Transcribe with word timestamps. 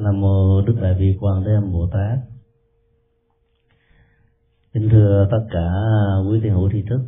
Nam 0.00 0.20
mô 0.20 0.60
Đức 0.60 0.78
Đại 0.82 0.94
Bi 0.94 1.16
Quan 1.20 1.44
Thế 1.44 1.52
Âm 1.52 1.72
Bồ 1.72 1.88
Tát. 1.92 2.18
Kính 4.72 4.88
thưa 4.90 5.28
tất 5.30 5.46
cả 5.50 5.70
quý 6.28 6.40
thiền 6.40 6.52
hữu 6.52 6.70
tri 6.72 6.82
thức 6.82 7.00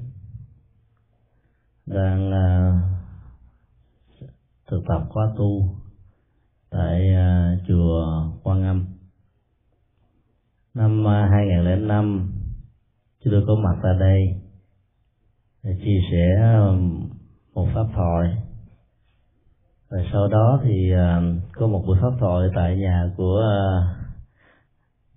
đang 1.87 2.33
à, 2.33 2.75
thực 4.71 4.83
tập 4.89 5.07
khóa 5.09 5.33
tu 5.39 5.77
tại 6.71 7.15
à, 7.15 7.59
chùa 7.69 8.31
Quan 8.43 8.63
Âm. 8.63 8.87
Năm 10.75 11.09
à, 11.09 11.29
2005 11.33 12.33
chúng 13.25 13.33
tôi 13.33 13.45
có 13.47 13.55
mặt 13.55 13.81
tại 13.83 13.93
đây 14.01 14.43
để 15.63 15.79
chia 15.85 15.99
sẻ 16.11 16.57
một 17.55 17.69
pháp 17.75 17.87
thoại 17.95 18.50
rồi 19.91 20.07
sau 20.13 20.29
đó 20.29 20.61
thì 20.63 20.93
uh, 20.95 21.53
có 21.53 21.67
một 21.67 21.83
buổi 21.87 21.99
pháp 22.01 22.11
thoại 22.21 22.49
tại 22.55 22.77
nhà 22.77 23.11
của 23.17 23.41
à, 23.41 23.67
uh, 23.79 23.97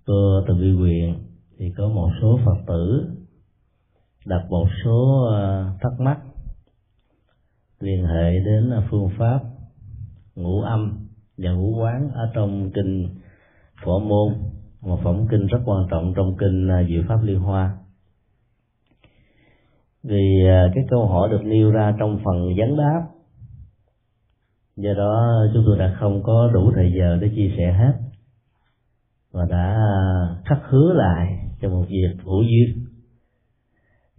cô 0.06 0.40
từ 0.48 0.54
bi 0.54 0.72
quyền. 0.72 1.14
Thì 1.58 1.72
có 1.76 1.88
một 1.88 2.10
số 2.20 2.38
phật 2.44 2.56
tử 2.66 3.10
đặt 4.26 4.46
một 4.50 4.66
số 4.84 5.28
uh, 5.28 5.80
thắc 5.80 6.00
mắc 6.00 6.18
liên 7.80 8.06
hệ 8.06 8.38
đến 8.44 8.70
phương 8.90 9.10
pháp 9.18 9.40
ngũ 10.34 10.60
âm 10.60 11.06
và 11.38 11.50
ngũ 11.50 11.76
quán 11.80 12.10
ở 12.14 12.30
trong 12.34 12.70
kinh 12.74 13.08
phổ 13.84 13.98
môn 13.98 14.34
một 14.80 15.00
phẩm 15.04 15.26
kinh 15.30 15.46
rất 15.46 15.58
quan 15.64 15.86
trọng 15.90 16.12
trong 16.16 16.36
kinh 16.36 16.68
diệu 16.88 17.02
pháp 17.08 17.22
liên 17.22 17.40
hoa. 17.40 17.76
Vì 20.02 20.42
cái 20.74 20.84
câu 20.90 21.06
hỏi 21.06 21.28
được 21.30 21.42
nêu 21.44 21.70
ra 21.70 21.94
trong 21.98 22.20
phần 22.24 22.54
vấn 22.56 22.76
đáp 22.76 23.13
do 24.76 24.94
đó 24.96 25.46
chúng 25.54 25.62
tôi 25.66 25.78
đã 25.78 25.96
không 26.00 26.22
có 26.22 26.50
đủ 26.54 26.72
thời 26.74 26.92
giờ 26.96 27.18
để 27.20 27.30
chia 27.36 27.54
sẻ 27.56 27.72
hết 27.72 27.92
và 29.32 29.44
đã 29.50 29.76
à, 29.76 30.36
khắc 30.44 30.58
hứa 30.68 30.92
lại 30.92 31.38
cho 31.60 31.68
một 31.68 31.84
việc 31.88 32.24
hữu 32.24 32.42
duyên. 32.42 32.86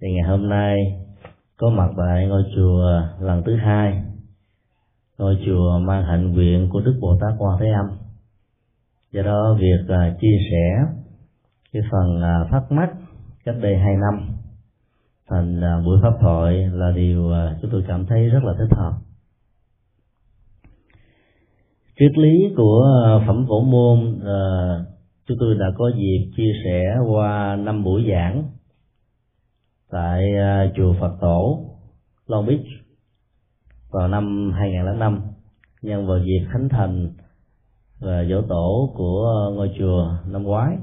Thì 0.02 0.08
ngày 0.11 0.30
hôm 0.30 0.50
nay 0.50 0.78
có 1.58 1.70
mặt 1.70 1.89
tại 1.98 2.28
ngôi 2.28 2.44
chùa 2.56 3.02
lần 3.20 3.44
thứ 3.45 3.56
hai 3.56 4.03
ngôi 5.17 5.38
chùa 5.45 5.80
mang 5.80 6.03
hạnh 6.03 6.31
nguyện 6.31 6.70
của 6.70 6.81
đức 6.81 6.98
bồ 7.02 7.17
tát 7.22 7.33
quan 7.38 7.58
thế 7.59 7.66
âm. 7.70 7.98
Do 9.11 9.22
đó 9.22 9.58
việc 9.59 9.86
uh, 9.86 10.22
chia 10.22 10.38
sẻ 10.52 10.94
cái 11.73 11.81
phần 11.92 12.17
uh, 12.17 12.52
thắc 12.52 12.72
mắc 12.72 12.89
cách 13.45 13.56
đây 13.61 13.78
hai 13.78 13.95
năm 13.95 14.36
thành 15.30 15.59
uh, 15.59 15.86
buổi 15.86 16.00
pháp 16.02 16.14
thoại 16.22 16.70
là 16.72 16.92
điều 16.92 17.23
uh, 17.23 17.61
chúng 17.61 17.72
tôi 17.72 17.83
cảm 17.88 18.06
thấy 18.06 18.30
rất 18.30 18.44
là 18.44 18.53
thích 18.59 18.78
hợp 18.78 18.94
triết 22.00 22.18
lý 22.18 22.54
của 22.58 22.82
ờ, 23.06 23.24
phẩm 23.28 23.46
phổ 23.48 23.62
môn 23.62 24.20
à, 24.26 24.40
chúng 25.28 25.38
tôi 25.40 25.56
đã 25.56 25.66
có 25.78 25.92
dịp 25.98 26.32
chia 26.38 26.52
sẻ 26.66 26.98
qua 27.08 27.56
năm 27.56 27.84
buổi 27.84 28.06
giảng 28.12 28.44
tại 29.92 30.36
à, 30.38 30.72
chùa 30.76 30.94
Phật 31.00 31.18
Tổ 31.22 31.66
Long 32.28 32.46
Beach 32.46 32.66
vào 33.92 34.08
năm 34.08 34.52
2005 34.56 35.22
nhân 35.82 36.08
vào 36.08 36.20
dịp 36.20 36.48
khánh 36.52 36.70
thành 36.70 37.10
và 38.00 38.23
dỗ 38.30 38.42
tổ 38.42 38.94
của 38.96 39.52
ngôi 39.56 39.72
chùa 39.80 40.18
năm 40.28 40.44
ngoái 40.44 40.78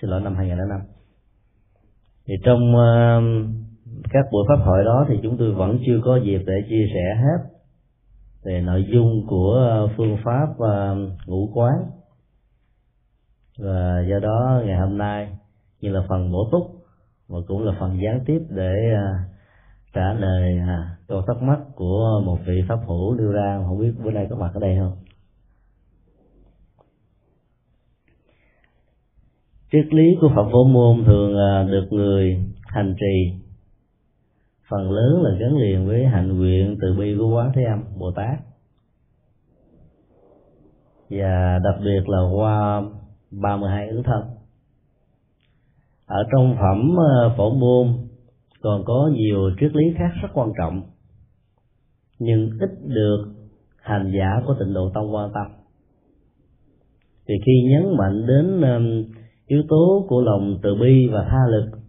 xin 0.00 0.10
lỗi 0.10 0.20
năm 0.20 0.34
2005 0.36 0.80
thì 2.26 2.34
trong 2.44 2.74
uh, 2.74 3.22
các 4.10 4.24
buổi 4.32 4.44
pháp 4.48 4.64
hội 4.64 4.84
đó 4.84 5.06
thì 5.08 5.18
chúng 5.22 5.36
tôi 5.36 5.52
vẫn 5.52 5.78
chưa 5.86 6.00
có 6.04 6.16
dịp 6.16 6.42
để 6.46 6.54
chia 6.68 6.86
sẻ 6.94 7.22
hết 7.22 7.53
về 8.44 8.60
nội 8.60 8.86
dung 8.92 9.26
của 9.26 9.52
ờ, 9.52 9.88
phương 9.96 10.16
pháp 10.24 10.46
ờ, 10.58 10.96
ngũ 11.26 11.50
quán. 11.54 11.74
Và 13.58 14.04
do 14.10 14.18
đó 14.18 14.62
ngày 14.64 14.76
hôm 14.78 14.98
nay, 14.98 15.36
như 15.80 15.88
là 15.88 16.00
phần 16.08 16.32
bổ 16.32 16.48
túc 16.52 16.84
và 17.28 17.38
cũng 17.48 17.64
là 17.64 17.72
phần 17.80 18.00
gián 18.02 18.20
tiếp 18.26 18.38
để 18.48 18.74
ờ, 18.94 19.14
trả 19.94 20.12
lời 20.12 20.58
à, 20.58 20.96
câu 21.08 21.22
thắc 21.26 21.42
mắc 21.42 21.58
của 21.74 22.22
một 22.24 22.38
vị 22.46 22.62
pháp 22.68 22.78
hữu 22.86 23.14
đưa 23.14 23.32
ra. 23.32 23.62
Không 23.66 23.80
biết 23.80 23.92
bữa 24.04 24.10
nay 24.10 24.26
có 24.30 24.36
mặt 24.36 24.50
ở 24.54 24.60
đây 24.60 24.76
không? 24.78 24.96
Triết 29.72 29.94
lý 29.94 30.04
của 30.20 30.28
phật 30.34 30.48
vô 30.52 30.64
môn 30.64 31.04
thường 31.04 31.32
được 31.70 31.86
người 31.90 32.44
hành 32.66 32.94
trì 33.00 33.43
phần 34.70 34.90
lớn 34.90 35.22
là 35.22 35.30
gắn 35.40 35.56
liền 35.56 35.86
với 35.86 36.06
hạnh 36.06 36.38
nguyện 36.38 36.76
từ 36.82 36.94
bi 36.98 37.16
của 37.18 37.36
quán 37.36 37.52
thế 37.54 37.62
âm, 37.64 37.84
bồ 37.98 38.10
tát. 38.10 38.38
Và 41.10 41.58
đặc 41.64 41.74
biệt 41.84 42.08
là 42.08 42.20
qua 42.34 42.82
32 43.30 43.88
ứng 43.88 44.02
thân. 44.02 44.22
Ở 46.06 46.24
trong 46.32 46.56
phẩm 46.60 46.96
ờ, 46.96 47.34
phổ 47.36 47.54
môn 47.54 48.08
còn 48.60 48.84
có 48.84 49.10
nhiều 49.12 49.50
triết 49.60 49.76
lý 49.76 49.84
khác 49.98 50.10
rất 50.22 50.28
quan 50.34 50.52
trọng, 50.58 50.82
nhưng 52.18 52.50
ít 52.60 52.70
được 52.86 53.24
hành 53.82 54.12
giả 54.18 54.42
của 54.46 54.54
tịnh 54.58 54.74
độ 54.74 54.90
tông 54.94 55.14
quan 55.14 55.30
tâm. 55.34 55.46
Thì 57.28 57.34
khi 57.46 57.52
nhấn 57.70 57.96
mạnh 57.98 58.26
đến 58.26 58.60
yếu 59.46 59.62
tố 59.68 60.06
của 60.08 60.20
lòng 60.20 60.58
từ 60.62 60.74
bi 60.74 61.08
và 61.12 61.26
tha 61.30 61.38
lực 61.50 61.83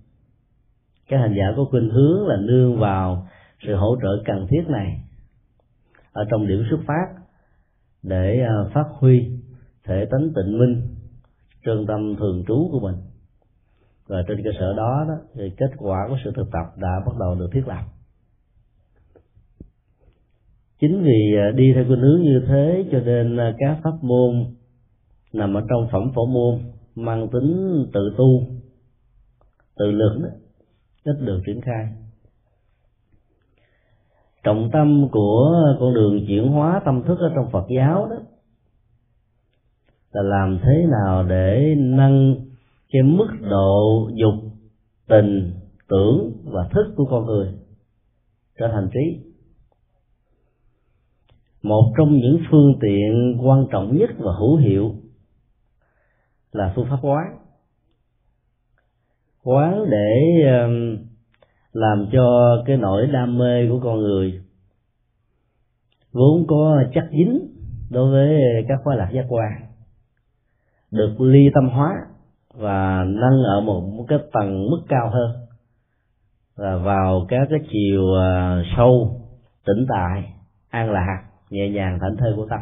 các 1.07 1.17
hành 1.17 1.35
giả 1.37 1.45
có 1.57 1.65
khuynh 1.71 1.89
hướng 1.89 2.27
là 2.27 2.35
nương 2.37 2.79
vào 2.79 3.27
sự 3.67 3.75
hỗ 3.75 3.95
trợ 4.01 4.23
cần 4.25 4.47
thiết 4.49 4.63
này 4.67 5.01
ở 6.11 6.25
trong 6.31 6.47
điểm 6.47 6.63
xuất 6.69 6.79
phát 6.87 7.05
để 8.03 8.41
à, 8.41 8.53
phát 8.73 8.85
huy 8.99 9.31
thể 9.83 10.05
tánh 10.11 10.29
tịnh 10.35 10.59
minh 10.59 10.81
trơn 11.65 11.85
tâm 11.87 12.15
thường 12.19 12.43
trú 12.47 12.69
của 12.71 12.79
mình. 12.79 12.95
Và 14.07 14.23
trên 14.27 14.37
cơ 14.43 14.49
sở 14.59 14.73
đó, 14.77 15.05
đó 15.07 15.13
thì 15.35 15.51
kết 15.57 15.71
quả 15.77 16.05
của 16.09 16.17
sự 16.23 16.31
thực 16.35 16.51
tập 16.51 16.65
đã 16.77 17.01
bắt 17.05 17.17
đầu 17.19 17.35
được 17.35 17.49
thiết 17.53 17.67
lập. 17.67 17.83
Chính 20.79 21.03
vì 21.03 21.35
à, 21.37 21.51
đi 21.55 21.73
theo 21.75 21.85
khuynh 21.87 22.01
hướng 22.01 22.21
như 22.21 22.41
thế 22.47 22.85
cho 22.91 22.99
nên 22.99 23.37
à, 23.37 23.55
các 23.57 23.77
pháp 23.83 24.03
môn 24.03 24.45
nằm 25.33 25.53
ở 25.53 25.61
trong 25.69 25.87
phẩm 25.91 26.11
phổ 26.15 26.25
môn 26.25 26.59
mang 26.95 27.27
tính 27.33 27.85
tự 27.93 28.13
tu 28.17 28.41
tự 29.77 29.91
lực 29.91 30.19
đó 30.23 30.29
ít 31.05 31.15
được 31.19 31.41
triển 31.45 31.61
khai. 31.61 31.87
Trọng 34.43 34.69
tâm 34.73 35.07
của 35.11 35.51
con 35.79 35.93
đường 35.93 36.25
chuyển 36.27 36.47
hóa 36.47 36.81
tâm 36.85 37.03
thức 37.03 37.19
ở 37.19 37.31
trong 37.35 37.51
Phật 37.51 37.65
giáo 37.75 38.07
đó 38.09 38.15
là 40.11 40.21
làm 40.21 40.59
thế 40.63 40.85
nào 40.91 41.23
để 41.23 41.75
nâng 41.77 42.35
cái 42.89 43.01
mức 43.01 43.27
độ 43.41 44.09
dục 44.13 44.33
tình, 45.07 45.53
tưởng 45.87 46.31
và 46.43 46.69
thức 46.73 46.93
của 46.95 47.05
con 47.05 47.25
người 47.25 47.53
trở 48.59 48.67
thành 48.67 48.89
trí. 48.93 49.31
Một 51.61 51.93
trong 51.97 52.17
những 52.17 52.39
phương 52.51 52.73
tiện 52.81 53.37
quan 53.43 53.67
trọng 53.71 53.97
nhất 53.97 54.09
và 54.17 54.33
hữu 54.39 54.57
hiệu 54.57 54.95
là 56.51 56.73
phương 56.75 56.87
pháp 56.89 56.99
quán 57.01 57.44
quán 59.45 59.89
để 59.89 60.43
làm 61.73 62.07
cho 62.11 62.57
cái 62.65 62.77
nỗi 62.77 63.07
đam 63.07 63.37
mê 63.37 63.69
của 63.69 63.79
con 63.83 63.99
người 63.99 64.41
vốn 66.11 66.47
có 66.47 66.83
chắc 66.93 67.03
dính 67.11 67.47
đối 67.89 68.11
với 68.11 68.39
các 68.67 68.79
khóa 68.83 68.95
lạc 68.95 69.09
giác 69.13 69.25
quan 69.29 69.51
được 70.91 71.21
ly 71.21 71.49
tâm 71.53 71.69
hóa 71.69 71.91
và 72.53 73.03
nâng 73.07 73.43
ở 73.43 73.61
một, 73.61 74.05
cái 74.07 74.19
tầng 74.33 74.67
mức 74.71 74.81
cao 74.87 75.09
hơn 75.09 75.31
và 76.55 76.77
vào 76.77 77.25
các 77.29 77.47
cái 77.49 77.59
chiều 77.71 78.15
à, 78.19 78.61
sâu 78.77 79.21
tĩnh 79.65 79.85
tại 79.89 80.33
an 80.69 80.91
lạc 80.91 81.23
nhẹ 81.49 81.69
nhàng 81.69 81.99
thảnh 82.01 82.15
thơi 82.17 82.33
của 82.35 82.47
tâm. 82.49 82.59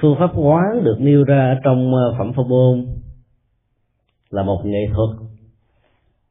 Phương 0.00 0.16
pháp 0.18 0.30
quán 0.34 0.84
được 0.84 0.96
nêu 1.00 1.24
ra 1.24 1.60
trong 1.64 1.94
à, 1.94 2.04
phẩm 2.18 2.32
phổ 2.32 2.44
môn 2.44 2.86
là 4.30 4.42
một 4.42 4.62
nghệ 4.64 4.88
thuật. 4.94 5.30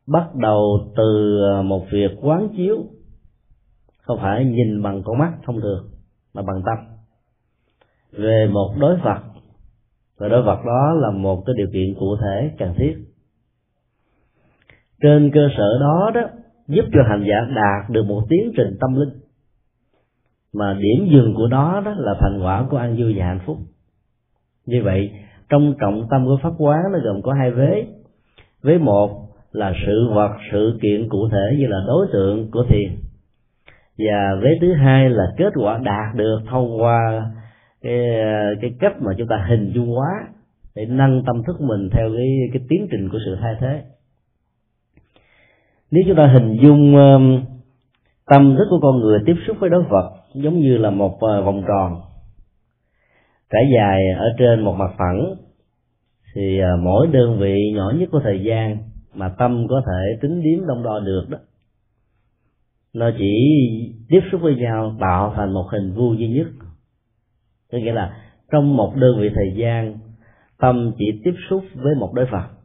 Bắt 0.07 0.36
đầu 0.36 0.92
từ 0.95 1.39
à, 1.53 1.62
một 1.62 1.86
việc 1.92 2.12
quán 2.21 2.50
chiếu. 2.57 2.77
Không 4.01 4.19
phải 4.21 4.45
nhìn 4.45 4.83
bằng 4.83 5.03
con 5.06 5.18
mắt 5.18 5.33
thông 5.45 5.62
thường 5.62 5.89
mà 6.33 6.42
bằng 6.42 6.62
tâm. 6.65 6.77
Về 8.12 8.47
một 8.51 8.75
đối 8.80 8.95
vật, 8.95 9.19
và 10.18 10.27
đối 10.27 10.44
vật 10.44 10.59
đó 10.65 10.94
là 10.94 11.12
một 11.12 11.44
cái 11.45 11.53
điều 11.57 11.68
kiện 11.74 11.95
cụ 12.00 12.15
thể, 12.21 12.51
cần 12.57 12.74
thiết. 12.77 12.97
Trên 15.01 15.31
cơ 15.33 15.48
sở 15.57 15.80
đó 15.80 16.12
đó, 16.15 16.21
giúp 16.68 16.86
cho 16.94 17.00
hành 17.09 17.25
giả 17.30 17.56
đạt 17.56 17.89
được 17.89 18.03
một 18.03 18.21
tiến 18.30 18.51
trình 18.57 18.77
tâm 18.81 18.95
linh. 18.95 19.19
Mà 20.53 20.74
điểm 20.74 21.07
dừng 21.12 21.33
của 21.36 21.48
nó 21.48 21.81
đó 21.81 21.94
là 21.98 22.15
thành 22.19 22.39
quả 22.44 22.68
của 22.69 22.77
an 22.77 22.95
vui 23.00 23.13
và 23.18 23.25
hạnh 23.25 23.41
phúc. 23.45 23.57
Như 24.65 24.81
vậy 24.83 25.12
trong 25.50 25.74
trọng 25.80 26.07
tâm 26.09 26.25
của 26.25 26.39
pháp 26.44 26.53
quán 26.57 26.80
nó 26.92 27.00
gồm 27.03 27.21
có 27.21 27.33
hai 27.33 27.51
vế. 27.51 27.86
Vế 28.63 28.77
một 28.77 29.09
là 29.51 29.74
sự 29.86 30.09
vật 30.13 30.31
sự 30.51 30.80
kiện 30.81 31.09
cụ 31.09 31.30
thể 31.31 31.57
như 31.57 31.68
là 31.68 31.77
đối 31.88 32.07
tượng 32.13 32.51
của 32.51 32.65
thiền. 32.69 32.95
Và 33.97 34.36
vế 34.42 34.50
thứ 34.62 34.74
hai 34.74 35.09
là 35.09 35.24
kết 35.38 35.53
quả 35.56 35.77
đạt 35.77 36.15
được 36.15 36.39
thông 36.50 36.81
qua 36.81 37.30
cái 37.81 38.00
cái 38.62 38.71
cách 38.80 39.01
mà 39.01 39.12
chúng 39.18 39.27
ta 39.27 39.45
hình 39.50 39.71
dung 39.75 39.88
hóa 39.88 40.27
để 40.75 40.86
nâng 40.86 41.24
tâm 41.25 41.44
thức 41.48 41.62
mình 41.62 41.89
theo 41.91 42.09
cái 42.18 42.27
cái 42.53 42.62
tiến 42.69 42.88
trình 42.91 43.09
của 43.09 43.18
sự 43.25 43.38
thay 43.41 43.56
thế. 43.59 43.81
Nếu 45.91 46.03
chúng 46.07 46.18
ta 46.18 46.27
hình 46.27 46.57
dung 46.62 46.95
um, 46.95 47.41
tâm 48.25 48.56
thức 48.57 48.68
của 48.69 48.80
con 48.81 49.00
người 49.00 49.19
tiếp 49.25 49.36
xúc 49.48 49.57
với 49.59 49.69
đối 49.69 49.83
vật 49.83 50.12
giống 50.33 50.59
như 50.59 50.77
là 50.77 50.89
một 50.89 51.15
uh, 51.15 51.45
vòng 51.45 51.63
tròn 51.68 52.01
trải 53.50 53.63
dài 53.75 54.01
ở 54.18 54.25
trên 54.38 54.62
một 54.62 54.74
mặt 54.74 54.92
phẳng, 54.97 55.36
thì 56.33 56.59
à, 56.59 56.71
mỗi 56.83 57.07
đơn 57.07 57.39
vị 57.39 57.71
nhỏ 57.75 57.94
nhất 57.95 58.09
của 58.12 58.19
thời 58.24 58.44
gian 58.44 58.77
mà 59.13 59.30
tâm 59.30 59.68
có 59.69 59.81
thể 59.86 60.18
tính 60.21 60.42
điếm 60.42 60.68
đông 60.68 60.83
đo 60.83 61.00
được 61.00 61.25
đó, 61.30 61.38
nó 62.94 63.09
chỉ 63.18 63.33
tiếp 64.09 64.21
xúc 64.31 64.42
với 64.42 64.56
nhau, 64.56 64.95
tạo 65.00 65.33
thành 65.36 65.53
một 65.53 65.65
hình 65.71 65.94
vuông 65.94 66.19
duy 66.19 66.27
nhất. 66.27 66.47
Có 67.71 67.77
nghĩa 67.77 67.94
là 67.94 68.18
trong 68.51 68.77
một 68.77 68.95
đơn 68.95 69.19
vị 69.19 69.30
thời 69.36 69.53
gian, 69.56 69.98
tâm 70.59 70.91
chỉ 70.98 71.21
tiếp 71.24 71.33
xúc 71.50 71.63
với 71.74 71.95
một 71.95 72.13
đối 72.13 72.25
phật 72.25 72.56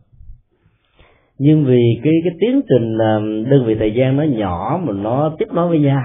nhưng 1.43 1.65
vì 1.65 2.01
cái 2.05 2.13
cái 2.25 2.33
tiến 2.41 2.61
trình 2.69 2.99
à, 2.99 3.13
đơn 3.51 3.65
vị 3.67 3.75
thời 3.79 3.95
gian 3.95 4.17
nó 4.17 4.23
nhỏ 4.23 4.81
mà 4.85 4.93
nó 4.93 5.35
tiếp 5.39 5.49
nối 5.53 5.69
với 5.69 5.79
nhau, 5.79 6.03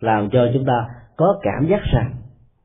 làm 0.00 0.30
cho 0.30 0.50
chúng 0.54 0.64
ta 0.64 0.86
có 1.16 1.40
cảm 1.42 1.66
giác 1.70 1.80
rằng 1.92 2.14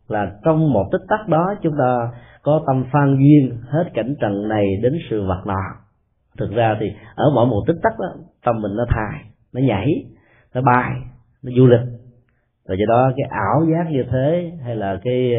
là 0.07 0.31
trong 0.43 0.73
một 0.73 0.85
tích 0.91 1.01
tắc 1.09 1.27
đó 1.27 1.55
chúng 1.61 1.73
ta 1.79 2.11
có 2.41 2.61
tâm 2.67 2.85
phan 2.91 3.17
duyên 3.17 3.57
hết 3.67 3.83
cảnh 3.93 4.15
trần 4.21 4.47
này 4.47 4.65
đến 4.81 4.93
sự 5.09 5.23
vật 5.27 5.41
nọ. 5.45 5.61
Thực 6.37 6.51
ra 6.51 6.77
thì 6.79 6.85
ở 7.15 7.25
mỗi 7.35 7.45
một 7.47 7.63
tích 7.67 7.77
tắc 7.83 7.93
đó, 7.99 8.07
tâm 8.45 8.61
mình 8.61 8.75
nó 8.75 8.85
thài 8.89 9.21
nó 9.53 9.61
nhảy, 9.61 10.05
nó 10.53 10.61
bay, 10.61 10.91
nó 11.43 11.51
du 11.57 11.67
lịch. 11.67 11.87
Và 12.67 12.75
do 12.75 12.85
đó 12.87 13.11
cái 13.17 13.29
ảo 13.29 13.65
giác 13.65 13.91
như 13.91 14.03
thế 14.11 14.51
hay 14.63 14.75
là 14.75 14.99
cái 15.03 15.31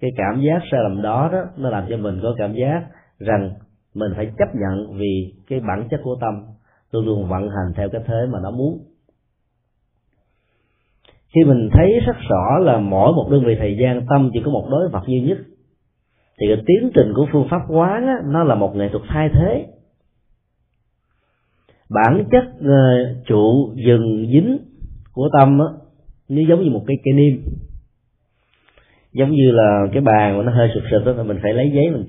cái 0.00 0.10
cảm 0.16 0.40
giác 0.40 0.62
sai 0.70 0.80
lầm 0.82 1.02
đó 1.02 1.30
đó, 1.32 1.44
nó 1.56 1.70
làm 1.70 1.86
cho 1.88 1.96
mình 1.96 2.20
có 2.22 2.34
cảm 2.38 2.52
giác 2.52 2.82
rằng 3.18 3.50
mình 3.94 4.12
phải 4.16 4.26
chấp 4.38 4.48
nhận 4.54 4.98
vì 4.98 5.34
cái 5.48 5.60
bản 5.60 5.88
chất 5.90 6.00
của 6.04 6.16
tâm 6.20 6.34
luôn 6.92 7.06
luôn 7.06 7.28
vận 7.28 7.42
hành 7.42 7.72
theo 7.76 7.88
cái 7.88 8.00
thế 8.06 8.26
mà 8.32 8.38
nó 8.42 8.50
muốn 8.50 8.78
khi 11.34 11.44
mình 11.44 11.68
thấy 11.72 12.00
rất 12.06 12.16
rõ 12.28 12.58
là 12.58 12.78
mỗi 12.78 13.12
một 13.12 13.28
đơn 13.30 13.44
vị 13.44 13.56
thời 13.58 13.76
gian 13.76 14.06
tâm 14.10 14.30
chỉ 14.32 14.40
có 14.44 14.50
một 14.50 14.68
đối 14.70 14.88
vật 14.88 15.02
duy 15.06 15.20
nhất 15.20 15.38
thì 16.40 16.46
cái 16.48 16.64
tiến 16.66 16.90
trình 16.94 17.12
của 17.16 17.26
phương 17.32 17.48
pháp 17.50 17.60
quán 17.68 18.06
á, 18.06 18.16
nó 18.24 18.44
là 18.44 18.54
một 18.54 18.76
nghệ 18.76 18.88
thuật 18.88 19.02
thay 19.08 19.28
thế. 19.28 19.66
Bản 21.90 22.24
chất 22.30 22.44
uh, 22.58 23.26
trụ 23.26 23.72
dừng 23.86 24.26
dính 24.32 24.58
của 25.12 25.28
tâm 25.38 25.58
á, 25.58 25.66
nó 26.28 26.42
giống 26.48 26.64
như 26.64 26.70
một 26.70 26.84
cái 26.86 26.96
cây 27.04 27.12
niêm 27.14 27.38
giống 29.12 29.30
như 29.30 29.50
là 29.50 29.86
cái 29.92 30.02
bàn 30.02 30.38
mà 30.38 30.44
nó 30.44 30.52
hơi 30.52 30.70
sụp 30.74 30.82
sụp 30.90 31.16
đó 31.16 31.22
mình 31.22 31.38
phải 31.42 31.52
lấy 31.52 31.70
giấy 31.74 31.90
mình 31.90 32.04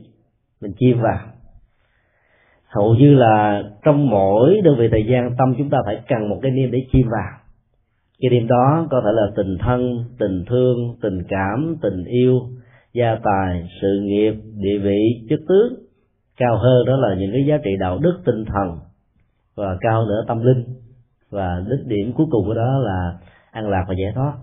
mình 0.62 0.74
chim 0.80 1.02
vào. 1.02 1.20
Hầu 2.68 2.96
như 2.96 3.16
là 3.16 3.64
trong 3.84 4.10
mỗi 4.10 4.62
đơn 4.64 4.75
vị 4.80 4.88
thời 4.92 5.06
gian 5.10 5.36
tâm 5.38 5.56
chúng 5.58 5.70
ta 5.70 5.78
phải 5.86 6.02
cần 6.08 6.30
một 6.30 6.40
cái 6.42 6.52
niêm 6.52 6.72
để 6.72 6.80
chim 6.92 7.08
vào 7.12 7.43
cái 8.24 8.40
niêm 8.40 8.48
đó 8.48 8.88
có 8.92 9.02
thể 9.06 9.12
là 9.14 9.31
tình 9.36 9.58
thân, 9.60 10.06
tình 10.20 10.46
thương, 10.48 10.96
tình 11.02 11.24
cảm, 11.30 11.75
tình 11.81 12.06
yêu, 12.06 12.40
gia 12.94 13.16
tài, 13.24 13.68
sự 13.81 14.02
nghiệp, 14.04 14.34
địa 14.56 14.78
vị, 14.84 15.25
chức 15.30 15.40
tướng 15.48 15.84
cao 16.38 16.58
hơn 16.58 16.86
đó 16.86 16.98
là 16.98 17.16
những 17.20 17.31
cái 17.31 17.46
giá 17.46 17.58
trị 17.64 17.72
đạo 17.80 18.00
đức, 18.00 18.22
tinh 18.25 18.46
thần, 18.46 18.80
và 19.56 19.78
cao 19.81 20.06
nữa 20.06 20.24
tâm 20.28 20.44
linh. 20.44 20.64
Và 21.30 21.64
đích 21.70 21.88
điểm 21.88 22.14
cuối 22.14 22.28
cùng 22.31 22.46
của 22.46 22.54
đó 22.54 22.80
là 22.84 23.14
an 23.52 23.70
lạc 23.70 23.86
và 23.88 23.96
giải 23.98 24.12
thoát. 24.16 24.34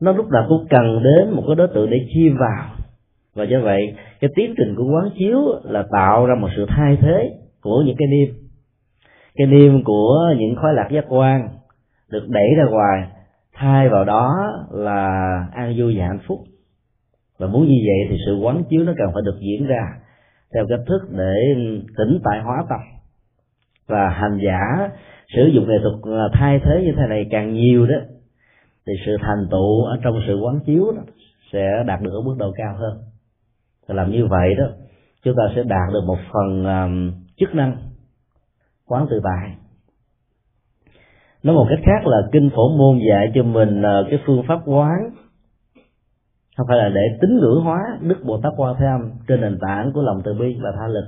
Nó 0.00 0.12
lúc 0.12 0.26
nào 0.30 0.46
cũng 0.48 0.66
cần 0.70 1.02
đến 1.02 1.30
một 1.30 1.44
cái 1.46 1.56
đối 1.56 1.68
tượng 1.68 1.90
để 1.90 2.06
chia 2.14 2.28
vào. 2.28 2.70
Và 3.34 3.44
do 3.44 3.60
vậy, 3.60 3.94
cái 4.20 4.30
tiến 4.34 4.54
trình 4.56 4.74
của 4.76 4.84
quán 4.84 5.10
chiếu 5.18 5.38
là 5.64 5.84
tạo 5.92 6.26
ra 6.26 6.34
một 6.40 6.48
sự 6.56 6.66
thay 6.68 6.96
thế 7.00 7.30
của 7.62 7.82
những 7.86 7.96
cái 7.98 8.08
niêm. 8.08 8.34
Cái 9.34 9.46
niêm 9.46 9.84
của 9.84 10.34
những 10.38 10.56
khói 10.56 10.74
lạc 10.74 10.88
giác 10.92 11.04
quan 11.08 11.48
được 12.14 12.28
đẩy 12.28 12.54
ra 12.58 12.64
ngoài 12.70 13.08
thay 13.54 13.88
vào 13.88 14.04
đó 14.04 14.52
là 14.70 15.46
an 15.52 15.74
vui 15.78 15.98
và 15.98 16.06
hạnh 16.06 16.20
phúc. 16.26 16.38
Và 17.38 17.46
muốn 17.46 17.62
như 17.66 17.78
vậy 17.86 18.08
thì 18.10 18.16
sự 18.26 18.36
quán 18.42 18.64
chiếu 18.70 18.84
nó 18.84 18.92
cần 18.98 19.10
phải 19.14 19.22
được 19.24 19.38
diễn 19.40 19.66
ra 19.66 19.82
theo 20.54 20.66
cách 20.68 20.80
thức 20.86 21.00
để 21.10 21.34
tỉnh 21.96 22.18
tại 22.24 22.40
hóa 22.40 22.64
tâm. 22.68 22.80
Và 23.86 24.08
hành 24.08 24.38
giả 24.44 24.90
sử 25.36 25.46
dụng 25.54 25.68
nghệ 25.68 25.74
thuật 25.82 25.94
thay 26.32 26.60
thế 26.64 26.82
như 26.84 26.92
thế 26.96 27.06
này 27.08 27.26
càng 27.30 27.54
nhiều 27.54 27.86
đó 27.86 27.96
thì 28.86 28.92
sự 29.06 29.16
thành 29.20 29.46
tựu 29.50 29.84
ở 29.84 29.98
trong 30.02 30.20
sự 30.26 30.40
quán 30.40 30.60
chiếu 30.66 30.92
đó 30.96 31.02
sẽ 31.52 31.82
đạt 31.86 32.00
được 32.00 32.10
ở 32.12 32.20
mức 32.20 32.34
độ 32.38 32.52
cao 32.56 32.74
hơn. 32.78 32.98
Và 33.88 33.94
làm 33.94 34.10
như 34.10 34.26
vậy 34.26 34.54
đó 34.54 34.66
chúng 35.22 35.34
ta 35.36 35.42
sẽ 35.56 35.62
đạt 35.62 35.92
được 35.92 36.02
một 36.06 36.18
phần 36.32 36.64
um, 36.64 37.12
chức 37.36 37.54
năng 37.54 37.76
quán 38.86 39.06
tự 39.10 39.20
tại 39.24 39.63
nói 41.44 41.54
một 41.54 41.66
cách 41.70 41.78
khác 41.84 42.06
là 42.06 42.18
kinh 42.32 42.50
phổ 42.50 42.76
môn 42.78 42.98
dạy 43.10 43.32
cho 43.34 43.42
mình 43.42 43.82
cái 44.10 44.18
phương 44.26 44.42
pháp 44.48 44.60
quán. 44.64 45.10
Không 46.56 46.66
phải 46.68 46.76
là 46.76 46.88
để 46.88 47.18
tín 47.20 47.38
ngữ 47.40 47.60
hóa 47.64 47.78
đức 48.00 48.24
bồ 48.24 48.40
tát 48.40 48.52
quan 48.56 48.74
thế 48.78 48.86
âm 48.86 49.10
trên 49.28 49.40
nền 49.40 49.58
tảng 49.60 49.92
của 49.92 50.02
lòng 50.02 50.20
từ 50.24 50.34
bi 50.34 50.56
và 50.62 50.70
tha 50.78 50.86
lực, 50.86 51.04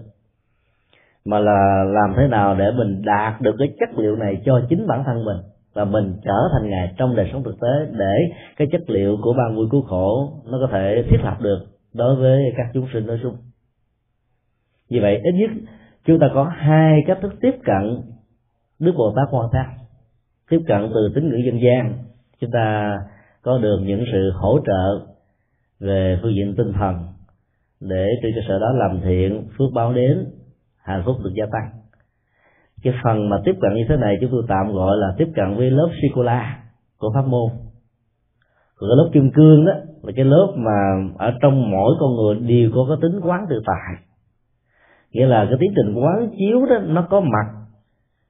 mà 1.24 1.38
là 1.38 1.84
làm 1.84 2.14
thế 2.16 2.28
nào 2.28 2.54
để 2.54 2.70
mình 2.70 3.02
đạt 3.04 3.40
được 3.40 3.54
cái 3.58 3.68
chất 3.80 3.98
liệu 3.98 4.16
này 4.16 4.42
cho 4.44 4.60
chính 4.68 4.86
bản 4.86 5.02
thân 5.06 5.24
mình 5.24 5.36
và 5.74 5.84
mình 5.84 6.14
trở 6.24 6.48
thành 6.52 6.70
ngài 6.70 6.94
trong 6.98 7.16
đời 7.16 7.30
sống 7.32 7.42
thực 7.42 7.60
tế, 7.60 7.92
để 7.98 8.14
cái 8.56 8.68
chất 8.72 8.80
liệu 8.86 9.16
của 9.22 9.32
ban 9.32 9.56
vui 9.56 9.66
cứu 9.70 9.82
khổ 9.82 10.32
nó 10.46 10.58
có 10.60 10.68
thể 10.72 11.04
thiết 11.10 11.18
lập 11.24 11.36
được 11.40 11.58
đối 11.94 12.16
với 12.16 12.42
các 12.56 12.66
chúng 12.74 12.86
sinh 12.92 13.06
nói 13.06 13.18
chung. 13.22 13.36
Vì 14.90 15.00
vậy, 15.00 15.20
ít 15.24 15.32
nhất 15.32 15.50
chúng 16.04 16.18
ta 16.18 16.26
có 16.34 16.44
hai 16.44 17.04
cách 17.06 17.18
thức 17.22 17.34
tiếp 17.40 17.54
cận 17.64 18.00
đức 18.78 18.92
bồ 18.96 19.12
tát 19.16 19.28
quan 19.30 19.48
thế 19.52 19.60
tiếp 20.50 20.60
cận 20.66 20.90
từ 20.94 21.12
tín 21.14 21.28
ngữ 21.28 21.37
dân 21.37 21.60
gian. 21.62 21.93
Chúng 22.40 22.50
ta 22.50 22.98
có 23.43 23.58
được 23.58 23.78
những 23.82 24.04
sự 24.12 24.31
hỗ 24.34 24.58
trợ 24.66 25.06
về 25.81 26.19
phương 26.22 26.34
diện 26.34 26.54
tinh 26.56 26.72
thần 26.72 26.94
để 27.81 28.06
trên 28.22 28.32
cơ 28.34 28.40
sở 28.48 28.58
đó 28.58 28.72
làm 28.72 29.00
thiện, 29.04 29.48
phước 29.58 29.72
báo 29.75 29.93
đến, 29.93 30.26
hạnh 30.82 31.02
phúc 31.06 31.16
được 31.25 31.31
gia 31.34 31.46
tăng. 31.46 31.70
Cái 32.82 32.94
phần 33.04 33.28
mà 33.28 33.37
tiếp 33.44 33.54
cận 33.60 33.75
như 33.75 33.84
thế 33.88 33.96
này 33.96 34.19
chúng 34.20 34.31
tôi 34.31 34.43
tạm 34.48 34.72
gọi 34.72 34.96
là 34.96 35.14
tiếp 35.19 35.28
cận 35.34 35.56
với 35.56 35.70
lớp 35.70 35.88
sikola 36.02 36.58
của 36.99 37.12
pháp 37.14 37.26
môn. 37.26 37.50
Còn 38.76 38.90
cái 38.90 38.96
lớp 38.96 39.10
kim 39.12 39.31
cương 39.31 39.64
đó 39.64 39.72
là 40.02 40.12
cái 40.16 40.25
lớp 40.25 40.52
mà 40.56 41.09
ở 41.18 41.32
trong 41.42 41.70
mỗi 41.70 41.94
con 42.00 42.16
người 42.16 42.35
đều 42.49 42.70
có 42.75 42.87
cái 42.88 42.97
tính 43.02 43.20
quán 43.20 43.47
tự 43.49 43.62
tại. 43.66 44.02
Nghĩa 45.12 45.26
là 45.26 45.47
cái 45.49 45.59
tiến 45.61 45.73
trình 45.76 45.94
quán 45.94 46.30
chiếu 46.38 46.66
đó, 46.66 46.78
nó 46.78 47.06
có 47.11 47.20
mặt 47.20 47.55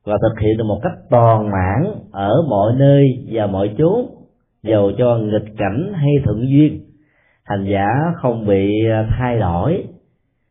và 0.07 0.19
thực 0.23 0.41
hiện 0.41 0.57
được 0.59 0.65
một 0.65 0.81
cách 0.83 0.93
toàn 1.11 1.51
mãn 1.51 1.93
ở 2.13 2.43
mọi 2.49 2.73
nơi 2.77 3.27
và 3.33 3.47
mọi 3.47 3.75
chốn, 3.79 4.07
dầu 4.63 4.93
cho 4.99 5.19
nghịch 5.19 5.55
cảnh 5.59 5.93
hay 5.95 6.13
thuận 6.25 6.49
duyên. 6.49 6.81
Hành 7.45 7.67
giả 7.73 7.87
không 8.17 8.47
bị 8.47 8.87
à, 8.91 9.09
thay 9.19 9.39
đổi 9.39 9.85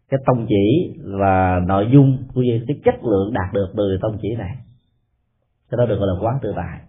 cái 0.10 0.20
tông 0.26 0.46
chỉ 0.50 0.94
và 1.20 1.60
nội 1.68 1.88
dung 1.94 2.18
cũng 2.34 2.44
như 2.44 2.62
cái 2.68 2.80
chất 2.86 2.96
lượng 3.04 3.34
đạt 3.34 3.54
được 3.54 3.68
từ 3.78 3.98
tông 4.02 4.18
chỉ 4.22 4.30
này. 4.38 4.56
Cái 5.72 5.78
đó 5.78 5.86
được 5.86 5.98
gọi 6.00 6.08
là 6.08 6.14
quán 6.22 6.40
tự 6.42 6.54
tại. 6.56 6.80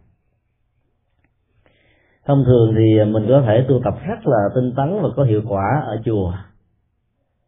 Thông 2.26 2.44
thường 2.46 2.74
thì 2.76 3.12
mình 3.12 3.26
có 3.28 3.42
thể 3.46 3.64
tu 3.68 3.80
tập 3.84 3.94
rất 4.08 4.26
là 4.26 4.38
tinh 4.54 4.72
tấn 4.76 5.02
và 5.02 5.08
có 5.16 5.24
hiệu 5.24 5.42
quả 5.48 5.82
ở 5.86 6.02
chùa. 6.04 6.32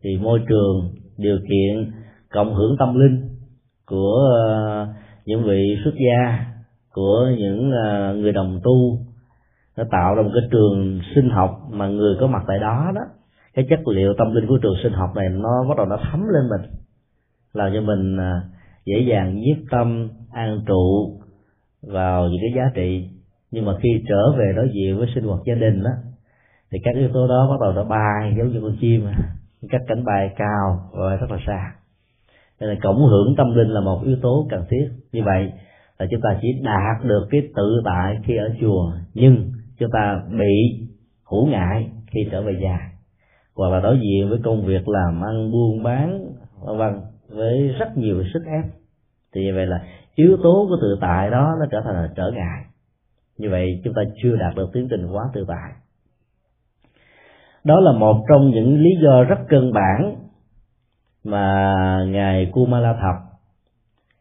Thì 0.02 0.10
môi 0.22 0.40
trường, 0.48 0.90
điều 1.16 1.38
kiện, 1.38 1.92
cộng 2.30 2.54
hưởng 2.54 2.76
tâm 2.78 2.98
linh 2.98 3.28
của 3.86 4.28
à, 4.48 4.86
những 5.28 5.44
vị 5.44 5.76
xuất 5.84 5.94
gia 5.94 6.46
của 6.92 7.30
những 7.38 7.70
ờ, 7.72 8.14
người 8.14 8.32
đồng 8.32 8.60
tu, 8.64 8.98
nó 9.76 9.84
tạo 9.90 10.14
ra 10.14 10.22
một 10.22 10.30
cái 10.34 10.48
trường 10.50 11.00
sinh 11.14 11.30
học 11.30 11.60
mà 11.70 11.88
người 11.88 12.16
có 12.20 12.26
mặt 12.26 12.42
tại 12.48 12.58
đó 12.58 12.92
đó. 12.94 13.00
Cái 13.54 13.66
chất 13.70 13.88
liệu 13.88 14.14
tâm 14.18 14.34
linh 14.34 14.46
của 14.46 14.58
trường 14.62 14.76
sinh 14.82 14.92
học 14.92 15.10
này 15.16 15.28
nó 15.28 15.64
bắt 15.68 15.76
đầu 15.76 15.86
nó 15.86 15.98
thấm 16.10 16.20
lên 16.20 16.48
mình, 16.48 16.70
làm 17.52 17.72
cho 17.74 17.80
mình 17.80 18.16
ờ, 18.16 18.40
dễ 18.84 19.00
dàng 19.08 19.36
nhiếp 19.40 19.56
tâm, 19.70 20.08
an 20.32 20.60
trụ 20.66 21.20
vào 21.82 22.28
những 22.28 22.40
cái 22.40 22.52
giá 22.56 22.70
trị. 22.74 23.08
Nhưng 23.50 23.64
mà 23.64 23.72
khi 23.82 23.88
trở 24.08 24.32
về 24.38 24.52
đối 24.56 24.70
diện 24.74 24.98
với 24.98 25.06
sinh 25.14 25.24
hoạt 25.24 25.40
gia 25.46 25.54
đình 25.54 25.82
đó, 25.82 25.90
thì 26.70 26.78
các 26.84 26.94
yếu 26.94 27.08
tố 27.14 27.28
đó 27.28 27.48
bắt 27.50 27.56
đầu 27.60 27.72
nó 27.72 27.84
bay 27.84 28.34
giống 28.38 28.48
như 28.52 28.60
con 28.60 28.76
chim 28.80 29.06
à. 29.06 29.14
các 29.70 29.80
cánh 29.88 30.04
bay 30.04 30.30
cao 30.36 30.90
và 30.92 31.16
rất 31.16 31.30
là 31.30 31.38
xa 31.46 31.72
nên 32.60 32.70
là 32.70 32.76
cộng 32.82 33.06
hưởng 33.06 33.34
tâm 33.36 33.54
linh 33.54 33.68
là 33.68 33.80
một 33.80 34.02
yếu 34.04 34.16
tố 34.22 34.46
cần 34.50 34.64
thiết. 34.70 34.88
Như 35.12 35.22
vậy 35.24 35.52
là 35.98 36.06
chúng 36.10 36.20
ta 36.20 36.38
chỉ 36.42 36.48
đạt 36.62 37.04
được 37.04 37.26
cái 37.30 37.40
tự 37.56 37.82
tại 37.84 38.18
khi 38.24 38.36
ở 38.36 38.48
chùa, 38.60 38.92
nhưng 39.14 39.52
chúng 39.78 39.90
ta 39.92 40.22
bị 40.38 40.86
hữu 41.30 41.46
ngại 41.46 41.90
khi 42.06 42.28
trở 42.30 42.42
về 42.42 42.54
nhà. 42.60 42.78
Hoặc 43.56 43.72
là 43.72 43.80
đối 43.80 43.98
diện 44.00 44.28
với 44.28 44.38
công 44.44 44.66
việc 44.66 44.88
làm 44.88 45.24
ăn, 45.24 45.50
buôn 45.52 45.82
bán, 45.82 46.24
vân 46.66 46.78
vân, 46.78 47.00
với 47.28 47.68
rất 47.68 47.96
nhiều 47.96 48.24
sức 48.34 48.42
ép. 48.46 48.64
Thì 49.34 49.44
như 49.44 49.54
vậy 49.54 49.66
là 49.66 49.82
yếu 50.14 50.36
tố 50.42 50.66
của 50.68 50.76
tự 50.82 50.98
tại 51.00 51.30
đó 51.30 51.54
nó 51.60 51.66
trở 51.70 51.80
thành 51.84 51.94
là 51.94 52.10
trở 52.16 52.30
ngại. 52.30 52.64
Như 53.38 53.50
vậy 53.50 53.80
chúng 53.84 53.94
ta 53.94 54.02
chưa 54.22 54.36
đạt 54.36 54.54
được 54.56 54.70
tiến 54.72 54.88
trình 54.90 55.06
quá 55.12 55.24
tự 55.34 55.44
tại. 55.48 55.72
Đó 57.64 57.80
là 57.80 57.92
một 57.92 58.24
trong 58.28 58.50
những 58.50 58.78
lý 58.78 58.90
do 59.02 59.24
rất 59.24 59.38
cơ 59.48 59.60
bản 59.74 60.16
mà 61.30 61.64
ngài 62.08 62.50
Kumala 62.52 62.92
Thập 62.92 63.14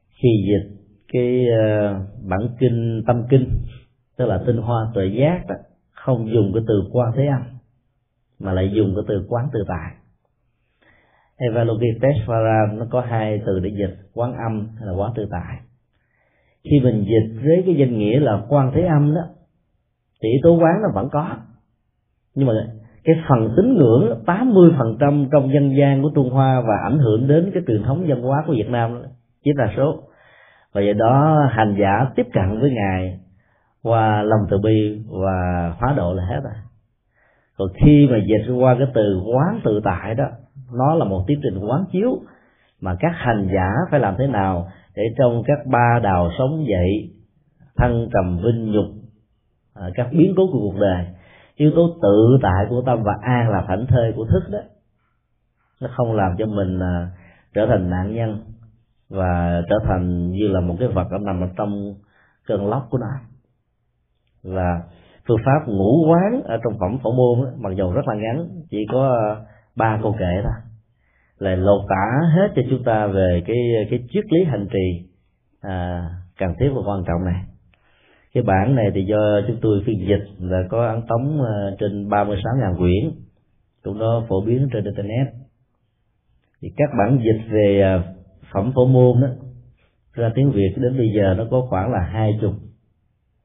khi 0.09 0.29
dịch 0.47 0.77
cái 1.13 1.45
ờ, 1.59 1.99
bản 2.29 2.39
kinh 2.59 3.03
tâm 3.07 3.23
kinh 3.29 3.61
tức 4.17 4.25
là 4.25 4.43
tinh 4.47 4.57
hoa 4.57 4.87
tuệ 4.93 5.05
giác 5.05 5.47
đó, 5.47 5.55
không 5.91 6.29
dùng 6.33 6.51
cái 6.53 6.63
từ 6.67 6.83
quan 6.91 7.11
thế 7.15 7.25
âm 7.25 7.41
mà 8.39 8.53
lại 8.53 8.71
dùng 8.73 8.93
cái 8.95 9.03
từ 9.07 9.25
quán 9.29 9.49
tự 9.53 9.59
tại. 9.67 9.91
Evalokiteshvara 11.37 12.65
nó 12.73 12.85
có 12.89 13.01
hai 13.01 13.41
từ 13.45 13.59
để 13.59 13.69
dịch 13.69 13.97
quán 14.13 14.33
âm 14.33 14.69
hay 14.77 14.87
là 14.87 14.93
quán 14.93 15.11
tự 15.15 15.27
tại. 15.31 15.59
Khi 16.63 16.79
mình 16.79 17.05
dịch 17.05 17.41
với 17.43 17.63
cái 17.65 17.75
danh 17.75 17.99
nghĩa 17.99 18.19
là 18.19 18.45
quan 18.49 18.71
thế 18.75 18.81
âm 18.81 19.15
đó 19.15 19.21
tỷ 20.21 20.29
tố 20.43 20.59
quán 20.61 20.81
nó 20.81 20.89
vẫn 20.93 21.09
có. 21.11 21.37
Nhưng 22.35 22.47
mà 22.47 22.53
cái 23.07 23.15
phần 23.29 23.53
tín 23.57 23.73
ngưỡng 23.77 24.23
80% 24.25 25.27
trong 25.31 25.53
dân 25.53 25.77
gian 25.77 26.01
của 26.01 26.11
Trung 26.15 26.29
Hoa 26.29 26.61
và 26.61 26.73
ảnh 26.83 26.99
hưởng 26.99 27.27
đến 27.27 27.51
cái 27.53 27.63
truyền 27.67 27.83
thống 27.83 28.05
văn 28.07 28.21
hóa 28.21 28.43
của 28.47 28.53
Việt 28.53 28.69
Nam 28.69 29.01
chính 29.43 29.57
là 29.57 29.73
số. 29.77 30.03
Và 30.73 30.81
do 30.81 30.93
đó, 30.93 31.47
hành 31.51 31.75
giả 31.79 32.05
tiếp 32.15 32.27
cận 32.33 32.59
với 32.59 32.71
ngài 32.71 33.19
qua 33.83 34.21
lòng 34.21 34.39
từ 34.49 34.57
bi 34.57 35.01
và 35.23 35.73
hóa 35.79 35.93
độ 35.97 36.13
là 36.13 36.25
hết 36.25 36.39
rồi. 36.43 36.53
Còn 37.57 37.67
khi 37.85 38.07
mà 38.11 38.17
dịch 38.17 38.53
qua 38.59 38.75
cái 38.79 38.87
từ 38.93 39.21
quán 39.33 39.59
tự 39.63 39.81
tại 39.83 40.15
đó, 40.15 40.25
nó 40.73 40.95
là 40.95 41.05
một 41.05 41.23
tiến 41.27 41.39
trình 41.43 41.69
quán 41.69 41.83
chiếu 41.91 42.19
mà 42.81 42.95
các 42.99 43.11
hành 43.15 43.49
giả 43.53 43.69
phải 43.91 43.99
làm 43.99 44.15
thế 44.17 44.27
nào 44.27 44.67
để 44.95 45.03
trong 45.17 45.43
các 45.45 45.57
ba 45.65 45.99
đào 46.03 46.29
sống 46.37 46.65
dậy 46.67 47.09
thân 47.77 48.09
trầm 48.13 48.37
vinh 48.43 48.71
nhục 48.71 48.85
à, 49.73 49.89
các 49.95 50.07
biến 50.11 50.33
cố 50.37 50.47
của 50.51 50.59
cuộc 50.59 50.79
đời 50.79 51.05
yếu 51.57 51.71
tố 51.75 51.97
tự 52.01 52.37
tại 52.41 52.65
của 52.69 52.83
tâm 52.85 53.03
và 53.03 53.13
an 53.21 53.49
là 53.49 53.65
thảnh 53.67 53.85
thơi 53.89 54.13
của 54.15 54.25
thức 54.25 54.43
đó. 54.51 54.59
Nó 55.81 55.89
không 55.95 56.15
làm 56.15 56.35
cho 56.37 56.45
mình 56.45 56.79
à, 56.79 57.09
trở 57.53 57.65
thành 57.67 57.89
nạn 57.89 58.15
nhân 58.15 58.43
và 59.09 59.61
trở 59.69 59.75
thành 59.87 60.31
như 60.31 60.47
là 60.47 60.59
một 60.59 60.75
cái 60.79 60.87
vật 60.87 61.07
ở 61.11 61.17
nằm 61.17 61.41
ở 61.41 61.47
trong 61.57 61.95
cơn 62.47 62.67
lốc 62.67 62.87
của 62.89 62.97
nó. 62.97 63.07
Và 64.43 64.81
phương 65.27 65.41
pháp 65.45 65.67
ngũ 65.67 66.07
quán 66.09 66.41
ở 66.43 66.57
trong 66.63 66.79
phẩm 66.79 66.97
phổ 67.03 67.11
môn 67.11 67.49
mặc 67.59 67.69
dù 67.77 67.91
rất 67.91 68.07
là 68.07 68.15
ngắn 68.15 68.47
chỉ 68.69 68.85
có 68.91 69.09
à, 69.09 69.35
ba 69.75 69.99
câu 70.03 70.15
kệ 70.19 70.41
thôi. 70.43 70.53
Là 71.37 71.55
lột 71.55 71.81
tả 71.89 72.27
hết 72.35 72.47
cho 72.55 72.61
chúng 72.69 72.83
ta 72.83 73.07
về 73.07 73.43
cái 73.47 73.57
cái 73.89 73.99
triết 74.09 74.25
lý 74.29 74.43
hành 74.43 74.67
trì 74.71 75.09
à, 75.61 76.09
cần 76.37 76.53
thiết 76.59 76.69
và 76.75 76.81
quan 76.85 77.03
trọng 77.07 77.25
này 77.25 77.43
cái 78.33 78.43
bản 78.43 78.75
này 78.75 78.85
thì 78.93 79.05
do 79.05 79.41
chúng 79.47 79.57
tôi 79.61 79.83
phiên 79.85 80.07
dịch 80.07 80.25
là 80.39 80.63
có 80.69 80.87
ấn 80.87 81.01
tống 81.07 81.41
ờ, 81.41 81.75
trên 81.79 82.09
36.000 82.09 82.77
quyển. 82.77 83.11
Cũng 83.83 83.99
đó 83.99 84.25
phổ 84.29 84.41
biến 84.41 84.69
trên 84.73 84.83
internet. 84.83 85.27
Thì 86.61 86.71
các 86.77 86.89
bản 86.99 87.19
dịch 87.19 87.51
về 87.51 87.81
ờ, 87.81 88.01
phẩm 88.53 88.71
phổ 88.75 88.85
môn 88.85 89.21
đó 89.21 89.27
ra 90.13 90.31
tiếng 90.35 90.51
việt 90.51 90.73
đến 90.77 90.97
bây 90.97 91.09
giờ 91.17 91.33
nó 91.37 91.45
có 91.51 91.65
khoảng 91.69 91.91
là 91.91 91.99
hai 91.99 92.37
chục 92.41 92.53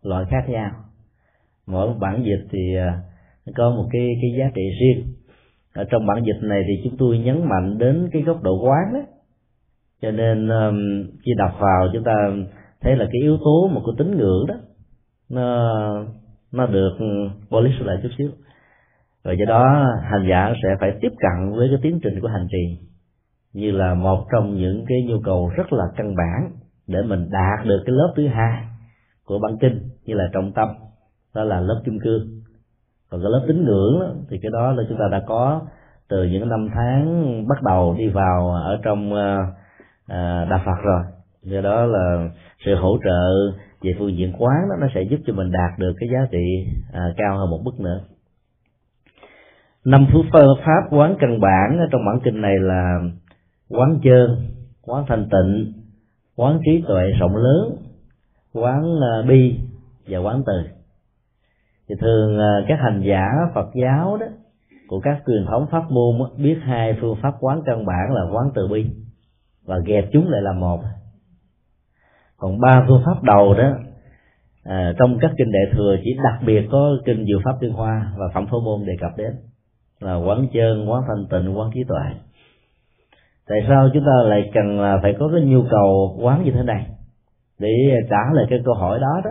loại 0.03 0.25
khác 0.31 0.49
nhau. 0.49 0.71
Mỗi 1.67 1.95
bản 2.01 2.25
dịch 2.25 2.47
thì 2.51 2.75
ờ, 2.75 2.87
nó 3.47 3.53
có 3.57 3.71
một 3.71 3.89
cái 3.93 4.09
cái 4.23 4.31
giá 4.39 4.51
trị 4.55 4.63
riêng. 4.81 5.07
Ở 5.75 5.85
trong 5.91 6.07
bản 6.07 6.23
dịch 6.25 6.49
này 6.49 6.63
thì 6.69 6.81
chúng 6.85 6.97
tôi 6.99 7.19
nhấn 7.19 7.49
mạnh 7.49 7.79
đến 7.79 8.09
cái 8.13 8.23
góc 8.23 8.43
độ 8.43 8.63
quán 8.63 8.95
đó. 8.95 9.01
Cho 10.03 10.11
nên 10.11 10.49
um, 10.49 10.77
khi 11.25 11.33
đọc 11.37 11.57
vào 11.61 11.89
chúng 11.93 12.05
ta 12.05 12.13
thấy 12.81 12.97
là 12.97 13.05
cái 13.05 13.23
yếu 13.23 13.37
tố 13.37 13.71
mà 13.75 13.81
của 13.85 13.95
tín 13.99 14.17
ngưỡng 14.17 14.47
đó 14.49 14.55
nó 15.33 16.05
nó 16.53 16.67
được 16.67 16.97
polish 17.51 17.83
lại 17.83 17.97
chút 18.03 18.09
xíu. 18.19 18.31
Và 19.25 19.33
do 19.33 19.45
đó 19.49 19.87
hành 20.03 20.27
giả 20.31 20.53
sẽ 20.63 20.69
phải 20.81 20.93
tiếp 21.01 21.13
cận 21.19 21.53
với 21.57 21.69
cái 21.69 21.79
tiến 21.83 22.01
trình 22.03 22.21
của 22.21 22.29
hành 22.29 22.47
trì 22.51 22.79
như 23.53 23.71
là 23.71 23.95
một 23.95 24.27
trong 24.33 24.57
những 24.57 24.85
cái 24.89 24.99
nhu 25.09 25.21
cầu 25.25 25.51
rất 25.57 25.73
là 25.73 25.85
căn 25.97 26.15
bản 26.17 26.51
để 26.87 27.03
mình 27.03 27.29
đạt 27.31 27.67
được 27.67 27.83
cái 27.87 27.95
lớp 27.97 28.13
thứ 28.17 28.29
hai 28.29 28.65
của 29.25 29.39
bản 29.39 29.57
kinh 29.61 29.91
như 30.05 30.15
là 30.15 30.25
trọng 30.33 30.53
tâm 30.53 30.69
đó 31.35 31.45
là 31.45 31.61
lớp 31.61 31.83
kim 31.85 31.99
cương 32.05 32.43
còn 33.13 33.21
cái 33.23 33.31
lớp 33.31 33.45
tín 33.49 33.65
ngưỡng 33.65 34.01
đó, 34.01 34.07
thì 34.31 34.39
cái 34.43 34.51
đó 34.53 34.73
là 34.73 34.83
chúng 34.89 34.99
ta 34.99 35.05
đã 35.11 35.23
có 35.27 35.61
từ 36.09 36.25
những 36.25 36.49
năm 36.49 36.69
tháng 36.75 37.45
bắt 37.49 37.63
đầu 37.63 37.95
đi 37.99 38.09
vào 38.09 38.51
ở 38.51 38.79
trong 38.83 39.15
ờ, 39.15 39.37
ờ, 40.09 40.43
uh, 40.43 40.49
đạo 40.51 40.61
Phật 40.65 40.83
rồi. 40.83 41.03
Do 41.43 41.61
đó 41.61 41.85
là 41.85 42.29
sự 42.65 42.75
hỗ 42.75 42.99
trợ 43.05 43.53
về 43.83 43.95
phương 43.99 44.17
diện 44.17 44.33
quán 44.39 44.69
đó 44.69 44.77
nó 44.81 44.87
sẽ 44.95 45.03
giúp 45.03 45.21
cho 45.27 45.33
mình 45.33 45.51
đạt 45.53 45.79
được 45.79 45.93
cái 46.01 46.09
giá 46.13 46.27
trị 46.31 46.67
à, 46.93 47.03
cao 47.17 47.39
hơn 47.39 47.51
một 47.51 47.61
bước 47.65 47.81
nữa. 47.81 48.01
Năm 49.85 50.07
phương 50.13 50.27
pháp 50.65 50.81
quán 50.91 51.17
căn 51.21 51.41
bản 51.41 51.79
ở 51.79 51.87
trong 51.93 52.05
bản 52.07 52.21
kinh 52.25 52.41
này 52.41 52.59
là 52.59 53.01
quán 53.69 53.99
trơn 54.05 54.37
quán 54.83 55.05
thanh 55.09 55.29
tịnh 55.31 55.73
quán 56.37 56.61
trí 56.65 56.85
tuệ 56.89 57.11
rộng 57.21 57.37
lớn 57.37 57.77
quán 58.55 58.83
uh, 58.95 59.27
bi 59.29 59.59
và 60.09 60.19
quán 60.19 60.43
từ. 60.47 60.53
Thì 61.89 61.95
thường 62.01 62.37
uh, 62.37 62.65
các 62.69 62.79
hành 62.81 63.03
giả 63.07 63.29
phật 63.55 63.71
giáo 63.75 64.17
đó 64.17 64.27
của 64.89 65.01
các 65.01 65.23
truyền 65.27 65.47
thống 65.47 65.67
pháp 65.71 65.91
môn 65.91 66.19
đó, 66.19 66.31
biết 66.37 66.59
hai 66.63 66.97
phương 67.01 67.17
pháp 67.23 67.35
quán 67.41 67.63
căn 67.67 67.87
bản 67.87 68.13
là 68.13 68.23
quán 68.33 68.51
từ 68.55 68.69
bi 68.69 68.87
và 69.65 69.79
ghẹp 69.87 70.05
chúng 70.13 70.31
lại 70.31 70.43
là 70.43 70.53
một 70.53 70.81
còn 72.43 72.61
ba 72.61 72.85
phương 72.89 73.03
pháp 73.07 73.23
đầu 73.23 73.55
đó 73.55 73.73
à, 74.65 74.93
trong 74.99 75.19
các 75.21 75.31
kinh 75.39 75.53
đệ 75.53 75.73
thừa 75.73 75.97
chỉ 76.05 76.11
đặc 76.25 76.43
biệt 76.47 76.69
có 76.71 76.97
kinh 77.05 77.25
diệu 77.27 77.41
pháp 77.45 77.63
liên 77.63 77.73
hoa 77.73 78.13
và 78.17 78.27
phẩm 78.35 78.47
phổ 78.51 78.61
môn 78.61 78.87
đề 78.87 78.97
cập 79.01 79.11
đến 79.17 79.33
là 80.01 80.15
quán 80.15 80.47
chân 80.53 80.91
quán 80.91 81.03
thanh 81.09 81.27
tịnh 81.31 81.59
quán 81.59 81.71
trí 81.75 81.85
tuệ. 81.89 82.21
Tại 83.49 83.59
sao 83.69 83.89
chúng 83.95 84.05
ta 84.05 84.29
lại 84.29 84.51
cần 84.55 84.81
là 84.81 84.99
phải 85.03 85.15
có 85.19 85.31
cái 85.33 85.41
nhu 85.41 85.63
cầu 85.71 86.19
quán 86.21 86.45
như 86.45 86.51
thế 86.51 86.63
này? 86.63 86.87
Để 87.59 87.69
trả 88.11 88.33
lời 88.33 88.47
cái 88.51 88.59
câu 88.65 88.75
hỏi 88.75 88.99
đó 88.99 89.21
đó 89.25 89.31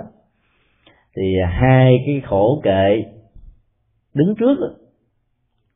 thì 1.15 1.23
hai 1.51 1.97
cái 2.05 2.21
khổ 2.29 2.61
kệ 2.63 3.03
đứng 4.13 4.35
trước 4.35 4.59
đó, 4.61 4.67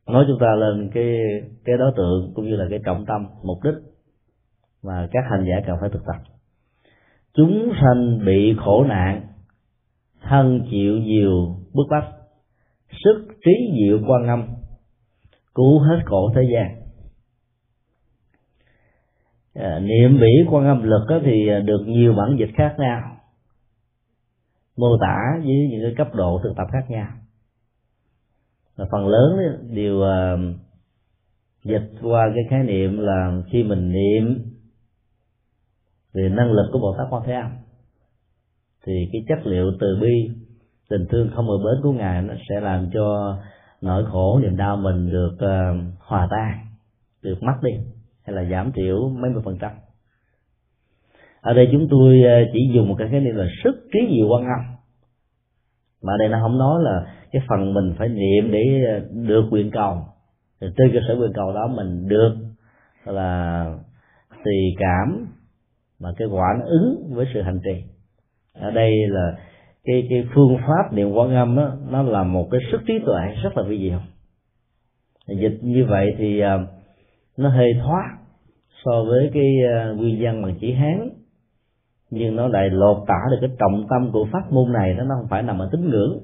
nói 0.06 0.24
chúng 0.28 0.38
ta 0.40 0.54
lên 0.54 0.90
cái 0.94 1.18
cái 1.64 1.76
đối 1.78 1.92
tượng 1.96 2.32
cũng 2.34 2.44
như 2.44 2.56
là 2.56 2.66
cái 2.70 2.78
trọng 2.84 3.04
tâm 3.06 3.26
mục 3.42 3.58
đích 3.64 3.74
mà 4.82 5.08
các 5.12 5.24
hành 5.30 5.44
giả 5.48 5.62
cần 5.66 5.76
phải 5.80 5.90
thực 5.90 6.02
tập 6.06 6.35
chúng 7.36 7.72
sanh 7.80 8.24
bị 8.26 8.54
khổ 8.58 8.84
nạn 8.84 9.26
thân 10.22 10.66
chịu 10.70 10.98
nhiều 10.98 11.56
bức 11.74 11.86
bách 11.90 12.08
sức 13.04 13.28
trí 13.44 13.52
diệu 13.78 13.98
quan 14.06 14.26
âm 14.28 14.46
cứu 15.54 15.78
hết 15.80 15.98
khổ 16.04 16.32
thế 16.34 16.42
gian. 16.52 16.82
À, 19.54 19.78
niệm 19.78 20.18
bỉ 20.20 20.50
quan 20.50 20.66
âm 20.66 20.82
lực 20.82 21.06
đó 21.08 21.18
thì 21.24 21.48
được 21.64 21.84
nhiều 21.86 22.14
bản 22.14 22.36
dịch 22.38 22.50
khác 22.56 22.74
nhau 22.78 23.16
mô 24.76 24.98
tả 25.00 25.16
với 25.44 25.68
những 25.70 25.80
cái 25.82 25.94
cấp 25.96 26.14
độ 26.14 26.40
thực 26.42 26.52
tập 26.56 26.66
khác 26.72 26.90
nhau. 26.90 27.08
Và 28.76 28.84
phần 28.92 29.08
lớn 29.08 29.36
đều 29.70 29.96
uh, 29.96 30.56
dịch 31.64 31.90
qua 32.02 32.30
cái 32.34 32.44
khái 32.50 32.62
niệm 32.62 32.98
là 32.98 33.42
khi 33.50 33.62
mình 33.62 33.92
niệm 33.92 34.55
về 36.16 36.28
năng 36.28 36.52
lực 36.52 36.70
của 36.72 36.78
bồ 36.78 36.94
tát 36.98 37.06
quan 37.10 37.22
thế 37.26 37.32
âm. 37.32 37.50
Thì 38.86 38.92
cái 39.12 39.22
chất 39.28 39.46
liệu 39.46 39.72
từ 39.80 39.98
bi 40.00 40.30
tình 40.90 41.06
thương 41.10 41.30
không 41.34 41.48
ở 41.48 41.56
bến 41.58 41.82
của 41.82 41.92
ngài 41.92 42.22
nó 42.22 42.34
sẽ 42.48 42.60
làm 42.60 42.90
cho 42.94 43.36
nỗi 43.80 44.04
khổ 44.12 44.40
niềm 44.42 44.56
đau 44.56 44.76
mình 44.76 45.10
được 45.10 45.34
uh, 45.34 45.94
hòa 45.98 46.28
tan 46.30 46.66
được 47.22 47.42
mất 47.42 47.54
đi 47.62 47.72
hay 48.24 48.36
là 48.36 48.44
giảm 48.50 48.72
thiểu 48.72 49.08
mấy 49.08 49.30
mươi 49.30 49.42
phần 49.44 49.58
trăm. 49.60 49.70
Ở 51.40 51.54
đây 51.54 51.68
chúng 51.72 51.88
tôi 51.90 52.22
ờ, 52.22 52.50
chỉ 52.52 52.70
dùng 52.74 52.88
một 52.88 52.94
cái 52.98 53.08
khái 53.10 53.20
niệm 53.20 53.34
là 53.34 53.46
sức 53.64 53.88
trí 53.92 54.16
diệu 54.16 54.28
quan 54.28 54.42
âm. 54.42 54.76
Mà 56.02 56.12
đây 56.18 56.28
nó 56.28 56.38
không 56.42 56.58
nói 56.58 56.82
là 56.82 57.06
cái 57.32 57.42
phần 57.48 57.74
mình 57.74 57.94
phải 57.98 58.08
niệm 58.08 58.50
để 58.52 58.84
ờ, 58.86 59.00
được 59.12 59.44
quyền 59.50 59.70
cầu. 59.70 59.98
Thì 60.60 60.66
trên 60.76 60.92
cơ 60.92 60.98
sở 61.08 61.14
quyền 61.20 61.32
cầu 61.32 61.52
đó 61.52 61.66
mình 61.66 62.08
được 62.08 62.34
là 63.04 63.64
tùy 64.44 64.74
cảm 64.78 65.26
mà 66.00 66.12
cái 66.16 66.28
quả 66.28 66.46
nó 66.58 66.66
ứng 66.66 67.14
với 67.14 67.26
sự 67.34 67.42
hành 67.42 67.60
trì. 67.64 67.84
Ở 68.54 68.70
đây 68.70 68.92
là 69.08 69.36
cái 69.84 70.06
cái 70.10 70.28
phương 70.34 70.56
pháp 70.66 70.92
niệm 70.92 71.12
quán 71.12 71.34
âm 71.34 71.56
đó, 71.56 71.76
nó 71.88 72.02
là 72.02 72.22
một 72.22 72.48
cái 72.50 72.60
sức 72.72 72.80
trí 72.86 72.94
tuệ 73.06 73.20
rất 73.42 73.56
là 73.56 73.62
vi 73.68 73.78
diệu. 73.78 74.00
Dịch 75.36 75.58
như 75.62 75.86
vậy 75.88 76.14
thì 76.18 76.40
à, 76.40 76.58
nó 77.36 77.48
hơi 77.48 77.72
thoát 77.84 78.18
so 78.84 79.04
với 79.08 79.30
cái 79.34 79.54
à, 79.74 79.92
nguyên 79.96 80.18
văn 80.20 80.42
bằng 80.42 80.58
chữ 80.60 80.68
hán. 80.72 81.08
Nhưng 82.10 82.36
nó 82.36 82.48
lại 82.48 82.70
lột 82.70 83.04
tả 83.08 83.18
được 83.30 83.38
cái 83.40 83.50
trọng 83.58 83.86
tâm 83.90 84.10
của 84.12 84.26
pháp 84.32 84.52
môn 84.52 84.72
này 84.72 84.94
nó 84.94 85.04
không 85.18 85.28
phải 85.28 85.42
nằm 85.42 85.58
ở 85.58 85.68
tín 85.72 85.90
ngưỡng 85.90 86.18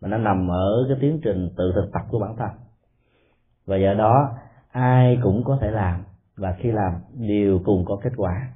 mà 0.00 0.08
nó 0.08 0.16
nằm 0.16 0.50
ở 0.50 0.86
cái 0.88 0.96
tiến 1.00 1.20
trình 1.22 1.48
tự 1.56 1.72
thực 1.74 1.90
tập 1.92 2.02
của 2.10 2.18
bản 2.18 2.36
thân. 2.36 2.48
Và 3.66 3.76
do 3.76 3.94
đó 3.94 4.28
ai 4.70 5.18
cũng 5.22 5.44
có 5.44 5.58
thể 5.60 5.70
làm 5.70 6.04
và 6.36 6.56
khi 6.58 6.70
làm 6.72 6.92
đều 7.14 7.60
cùng 7.64 7.84
có 7.84 7.96
kết 8.02 8.12
quả 8.16 8.52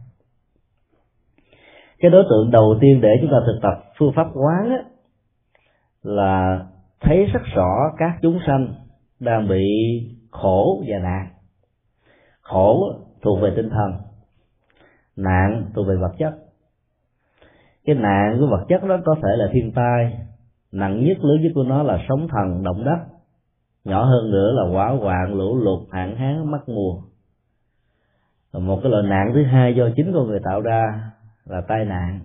cái 1.99 2.11
đối 2.11 2.25
tượng 2.31 2.51
đầu 2.51 2.79
tiên 2.81 3.01
để 3.01 3.09
chúng 3.21 3.31
ta 3.31 3.37
thực 3.47 3.59
tập 3.63 3.83
phương 3.99 4.13
pháp 4.17 4.27
quán 4.35 4.71
á, 4.71 4.85
là 6.03 6.65
thấy 7.01 7.25
rất 7.25 7.43
rõ 7.55 7.93
các 7.97 8.19
chúng 8.23 8.39
sanh 8.47 8.75
đang 9.21 9.49
bị 9.49 9.67
khổ 10.31 10.83
và 10.89 10.99
nạn. 10.99 11.29
Khổ 12.41 12.93
thuộc 13.23 13.41
về 13.41 13.53
tinh 13.57 13.71
thần 13.71 13.93
nạn 15.17 15.71
thuộc 15.75 15.87
về 15.89 15.97
vật 15.97 16.13
chất. 16.19 16.35
Cái 17.85 17.97
nạn 17.97 18.37
của 18.41 18.47
vật 18.47 18.65
chất 18.69 18.89
đó 18.89 18.97
có 19.05 19.15
thể 19.15 19.37
là 19.37 19.49
thiên 19.53 19.73
tai 19.73 20.19
nặng 20.73 21.05
nhất 21.05 21.19
lớn 21.21 21.43
nhất 21.43 21.53
của 21.55 21.63
nó 21.63 21.83
là 21.83 21.99
sóng 22.09 22.29
thần 22.29 22.63
động 22.63 22.85
đất. 22.85 22.99
Nhỏ 23.85 24.05
hơn 24.05 24.31
nữa 24.31 24.53
là 24.53 24.73
hỏa 24.73 24.89
hoạn 24.89 25.35
lũ 25.35 25.57
lụt 25.57 25.89
hạn 25.93 26.17
hán 26.17 26.51
mất 26.51 26.69
mùa. 26.69 27.03
Một 28.53 28.81
cái 28.83 28.93
loại 28.93 29.03
nạn 29.03 29.31
thứ 29.35 29.45
hai 29.45 29.75
do 29.75 29.89
chính 29.97 30.13
con 30.15 30.27
người 30.27 30.41
tạo 30.45 30.61
ra 30.61 31.11
là 31.47 31.61
tai 31.69 31.85
nạn, 31.85 32.21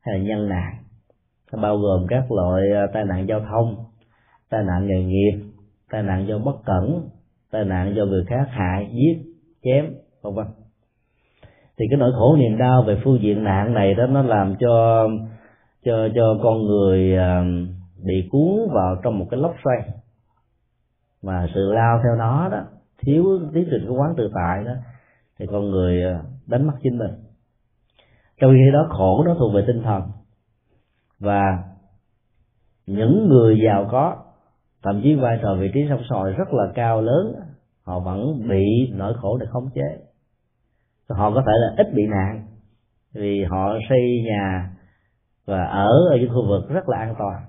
hay 0.00 0.18
là 0.18 0.24
nhân 0.24 0.48
nạn. 0.48 0.74
Nó 1.52 1.62
bao 1.62 1.78
gồm 1.78 2.06
các 2.08 2.32
loại 2.32 2.62
à, 2.72 2.86
tai 2.92 3.04
nạn 3.04 3.26
giao 3.28 3.40
thông, 3.40 3.84
tai 4.50 4.64
nạn 4.64 4.86
nghề 4.86 5.04
nghiệp, 5.04 5.42
tai 5.90 6.02
nạn 6.02 6.26
do 6.28 6.38
bất 6.38 6.56
cẩn, 6.64 7.08
tai 7.50 7.64
nạn 7.64 7.94
do 7.96 8.04
người 8.04 8.24
khác 8.24 8.48
hại, 8.50 8.90
giết, 8.92 9.22
chém, 9.62 9.94
vân 10.22 10.34
vân. 10.34 10.46
Thì 11.78 11.86
cái 11.90 11.98
nỗi 11.98 12.12
khổ 12.12 12.36
niềm 12.36 12.58
đau 12.58 12.82
về 12.82 13.00
phương 13.04 13.22
diện 13.22 13.44
nạn 13.44 13.74
này 13.74 13.94
đó, 13.94 14.06
nó 14.06 14.22
làm 14.22 14.54
cho 14.60 15.08
cho 15.84 16.08
cho 16.14 16.38
con 16.42 16.62
người 16.62 17.16
à, 17.16 17.44
bị 18.04 18.28
cuốn 18.30 18.74
vào 18.74 18.96
trong 19.04 19.18
một 19.18 19.26
cái 19.30 19.40
lốc 19.40 19.54
xoay. 19.64 19.78
Mà 21.22 21.46
sự 21.54 21.72
lao 21.72 22.00
theo 22.02 22.16
nó 22.18 22.48
đó, 22.48 22.62
thiếu 22.98 23.24
tiến 23.54 23.64
trình 23.70 23.84
cái 23.88 23.96
quán 23.96 24.14
tự 24.16 24.30
tại 24.34 24.64
đó, 24.64 24.72
thì 25.38 25.46
con 25.46 25.70
người 25.70 26.04
à, 26.04 26.22
đánh 26.46 26.66
mất 26.66 26.74
chính 26.82 26.98
mình 26.98 27.10
trong 28.42 28.52
khi 28.52 28.70
đó 28.72 28.86
khổ 28.90 29.24
nó 29.26 29.34
thuộc 29.38 29.54
về 29.54 29.64
tinh 29.66 29.82
thần. 29.82 30.02
Và 31.18 31.64
những 32.86 33.28
người 33.28 33.58
giàu 33.66 33.88
có, 33.90 34.16
thậm 34.82 35.00
chí 35.02 35.14
vai 35.14 35.38
trò 35.42 35.56
vị 35.60 35.70
trí 35.74 35.80
sông 35.88 36.02
sòi 36.10 36.32
rất 36.32 36.48
là 36.52 36.72
cao 36.74 37.02
lớn, 37.02 37.34
họ 37.82 38.00
vẫn 38.00 38.48
bị 38.48 38.64
nỗi 38.92 39.14
khổ 39.20 39.36
để 39.36 39.46
khống 39.50 39.70
chế. 39.74 39.98
Họ 41.08 41.30
có 41.34 41.42
thể 41.46 41.52
là 41.52 41.74
ít 41.76 41.94
bị 41.94 42.02
nạn, 42.06 42.46
vì 43.14 43.44
họ 43.44 43.74
xây 43.88 44.22
nhà 44.24 44.70
và 45.46 45.64
ở 45.64 45.90
ở 46.10 46.16
những 46.20 46.30
khu 46.34 46.48
vực 46.48 46.68
rất 46.68 46.88
là 46.88 46.98
an 46.98 47.14
toàn. 47.18 47.42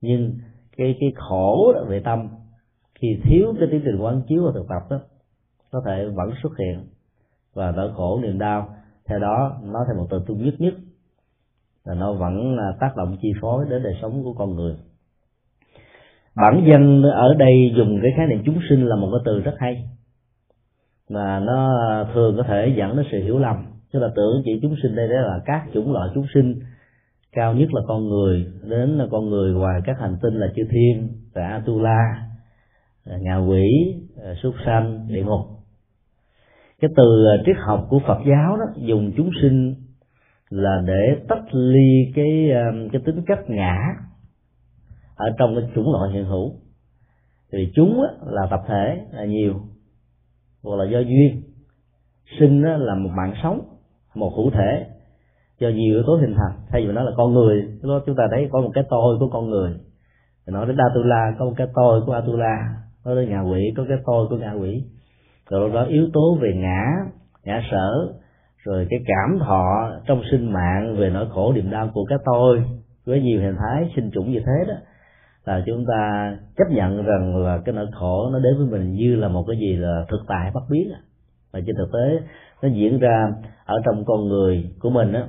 Nhưng 0.00 0.32
cái 0.76 0.96
cái 1.00 1.12
khổ 1.16 1.74
về 1.88 2.00
tâm, 2.00 2.28
khi 2.94 3.08
thiếu 3.24 3.54
cái 3.58 3.68
tiến 3.70 3.82
trình 3.84 4.00
quán 4.00 4.22
chiếu 4.28 4.44
và 4.44 4.50
thực 4.54 4.66
tập 4.68 4.82
đó, 4.90 5.00
có 5.70 5.82
thể 5.86 6.08
vẫn 6.14 6.30
xuất 6.42 6.52
hiện 6.58 6.86
và 7.54 7.70
nỗi 7.70 7.92
khổ, 7.94 8.20
niềm 8.22 8.38
đau 8.38 8.68
theo 9.08 9.18
đó, 9.18 9.60
nó 9.64 9.84
theo 9.86 9.96
một 9.96 10.06
từ 10.10 10.24
tương 10.26 10.44
nhất 10.44 10.54
nhất. 10.58 10.74
Là 11.84 11.94
nó 11.94 12.12
vẫn 12.12 12.56
là 12.56 12.72
tác 12.80 12.96
động 12.96 13.16
chi 13.22 13.32
phối 13.40 13.64
đến 13.70 13.82
đời 13.82 13.94
sống 14.02 14.24
của 14.24 14.32
con 14.32 14.54
người. 14.54 14.76
Bản 16.36 16.64
dân 16.70 17.02
ở 17.02 17.34
đây 17.38 17.72
dùng 17.76 17.98
cái 18.02 18.12
khái 18.16 18.26
niệm 18.26 18.42
chúng 18.44 18.58
sinh 18.68 18.86
là 18.86 18.96
một 18.96 19.08
cái 19.12 19.20
từ 19.24 19.40
rất 19.40 19.54
hay. 19.58 19.88
Mà 21.10 21.40
nó 21.40 21.70
thường 22.14 22.36
có 22.36 22.42
thể 22.42 22.74
dẫn 22.76 22.96
đến 22.96 23.06
sự 23.12 23.18
hiểu 23.22 23.38
lầm. 23.38 23.56
Tức 23.92 24.00
là 24.00 24.08
tưởng 24.16 24.42
chỉ 24.44 24.58
chúng 24.62 24.74
sinh 24.82 24.96
đây 24.96 25.08
đó 25.08 25.14
là 25.14 25.40
các 25.44 25.62
chủng 25.74 25.92
loại 25.92 26.08
chúng 26.14 26.26
sinh. 26.34 26.60
Cao 27.32 27.54
nhất 27.54 27.74
là 27.74 27.80
con 27.88 28.08
người, 28.08 28.46
đến 28.62 28.90
là 28.90 29.06
con 29.10 29.30
người 29.30 29.54
ngoài 29.54 29.80
các 29.84 29.96
hành 30.00 30.16
tinh 30.22 30.34
là 30.34 30.46
chư 30.56 30.62
thiên 30.70 31.08
và 31.34 31.48
atula 31.48 32.26
ngạ 33.06 33.36
quỷ, 33.36 33.94
súc 34.42 34.54
sanh, 34.66 35.06
địa 35.08 35.24
ngục 35.24 35.51
cái 36.82 36.90
từ 36.96 37.24
ờ, 37.26 37.42
triết 37.46 37.56
học 37.58 37.86
của 37.90 37.98
phật 38.06 38.18
giáo 38.26 38.56
đó, 38.56 38.64
dùng 38.76 39.12
chúng 39.16 39.30
sinh 39.42 39.74
là 40.50 40.82
để 40.86 41.16
tách 41.28 41.54
ly 41.54 42.12
cái 42.14 42.50
ờ, 42.50 42.62
cái 42.92 43.02
tính 43.04 43.22
cách 43.26 43.44
ngã 43.48 43.76
ở 45.14 45.26
trong 45.38 45.54
cái 45.54 45.70
chủng 45.74 45.92
loại 45.92 46.12
hiện 46.12 46.24
hữu. 46.24 46.52
Thì 47.52 47.72
chúng 47.74 48.02
là 48.26 48.46
tập 48.50 48.60
thể 48.68 49.00
là 49.12 49.24
nhiều, 49.24 49.54
hoặc 50.62 50.76
là 50.76 50.84
do 50.90 50.98
duyên. 50.98 51.42
Sinh 52.38 52.62
là 52.62 52.94
một 52.94 53.10
mạng 53.16 53.34
sống, 53.42 53.60
một 54.14 54.32
hữu 54.36 54.50
thể, 54.50 54.86
do 55.58 55.68
nhiều 55.68 55.94
yếu 55.94 56.02
tố 56.06 56.16
hình 56.16 56.34
thành. 56.34 56.58
Thay 56.70 56.86
vì 56.86 56.92
nó 56.92 57.02
là 57.02 57.12
con 57.16 57.34
người, 57.34 57.62
lúc 57.82 58.02
chúng 58.06 58.16
ta 58.16 58.24
thấy 58.30 58.48
có 58.52 58.60
một 58.60 58.70
cái 58.74 58.84
tôi 58.90 59.16
của 59.20 59.28
con 59.32 59.50
người. 59.50 59.72
Nói 60.46 60.66
đến 60.66 60.76
Atula, 60.76 61.34
có 61.38 61.44
một 61.44 61.54
cái 61.56 61.66
tôi 61.74 62.02
của 62.06 62.12
Atula. 62.12 62.76
Nói 63.04 63.16
đến 63.16 63.30
ngạ 63.30 63.40
quỷ, 63.40 63.72
có 63.76 63.84
cái 63.88 63.98
tôi 64.06 64.26
của 64.28 64.36
ngạ 64.36 64.52
quỷ 64.52 64.84
rồi 65.60 65.70
đó 65.70 65.84
yếu 65.84 66.08
tố 66.12 66.38
về 66.40 66.52
ngã 66.54 66.84
ngã 67.44 67.62
sở, 67.70 68.12
rồi 68.58 68.86
cái 68.90 69.00
cảm 69.06 69.38
thọ 69.38 69.90
trong 70.06 70.22
sinh 70.30 70.52
mạng 70.52 70.96
về 70.98 71.10
nỗi 71.10 71.26
khổ 71.30 71.52
niềm 71.52 71.70
đau 71.70 71.90
của 71.94 72.04
cái 72.04 72.18
tôi, 72.24 72.62
với 73.04 73.20
nhiều 73.20 73.40
hình 73.40 73.56
thái 73.58 73.92
sinh 73.96 74.10
chủng 74.14 74.32
như 74.32 74.40
thế 74.40 74.68
đó, 74.68 74.74
là 75.44 75.62
chúng 75.66 75.84
ta 75.88 76.32
chấp 76.56 76.64
nhận 76.70 77.04
rằng 77.04 77.36
là 77.36 77.58
cái 77.64 77.74
nỗi 77.74 77.86
khổ 77.92 78.30
nó 78.32 78.38
đến 78.38 78.54
với 78.58 78.66
mình 78.66 78.92
như 78.92 79.16
là 79.16 79.28
một 79.28 79.44
cái 79.48 79.56
gì 79.56 79.76
là 79.76 80.04
thực 80.10 80.20
tại 80.28 80.50
bất 80.54 80.62
biến 80.70 80.92
và 81.52 81.60
trên 81.66 81.76
thực 81.76 81.90
tế, 81.92 82.26
nó 82.62 82.68
diễn 82.68 82.98
ra 82.98 83.32
ở 83.64 83.80
trong 83.84 84.04
con 84.04 84.28
người 84.28 84.74
của 84.80 84.90
mình 84.90 85.12
á, 85.12 85.22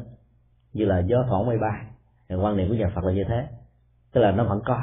như 0.73 0.85
là 0.85 0.99
gió 0.99 1.25
thoảng 1.27 1.45
mây 1.45 1.57
bay. 1.57 1.81
Quan 2.41 2.57
niệm 2.57 2.69
của 2.69 2.75
nhà 2.75 2.91
Phật 2.95 3.03
là 3.03 3.13
như 3.13 3.23
thế. 3.27 3.47
Tức 4.13 4.21
là 4.21 4.31
nó 4.31 4.43
vẫn 4.43 4.61
có, 4.65 4.79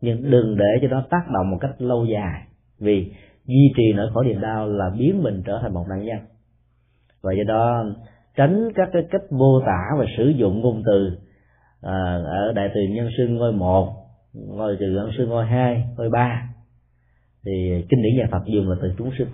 nhưng 0.00 0.30
đừng 0.30 0.56
để 0.56 0.78
cho 0.82 0.88
nó 0.88 1.02
tác 1.10 1.30
động 1.34 1.50
một 1.50 1.58
cách 1.60 1.70
lâu 1.78 2.04
dài. 2.04 2.42
Vì 2.78 3.12
duy 3.46 3.72
trì 3.76 3.92
nỗi 3.92 4.10
khổ 4.14 4.22
niềm 4.22 4.40
đau 4.40 4.68
là 4.68 4.90
biến 4.98 5.22
mình 5.22 5.42
trở 5.46 5.58
thành 5.62 5.74
một 5.74 5.84
nạn 5.88 6.04
nhân. 6.04 6.18
Và 7.22 7.32
do 7.32 7.44
đó 7.48 7.84
tránh 8.36 8.68
các 8.74 8.88
cái 8.92 9.02
cách 9.10 9.32
mô 9.32 9.60
tả 9.60 9.82
và 9.98 10.04
sử 10.16 10.28
dụng 10.28 10.60
ngôn 10.60 10.82
từ 10.86 11.18
à, 11.82 12.20
ở 12.24 12.52
đại 12.54 12.70
từ 12.74 12.80
nhân 12.90 13.08
sư 13.16 13.28
ngôi 13.28 13.52
một 13.52 13.94
ngôi 14.34 14.76
từ 14.80 14.86
nhân 14.86 15.10
sư 15.18 15.26
ngôi 15.26 15.46
hai 15.46 15.84
ngôi 15.96 16.10
ba. 16.10 16.48
Thì 17.44 17.84
kinh 17.88 18.02
điển 18.02 18.16
nhà 18.16 18.28
Phật 18.30 18.42
dùng 18.46 18.70
là 18.70 18.76
từ 18.82 18.92
chúng 18.98 19.10
sinh 19.18 19.28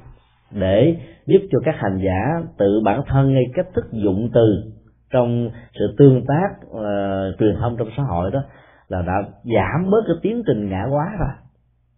để 0.50 0.96
giúp 1.26 1.40
cho 1.50 1.58
các 1.64 1.74
hành 1.78 2.00
giả 2.04 2.48
tự 2.58 2.80
bản 2.84 3.02
thân 3.06 3.34
ngay 3.34 3.44
cách 3.54 3.66
thức 3.74 3.84
dụng 3.92 4.30
từ 4.34 4.72
trong 5.12 5.50
sự 5.78 5.94
tương 5.98 6.24
tác 6.26 6.66
uh, 6.66 7.38
truyền 7.38 7.56
thông 7.60 7.76
trong 7.76 7.88
xã 7.96 8.02
hội 8.02 8.30
đó 8.30 8.42
là 8.88 9.02
đã 9.02 9.22
giảm 9.44 9.90
bớt 9.90 10.00
cái 10.06 10.16
tiến 10.22 10.42
trình 10.46 10.68
ngã 10.68 10.84
quá 10.90 11.04
rồi. 11.18 11.34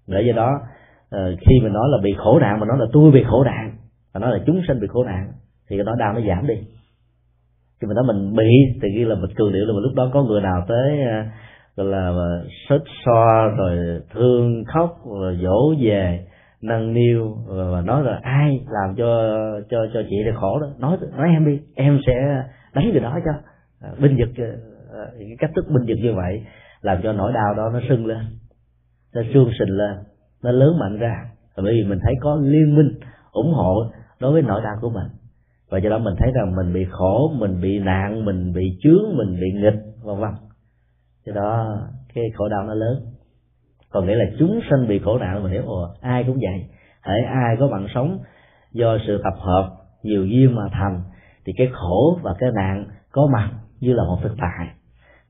Để 0.07 0.23
do 0.27 0.33
đó 0.37 0.61
Ờ, 1.13 1.37
khi 1.41 1.61
mình 1.63 1.73
nói 1.73 1.89
là 1.89 1.99
bị 2.03 2.15
khổ 2.19 2.39
nạn 2.39 2.61
mà 2.61 2.67
nói 2.67 2.77
là 2.81 2.87
tôi 2.93 3.11
bị 3.11 3.23
khổ 3.23 3.45
nạn 3.45 3.77
và 4.13 4.21
nói 4.21 4.31
là 4.31 4.45
chúng 4.47 4.61
sinh 4.69 4.81
bị 4.81 4.87
khổ 4.87 5.05
nạn 5.05 5.33
thì 5.69 5.77
cái 5.77 5.85
đó 5.85 5.95
đau 5.99 6.13
nó 6.13 6.21
giảm 6.29 6.47
đi. 6.47 6.55
Khi 7.81 7.87
mình 7.87 7.95
nói 7.95 8.05
mình 8.07 8.37
bị 8.37 8.51
thì 8.83 8.89
ghi 8.97 9.05
là 9.05 9.15
mình 9.15 9.31
cường 9.37 9.53
điệu 9.53 9.65
là 9.67 9.73
lúc 9.81 9.95
đó 9.95 10.11
có 10.13 10.23
người 10.23 10.41
nào 10.41 10.65
tới 10.69 10.99
uh, 11.01 11.27
gọi 11.77 11.87
là 11.87 12.13
xích 12.69 12.83
so 13.05 13.49
rồi 13.59 14.01
thương 14.15 14.65
khóc 14.65 14.99
rồi 15.07 15.39
dỗ 15.43 15.75
về 15.81 16.27
nâng 16.63 16.95
niu 16.95 17.37
và 17.47 17.81
nói 17.81 18.05
là 18.05 18.21
ai 18.23 18.61
làm 18.71 18.95
cho 18.97 19.29
cho 19.71 19.79
cho 19.95 20.03
chị 20.11 20.17
này 20.25 20.33
khổ 20.37 20.61
đó. 20.61 20.67
Nói 20.79 20.97
nói 21.17 21.29
em 21.33 21.47
đi 21.47 21.61
em 21.75 22.01
sẽ 22.07 22.45
đánh 22.75 22.91
người 22.91 23.01
đó 23.01 23.19
cho. 23.25 23.33
Ờ, 23.81 23.95
binh 24.01 24.17
vực 24.19 24.29
cái 24.37 24.47
cách 25.39 25.51
thức 25.57 25.65
binh 25.69 25.87
vực 25.87 25.99
như 26.03 26.15
vậy 26.15 26.43
làm 26.81 27.03
cho 27.03 27.13
nỗi 27.13 27.33
đau 27.33 27.55
đó 27.57 27.71
nó 27.73 27.81
sưng 27.89 28.07
lên 28.07 28.25
nó 29.15 29.23
sương 29.35 29.51
sình 29.59 29.77
lên 29.77 29.97
nó 30.43 30.51
lớn 30.51 30.79
mạnh 30.79 30.99
ra. 30.99 31.25
Bởi 31.57 31.75
vì 31.75 31.89
mình 31.89 31.99
thấy 32.03 32.15
có 32.21 32.37
liên 32.43 32.75
minh 32.77 32.89
ủng 33.33 33.53
hộ 33.55 33.91
đối 34.21 34.33
với 34.33 34.43
nỗi 34.43 34.61
đau 34.65 34.75
của 34.81 34.91
mình. 34.91 35.07
Và 35.71 35.79
do 35.79 35.91
đó 35.91 35.99
mình 35.99 36.15
thấy 36.19 36.31
rằng 36.35 36.57
mình 36.57 36.73
bị 36.73 36.87
khổ, 36.91 37.33
mình 37.39 37.61
bị 37.61 37.79
nạn, 37.79 38.25
mình 38.25 38.53
bị 38.53 38.79
chướng, 38.83 39.17
mình 39.17 39.41
bị 39.41 39.61
nghịch, 39.61 39.83
vân 40.05 40.21
vân. 40.21 40.31
Do 41.27 41.33
đó, 41.35 41.79
cái 42.15 42.25
khổ 42.35 42.49
đau 42.49 42.65
nó 42.65 42.75
lớn. 42.75 43.01
Còn 43.91 44.07
nghĩa 44.07 44.15
là 44.15 44.25
chúng 44.39 44.61
sinh 44.71 44.89
bị 44.89 44.99
khổ 44.99 45.19
nạn, 45.19 45.43
mình 45.43 45.53
hiểu. 45.53 45.63
Ồ, 45.67 45.89
ai 46.01 46.25
cũng 46.27 46.37
vậy. 46.43 46.65
Hễ 47.03 47.21
ai 47.23 47.57
có 47.59 47.69
bằng 47.69 47.87
sống 47.95 48.19
do 48.73 48.99
sự 49.07 49.21
tập 49.25 49.35
hợp 49.39 49.71
nhiều 50.03 50.27
duyên 50.27 50.55
mà 50.55 50.63
thành, 50.73 51.03
thì 51.45 51.53
cái 51.57 51.69
khổ 51.73 52.19
và 52.23 52.35
cái 52.39 52.51
nạn 52.55 52.87
có 53.13 53.29
mặt 53.33 53.51
như 53.81 53.93
là 53.93 54.05
một 54.05 54.19
thực 54.23 54.33
tại. 54.39 54.69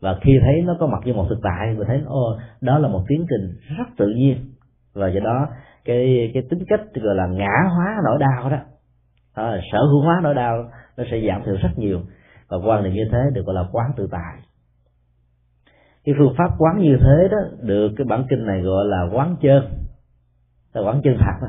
Và 0.00 0.18
khi 0.20 0.38
thấy 0.40 0.62
nó 0.66 0.76
có 0.80 0.86
mặt 0.86 0.98
như 1.04 1.12
một 1.12 1.26
thực 1.28 1.38
tại, 1.42 1.74
mình 1.76 1.86
thấy 1.86 2.00
ô 2.06 2.38
đó 2.60 2.78
là 2.78 2.88
một 2.88 3.04
tiến 3.08 3.26
trình 3.30 3.76
rất 3.78 3.84
tự 3.96 4.08
nhiên 4.08 4.51
và 4.94 5.08
do 5.08 5.20
đó 5.20 5.48
cái 5.84 6.30
cái 6.34 6.42
tính 6.50 6.64
cách 6.68 6.80
gọi 6.94 7.14
là 7.14 7.26
ngã 7.26 7.68
hóa 7.74 7.96
nỗi 8.04 8.18
đau 8.18 8.50
đó, 8.50 8.58
à, 9.34 9.60
sở 9.72 9.78
hữu 9.78 10.02
hóa 10.02 10.20
nỗi 10.22 10.34
đau 10.34 10.64
nó 10.96 11.04
sẽ 11.10 11.20
giảm 11.28 11.42
thiểu 11.44 11.56
rất 11.62 11.70
nhiều. 11.76 12.00
Và 12.48 12.56
quan 12.66 12.82
niệm 12.82 12.92
như 12.92 13.04
thế 13.12 13.18
được 13.32 13.46
gọi 13.46 13.54
là 13.54 13.64
quán 13.72 13.92
tự 13.96 14.08
tại. 14.10 14.36
Cái 16.04 16.14
phương 16.18 16.34
pháp 16.38 16.50
quán 16.58 16.78
như 16.78 16.96
thế 17.00 17.28
đó 17.30 17.38
được 17.60 17.92
cái 17.96 18.04
bản 18.04 18.24
kinh 18.30 18.46
này 18.46 18.60
gọi 18.60 18.84
là 18.84 19.08
quán 19.12 19.36
chân. 19.40 19.62
Là 20.74 20.82
quán 20.82 21.00
chân 21.04 21.16
thật 21.18 21.38
đó. 21.42 21.48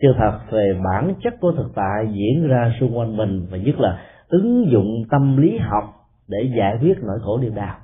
Chân 0.00 0.12
thật 0.18 0.38
về 0.50 0.80
bản 0.84 1.14
chất 1.22 1.34
của 1.40 1.52
thực 1.52 1.72
tại 1.74 2.08
diễn 2.12 2.48
ra 2.48 2.72
xung 2.80 2.98
quanh 2.98 3.16
mình 3.16 3.46
và 3.50 3.56
nhất 3.56 3.74
là 3.78 3.98
ứng 4.28 4.70
dụng 4.70 5.02
tâm 5.10 5.36
lý 5.36 5.58
học 5.58 5.84
để 6.28 6.50
giải 6.58 6.78
quyết 6.80 6.98
nỗi 7.02 7.18
khổ 7.22 7.38
niềm 7.38 7.54
đau 7.54 7.76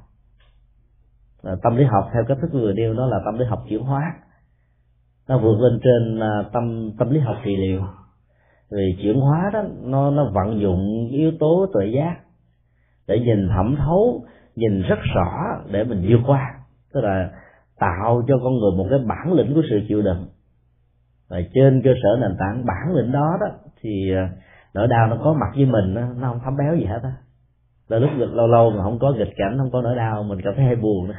tâm 1.43 1.77
lý 1.77 1.85
học 1.85 2.11
theo 2.13 2.25
cách 2.29 2.39
thức 2.41 2.51
vừa 2.53 2.73
nêu 2.73 2.95
đó 2.95 3.07
là 3.07 3.21
tâm 3.25 3.39
lý 3.39 3.45
học 3.45 3.65
chuyển 3.69 3.83
hóa. 3.83 4.15
Nó 5.29 5.39
vượt 5.39 5.61
lên 5.61 5.81
trên 5.83 6.21
à, 6.21 6.43
tâm 6.53 6.93
tâm 6.99 7.11
lý 7.11 7.21
học 7.21 7.37
trị 7.45 7.57
liệu. 7.57 7.81
Vì 8.71 8.97
chuyển 9.03 9.21
hóa 9.21 9.51
đó 9.53 9.63
nó 9.83 10.11
nó 10.11 10.31
vận 10.35 10.61
dụng 10.61 11.09
yếu 11.11 11.33
tố 11.41 11.67
tự 11.75 11.85
giác 11.85 12.17
để 13.09 13.21
nhìn 13.21 13.49
thẩm 13.49 13.77
thấu 13.77 14.25
nhìn 14.57 14.83
rất 14.83 14.99
rõ 15.15 15.61
để 15.71 15.85
mình 15.85 16.07
vượt 16.09 16.21
qua. 16.27 16.55
Tức 16.93 17.01
là 17.01 17.31
tạo 17.79 18.23
cho 18.29 18.35
con 18.43 18.59
người 18.59 18.71
một 18.77 18.87
cái 18.91 18.99
bản 19.09 19.33
lĩnh 19.33 19.55
của 19.55 19.63
sự 19.71 19.81
chịu 19.89 20.03
đựng. 20.03 20.27
Và 21.29 21.41
trên 21.55 21.83
cơ 21.85 21.91
sở 22.03 22.21
nền 22.21 22.37
tảng 22.39 22.67
bản 22.67 22.95
lĩnh 22.95 23.13
đó 23.13 23.37
đó 23.41 23.47
thì 23.81 24.13
à, 24.15 24.31
nỗi 24.75 24.89
đau 24.89 25.07
nó 25.07 25.17
có 25.25 25.33
mặt 25.33 25.53
với 25.57 25.67
mình 25.67 25.95
nó, 25.95 26.03
nó 26.21 26.29
không 26.29 26.41
thấm 26.45 26.57
béo 26.57 26.77
gì 26.77 26.85
hết 26.85 27.01
á 27.03 27.13
là 27.91 27.99
lúc 27.99 28.11
lâu 28.33 28.47
lâu 28.47 28.71
mà 28.71 28.83
không 28.83 28.99
có 28.99 29.13
nghịch 29.13 29.35
cảnh, 29.37 29.59
không 29.59 29.71
có 29.71 29.83
nỗi 29.83 29.97
đau, 29.97 30.23
mình 30.23 30.39
cảm 30.45 30.55
thấy 30.57 30.65
hay 30.65 30.77
buồn 30.77 31.09
nữa 31.09 31.15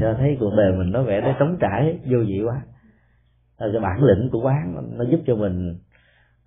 cho 0.00 0.14
thấy 0.18 0.36
cuộc 0.40 0.52
đời 0.56 0.72
mình 0.72 0.90
nó 0.92 1.02
vẻ 1.02 1.20
nó 1.20 1.36
trống 1.38 1.56
trải, 1.60 1.98
vô 2.04 2.18
vị 2.28 2.42
quá. 2.44 2.62
Là 3.58 3.68
cái 3.72 3.80
bản 3.80 4.04
lĩnh 4.04 4.30
của 4.30 4.40
quán, 4.40 4.90
nó 4.98 5.04
giúp 5.04 5.20
cho 5.26 5.36
mình 5.36 5.76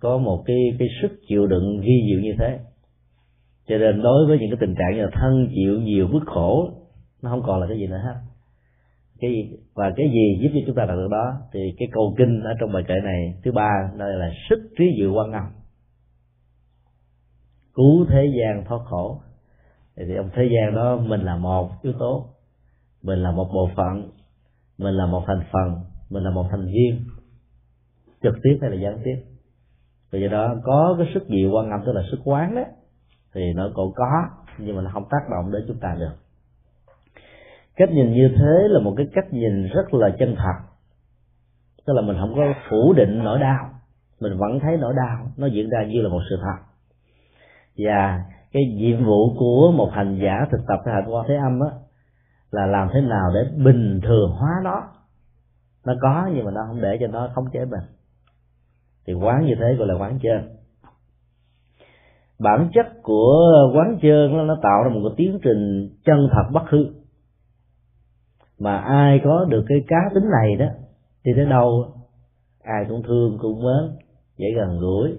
có 0.00 0.18
một 0.18 0.42
cái 0.46 0.56
cái 0.78 0.88
sức 1.02 1.20
chịu 1.28 1.46
đựng 1.46 1.80
ghi 1.80 2.02
diệu 2.10 2.20
như 2.20 2.32
thế. 2.38 2.58
Cho 3.68 3.78
nên 3.78 4.02
đối 4.02 4.26
với 4.26 4.38
những 4.38 4.50
cái 4.50 4.58
tình 4.60 4.74
trạng 4.74 4.96
như 4.96 5.02
là 5.02 5.10
thân 5.12 5.48
chịu 5.54 5.80
nhiều 5.80 6.08
bức 6.12 6.22
khổ, 6.26 6.70
nó 7.22 7.30
không 7.30 7.42
còn 7.42 7.60
là 7.60 7.66
cái 7.66 7.78
gì 7.78 7.86
nữa 7.86 8.00
hết. 8.04 8.14
Cái, 9.20 9.50
và 9.74 9.92
cái 9.96 10.06
gì 10.12 10.38
giúp 10.42 10.48
cho 10.54 10.60
chúng 10.66 10.76
ta 10.76 10.84
đạt 10.84 10.96
được 10.96 11.08
đó, 11.10 11.32
thì 11.52 11.60
cái 11.78 11.88
câu 11.92 12.14
kinh 12.18 12.40
ở 12.40 12.54
trong 12.60 12.72
bài 12.72 12.82
kệ 12.88 12.94
này, 13.04 13.34
thứ 13.44 13.52
ba 13.52 13.70
đây 13.98 14.16
là 14.16 14.30
sức 14.50 14.58
trí 14.78 14.84
diệu 14.98 15.12
quan 15.12 15.32
âm 15.32 15.44
cứu 17.78 18.06
thế 18.08 18.32
gian 18.38 18.64
thoát 18.64 18.78
khổ. 18.84 19.20
Thì 19.96 20.16
ông 20.16 20.30
thế 20.34 20.48
gian 20.52 20.74
đó, 20.74 20.96
mình 20.96 21.20
là 21.20 21.36
một 21.36 21.70
yếu 21.82 21.92
tố. 21.92 22.26
Mình 23.02 23.18
là 23.18 23.30
một 23.30 23.48
bộ 23.54 23.70
phận. 23.76 24.10
Mình 24.78 24.94
là 24.94 25.06
một 25.06 25.24
thành 25.26 25.42
phần. 25.52 25.80
Mình 26.10 26.22
là 26.22 26.30
một 26.30 26.46
thành 26.50 26.66
viên. 26.66 27.04
Trực 28.22 28.34
tiếp 28.42 28.58
hay 28.60 28.70
là 28.70 28.76
gián 28.76 28.98
tiếp. 29.04 29.16
Vì 30.10 30.20
vậy 30.20 30.28
đó, 30.28 30.54
có 30.64 30.96
cái 30.98 31.06
sức 31.14 31.28
gì 31.28 31.46
quan 31.46 31.70
âm, 31.70 31.80
tức 31.86 31.92
là 31.92 32.02
sức 32.10 32.20
quán 32.24 32.54
đó, 32.54 32.62
thì 33.34 33.52
nó 33.56 33.70
cũng 33.74 33.92
có, 33.96 34.28
nhưng 34.58 34.76
mà 34.76 34.82
nó 34.82 34.90
không 34.92 35.04
tác 35.10 35.30
động 35.30 35.52
đến 35.52 35.64
chúng 35.68 35.78
ta 35.80 35.96
được. 35.98 36.12
Cách 37.76 37.90
nhìn 37.92 38.12
như 38.12 38.28
thế 38.36 38.68
là 38.68 38.80
một 38.80 38.94
cái 38.96 39.06
cách 39.14 39.32
nhìn 39.32 39.62
rất 39.62 39.94
là 39.94 40.16
chân 40.18 40.34
thật. 40.38 40.68
Tức 41.86 41.92
là 41.92 42.02
mình 42.02 42.16
không 42.20 42.34
có 42.36 42.54
phủ 42.70 42.92
định 42.92 43.18
nỗi 43.24 43.38
đau. 43.38 43.70
Mình 44.20 44.38
vẫn 44.38 44.60
thấy 44.60 44.76
nỗi 44.76 44.94
đau, 44.96 45.30
nó 45.36 45.46
diễn 45.46 45.70
ra 45.70 45.84
như 45.84 46.02
là 46.02 46.08
một 46.08 46.20
sự 46.30 46.36
thật 46.42 46.67
và 47.78 48.24
cái 48.52 48.62
nhiệm 48.76 49.04
vụ 49.04 49.34
của 49.38 49.72
một 49.76 49.90
hành 49.92 50.18
giả 50.22 50.46
thực 50.50 50.60
tập 50.68 50.80
cái 50.84 50.94
hạnh 50.94 51.14
quan 51.14 51.24
thế 51.28 51.34
âm 51.34 51.60
á, 51.60 51.70
là 52.50 52.66
làm 52.66 52.88
thế 52.92 53.00
nào 53.00 53.30
để 53.34 53.50
bình 53.64 54.00
thường 54.02 54.30
hóa 54.30 54.50
nó. 54.64 54.82
Nó 55.86 55.94
có 56.00 56.30
nhưng 56.34 56.44
mà 56.44 56.50
nó 56.50 56.60
không 56.66 56.80
để 56.80 56.96
cho 57.00 57.06
nó 57.06 57.28
không 57.34 57.44
chế 57.52 57.64
mình. 57.64 57.80
Thì 59.06 59.12
quán 59.12 59.46
như 59.46 59.54
thế 59.58 59.74
gọi 59.74 59.88
là 59.88 59.94
quán 59.94 60.18
chân 60.22 60.58
bản 62.38 62.70
chất 62.74 62.86
của 63.02 63.36
quán 63.74 63.98
chân 64.02 64.46
nó 64.46 64.58
tạo 64.62 64.82
ra 64.84 64.90
một 64.90 65.00
cái 65.04 65.14
tiến 65.16 65.38
trình 65.42 65.90
chân 66.04 66.28
thật 66.32 66.50
bất 66.52 66.62
hư. 66.70 66.86
Mà 68.58 68.76
ai 68.78 69.20
có 69.24 69.44
được 69.44 69.64
cái 69.68 69.78
cá 69.88 69.96
tính 70.14 70.24
này 70.30 70.56
đó, 70.56 70.66
thì 71.24 71.32
tới 71.36 71.44
đâu, 71.44 71.92
ai 72.62 72.84
cũng 72.88 73.02
thương, 73.02 73.38
cũng 73.40 73.62
mến, 73.64 73.98
dễ 74.36 74.46
gần 74.56 74.80
gũi. 74.80 75.18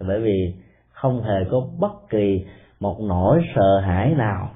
Bởi 0.00 0.20
vì 0.20 0.54
không 1.00 1.22
hề 1.22 1.44
có 1.50 1.68
bất 1.78 1.92
kỳ 2.10 2.44
một 2.80 2.96
nỗi 3.00 3.42
sợ 3.54 3.80
hãi 3.80 4.14
nào 4.14 4.50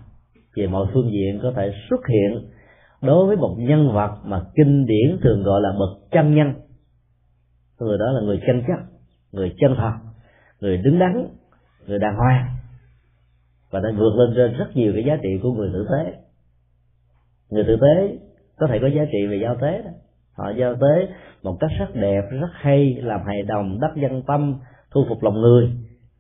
về 0.56 0.66
mọi 0.66 0.86
phương 0.94 1.10
diện 1.12 1.40
có 1.42 1.52
thể 1.56 1.72
xuất 1.90 2.00
hiện 2.08 2.48
đối 3.02 3.26
với 3.26 3.36
một 3.36 3.56
nhân 3.58 3.92
vật 3.92 4.10
mà 4.24 4.40
kinh 4.54 4.86
điển 4.86 5.18
thường 5.22 5.42
gọi 5.42 5.60
là 5.60 5.72
bậc 5.78 6.10
chân 6.10 6.34
nhân. 6.34 6.54
Người 7.80 7.98
đó 7.98 8.12
là 8.12 8.20
người 8.20 8.40
chân 8.46 8.62
chất, 8.68 8.78
người 9.32 9.54
chân 9.58 9.74
thật, 9.76 9.92
người 10.60 10.76
đứng 10.76 10.98
đắn, 10.98 11.28
người 11.86 11.98
đàng 11.98 12.16
hoàng 12.16 12.56
và 13.70 13.80
đã 13.80 13.90
vượt 13.98 14.14
lên 14.16 14.32
trên 14.36 14.58
rất 14.58 14.76
nhiều 14.76 14.92
cái 14.94 15.04
giá 15.04 15.16
trị 15.22 15.28
của 15.42 15.52
người 15.52 15.70
tử 15.72 15.86
tế. 15.90 16.12
Người 17.50 17.64
tử 17.64 17.76
tế 17.80 18.18
có 18.58 18.66
thể 18.66 18.78
có 18.82 18.86
giá 18.86 19.02
trị 19.12 19.26
về 19.26 19.36
giao 19.42 19.56
tế 19.60 19.82
đó. 19.82 19.90
Họ 20.36 20.50
giao 20.50 20.74
tế 20.74 21.08
một 21.42 21.56
cách 21.60 21.70
rất 21.78 21.94
đẹp, 21.94 22.22
rất 22.30 22.50
hay, 22.52 22.94
làm 23.02 23.20
hài 23.26 23.42
đồng 23.42 23.80
đắc 23.80 23.90
dân 23.96 24.22
tâm, 24.26 24.54
thu 24.90 25.04
phục 25.08 25.22
lòng 25.22 25.40
người 25.40 25.70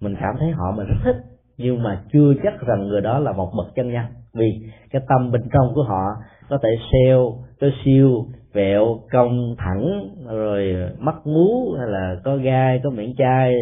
mình 0.02 0.16
cảm 0.20 0.34
thấy 0.38 0.50
họ 0.50 0.72
mình 0.76 0.86
rất 0.86 0.94
thích, 1.04 1.16
nhưng 1.56 1.82
mà 1.82 2.02
chưa 2.12 2.34
chắc 2.42 2.66
rằng 2.66 2.88
người 2.88 3.00
đó 3.00 3.18
là 3.18 3.32
một 3.32 3.52
bậc 3.56 3.74
chân 3.74 3.92
nhân. 3.92 4.04
Vì 4.34 4.62
cái 4.90 5.02
tâm 5.08 5.30
bên 5.32 5.42
trong 5.52 5.74
của 5.74 5.82
họ 5.82 6.04
có 6.48 6.58
thể 6.62 6.68
xeo, 6.92 7.34
có 7.60 7.66
siêu, 7.84 8.26
vẹo, 8.52 9.00
cong 9.12 9.54
thẳng, 9.58 10.08
rồi 10.30 10.74
mắt 10.98 11.14
ngú, 11.24 11.72
hay 11.78 11.88
là 11.88 12.16
có 12.24 12.36
gai, 12.36 12.80
có 12.84 12.90
miệng 12.90 13.14
chai, 13.18 13.54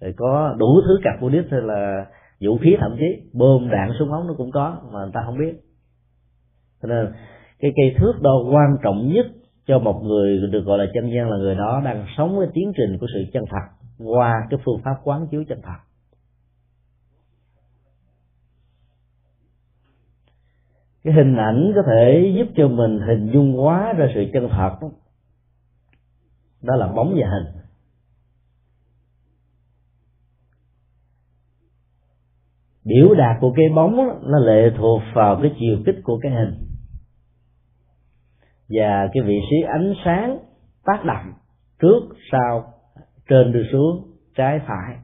rồi 0.00 0.14
có 0.16 0.54
đủ 0.58 0.80
thứ 0.86 0.98
cặp 1.04 1.14
bô 1.20 1.28
hay 1.28 1.60
là 1.60 2.06
vũ 2.40 2.58
khí, 2.58 2.76
thậm 2.80 2.96
chí 2.98 3.22
bơm 3.32 3.68
đạn 3.70 3.90
súng 3.98 4.12
ống 4.12 4.26
nó 4.26 4.34
cũng 4.36 4.50
có, 4.50 4.76
mà 4.92 5.00
người 5.00 5.10
ta 5.14 5.20
không 5.26 5.38
biết. 5.38 5.54
Cho 6.82 6.88
nên 6.88 7.06
cái 7.60 7.72
cây 7.76 7.94
thước 7.98 8.12
đo 8.22 8.42
quan 8.52 8.76
trọng 8.82 9.12
nhất 9.12 9.26
cho 9.66 9.78
một 9.78 10.02
người 10.02 10.40
được 10.52 10.64
gọi 10.64 10.78
là 10.78 10.86
chân 10.94 11.10
nhân 11.10 11.30
là 11.30 11.36
người 11.36 11.54
đó 11.54 11.82
đang 11.84 12.06
sống 12.16 12.36
với 12.36 12.48
tiến 12.54 12.72
trình 12.76 12.98
của 13.00 13.06
sự 13.14 13.24
chân 13.32 13.44
thật 13.50 13.75
qua 13.98 14.46
cái 14.50 14.60
phương 14.64 14.80
pháp 14.84 15.00
quán 15.04 15.26
chiếu 15.30 15.44
chân 15.48 15.60
thật. 15.62 15.78
Cái 21.04 21.14
hình 21.14 21.36
ảnh 21.36 21.72
có 21.74 21.82
thể 21.86 22.34
giúp 22.36 22.52
cho 22.56 22.68
mình 22.68 23.00
hình 23.06 23.30
dung 23.32 23.56
hóa 23.56 23.92
ra 23.92 24.06
sự 24.14 24.24
chân 24.32 24.48
thật. 24.50 24.78
Đó, 24.80 24.88
đó 26.62 26.76
là 26.76 26.86
bóng 26.92 27.14
và 27.18 27.28
hình. 27.28 27.62
Biểu 32.84 33.14
đạt 33.14 33.36
của 33.40 33.52
cái 33.56 33.66
bóng 33.74 33.96
đó, 33.96 34.18
nó 34.22 34.38
lệ 34.38 34.70
thuộc 34.78 35.02
vào 35.14 35.38
cái 35.42 35.54
chiều 35.60 35.78
kích 35.86 35.96
của 36.04 36.18
cái 36.22 36.32
hình. 36.32 36.68
Và 38.68 39.08
cái 39.12 39.22
vị 39.22 39.38
trí 39.50 39.56
ánh 39.68 39.94
sáng 40.04 40.38
tác 40.84 41.04
động 41.04 41.32
trước 41.78 42.00
sau 42.32 42.75
trên 43.28 43.52
đưa 43.52 43.62
xuống, 43.72 44.10
trái 44.34 44.60
phải. 44.66 44.96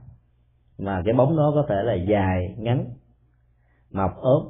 Mà 0.78 1.02
cái 1.04 1.14
bóng 1.14 1.36
nó 1.36 1.52
có 1.54 1.66
thể 1.68 1.82
là 1.82 1.94
dài, 1.94 2.54
ngắn 2.58 2.86
mập 3.90 4.10
ốm. 4.16 4.48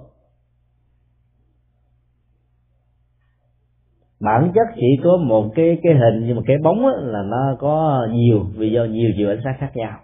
Bản 4.20 4.52
chất 4.54 4.74
chỉ 4.74 5.00
có 5.04 5.16
một 5.16 5.50
cái 5.54 5.78
cái 5.82 5.92
hình, 5.94 6.26
nhưng 6.26 6.36
mà 6.36 6.42
cái 6.46 6.56
bóng 6.62 6.86
là 6.86 7.22
nó 7.22 7.56
có 7.58 8.06
nhiều, 8.12 8.46
vì 8.54 8.70
do 8.70 8.84
nhiều 8.84 9.10
chiều 9.16 9.28
ánh 9.28 9.40
sáng 9.44 9.56
khác 9.58 9.70
nhau. 9.74 10.00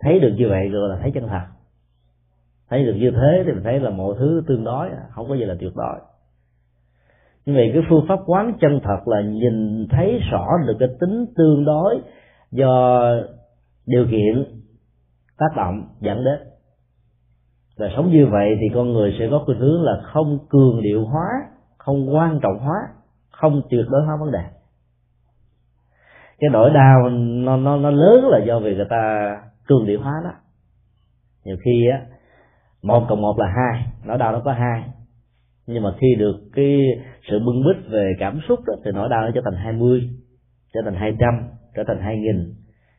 Thấy 0.00 0.20
được 0.20 0.34
như 0.38 0.48
vậy 0.48 0.68
rồi 0.68 0.88
là 0.88 0.98
thấy 1.02 1.10
chân 1.14 1.28
thật. 1.28 1.46
Thấy 2.68 2.84
được 2.84 2.94
như 2.94 3.10
thế 3.10 3.42
thì 3.46 3.52
mình 3.52 3.64
thấy 3.64 3.80
là 3.80 3.90
mọi 3.90 4.14
thứ 4.18 4.42
tương 4.46 4.64
đối, 4.64 4.88
không 5.10 5.28
có 5.28 5.34
gì 5.34 5.44
là 5.44 5.54
tuyệt 5.60 5.72
đối 5.76 6.00
như 7.48 7.54
vậy 7.54 7.70
cái 7.74 7.82
phương 7.88 8.04
pháp 8.08 8.18
quán 8.26 8.52
chân 8.60 8.80
thật 8.84 9.08
là 9.08 9.20
nhìn 9.20 9.86
thấy 9.90 10.18
rõ 10.30 10.46
được 10.66 10.76
cái 10.78 10.88
tính 11.00 11.26
tương 11.36 11.64
đối 11.64 12.00
do 12.50 13.02
điều 13.86 14.06
kiện 14.10 14.44
tác 15.38 15.56
động 15.56 15.84
dẫn 16.00 16.24
đến. 16.24 16.38
Và 17.78 17.86
sống 17.96 18.10
như 18.10 18.26
vậy 18.26 18.56
thì 18.60 18.66
con 18.74 18.92
người 18.92 19.16
sẽ 19.18 19.28
có 19.30 19.42
khuynh 19.46 19.58
hướng 19.58 19.82
là 19.82 20.00
không 20.12 20.38
cường 20.48 20.82
điệu 20.82 21.04
hóa, 21.04 21.26
không 21.78 22.14
quan 22.14 22.40
trọng 22.42 22.58
hóa, 22.58 22.76
không 23.30 23.62
tuyệt 23.70 23.86
đối 23.90 24.04
hóa 24.04 24.16
vấn 24.20 24.32
đề. 24.32 24.44
Cái 26.38 26.50
nỗi 26.52 26.70
đau 26.70 27.08
nó 27.10 27.56
nó 27.56 27.76
nó 27.76 27.90
lớn 27.90 28.28
là 28.28 28.38
do 28.46 28.60
vì 28.60 28.74
người 28.74 28.86
ta 28.90 29.30
cường 29.66 29.86
điệu 29.86 30.00
hóa 30.00 30.12
đó. 30.24 30.30
Nhiều 31.44 31.56
khi 31.64 31.88
á, 31.92 32.06
một 32.82 33.06
cộng 33.08 33.22
một 33.22 33.38
là 33.38 33.46
hai, 33.46 33.86
nỗi 34.04 34.18
đau 34.18 34.32
nó 34.32 34.40
có 34.44 34.52
hai 34.52 34.82
nhưng 35.68 35.82
mà 35.82 35.90
khi 36.00 36.14
được 36.18 36.36
cái 36.52 36.80
sự 37.30 37.38
bưng 37.38 37.62
bít 37.66 37.90
về 37.90 38.12
cảm 38.18 38.40
xúc 38.48 38.60
đó, 38.66 38.74
thì 38.84 38.90
nỗi 38.94 39.08
đau 39.08 39.22
nó 39.22 39.30
trở 39.34 39.40
thành 39.44 39.54
hai 39.54 39.72
mươi 39.72 40.10
trở 40.74 40.80
thành 40.84 40.94
hai 40.94 41.16
trăm 41.20 41.48
trở 41.76 41.84
thành 41.86 42.00
hai 42.00 42.16
nghìn 42.18 42.54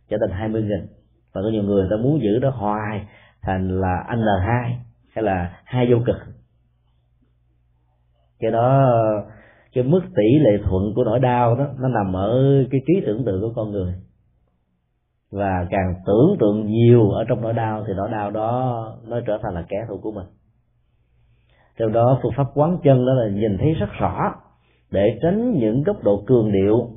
trở 0.10 0.18
thành 0.22 0.38
hai 0.38 0.50
mươi 0.50 0.62
nghìn. 0.62 0.88
Và 1.34 1.42
có 1.42 1.50
nhiều 1.50 1.64
người 1.64 1.88
ta 1.90 1.96
muốn 2.04 2.22
giữ 2.22 2.40
nó 2.42 2.50
hoài 2.50 3.08
thành 3.42 3.82
là 3.82 4.16
n 4.16 4.26
hai 4.48 4.78
hay 5.14 5.24
là 5.24 5.62
hai 5.66 5.88
vô 5.92 5.98
cực. 6.06 6.16
Cái 8.40 8.52
đó 8.52 8.90
cái 9.74 9.84
mức 9.84 10.02
tỷ 10.16 10.40
lệ 10.40 10.58
thuận 10.64 10.94
của 10.96 11.04
nỗi 11.04 11.20
đau 11.20 11.56
đó 11.56 11.68
nó 11.80 11.88
nằm 11.88 12.16
ở 12.16 12.64
cái 12.72 12.82
trí 12.88 12.94
tưởng 13.06 13.26
tượng 13.26 13.42
của 13.42 13.54
con 13.56 13.72
người. 13.72 13.94
Và 15.32 15.68
càng 15.70 15.96
tưởng 16.06 16.38
tượng 16.40 16.66
nhiều 16.68 17.10
ở 17.10 17.24
trong 17.30 17.42
nỗi 17.42 17.54
đau 17.54 17.84
thì 17.88 17.94
nỗi 17.98 18.10
đau 18.12 18.32
đó 18.32 18.86
nó 19.08 19.20
trở 19.28 19.40
thành 19.44 19.54
là 19.54 19.66
kẻ 19.70 19.78
thù 19.90 19.98
của 19.98 20.12
mình 20.12 20.26
trong 21.80 21.94
đó, 21.94 22.20
phương 22.24 22.32
pháp 22.38 22.48
quán 22.54 22.78
chân 22.84 23.06
đó 23.06 23.14
là 23.14 23.30
nhìn 23.30 23.58
thấy 23.58 23.74
rất 23.74 23.90
rõ, 24.00 24.36
để 24.92 25.18
tránh 25.22 25.52
những 25.52 25.84
góc 25.84 26.04
độ 26.04 26.24
cường 26.28 26.52
điệu 26.52 26.88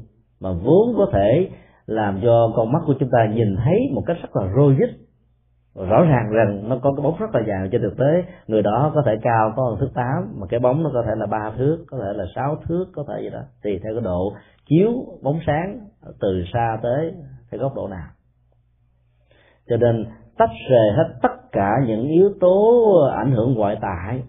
mà 0.41 0.53
vốn 0.53 0.95
có 0.97 1.07
thể 1.13 1.49
làm 1.87 2.21
cho 2.23 2.53
con 2.57 2.73
mắt 2.73 2.83
của 2.87 2.95
chúng 3.01 3.09
ta 3.13 3.27
nhìn 3.35 3.57
thấy 3.65 3.91
một 3.95 4.03
cách 4.07 4.17
rất 4.23 4.37
là 4.37 4.53
logic 4.55 5.03
rõ 5.75 6.05
ràng 6.05 6.31
rằng 6.31 6.69
nó 6.69 6.77
có 6.83 6.93
cái 6.97 7.03
bóng 7.03 7.17
rất 7.19 7.35
là 7.35 7.41
dài, 7.47 7.69
trên 7.73 7.83
thực 7.83 7.97
tế, 7.99 8.25
người 8.47 8.63
đó 8.63 8.93
có 8.95 9.03
thể 9.07 9.17
cao 9.23 9.53
có 9.57 9.63
hơn 9.63 9.77
thước 9.81 9.91
tám, 9.95 10.35
mà 10.41 10.47
cái 10.51 10.61
bóng 10.61 10.83
nó 10.83 10.91
có 10.95 11.03
thể 11.07 11.13
là 11.17 11.27
ba 11.27 11.53
thước, 11.59 11.85
có 11.91 11.99
thể 11.99 12.13
là 12.15 12.25
sáu 12.35 12.57
thước, 12.69 12.85
có 12.95 13.05
thể 13.09 13.23
gì 13.23 13.31
đó. 13.31 13.41
Tùy 13.63 13.81
theo 13.85 13.95
cái 13.95 14.03
độ 14.05 14.33
chiếu 14.67 14.93
bóng 15.23 15.39
sáng 15.47 15.81
từ 16.21 16.45
xa 16.53 16.79
tới 16.83 17.13
cái 17.51 17.59
góc 17.59 17.75
độ 17.75 17.89
nào. 17.89 18.07
Cho 19.69 19.77
nên 19.77 20.07
tách 20.39 20.51
rời 20.71 20.91
hết 20.97 21.15
tất 21.23 21.53
cả 21.53 21.71
những 21.87 22.09
yếu 22.09 22.31
tố 22.41 22.93
ảnh 23.17 23.33
hưởng 23.33 23.55
ngoại 23.55 23.77
tại 23.81 24.23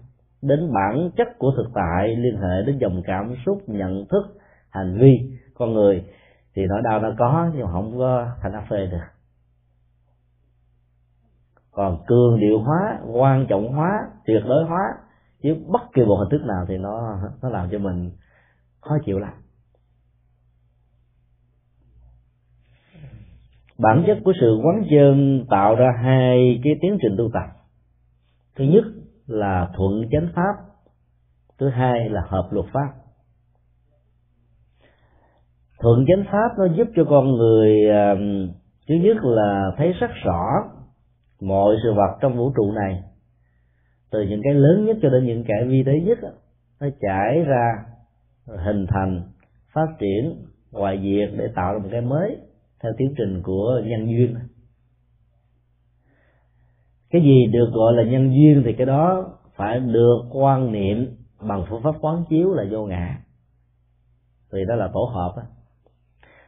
đến 0.46 0.72
bản 0.72 1.10
chất 1.16 1.28
của 1.38 1.52
thực 1.56 1.70
tại, 1.74 2.16
liên 2.16 2.36
hệ 2.36 2.62
đến 2.66 2.78
dòng 2.78 3.02
cảm 3.06 3.34
xúc, 3.46 3.62
nhận 3.66 4.06
thức, 4.06 4.38
hành 4.70 4.98
vi 5.00 5.38
con 5.54 5.72
người, 5.72 6.04
thì 6.54 6.62
nỗi 6.68 6.82
đau 6.84 7.00
nó 7.00 7.14
có, 7.18 7.50
nhưng 7.54 7.66
mà 7.66 7.72
không 7.72 7.98
có 7.98 8.26
thành 8.42 8.52
áp 8.52 8.64
phê 8.70 8.86
được. 8.86 8.98
Còn 11.70 12.04
cường 12.06 12.40
điệu 12.40 12.58
hóa, 12.58 12.98
quan 13.12 13.46
trọng 13.48 13.72
hóa, 13.72 13.90
tuyệt 14.26 14.42
đối 14.46 14.64
hóa, 14.64 14.80
chứ 15.42 15.56
bất 15.66 15.82
kỳ 15.94 16.02
một 16.02 16.16
hình 16.16 16.28
thức 16.30 16.46
nào 16.46 16.64
thì 16.68 16.78
nó 16.78 17.18
nó 17.42 17.48
làm 17.48 17.68
cho 17.72 17.78
mình 17.78 18.10
khó 18.80 18.96
chịu 19.04 19.18
lắm. 19.18 19.32
Bản 23.78 24.04
chất 24.06 24.18
của 24.24 24.32
sự 24.40 24.60
quán 24.64 24.84
chân 24.90 25.44
tạo 25.50 25.74
ra 25.74 25.92
hai 26.02 26.60
cái 26.64 26.72
tiến 26.80 26.98
trình 27.02 27.16
tu 27.18 27.30
tập. 27.32 27.50
Thứ 28.56 28.64
nhất 28.64 28.84
là 29.26 29.68
thuận 29.76 30.02
chánh 30.12 30.28
pháp, 30.34 30.54
thứ 31.58 31.68
hai 31.68 32.08
là 32.08 32.22
hợp 32.26 32.48
luật 32.50 32.66
pháp. 32.72 32.88
Thuận 35.80 36.04
chánh 36.08 36.24
pháp 36.32 36.58
nó 36.58 36.66
giúp 36.76 36.88
cho 36.96 37.04
con 37.10 37.32
người 37.32 37.74
thứ 38.88 38.94
nhất 38.94 39.16
là 39.22 39.70
thấy 39.76 39.92
rất 39.92 40.10
rõ 40.24 40.42
mọi 41.40 41.76
sự 41.82 41.92
vật 41.92 42.18
trong 42.20 42.36
vũ 42.36 42.52
trụ 42.56 42.72
này. 42.72 43.02
Từ 44.10 44.22
những 44.22 44.40
cái 44.44 44.54
lớn 44.54 44.84
nhất 44.84 44.96
cho 45.02 45.08
đến 45.08 45.26
những 45.26 45.44
cái 45.48 45.64
vi 45.64 45.82
tế 45.86 45.92
nhất 46.00 46.18
nó 46.80 46.86
chảy 47.00 47.44
ra, 47.44 47.84
hình 48.64 48.86
thành, 48.88 49.22
phát 49.72 49.86
triển 49.98 50.44
ngoại 50.72 50.96
diệt 51.02 51.38
để 51.38 51.48
tạo 51.54 51.72
ra 51.72 51.78
một 51.78 51.88
cái 51.92 52.00
mới 52.00 52.36
theo 52.82 52.92
tiến 52.98 53.14
trình 53.18 53.42
của 53.42 53.80
nhân 53.84 54.06
duyên 54.06 54.34
cái 57.14 57.22
gì 57.22 57.46
được 57.46 57.70
gọi 57.72 57.92
là 57.92 58.02
nhân 58.02 58.34
duyên 58.34 58.62
thì 58.64 58.72
cái 58.72 58.86
đó 58.86 59.26
phải 59.56 59.80
được 59.80 60.18
quan 60.32 60.72
niệm 60.72 61.16
bằng 61.48 61.64
phương 61.70 61.82
pháp 61.82 61.94
quán 62.00 62.24
chiếu 62.28 62.54
là 62.54 62.64
vô 62.70 62.86
ngã. 62.86 63.18
Vì 64.52 64.64
đó 64.68 64.74
là 64.74 64.88
tổ 64.94 65.10
hợp 65.14 65.32
á. 65.36 65.42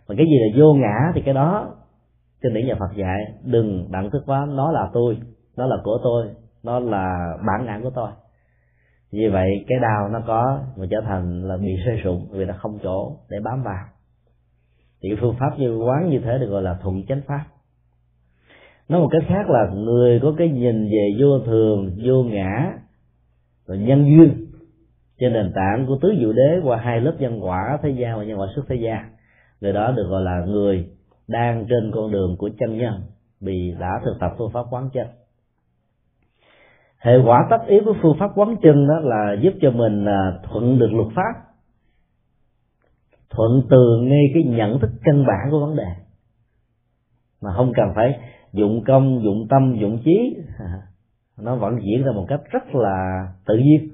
Mà 0.09 0.15
cái 0.19 0.27
gì 0.27 0.39
là 0.39 0.61
vô 0.61 0.75
ngã 0.75 1.13
thì 1.15 1.23
cái 1.23 1.35
đó 1.35 1.75
trên 2.43 2.55
điển 2.55 2.67
nhà 2.67 2.75
Phật 2.79 2.97
dạy, 2.97 3.19
đừng 3.45 3.89
đặng 3.91 4.11
thức 4.11 4.23
quá, 4.27 4.47
nó 4.49 4.73
là 4.73 4.91
tôi, 4.93 5.19
nó 5.57 5.67
là 5.67 5.77
của 5.85 5.99
tôi, 6.03 6.27
nó 6.63 6.79
là 6.79 7.37
bản 7.47 7.67
ngã 7.67 7.81
của 7.83 7.91
tôi. 7.95 8.11
Vì 9.13 9.29
vậy 9.29 9.65
cái 9.69 9.79
đau 9.83 10.09
nó 10.09 10.21
có 10.27 10.61
mà 10.77 10.87
trở 10.91 11.01
thành 11.05 11.49
là 11.49 11.57
bị 11.57 11.77
rơi 11.87 11.97
rụng 11.97 12.29
vì 12.31 12.45
nó 12.45 12.55
không 12.59 12.79
chỗ 12.83 13.17
để 13.31 13.37
bám 13.45 13.63
vào. 13.63 13.85
Thì 15.03 15.09
phương 15.21 15.37
pháp 15.39 15.59
như 15.59 15.77
quán 15.77 16.11
như 16.11 16.19
thế 16.19 16.39
được 16.39 16.51
gọi 16.51 16.63
là 16.63 16.79
thuận 16.83 17.07
chánh 17.07 17.21
pháp 17.27 17.45
nói 18.89 19.01
một 19.01 19.09
cách 19.13 19.23
khác 19.29 19.51
là 19.51 19.71
người 19.75 20.21
có 20.23 20.35
cái 20.39 20.49
nhìn 20.49 20.85
về 20.85 21.17
vô 21.19 21.39
thường, 21.39 21.97
vô 22.05 22.23
ngã 22.23 22.73
và 23.67 23.77
nhân 23.77 24.05
duyên 24.05 24.47
trên 25.19 25.33
nền 25.33 25.53
tảng 25.55 25.87
của 25.87 25.99
tứ 26.03 26.15
diệu 26.21 26.33
đế 26.33 26.61
qua 26.65 26.77
hai 26.77 27.01
lớp 27.01 27.15
nhân 27.19 27.45
quả 27.45 27.79
thế 27.83 27.91
gian 27.91 28.19
và 28.19 28.25
nhân 28.25 28.41
quả 28.41 28.47
xuất 28.55 28.65
thế 28.69 28.77
gian. 28.77 29.11
Người 29.61 29.73
đó 29.73 29.93
được 29.97 30.07
gọi 30.09 30.23
là 30.23 30.45
người 30.47 30.89
đang 31.29 31.67
trên 31.69 31.91
con 31.95 32.11
đường 32.11 32.37
của 32.39 32.51
chân 32.59 32.79
nhân 32.79 33.03
vì 33.41 33.75
đã 33.81 34.01
thực 34.05 34.17
tập 34.21 34.33
phương 34.39 34.51
pháp 34.53 34.65
quán 34.71 34.91
chân. 34.93 35.07
Hệ 36.99 37.19
quả 37.25 37.47
tất 37.51 37.67
yếu 37.67 37.81
của 37.85 37.95
phương 38.03 38.17
pháp 38.19 38.31
quán 38.35 38.57
chân 38.63 38.89
đó 38.89 38.95
là 39.03 39.37
giúp 39.41 39.55
cho 39.61 39.71
mình 39.71 40.05
à, 40.05 40.33
thuận 40.43 40.79
được 40.79 40.93
luật 40.93 41.09
pháp, 41.15 41.33
thuận 43.31 43.63
từ 43.71 44.01
ngay 44.03 44.25
cái 44.35 44.43
nhận 44.43 44.79
thức 44.79 44.91
căn 45.05 45.27
bản 45.27 45.51
của 45.51 45.61
vấn 45.61 45.77
đề. 45.77 45.89
Mà 47.43 47.51
không 47.57 47.73
cần 47.77 47.87
phải 47.95 48.19
dụng 48.53 48.85
công, 48.87 49.23
dụng 49.25 49.47
tâm, 49.51 49.77
dụng 49.81 49.99
trí. 50.05 50.37
Nó 51.39 51.57
vẫn 51.57 51.79
diễn 51.83 52.05
ra 52.05 52.13
một 52.13 52.25
cách 52.29 52.41
rất 52.51 52.75
là 52.75 53.29
tự 53.47 53.57
nhiên. 53.57 53.89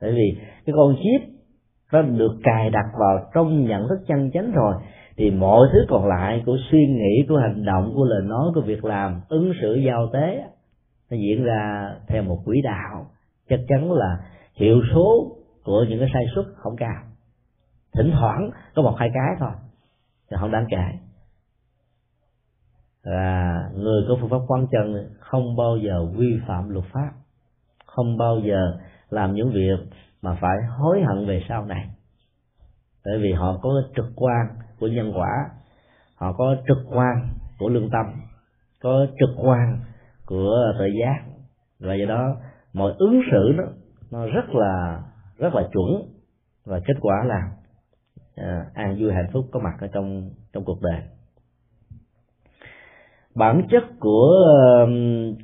Tại 0.00 0.12
vì 0.12 0.36
cái 0.66 0.74
con 0.76 0.96
chip 0.96 1.36
nó 1.92 2.02
được 2.02 2.36
cài 2.42 2.70
đặt 2.70 2.86
vào 2.98 3.30
trong 3.34 3.64
nhận 3.64 3.88
thức 3.88 3.98
chân 4.08 4.30
chánh 4.34 4.52
rồi, 4.52 4.74
thì 5.16 5.30
mọi 5.30 5.68
thứ 5.72 5.78
còn 5.88 6.06
lại 6.06 6.42
của 6.46 6.56
suy 6.70 6.86
nghĩ, 6.86 7.26
của 7.28 7.36
hành 7.36 7.64
động, 7.64 7.92
của 7.94 8.04
lời 8.04 8.22
nói, 8.24 8.50
của 8.54 8.60
việc 8.60 8.84
làm, 8.84 9.20
ứng 9.28 9.52
xử, 9.62 9.74
giao 9.74 10.10
tế, 10.12 10.42
nó 11.10 11.16
diễn 11.16 11.44
ra 11.44 11.90
theo 12.08 12.22
một 12.22 12.38
quỹ 12.44 12.62
đạo 12.64 13.06
chắc 13.48 13.60
chắn 13.68 13.92
là 13.92 14.18
hiệu 14.54 14.82
số 14.94 15.36
của 15.64 15.84
những 15.88 15.98
cái 15.98 16.08
sai 16.14 16.24
suất 16.34 16.44
không 16.56 16.76
cao. 16.76 17.02
Thỉnh 17.94 18.10
thoảng 18.12 18.50
có 18.74 18.82
một 18.82 18.94
hai 18.98 19.10
cái 19.14 19.36
thôi 19.38 19.50
thì 20.30 20.36
không 20.40 20.50
đáng 20.50 20.66
kể 20.70 21.05
là 23.06 23.70
người 23.74 24.02
có 24.08 24.16
phương 24.20 24.30
pháp 24.30 24.44
quan 24.48 24.66
chân 24.70 25.10
không 25.20 25.56
bao 25.56 25.76
giờ 25.76 26.06
vi 26.16 26.40
phạm 26.46 26.68
luật 26.68 26.84
pháp 26.92 27.10
không 27.86 28.16
bao 28.16 28.40
giờ 28.44 28.76
làm 29.10 29.34
những 29.34 29.52
việc 29.52 29.76
mà 30.22 30.38
phải 30.40 30.56
hối 30.78 31.02
hận 31.02 31.26
về 31.26 31.42
sau 31.48 31.64
này. 31.64 31.88
Bởi 33.04 33.18
vì 33.18 33.32
họ 33.32 33.58
có 33.62 33.82
trực 33.96 34.06
quan 34.16 34.46
của 34.80 34.86
nhân 34.86 35.12
quả 35.14 35.50
họ 36.16 36.32
có 36.32 36.56
trực 36.68 36.78
quan 36.90 37.28
của 37.58 37.68
lương 37.68 37.90
tâm 37.90 38.06
có 38.82 39.06
trực 39.18 39.30
quan 39.36 39.80
của 40.26 40.56
tự 40.78 40.86
giác. 40.86 41.24
Và 41.80 41.94
do 41.94 42.06
đó 42.06 42.36
mọi 42.72 42.92
ứng 42.98 43.20
xử 43.30 43.52
nó 43.56 43.64
nó 44.10 44.26
rất 44.26 44.48
là 44.48 45.02
rất 45.38 45.54
là 45.54 45.62
chuẩn. 45.72 46.02
Và 46.64 46.80
kết 46.86 46.94
quả 47.00 47.24
là 47.24 47.50
à, 48.36 48.66
an 48.74 48.96
vui 49.00 49.12
hạnh 49.12 49.30
phúc 49.32 49.44
có 49.52 49.60
mặt 49.60 49.76
ở 49.80 49.86
trong 49.86 50.30
trong 50.52 50.64
cuộc 50.64 50.82
đời 50.82 51.15
bản 53.36 53.66
chất 53.70 53.84
của 54.00 54.30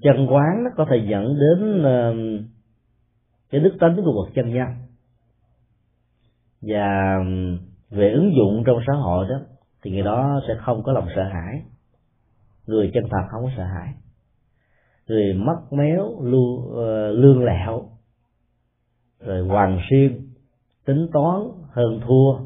chân 0.03 0.27
quán 0.31 0.65
nó 0.65 0.71
có 0.77 0.87
thể 0.91 0.97
dẫn 1.11 1.37
đến 1.41 1.83
cái 3.51 3.61
đức 3.61 3.77
tính 3.81 3.97
của 4.05 4.13
một 4.13 4.29
chân 4.35 4.55
nhân. 4.55 4.69
Và 6.63 7.19
về 7.91 8.13
ứng 8.13 8.33
dụng 8.37 8.63
trong 8.67 8.79
xã 8.87 8.93
hội 8.93 9.27
đó 9.29 9.37
thì 9.83 9.91
người 9.91 10.03
đó 10.03 10.41
sẽ 10.49 10.55
không 10.65 10.83
có 10.83 10.93
lòng 10.93 11.09
sợ 11.17 11.23
hãi. 11.23 11.63
Người 12.67 12.91
chân 12.95 13.05
thật 13.11 13.27
không 13.31 13.43
có 13.45 13.51
sợ 13.57 13.65
hãi. 13.65 13.95
Người 15.09 15.35
mất 15.35 15.57
méo 15.71 16.23
lưu, 16.23 16.73
ờ, 16.75 17.11
lương 17.11 17.45
lẹo 17.45 17.83
rồi 19.21 19.47
hoàng 19.47 19.81
xuyên 19.91 20.29
tính 20.85 21.09
toán 21.13 21.43
hơn 21.71 22.01
thua 22.07 22.39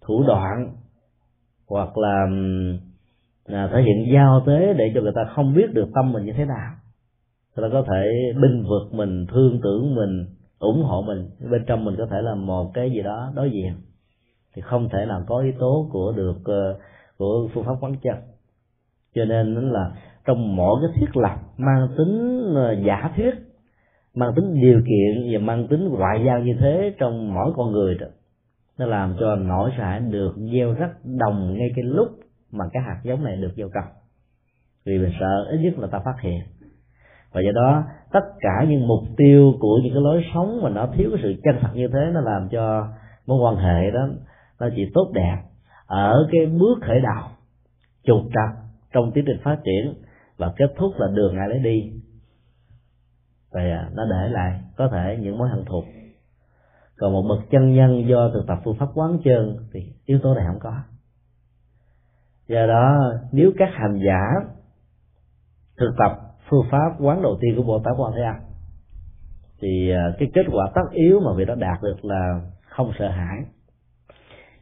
thủ 0.00 0.24
đoạn 0.26 0.72
hoặc 1.66 1.98
là 1.98 2.26
là 3.46 3.68
thể 3.72 3.82
hiện 3.82 4.14
giao 4.14 4.42
tế 4.46 4.74
để 4.74 4.92
cho 4.94 5.00
người 5.00 5.12
ta 5.14 5.24
không 5.34 5.54
biết 5.54 5.74
được 5.74 5.88
tâm 5.94 6.12
mình 6.12 6.24
như 6.24 6.32
thế 6.32 6.44
nào. 6.44 6.72
Người 7.56 7.68
ta 7.68 7.72
có 7.72 7.84
thể 7.92 8.32
binh 8.42 8.62
vực 8.62 8.94
mình, 8.94 9.26
thương 9.26 9.60
tưởng 9.62 9.94
mình, 9.94 10.26
ủng 10.58 10.82
hộ 10.82 11.02
mình. 11.02 11.30
Bên 11.50 11.64
trong 11.66 11.84
mình 11.84 11.94
có 11.98 12.06
thể 12.10 12.16
là 12.22 12.34
một 12.34 12.70
cái 12.74 12.90
gì 12.90 13.02
đó 13.02 13.32
đối 13.34 13.50
diện. 13.50 13.72
Thì 14.54 14.62
không 14.62 14.88
thể 14.88 15.06
nào 15.06 15.24
có 15.26 15.38
yếu 15.38 15.52
tố 15.58 15.88
của 15.92 16.12
được 16.16 16.36
ờ, 16.44 16.78
của 17.18 17.48
phương 17.54 17.64
pháp 17.64 17.74
quán 17.80 17.96
chân. 18.02 18.16
Cho 19.14 19.24
nên 19.24 19.70
là 19.70 19.92
trong 20.24 20.56
mỗi 20.56 20.80
cái 20.82 21.00
thiết 21.00 21.16
lập 21.16 21.36
mang 21.56 21.88
tính 21.98 22.42
ờ, 22.54 22.72
giả 22.86 23.12
thuyết, 23.16 23.34
mang 24.14 24.32
tính 24.36 24.54
điều 24.60 24.80
kiện 24.80 25.32
và 25.32 25.38
mang 25.38 25.66
tính 25.68 25.88
ngoại 25.88 26.22
giao 26.26 26.40
như 26.40 26.52
thế 26.60 26.94
trong 26.98 27.34
mỗi 27.34 27.52
con 27.56 27.72
người 27.72 27.94
đó, 27.94 28.06
nó 28.78 28.86
làm 28.86 29.16
cho 29.20 29.36
nỗi 29.36 29.70
sợ 29.76 29.84
hãi 29.84 30.00
được 30.00 30.34
gieo 30.52 30.72
rắc 30.72 30.90
đồng 31.04 31.54
ngay 31.58 31.68
cái 31.76 31.84
lúc 31.84 32.08
mà 32.52 32.64
cái 32.72 32.82
hạt 32.82 33.00
giống 33.04 33.24
này 33.24 33.36
được 33.36 33.52
gieo 33.56 33.68
trồng 33.74 33.92
vì 34.84 34.98
mình 34.98 35.12
sợ, 35.20 35.46
ít 35.50 35.58
nhất 35.58 35.78
là 35.78 35.86
ta 35.86 35.98
phát 36.04 36.20
hiện. 36.20 36.40
Và 37.32 37.40
do 37.40 37.50
đó, 37.54 37.84
tất 38.12 38.24
cả 38.40 38.64
những 38.68 38.88
mục 38.88 39.02
tiêu 39.16 39.52
của 39.60 39.80
những 39.82 39.94
cái 39.94 40.02
lối 40.02 40.24
sống 40.34 40.62
mà 40.62 40.70
nó 40.70 40.88
thiếu 40.96 41.10
cái 41.12 41.20
sự 41.22 41.40
chân 41.44 41.54
thật 41.60 41.68
như 41.74 41.88
thế, 41.92 42.10
nó 42.14 42.20
làm 42.20 42.48
cho 42.48 42.88
mối 43.26 43.38
quan 43.38 43.56
hệ 43.56 43.90
đó, 43.90 44.08
nó 44.60 44.68
chỉ 44.76 44.90
tốt 44.94 45.10
đẹp 45.14 45.36
ở 45.86 46.28
cái 46.32 46.46
bước 46.46 46.78
khởi 46.82 47.00
đầu, 47.00 47.24
trục 48.04 48.20
trặc 48.34 48.56
trong 48.92 49.12
tiến 49.12 49.24
trình 49.26 49.40
phát 49.44 49.56
triển 49.64 49.94
và 50.36 50.52
kết 50.56 50.74
thúc 50.76 50.92
là 50.96 51.06
đường 51.14 51.36
ai 51.36 51.48
lấy 51.48 51.58
đi. 51.58 51.92
Và 53.52 53.88
nó 53.92 54.04
để 54.10 54.28
lại 54.28 54.60
có 54.76 54.88
thể 54.88 55.18
những 55.20 55.38
mối 55.38 55.48
hận 55.48 55.64
thù. 55.64 55.84
Còn 56.98 57.12
một 57.12 57.22
bậc 57.28 57.50
chân 57.50 57.74
nhân 57.74 58.08
do 58.08 58.30
thực 58.34 58.46
tập 58.46 58.58
phương 58.64 58.76
pháp 58.78 58.86
quán 58.94 59.18
chân 59.24 59.56
thì 59.72 59.80
yếu 60.04 60.18
tố 60.22 60.34
này 60.34 60.44
không 60.46 60.58
có 60.60 60.72
do 62.50 62.66
đó, 62.66 63.12
nếu 63.32 63.52
các 63.58 63.68
hành 63.72 63.98
giả 64.06 64.50
thực 65.78 65.90
tập 65.98 66.12
phương 66.48 66.66
pháp 66.70 66.96
quán 67.00 67.22
đầu 67.22 67.38
tiên 67.40 67.56
của 67.56 67.62
bồ 67.62 67.78
tát 67.84 67.94
quan 67.98 68.12
thế 68.16 68.22
âm, 68.22 68.36
thì 69.62 69.90
à, 69.90 70.14
cái 70.18 70.30
kết 70.34 70.46
quả 70.52 70.70
tất 70.74 70.90
yếu 70.90 71.20
mà 71.20 71.32
vị 71.36 71.44
đó 71.44 71.54
đạt 71.54 71.82
được 71.82 72.04
là 72.04 72.40
không 72.68 72.92
sợ 72.98 73.08
hãi. 73.08 73.38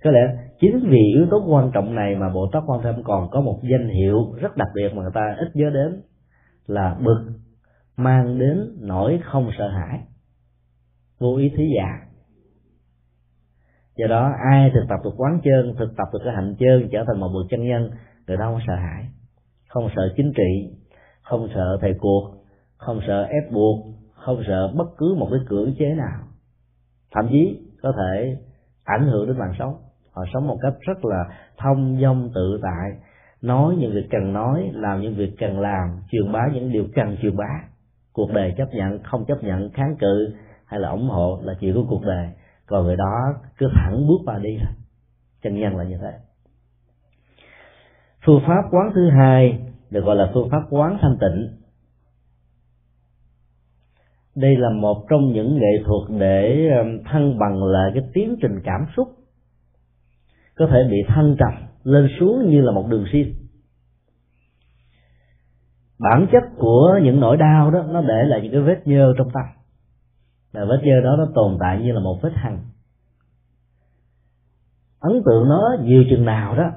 Có 0.04 0.10
lẽ 0.10 0.20
chính 0.60 0.88
vì 0.90 0.98
yếu 1.14 1.26
tố 1.30 1.44
quan 1.48 1.70
trọng 1.74 1.94
này 1.94 2.14
mà 2.14 2.28
bồ 2.28 2.48
tát 2.52 2.62
quan 2.66 2.80
thế 2.82 2.90
âm 2.90 3.02
còn 3.02 3.30
có 3.30 3.40
một 3.40 3.60
danh 3.62 3.88
hiệu 3.88 4.32
rất 4.40 4.56
đặc 4.56 4.68
biệt 4.74 4.88
mà 4.94 5.02
người 5.02 5.12
ta 5.14 5.34
ít 5.38 5.48
nhớ 5.54 5.70
đến, 5.70 6.02
là 6.66 6.96
bực, 7.00 7.32
mang 7.96 8.38
đến 8.38 8.76
nỗi 8.80 9.20
không 9.24 9.50
sợ 9.58 9.68
hãi. 9.68 10.00
Vô 11.18 11.36
ý 11.36 11.52
thí 11.56 11.64
giả 11.76 12.07
do 13.98 14.06
đó, 14.06 14.32
ai 14.50 14.70
thực 14.74 14.84
tập 14.88 15.00
được 15.04 15.14
quán 15.16 15.40
chân 15.44 15.74
thực 15.78 15.96
tập 15.96 16.08
được 16.12 16.18
cái 16.24 16.34
hạnh 16.34 16.54
chân 16.58 16.88
trở 16.92 17.04
thành 17.06 17.20
một 17.20 17.28
bậc 17.34 17.46
chân 17.50 17.68
nhân, 17.68 17.90
người 18.26 18.36
đó 18.36 18.50
không 18.52 18.60
sợ 18.66 18.74
hãi, 18.74 19.04
không 19.68 19.88
sợ 19.96 20.14
chính 20.16 20.32
trị, 20.36 20.76
không 21.22 21.48
sợ 21.54 21.78
thầy 21.80 21.94
cuộc, 22.00 22.34
không 22.76 23.00
sợ 23.06 23.22
ép 23.22 23.52
buộc, 23.52 23.86
không 24.14 24.42
sợ 24.46 24.72
bất 24.76 24.88
cứ 24.98 25.14
một 25.18 25.28
cái 25.30 25.40
cưỡng 25.48 25.74
chế 25.78 25.94
nào. 25.94 26.20
Thậm 27.14 27.28
chí 27.30 27.58
có 27.82 27.92
thể 27.98 28.36
ảnh 28.84 29.08
hưởng 29.08 29.26
đến 29.26 29.38
mạng 29.38 29.54
sống 29.58 29.74
họ 30.18 30.24
sống 30.32 30.46
một 30.46 30.58
cách 30.62 30.74
rất 30.80 31.04
là 31.04 31.24
thông 31.58 31.98
dong 32.02 32.30
tự 32.34 32.60
tại, 32.62 32.90
nói 33.42 33.76
những 33.78 33.92
việc 33.92 34.06
cần 34.10 34.32
nói, 34.32 34.70
làm 34.74 35.00
những 35.00 35.14
việc 35.14 35.34
cần 35.38 35.60
làm, 35.60 36.00
truyền 36.10 36.32
bá 36.32 36.48
những 36.54 36.72
điều 36.72 36.84
cần 36.94 37.16
truyền 37.22 37.36
bá. 37.36 37.62
Cuộc 38.12 38.32
đời 38.32 38.54
chấp 38.56 38.68
nhận, 38.72 39.02
không 39.02 39.24
chấp 39.24 39.44
nhận, 39.44 39.70
kháng 39.70 39.96
cự 39.98 40.34
hay 40.66 40.80
là 40.80 40.88
ủng 40.88 41.08
hộ 41.08 41.40
là 41.42 41.54
chuyện 41.60 41.74
của 41.74 41.84
cuộc 41.88 42.02
đời 42.02 42.28
còn 42.68 42.84
người 42.84 42.96
đó 42.96 43.34
cứ 43.58 43.68
thẳng 43.74 44.06
bước 44.08 44.18
vào 44.26 44.38
đi. 44.38 44.58
Thôi 44.60 44.74
chân 45.42 45.60
nhân 45.60 45.76
là 45.76 45.84
như 45.84 45.98
thế. 46.00 46.12
Phương 48.26 48.40
pháp 48.46 48.62
quán 48.70 48.90
thứ 48.94 49.10
hai 49.10 49.58
được 49.90 50.04
gọi 50.04 50.16
là 50.16 50.30
phương 50.34 50.48
pháp 50.50 50.62
quán 50.70 50.98
thanh 51.00 51.16
tịnh. 51.20 51.48
Đây 54.34 54.56
là 54.56 54.70
một 54.70 55.06
trong 55.10 55.32
những 55.32 55.58
nghệ 55.58 55.82
thuật 55.84 56.20
để 56.20 56.68
um, 56.78 57.04
thăng 57.04 57.38
bằng 57.38 57.64
lại 57.64 57.90
cái 57.94 58.02
tiến 58.14 58.36
trình 58.42 58.60
cảm 58.64 58.86
xúc. 58.96 59.08
Có 60.56 60.66
thể 60.66 60.78
bị 60.90 60.96
thăng 61.08 61.36
trầm, 61.38 61.68
lên 61.84 62.08
xuống 62.20 62.50
như 62.50 62.60
là 62.60 62.72
một 62.72 62.86
đường 62.88 63.04
xiên 63.12 63.34
bản 65.98 66.26
chất 66.32 66.42
của 66.56 67.00
những 67.02 67.20
nỗi 67.20 67.36
đau 67.36 67.70
đó, 67.70 67.82
nó 67.88 68.02
để 68.02 68.24
lại 68.24 68.40
những 68.42 68.52
cái 68.52 68.60
vết 68.60 68.86
nhơ 68.86 69.14
trong 69.18 69.30
tâm 69.30 69.44
và 70.52 70.64
vết 70.64 70.80
dơ 70.84 71.00
đó 71.04 71.16
nó 71.18 71.26
tồn 71.34 71.56
tại 71.60 71.82
như 71.82 71.92
là 71.92 72.00
một 72.00 72.18
vết 72.22 72.32
hằn. 72.34 72.58
Ấn 75.00 75.22
tượng 75.26 75.48
nó 75.48 75.76
nhiều 75.82 76.04
chừng 76.10 76.24
nào 76.24 76.56
đó, 76.56 76.70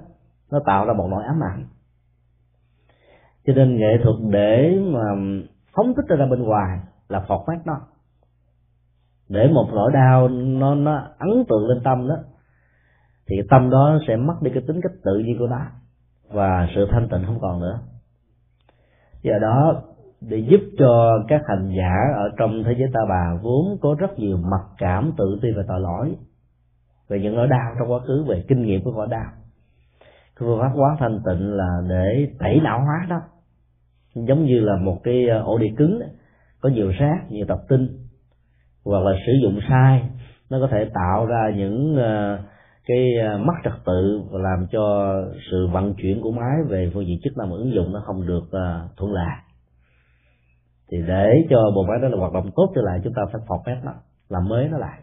nó 0.51 0.59
tạo 0.65 0.85
ra 0.85 0.93
một 0.93 1.07
nỗi 1.11 1.23
ám 1.23 1.39
ảnh. 1.43 1.65
Cho 3.45 3.53
nên 3.53 3.77
nghệ 3.77 3.97
thuật 4.03 4.15
để 4.29 4.79
mà 4.81 4.99
phóng 5.75 5.93
thích 5.95 6.17
ra 6.17 6.25
bên 6.25 6.43
ngoài 6.43 6.79
là 7.07 7.25
phọt 7.27 7.41
phát 7.47 7.65
nó. 7.65 7.81
Để 9.29 9.47
một 9.47 9.69
nỗi 9.73 9.91
đau 9.91 10.27
nó 10.29 10.75
nó 10.75 11.07
ấn 11.19 11.43
tượng 11.49 11.67
lên 11.67 11.81
tâm 11.83 12.07
đó, 12.07 12.15
thì 13.27 13.35
tâm 13.49 13.69
đó 13.69 13.99
sẽ 14.07 14.15
mất 14.15 14.35
đi 14.41 14.51
cái 14.53 14.63
tính 14.67 14.79
cách 14.83 14.91
tự 15.03 15.19
nhiên 15.19 15.35
của 15.39 15.47
nó 15.47 15.65
và 16.29 16.67
sự 16.75 16.87
thanh 16.91 17.07
tịnh 17.11 17.25
không 17.25 17.39
còn 17.41 17.59
nữa. 17.59 17.79
Do 19.21 19.33
đó 19.41 19.81
để 20.21 20.37
giúp 20.37 20.61
cho 20.77 21.23
các 21.27 21.41
hành 21.47 21.71
giả 21.77 21.93
ở 22.15 22.29
trong 22.37 22.63
thế 22.63 22.75
giới 22.77 22.89
ta 22.93 22.99
bà 23.09 23.39
vốn 23.41 23.77
có 23.81 23.95
rất 23.99 24.19
nhiều 24.19 24.37
mặc 24.37 24.61
cảm, 24.77 25.11
tự 25.17 25.39
ti 25.41 25.49
và 25.55 25.63
tội 25.67 25.79
lỗi 25.79 26.15
về 27.09 27.19
những 27.19 27.35
nỗi 27.35 27.47
đau 27.47 27.75
trong 27.79 27.91
quá 27.91 27.99
khứ, 27.99 28.23
về 28.27 28.43
kinh 28.47 28.61
nghiệm 28.61 28.83
của 28.83 28.91
nỗi 28.91 29.07
đau. 29.09 29.25
Cái 30.35 30.47
phương 30.47 30.59
pháp 30.59 30.71
quá 30.75 30.95
thanh 30.99 31.19
tịnh 31.25 31.53
là 31.53 31.81
để 31.89 32.27
tẩy 32.39 32.59
não 32.63 32.79
hóa 32.79 33.05
đó. 33.09 33.21
Giống 34.15 34.45
như 34.45 34.59
là 34.59 34.75
một 34.75 34.99
cái 35.03 35.27
ờ, 35.27 35.41
ổ 35.41 35.57
đĩa 35.57 35.73
cứng 35.77 36.01
có 36.61 36.69
nhiều 36.69 36.91
rác, 36.99 37.31
nhiều 37.31 37.45
tập 37.47 37.59
tinh. 37.69 37.87
Hoặc 38.85 39.03
là 39.03 39.11
sử 39.25 39.31
dụng 39.43 39.59
sai, 39.69 40.09
nó 40.49 40.59
có 40.61 40.67
thể 40.71 40.89
tạo 40.93 41.25
ra 41.25 41.51
những 41.55 41.95
ờ, 41.95 42.39
cái 42.85 43.05
ờ, 43.23 43.37
mất 43.37 43.53
trật 43.63 43.73
tự 43.85 44.21
và 44.31 44.39
làm 44.39 44.67
cho 44.71 45.15
sự 45.51 45.67
vận 45.67 45.93
chuyển 45.93 46.21
của 46.21 46.31
máy 46.31 46.55
về 46.67 46.91
phương 46.93 47.07
diện 47.07 47.19
chức 47.23 47.37
năng 47.37 47.51
ứng 47.51 47.73
dụng 47.73 47.93
nó 47.93 48.03
không 48.05 48.27
được 48.27 48.43
thuận 48.97 49.13
lợi 49.13 49.50
thì 50.91 50.97
để 51.07 51.47
cho 51.49 51.71
bộ 51.75 51.83
máy 51.83 51.99
đó 52.01 52.07
là 52.07 52.17
hoạt 52.17 52.33
động 52.33 52.49
tốt 52.55 52.71
trở 52.75 52.81
lại 52.81 52.99
chúng 53.03 53.13
ta 53.13 53.21
phải 53.31 53.41
phọt 53.47 53.59
phép 53.65 53.77
nó 53.83 53.91
làm 54.29 54.49
mới 54.49 54.67
nó 54.67 54.77
lại. 54.77 54.99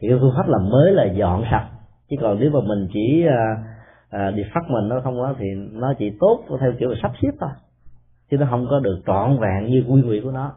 Thì 0.00 0.08
cái 0.08 0.18
phương 0.20 0.32
pháp 0.36 0.48
làm 0.48 0.70
mới 0.70 0.92
là 0.92 1.04
dọn 1.04 1.44
sạch. 1.50 1.68
Chứ 2.10 2.16
còn 2.20 2.40
nếu 2.40 2.50
mà 2.50 2.60
mình 2.60 2.88
chỉ 2.92 3.26
à, 3.28 3.64
à, 4.10 4.30
đi 4.30 4.42
phát 4.54 4.60
mình 4.68 4.88
nó 4.88 5.00
không 5.04 5.16
đó 5.16 5.34
thì 5.38 5.46
nó 5.72 5.94
chỉ 5.98 6.12
tốt 6.20 6.44
theo 6.60 6.72
kiểu 6.78 6.88
là 6.88 6.96
sắp 7.02 7.12
xếp 7.22 7.30
thôi. 7.40 7.50
Chứ 8.30 8.36
nó 8.36 8.46
không 8.50 8.66
có 8.70 8.80
được 8.80 9.02
trọn 9.06 9.38
vẹn 9.40 9.70
như 9.70 9.84
quy 9.88 10.02
nguyện 10.02 10.22
của 10.24 10.30
nó. 10.30 10.52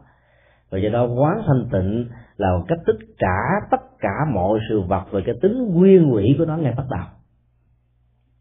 Và 0.70 0.78
do 0.78 0.88
đó 0.88 1.06
quán 1.06 1.42
thanh 1.46 1.68
tịnh 1.72 2.06
là 2.36 2.56
một 2.58 2.64
cách 2.68 2.78
tích 2.86 3.06
trả 3.18 3.66
tất 3.70 3.80
cả 3.98 4.14
mọi 4.34 4.58
sự 4.68 4.80
vật 4.80 5.04
về 5.10 5.22
cái 5.26 5.34
tính 5.42 5.74
nguyên 5.74 6.14
quỷ 6.14 6.34
của 6.38 6.44
nó 6.44 6.56
ngay 6.56 6.74
bắt 6.76 6.86
đầu. 6.90 7.06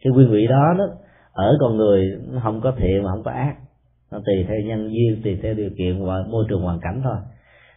Cái 0.03 0.13
nguyên 0.13 0.32
quỷ 0.32 0.47
đó 0.47 0.73
đó 0.77 0.86
ở 1.32 1.58
con 1.60 1.77
người 1.77 2.21
nó 2.27 2.39
không 2.43 2.62
có 2.62 2.73
thiện 2.77 3.03
mà 3.03 3.10
không 3.12 3.23
có 3.23 3.32
ác 3.32 3.56
nó 4.12 4.20
tùy 4.26 4.46
theo 4.48 4.58
nhân 4.65 4.91
duyên, 4.93 5.22
tùy 5.24 5.39
theo 5.41 5.54
điều 5.54 5.70
kiện 5.78 6.06
và 6.06 6.24
môi 6.30 6.46
trường 6.50 6.62
hoàn 6.62 6.80
cảnh 6.80 7.02
thôi. 7.04 7.17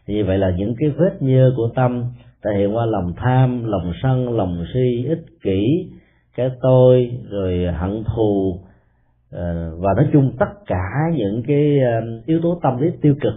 Thì 0.07 0.15
như 0.15 0.25
vậy 0.25 0.39
là 0.39 0.51
những 0.51 0.75
cái 0.79 0.91
vết 0.91 1.23
nhơ 1.23 1.53
của 1.57 1.71
tâm 1.75 2.05
thể 2.45 2.51
hiện 2.59 2.77
qua 2.77 2.87
lòng 2.87 3.13
tham, 3.17 3.65
lòng 3.65 3.93
sân, 4.03 4.37
lòng 4.37 4.65
si, 4.75 5.05
ích 5.09 5.25
kỷ, 5.43 5.91
cái 6.37 6.51
tôi, 6.63 7.19
rồi 7.31 7.67
hận 7.73 8.05
thù 8.17 8.61
ờ, 9.31 9.77
và 9.79 9.91
nói 9.97 10.09
chung 10.13 10.37
tất 10.39 10.51
cả 10.67 10.85
những 11.15 11.43
cái 11.47 11.81
ờ, 11.81 12.01
yếu 12.27 12.41
tố 12.43 12.61
tâm 12.63 12.81
lý 12.81 12.91
tiêu 13.03 13.15
cực, 13.21 13.35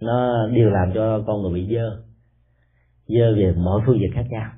nó 0.00 0.48
đều 0.48 0.70
làm 0.70 0.92
cho 0.94 1.22
con 1.26 1.42
người 1.42 1.52
bị 1.54 1.74
dơ. 1.74 1.96
Dơ 3.08 3.34
về 3.36 3.52
mọi 3.56 3.82
phương 3.86 3.98
diện 4.00 4.10
khác 4.14 4.24
nhau. 4.30 4.50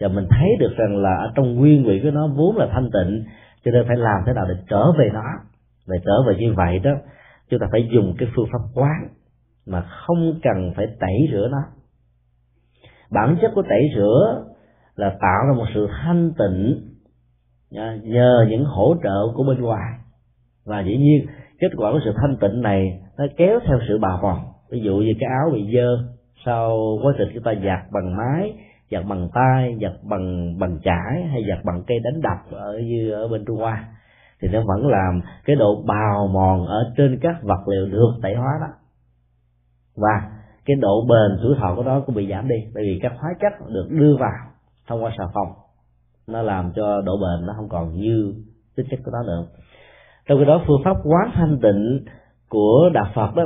Và 0.00 0.08
mình 0.08 0.26
thấy 0.30 0.48
được 0.60 0.72
rằng 0.76 0.96
là 0.96 1.16
ở 1.16 1.32
trong 1.34 1.54
nguyên 1.54 1.84
vị 1.84 2.00
của 2.02 2.10
nó 2.10 2.28
vốn 2.28 2.56
là 2.56 2.68
thanh 2.72 2.90
tịnh, 2.92 3.24
cho 3.64 3.70
nên 3.70 3.84
phải 3.88 3.96
làm 3.96 4.22
thế 4.26 4.32
nào 4.32 4.44
để 4.48 4.54
trở 4.68 4.92
về 4.98 5.10
nó 5.12 5.22
vậy 5.86 5.98
trở 6.04 6.12
về 6.28 6.34
như 6.38 6.54
vậy 6.56 6.78
đó, 6.78 6.90
chúng 7.50 7.60
ta 7.60 7.66
phải 7.72 7.88
dùng 7.92 8.14
cái 8.18 8.28
phương 8.36 8.46
pháp 8.52 8.58
quán 8.74 9.08
mà 9.66 9.80
không 9.80 10.40
cần 10.42 10.72
phải 10.76 10.86
tẩy 11.00 11.28
rửa 11.32 11.48
nó. 11.50 11.62
Bản 13.10 13.36
chất 13.42 13.52
của 13.54 13.62
tẩy 13.62 13.82
rửa 13.96 14.44
là 14.96 15.08
tạo 15.20 15.46
ra 15.48 15.52
một 15.56 15.66
sự 15.74 15.88
thanh 16.02 16.32
tịnh 16.38 16.88
à, 17.76 17.98
nhờ 18.02 18.46
những 18.48 18.64
hỗ 18.64 18.94
trợ 19.02 19.32
của 19.34 19.44
bên 19.44 19.60
ngoài. 19.60 19.92
Và 20.64 20.80
dĩ 20.80 20.96
nhiên, 20.96 21.26
kết 21.60 21.68
quả 21.76 21.92
của 21.92 22.00
sự 22.04 22.12
thanh 22.16 22.36
tịnh 22.40 22.62
này 22.62 23.00
nó 23.18 23.26
kéo 23.36 23.58
theo 23.66 23.78
sự 23.88 23.98
bào 23.98 24.18
mòn 24.22 24.38
ví 24.70 24.80
dụ 24.80 24.96
như 24.96 25.12
cái 25.20 25.30
áo 25.30 25.50
bị 25.52 25.74
dơ 25.74 25.98
sau 26.44 26.98
quá 27.02 27.12
trình 27.18 27.28
chúng 27.34 27.42
ta 27.42 27.54
giặt 27.54 27.80
bằng 27.92 28.16
máy 28.16 28.52
giặt 28.92 29.04
bằng 29.08 29.28
tay, 29.34 29.76
giặt 29.82 29.92
bằng 30.02 30.58
bằng 30.58 30.78
chải 30.84 31.22
hay 31.30 31.42
giặt 31.48 31.64
bằng 31.64 31.82
cây 31.86 31.98
đánh 32.04 32.20
đập 32.22 32.58
ở 32.58 32.78
như 32.78 33.12
ở 33.12 33.28
bên 33.28 33.44
trung 33.46 33.56
hoa 33.56 33.88
thì 34.42 34.48
nó 34.48 34.60
vẫn 34.66 34.86
làm 34.86 35.20
cái 35.44 35.56
độ 35.56 35.82
bào 35.86 36.26
mòn 36.26 36.66
ở 36.66 36.92
trên 36.96 37.18
các 37.22 37.42
vật 37.42 37.68
liệu 37.68 37.86
được 37.86 38.12
tẩy 38.22 38.34
hóa 38.34 38.52
đó. 38.60 38.66
Và 39.96 40.30
cái 40.64 40.76
độ 40.80 41.06
bền 41.08 41.38
tuổi 41.42 41.56
thọ 41.60 41.74
của 41.76 41.82
nó 41.82 42.00
cũng 42.00 42.14
bị 42.14 42.28
giảm 42.30 42.48
đi 42.48 42.56
bởi 42.74 42.82
vì 42.84 42.98
các 43.02 43.12
hóa 43.18 43.30
chất 43.40 43.52
được 43.68 43.88
đưa 43.90 44.16
vào 44.16 44.50
thông 44.88 45.04
qua 45.04 45.10
xà 45.18 45.24
phòng. 45.34 45.48
Nó 46.28 46.42
làm 46.42 46.72
cho 46.76 47.00
độ 47.00 47.16
bền 47.16 47.46
nó 47.46 47.52
không 47.56 47.68
còn 47.68 47.94
như 47.94 48.34
tính 48.76 48.86
chất 48.90 49.00
của 49.04 49.10
nó 49.10 49.22
nữa. 49.22 49.46
Trong 50.26 50.38
cái 50.38 50.46
đó, 50.46 50.62
phương 50.66 50.80
pháp 50.84 50.96
quán 51.04 51.30
thanh 51.34 51.58
tịnh 51.62 52.04
của 52.48 52.90
đạo 52.94 53.06
phật 53.14 53.34
đó 53.34 53.42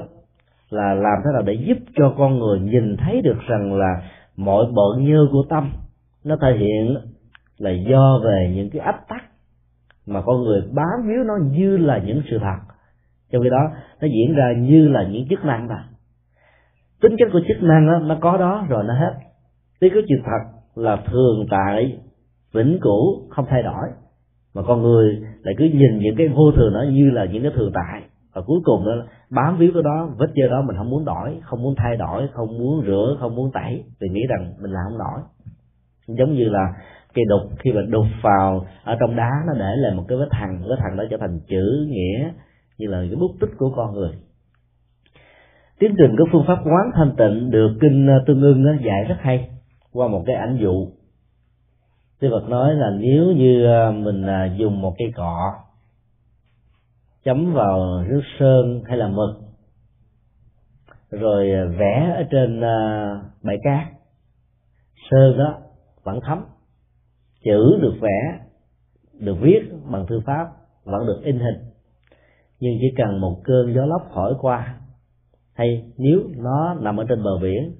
là 0.70 0.94
làm 0.94 1.18
thế 1.24 1.30
nào 1.32 1.42
để 1.42 1.54
giúp 1.54 1.78
cho 1.96 2.14
con 2.18 2.38
người 2.38 2.60
nhìn 2.60 2.96
thấy 2.96 3.22
được 3.22 3.38
rằng 3.46 3.74
là 3.78 4.02
mọi 4.36 4.64
bận 4.64 5.04
nhơ 5.04 5.26
của 5.32 5.44
tâm 5.48 5.72
nó 6.24 6.36
thể 6.40 6.56
hiện 6.58 6.96
là 7.58 7.70
do 7.70 8.20
về 8.24 8.52
những 8.54 8.70
cái 8.70 8.80
ách 8.80 9.08
tắc 9.08 9.22
mà 10.06 10.22
con 10.22 10.42
người 10.42 10.62
bám 10.72 11.08
víu 11.08 11.24
nó 11.24 11.34
như 11.50 11.76
là 11.76 11.98
những 11.98 12.22
sự 12.30 12.38
thật. 12.38 12.74
Trong 13.32 13.42
khi 13.42 13.50
đó 13.50 13.70
nó 14.00 14.08
diễn 14.08 14.34
ra 14.36 14.52
như 14.58 14.88
là 14.88 15.06
những 15.08 15.28
chức 15.28 15.44
năng 15.44 15.68
mà 15.68 15.84
tính 17.00 17.16
chất 17.18 17.28
của 17.32 17.40
chức 17.48 17.62
năng 17.62 17.86
đó, 17.86 17.98
nó 17.98 18.16
có 18.20 18.36
đó 18.36 18.66
rồi 18.68 18.84
nó 18.84 18.94
hết. 18.94 19.14
Tính 19.80 19.92
cái 19.94 20.02
sự 20.08 20.14
thật 20.24 20.58
là 20.74 20.96
thường 20.96 21.46
tại 21.50 21.98
vĩnh 22.54 22.78
cửu 22.80 23.28
không 23.30 23.46
thay 23.48 23.62
đổi. 23.62 23.88
Mà 24.54 24.62
con 24.66 24.82
người 24.82 25.20
lại 25.42 25.54
cứ 25.58 25.64
nhìn 25.64 25.98
những 25.98 26.14
cái 26.18 26.28
vô 26.28 26.52
thường 26.56 26.74
đó 26.74 26.84
như 26.90 27.10
là 27.10 27.24
những 27.24 27.42
cái 27.42 27.52
thường 27.54 27.72
tại. 27.74 28.02
Và 28.34 28.42
cuối 28.46 28.60
cùng 28.64 28.86
đó 28.86 28.92
bám 29.30 29.56
víu 29.58 29.70
cái 29.74 29.82
đó 29.82 30.08
vết 30.18 30.30
dơ 30.36 30.48
đó 30.48 30.62
mình 30.62 30.76
không 30.76 30.90
muốn 30.90 31.04
đổi 31.04 31.38
không 31.42 31.62
muốn 31.62 31.74
thay 31.76 31.96
đổi 31.96 32.28
không 32.32 32.58
muốn 32.58 32.84
rửa 32.86 33.16
không 33.20 33.34
muốn 33.34 33.50
tẩy. 33.52 33.84
Vì 34.00 34.08
nghĩ 34.08 34.20
rằng 34.28 34.52
mình 34.60 34.70
làm 34.70 34.84
không 34.88 34.98
nổi 34.98 35.20
giống 36.08 36.34
như 36.34 36.44
là 36.44 36.72
cây 37.16 37.24
đục, 37.28 37.58
khi 37.58 37.72
mà 37.72 37.82
đục 37.88 38.06
vào, 38.22 38.66
ở 38.84 38.96
trong 39.00 39.16
đá 39.16 39.30
nó 39.46 39.52
để 39.52 39.76
lại 39.76 39.94
một 39.94 40.04
cái 40.08 40.18
vết 40.18 40.28
thằng 40.30 40.62
vết 40.68 40.76
thằng 40.78 40.96
đó 40.96 41.04
trở 41.10 41.16
thành 41.20 41.40
chữ 41.48 41.86
nghĩa 41.88 42.32
như 42.78 42.86
là 42.86 42.98
cái 43.00 43.16
bút 43.16 43.30
tích 43.40 43.50
của 43.58 43.72
con 43.76 43.94
người. 43.94 44.12
Tiến 45.78 45.94
trình 45.98 46.16
của 46.18 46.24
phương 46.32 46.44
pháp 46.46 46.58
quán 46.64 46.90
thanh 46.94 47.16
tịnh 47.16 47.50
được 47.50 47.76
kinh 47.80 48.10
à, 48.10 48.18
tương 48.26 48.42
ưng 48.42 48.62
nó 48.62 48.72
dạy 48.84 49.04
rất 49.08 49.16
hay 49.20 49.48
qua 49.92 50.08
một 50.08 50.22
cái 50.26 50.36
ảnh 50.36 50.58
dụ. 50.60 50.88
Sư 52.20 52.28
Phật 52.30 52.48
nói 52.48 52.74
là 52.74 52.90
nếu 52.90 53.32
như 53.32 53.66
à, 53.66 53.90
mình 53.90 54.26
dùng 54.56 54.80
một 54.80 54.94
cây 54.98 55.12
cọ 55.16 55.52
chấm 57.24 57.52
vào 57.52 58.04
nước 58.08 58.22
sơn 58.38 58.82
hay 58.86 58.96
là 58.96 59.08
mực, 59.08 59.30
rồi 61.10 61.68
vẽ 61.78 62.14
ở 62.16 62.22
trên 62.30 62.60
bãi 63.42 63.56
cát, 63.62 63.88
sơn 65.10 65.38
đó 65.38 65.58
vẫn 66.04 66.20
thấm 66.26 66.44
chữ 67.46 67.78
được 67.80 67.94
vẽ 68.00 68.38
được 69.20 69.36
viết 69.40 69.60
bằng 69.90 70.06
thư 70.06 70.20
pháp 70.26 70.46
vẫn 70.84 71.06
được 71.06 71.20
in 71.24 71.38
hình 71.38 71.56
nhưng 72.60 72.72
chỉ 72.80 72.94
cần 72.96 73.20
một 73.20 73.40
cơn 73.44 73.74
gió 73.74 73.86
lốc 73.86 74.02
thổi 74.14 74.34
qua 74.40 74.80
hay 75.54 75.84
nếu 75.96 76.20
nó 76.36 76.74
nằm 76.74 77.00
ở 77.00 77.04
trên 77.08 77.22
bờ 77.22 77.38
biển 77.42 77.74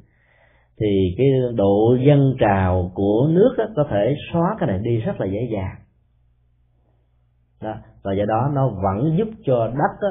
thì 0.81 1.15
cái 1.19 1.27
độ 1.55 1.97
dân 2.07 2.35
trào 2.41 2.91
của 2.95 3.29
nước 3.31 3.55
đó, 3.59 3.65
có 3.77 3.87
thể 3.91 4.15
xóa 4.33 4.57
cái 4.59 4.67
này 4.67 4.79
đi 4.79 4.97
rất 4.97 5.21
là 5.21 5.27
dễ 5.27 5.49
dàng 5.53 5.77
đó. 7.63 7.75
và 8.03 8.13
do 8.13 8.25
đó 8.25 8.51
nó 8.55 8.69
vẫn 8.69 9.17
giúp 9.19 9.29
cho 9.47 9.67
đất 9.67 9.97
đó, 10.03 10.09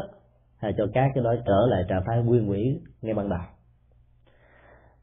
hay 0.57 0.73
cho 0.77 0.87
các 0.93 1.11
cái 1.15 1.23
đó 1.23 1.35
trở 1.45 1.67
lại 1.69 1.83
trạng 1.89 2.03
thái 2.07 2.21
nguyên 2.23 2.49
quỷ 2.49 2.79
ngay 3.01 3.13
ban 3.13 3.29
đầu 3.29 3.39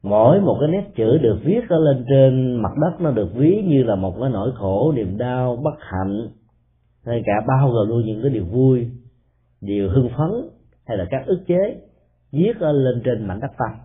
mỗi 0.03 0.41
một 0.41 0.57
cái 0.59 0.69
nét 0.69 0.91
chữ 0.95 1.17
được 1.17 1.39
viết 1.43 1.69
ở 1.69 1.79
lên 1.79 2.05
trên 2.09 2.55
mặt 2.55 2.71
đất 2.81 3.01
nó 3.01 3.11
được 3.11 3.29
ví 3.35 3.63
như 3.67 3.83
là 3.83 3.95
một 3.95 4.15
cái 4.21 4.29
nỗi 4.29 4.51
khổ, 4.55 4.91
niềm 4.95 5.17
đau, 5.17 5.55
bất 5.55 5.75
hạnh. 5.79 6.27
Hay 7.05 7.21
cả 7.25 7.33
bao 7.47 7.69
gồm 7.69 7.89
luôn 7.89 8.05
những 8.05 8.21
cái 8.21 8.31
điều 8.31 8.45
vui, 8.45 8.87
điều 9.61 9.89
hưng 9.89 10.09
phấn, 10.17 10.31
hay 10.87 10.97
là 10.97 11.05
các 11.09 11.25
ức 11.25 11.43
chế 11.47 11.81
viết 12.31 12.59
ở 12.59 12.71
lên 12.71 13.01
trên 13.05 13.27
mảnh 13.27 13.39
đất 13.39 13.51
tâm 13.57 13.83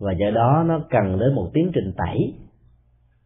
và 0.00 0.12
do 0.12 0.30
đó 0.30 0.64
nó 0.66 0.80
cần 0.90 1.18
đến 1.18 1.34
một 1.34 1.50
tiến 1.52 1.70
trình 1.74 1.92
tẩy 1.96 2.34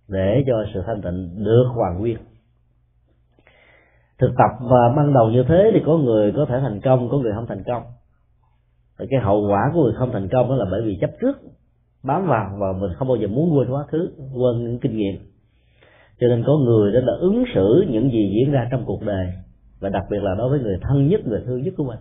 để 0.08 0.44
cho 0.46 0.64
sự 0.74 0.82
thanh 0.86 1.02
tịnh 1.02 1.44
được 1.44 1.64
hoàn 1.74 1.98
nguyên. 1.98 2.18
Thực 4.18 4.30
tập 4.38 4.66
và 4.70 4.94
ban 4.96 5.12
đầu 5.14 5.30
như 5.30 5.44
thế 5.48 5.70
thì 5.74 5.80
có 5.86 5.96
người 5.96 6.32
có 6.36 6.46
thể 6.48 6.60
thành 6.60 6.80
công, 6.80 7.08
có 7.10 7.18
người 7.18 7.32
không 7.34 7.46
thành 7.46 7.62
công. 7.66 7.82
Và 8.98 9.04
cái 9.10 9.20
hậu 9.20 9.48
quả 9.50 9.70
của 9.74 9.82
người 9.82 9.94
không 9.98 10.12
thành 10.12 10.28
công 10.28 10.48
đó 10.48 10.54
là 10.54 10.64
bởi 10.70 10.82
vì 10.84 10.98
chấp 11.00 11.10
trước 11.20 11.38
bám 12.04 12.26
vào 12.26 12.56
và 12.58 12.72
mình 12.72 12.90
không 12.96 13.08
bao 13.08 13.16
giờ 13.16 13.28
muốn 13.28 13.58
quên 13.58 13.70
quá 13.70 13.84
khứ, 13.88 14.10
quên 14.18 14.64
những 14.64 14.78
kinh 14.78 14.96
nghiệm. 14.96 15.14
Cho 16.20 16.28
nên 16.28 16.44
có 16.46 16.52
người 16.58 16.92
đó 16.92 17.00
là 17.02 17.12
ứng 17.20 17.44
xử 17.54 17.84
những 17.88 18.10
gì 18.10 18.32
diễn 18.34 18.52
ra 18.52 18.68
trong 18.70 18.84
cuộc 18.86 19.02
đời, 19.02 19.26
và 19.80 19.88
đặc 19.88 20.02
biệt 20.10 20.22
là 20.22 20.34
đối 20.38 20.50
với 20.50 20.60
người 20.60 20.78
thân 20.82 21.08
nhất, 21.08 21.26
người 21.26 21.42
thương 21.46 21.62
nhất 21.62 21.74
của 21.76 21.84
mình. 21.84 21.98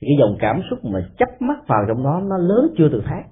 Thì 0.00 0.06
cái 0.08 0.16
dòng 0.18 0.36
cảm 0.38 0.62
xúc 0.70 0.84
mà 0.84 1.08
chấp 1.18 1.28
mắc 1.40 1.58
vào 1.66 1.84
trong 1.88 2.04
đó 2.04 2.22
nó 2.26 2.38
lớn 2.38 2.74
chưa 2.78 2.88
từng 2.88 3.02
thấy 3.06 3.22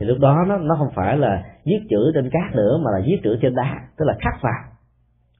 thì 0.00 0.06
lúc 0.06 0.18
đó 0.18 0.44
nó 0.48 0.56
nó 0.56 0.74
không 0.78 0.90
phải 0.94 1.18
là 1.18 1.42
viết 1.64 1.80
chữ 1.90 2.10
trên 2.14 2.30
cát 2.30 2.56
nữa, 2.56 2.78
mà 2.84 2.90
là 2.90 3.04
viết 3.06 3.20
chữ 3.24 3.36
trên 3.42 3.54
đá, 3.54 3.80
tức 3.98 4.04
là 4.04 4.14
khắc 4.20 4.42
vào. 4.42 4.62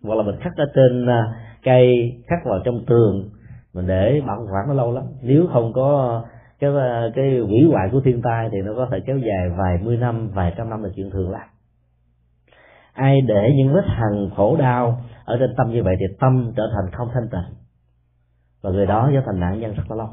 Hoặc 0.03 0.15
là 0.15 0.23
mình 0.23 0.37
khắc 0.41 0.57
ở 0.57 0.65
trên 0.75 1.07
à, 1.07 1.25
cây, 1.63 2.13
khắc 2.27 2.39
vào 2.45 2.61
trong 2.65 2.85
tường, 2.87 3.31
mình 3.75 3.87
để 3.87 4.21
bảo 4.27 4.37
quản 4.37 4.69
nó 4.69 4.75
lâu 4.75 4.93
lắm. 4.93 5.05
Nếu 5.23 5.47
không 5.53 5.73
có 5.73 6.23
cái 6.59 6.71
cái 7.15 7.39
hủy 7.39 7.65
hoại 7.71 7.89
của 7.93 8.01
thiên 8.05 8.23
tai 8.23 8.49
thì 8.53 8.59
nó 8.65 8.73
có 8.77 8.89
thể 8.91 9.01
kéo 9.07 9.19
dài 9.19 9.49
vài 9.59 9.79
mươi 9.83 9.97
năm, 9.97 10.29
vài 10.35 10.55
trăm 10.57 10.71
năm 10.71 10.83
là 10.83 10.89
chuyện 10.97 11.11
thường 11.11 11.31
lắm. 11.31 11.49
Ai 12.93 13.21
để 13.21 13.53
những 13.57 13.75
vết 13.75 13.85
hằn 13.87 14.31
khổ 14.37 14.57
đau 14.57 15.03
ở 15.25 15.37
trên 15.41 15.55
tâm 15.57 15.71
như 15.71 15.83
vậy 15.83 15.97
thì 16.01 16.17
tâm 16.21 16.53
trở 16.57 16.63
thành 16.75 16.93
không 16.93 17.09
thanh 17.15 17.29
tịnh. 17.31 17.57
Và 18.63 18.71
người 18.71 18.87
đó 18.87 19.11
trở 19.15 19.23
thành 19.27 19.41
nạn 19.41 19.61
nhân 19.61 19.75
rất 19.75 19.83
là 19.89 19.97
lâu. 19.97 20.09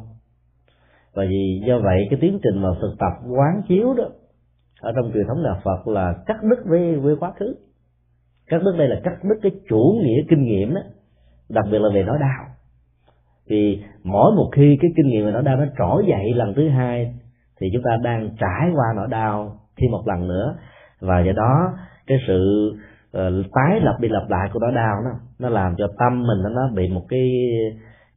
Và 1.13 1.23
vì, 1.29 1.61
do 1.67 1.79
vậy 1.79 2.07
cái 2.09 2.19
tiến 2.21 2.39
trình 2.43 2.61
mà 2.61 2.69
thực 2.81 2.95
tập 2.99 3.27
quán 3.29 3.61
chiếu 3.67 3.93
đó 3.93 4.03
ở 4.81 4.91
trong 4.95 5.11
truyền 5.13 5.27
thống 5.27 5.43
đạo 5.43 5.59
Phật 5.63 5.87
là 5.87 6.13
cắt 6.25 6.37
đứt 6.43 6.59
với 6.65 6.95
với 6.95 7.15
quá 7.19 7.31
khứ. 7.39 7.55
Cắt 8.47 8.61
đứt 8.63 8.75
đây 8.77 8.87
là 8.87 8.95
cắt 9.03 9.13
đứt 9.23 9.35
cái 9.41 9.51
chủ 9.69 9.99
nghĩa 10.03 10.21
kinh 10.29 10.43
nghiệm 10.43 10.73
đó, 10.73 10.81
đặc 11.49 11.65
biệt 11.71 11.79
là 11.81 11.89
về 11.93 12.03
nói 12.03 12.17
đạo 12.21 12.45
thì 13.51 13.83
mỗi 14.03 14.35
một 14.35 14.49
khi 14.55 14.77
cái 14.81 14.91
kinh 14.95 15.07
nghiệm 15.07 15.25
về 15.25 15.31
nỗi 15.31 15.43
đau 15.43 15.57
nó 15.57 15.65
trỗi 15.77 16.03
dậy 16.07 16.33
lần 16.35 16.53
thứ 16.53 16.69
hai 16.69 17.13
thì 17.61 17.67
chúng 17.73 17.83
ta 17.83 17.97
đang 18.03 18.29
trải 18.39 18.69
qua 18.75 18.85
nỗi 18.95 19.07
đau 19.11 19.59
thêm 19.77 19.91
một 19.91 20.03
lần 20.05 20.27
nữa. 20.27 20.55
Và 20.99 21.19
do 21.19 21.31
đó 21.31 21.73
cái 22.07 22.17
sự 22.27 22.71
uh, 23.17 23.45
tái 23.53 23.79
lập 23.81 23.97
đi 23.99 24.09
lặp 24.09 24.29
lại 24.29 24.49
của 24.53 24.59
nỗi 24.59 24.71
đau 24.71 24.95
nó 25.03 25.11
nó 25.39 25.49
làm 25.49 25.75
cho 25.77 25.87
tâm 25.99 26.23
mình 26.27 26.37
nó, 26.43 26.49
nó 26.49 26.69
bị 26.75 26.89
một 26.89 27.05
cái 27.09 27.29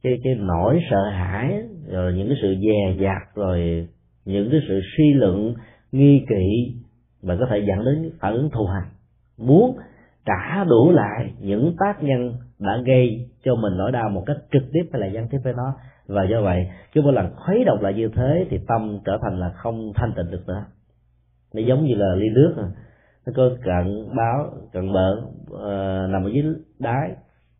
cái 0.03 0.13
cái 0.23 0.35
nỗi 0.35 0.79
sợ 0.91 1.09
hãi 1.09 1.63
rồi 1.91 2.13
những 2.13 2.27
cái 2.27 2.37
sự 2.41 2.55
dè 2.61 3.03
dặt 3.03 3.35
rồi 3.35 3.87
những 4.25 4.47
cái 4.51 4.59
sự 4.67 4.81
suy 4.97 5.13
luận 5.13 5.53
nghi 5.91 6.25
kỵ 6.29 6.75
và 7.21 7.35
có 7.39 7.45
thể 7.49 7.59
dẫn 7.67 7.85
đến 7.85 8.11
phản 8.19 8.33
ứng 8.33 8.49
thù 8.49 8.65
hằn 8.65 8.83
muốn 9.37 9.77
trả 10.25 10.63
đủ 10.63 10.91
lại 10.91 11.31
những 11.39 11.75
tác 11.79 12.03
nhân 12.03 12.33
đã 12.59 12.77
gây 12.85 13.29
cho 13.43 13.55
mình 13.55 13.77
nỗi 13.77 13.91
đau 13.91 14.09
một 14.09 14.23
cách 14.25 14.37
trực 14.51 14.63
tiếp 14.73 14.89
hay 14.93 15.01
là 15.01 15.07
gián 15.07 15.27
tiếp 15.31 15.37
với 15.43 15.53
nó. 15.53 15.75
Và 16.07 16.23
do 16.23 16.41
vậy 16.41 16.67
cứ 16.93 17.01
mỗi 17.01 17.13
lần 17.13 17.35
khuấy 17.35 17.63
động 17.63 17.81
lại 17.81 17.93
như 17.93 18.09
thế 18.15 18.45
thì 18.49 18.59
tâm 18.67 18.99
trở 19.05 19.17
thành 19.21 19.39
là 19.39 19.49
không 19.49 19.91
thanh 19.95 20.13
tịnh 20.15 20.31
được 20.31 20.47
nữa. 20.47 20.65
Nó 21.53 21.61
giống 21.61 21.85
như 21.85 21.95
là 21.95 22.15
ly 22.15 22.29
nước 22.29 22.53
à. 22.57 22.67
nó 23.27 23.33
có 23.35 23.49
cận 23.63 24.07
báo 24.17 24.49
cận 24.73 24.93
bờ 24.93 25.21
uh, 25.53 26.09
nằm 26.09 26.23
ở 26.23 26.29
dưới 26.33 26.43
đáy 26.79 27.11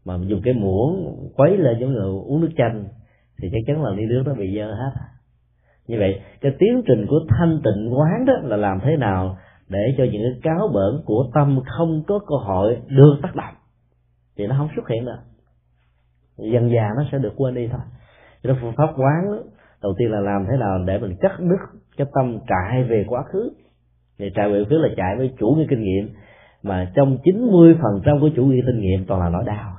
mà 0.05 0.17
dùng 0.27 0.41
cái 0.43 0.53
muỗng 0.53 1.15
khuấy 1.35 1.57
lên 1.57 1.79
giống 1.79 1.93
như 1.93 1.99
uống 1.99 2.41
nước 2.41 2.51
chanh 2.57 2.85
thì 3.41 3.49
chắc 3.51 3.59
chắn 3.67 3.83
là 3.83 3.89
ly 3.89 4.05
nước 4.05 4.23
nó 4.25 4.33
bị 4.33 4.55
dơ 4.55 4.73
hết. 4.73 4.91
Như 5.87 5.99
vậy 5.99 6.21
cái 6.41 6.51
tiến 6.59 6.81
trình 6.87 7.05
của 7.09 7.19
thanh 7.29 7.61
tịnh 7.63 7.93
quán 7.97 8.25
đó 8.25 8.33
là 8.43 8.57
làm 8.57 8.79
thế 8.83 8.97
nào 8.97 9.37
để 9.69 9.79
cho 9.97 10.03
những 10.03 10.21
cái 10.23 10.39
cáo 10.43 10.67
bẩn 10.73 11.01
của 11.05 11.29
tâm 11.33 11.59
không 11.65 12.03
có 12.07 12.19
cơ 12.19 12.35
hội 12.35 12.77
được 12.87 13.15
tác 13.23 13.35
động? 13.35 13.55
Thì 14.37 14.47
nó 14.47 14.55
không 14.57 14.69
xuất 14.75 14.87
hiện 14.89 15.05
nữa. 15.05 15.19
Dần 16.37 16.71
già 16.75 16.89
nó 16.97 17.03
sẽ 17.11 17.17
được 17.17 17.33
quên 17.35 17.55
đi 17.55 17.67
thôi. 17.67 17.81
Cho 18.43 18.49
nên 18.49 18.57
phương 18.61 18.73
pháp 18.77 18.87
quán 18.97 19.25
đó, 19.25 19.37
đầu 19.81 19.93
tiên 19.97 20.11
là 20.11 20.19
làm 20.19 20.45
thế 20.51 20.57
nào 20.57 20.79
để 20.85 20.97
mình 20.99 21.15
cắt 21.21 21.39
đứt 21.39 21.79
cái 21.97 22.07
tâm 22.13 22.39
trại 22.47 22.83
về 22.83 23.05
quá 23.07 23.23
khứ. 23.23 23.51
Thì 24.19 24.31
trại 24.35 24.49
về 24.49 24.63
khứ 24.69 24.77
là 24.77 24.89
chạy 24.97 25.15
với 25.17 25.33
chủ 25.39 25.47
nghĩa 25.47 25.65
kinh 25.69 25.81
nghiệm 25.81 26.09
mà 26.63 26.91
trong 26.95 27.17
90 27.23 27.75
phần 27.81 28.01
trăm 28.05 28.19
của 28.19 28.29
chủ 28.35 28.45
nghĩa 28.45 28.61
kinh 28.65 28.79
nghiệm 28.79 29.05
toàn 29.05 29.21
là 29.21 29.29
nỗi 29.29 29.43
đau. 29.45 29.73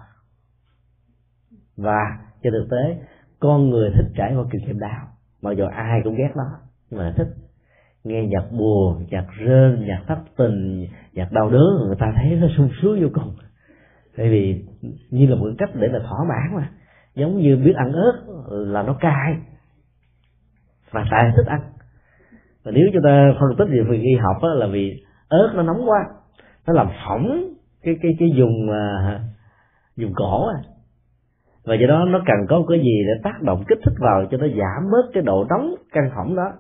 Và 1.77 2.19
trên 2.43 2.53
thực 2.53 2.67
tế 2.71 2.97
con 3.41 3.71
người 3.71 3.91
thích 3.95 4.07
trải 4.17 4.35
qua 4.35 4.45
kinh 4.51 4.65
nghiệm 4.67 4.79
đau. 4.79 5.07
Mặc 5.43 5.53
dù 5.53 5.65
ai 5.65 6.01
cũng 6.05 6.15
ghét 6.15 6.31
nó 6.37 6.45
nhưng 6.91 7.01
mà 7.01 7.15
thích. 7.17 7.29
Nghe 8.05 8.27
nhạc 8.27 8.53
buồn 8.53 9.07
nhạc 9.11 9.27
rên 9.39 9.87
nhạc 9.87 10.03
thất 10.07 10.19
tình 10.37 10.87
nhạc 11.13 11.33
đau 11.33 11.51
đớn 11.51 11.87
người 11.87 11.97
ta 11.99 12.13
thấy 12.17 12.37
nó 12.37 12.47
sung 12.57 12.71
sướng 12.83 13.03
vô 13.03 13.09
cùng 13.15 13.35
tại 14.17 14.29
vì 14.29 14.65
như 15.11 15.27
là 15.27 15.37
một 15.37 15.49
cách 15.59 15.71
để 15.75 15.89
là 15.89 15.99
thỏa 15.99 16.19
mãn 16.29 16.57
mà. 16.57 16.71
Giống 17.15 17.39
như 17.39 17.57
biết 17.57 17.77
ăn 17.77 17.93
ớt 17.93 18.23
là 18.51 18.83
nó 18.83 18.97
cay 19.01 19.37
và 20.91 21.05
tại 21.11 21.33
thích 21.37 21.47
ăn. 21.47 21.61
Và 22.65 22.73
nếu 22.75 22.89
chúng 22.93 23.03
ta 23.03 23.33
phân 23.41 23.57
tích 23.59 23.69
về 23.89 23.97
y 23.97 24.15
học 24.15 24.37
đó, 24.43 24.49
là 24.49 24.67
vì 24.67 25.03
ớt 25.29 25.53
nó 25.55 25.63
nóng 25.63 25.91
quá 25.91 25.99
nó 26.67 26.73
làm 26.73 26.89
phỏng 27.07 27.55
cái 27.83 27.97
cái 28.03 28.17
cái 28.19 28.29
dùng 28.37 28.67
mà 28.67 29.21
dùng 29.97 30.13
cổ 30.15 30.49
à 30.49 30.61
và 31.65 31.75
do 31.75 31.87
đó 31.87 32.05
nó 32.09 32.23
cần 32.27 32.37
có 32.49 32.63
cái 32.69 32.79
gì 32.79 33.05
để 33.07 33.21
tác 33.23 33.43
động 33.43 33.65
kích 33.69 33.79
thích 33.85 33.95
vào 33.99 34.27
cho 34.31 34.39
nó 34.39 34.47
giảm 34.47 34.91
bớt 34.93 35.11
cái 35.15 35.23
độ 35.23 35.47
nóng 35.51 35.75
căng 35.93 36.11
phỏng 36.15 36.37
đó. 36.37 36.53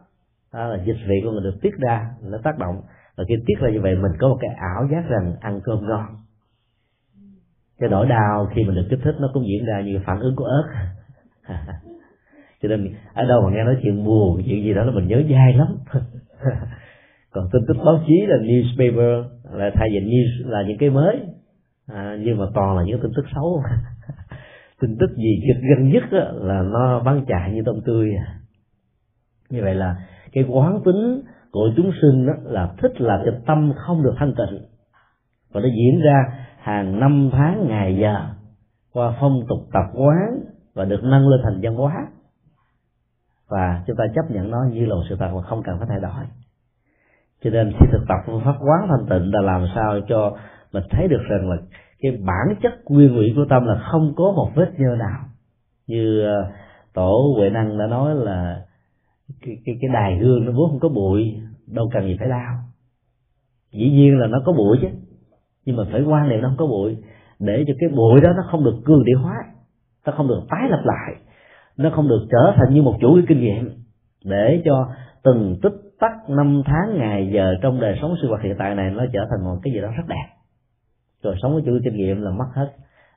Đó 0.53 0.67
là 0.67 0.85
dịch 0.85 0.97
vị 1.09 1.15
của 1.25 1.31
mình 1.31 1.43
được 1.43 1.59
tiết 1.63 1.75
ra 1.79 2.11
nó 2.23 2.39
tác 2.45 2.59
động. 2.59 2.83
Và 3.17 3.25
khi 3.29 3.35
tiết 3.47 3.55
ra 3.61 3.71
như 3.71 3.81
vậy 3.81 3.95
mình 3.97 4.13
có 4.19 4.29
một 4.29 4.39
cái 4.41 4.51
ảo 4.57 4.89
giác 4.91 5.05
rằng 5.09 5.37
ăn 5.41 5.61
cơm 5.65 5.89
ngon 5.89 6.07
cái 7.79 7.91
nỗi 7.91 8.07
đau 8.07 8.49
khi 8.55 8.64
mình 8.64 8.74
được 8.74 8.87
kích 8.91 8.99
thích 9.05 9.14
nó 9.20 9.31
cũng 9.35 9.47
diễn 9.47 9.64
ra 9.64 9.81
như 9.81 10.01
phản 10.07 10.20
ứng 10.20 10.37
của 10.37 10.45
ớt. 10.45 10.64
Cho 12.62 12.68
nên 12.68 12.95
ở 13.14 13.24
đâu 13.24 13.43
mà 13.43 13.57
nghe 13.57 13.64
nói 13.64 13.77
chuyện 13.83 14.05
buồn 14.05 14.43
chuyện 14.47 14.64
gì 14.64 14.74
đó 14.74 14.85
là 14.85 14.93
mình 14.93 15.09
nhớ 15.09 15.22
dai 15.31 15.53
lắm. 15.55 15.77
Còn 17.31 17.49
tin 17.53 17.62
tức 17.68 17.77
báo 17.85 18.01
chí 18.07 18.27
là 18.27 18.37
newspaper 18.37 19.24
là 19.53 19.70
thay 19.74 19.89
vì 19.93 20.01
news 20.01 20.51
là 20.51 20.62
những 20.68 20.79
cái 20.79 20.91
mới. 20.91 21.20
À, 21.87 22.16
nhưng 22.20 22.39
mà 22.39 22.47
toàn 22.55 22.77
là 22.77 22.83
những 22.85 23.01
tin 23.03 23.12
tức 23.16 23.24
xấu. 23.35 23.62
Tin 24.81 24.97
tức 25.01 25.16
gì 25.16 25.41
dịch 25.49 25.61
gần 25.70 25.89
nhất 25.89 26.03
á, 26.11 26.33
là 26.33 26.62
nó 26.62 27.01
bắn 27.01 27.24
chạy 27.29 27.53
như 27.53 27.62
tôm 27.66 27.81
tươi. 27.87 28.11
Như 29.51 29.62
vậy 29.62 29.74
là 29.74 29.97
cái 30.33 30.45
quán 30.49 30.81
tính 30.85 31.22
của 31.51 31.70
chúng 31.77 31.93
sinh 32.03 32.27
đó 32.27 32.33
là 32.43 32.74
thích 32.83 33.01
làm 33.01 33.20
cho 33.24 33.33
tâm 33.47 33.72
không 33.77 34.03
được 34.03 34.14
thanh 34.18 34.35
tịnh. 34.35 34.61
Và 35.53 35.61
nó 35.61 35.68
diễn 35.68 36.01
ra 36.01 36.45
hàng 36.67 37.01
năm 37.01 37.31
tháng 37.33 37.67
ngày 37.69 37.97
giờ, 37.97 38.27
qua 38.93 39.17
phong 39.21 39.41
tục 39.49 39.59
tập 39.73 39.85
quán 39.95 40.41
và 40.75 40.85
được 40.85 41.01
nâng 41.03 41.29
lên 41.29 41.41
thành 41.45 41.61
văn 41.62 41.75
hóa. 41.75 42.07
Và 43.49 43.83
chúng 43.87 43.97
ta 43.97 44.05
chấp 44.14 44.31
nhận 44.31 44.51
nó 44.51 44.59
như 44.73 44.87
là 44.87 44.95
một 44.95 45.03
sự 45.09 45.17
thật 45.19 45.31
và 45.35 45.43
không 45.43 45.62
cần 45.62 45.79
phải 45.79 45.87
thay 45.91 46.01
đổi. 46.01 46.25
Cho 47.43 47.51
nên 47.51 47.73
khi 47.73 47.87
thực 47.93 48.05
tập 48.09 48.17
phương 48.27 48.41
pháp 48.45 48.55
quán 48.61 48.89
thanh 48.89 49.07
tịnh 49.09 49.35
là 49.35 49.41
làm 49.41 49.67
sao 49.75 50.01
cho 50.09 50.37
mình 50.73 50.83
thấy 50.91 51.09
được 51.09 51.23
rằng 51.29 51.51
là 51.51 51.57
cái 52.01 52.12
bản 52.12 52.57
chất 52.62 52.73
nguyên 52.89 53.17
ủy 53.17 53.33
của 53.37 53.45
tâm 53.49 53.67
là 53.67 53.83
không 53.93 54.12
có 54.17 54.33
một 54.37 54.51
vết 54.55 54.73
nhơ 54.79 54.97
nào. 54.99 55.21
Như 55.87 56.23
ờ, 56.23 56.53
tổ 56.95 57.35
huệ 57.39 57.51
năng 57.51 57.79
đã 57.79 57.87
nói 57.87 58.14
là 58.14 58.64
cái 59.41 59.57
cái 59.64 59.75
cái 59.81 59.91
đài 59.95 60.19
hương 60.19 60.45
nó 60.45 60.53
vốn 60.53 60.71
không 60.71 60.81
có 60.81 60.89
bụi, 60.89 61.41
đâu 61.67 61.91
cần 61.93 62.05
gì 62.05 62.17
phải 62.19 62.29
đau. 62.29 62.59
Dĩ 63.73 63.91
nhiên 63.91 64.19
là 64.19 64.27
nó 64.27 64.43
có 64.47 64.53
bụi 64.53 64.79
chứ 64.83 64.89
nhưng 65.67 65.77
mà 65.77 65.83
phải 65.93 66.03
quan 66.03 66.29
niệm 66.29 66.41
nó 66.41 66.49
không 66.49 66.57
có 66.59 66.67
bụi. 66.67 66.97
Để 67.39 67.64
cho 67.67 67.75
cái 67.81 67.89
bụi 67.89 68.21
đó 68.21 68.33
nó 68.37 68.43
không 68.51 68.64
được 68.64 68.77
cường 68.85 69.05
địa 69.05 69.23
hóa, 69.23 69.35
nó 70.07 70.12
không 70.17 70.29
được 70.29 70.41
tái 70.51 70.69
lập 70.71 70.83
lại, 70.85 71.14
nó 71.77 71.91
không 71.95 72.09
được 72.09 72.27
trở 72.31 72.53
thành 72.57 72.75
như 72.75 72.83
một 72.83 72.97
chủ 73.01 73.21
kinh 73.29 73.41
nghiệm. 73.41 73.71
Để 74.25 74.62
cho 74.64 74.89
từng 75.25 75.57
tích 75.62 75.73
tắc 76.01 76.12
năm 76.29 76.62
tháng, 76.67 76.99
ngày, 76.99 77.31
giờ 77.35 77.55
trong 77.62 77.81
đời 77.81 77.99
sống 78.01 78.14
sinh 78.23 78.31
hoạt 78.31 78.43
hiện 78.43 78.55
tại 78.59 78.75
này 78.75 78.91
nó 78.91 79.05
trở 79.12 79.27
thành 79.31 79.45
một 79.45 79.57
cái 79.62 79.73
gì 79.73 79.81
đó 79.81 79.89
rất 79.97 80.05
đẹp. 80.09 80.27
Rồi 81.23 81.35
sống 81.43 81.53
với 81.53 81.62
chủ 81.67 81.79
kinh 81.85 81.97
nghiệm 81.97 82.23
là 82.23 82.31
mất 82.31 82.47
hết 82.55 82.73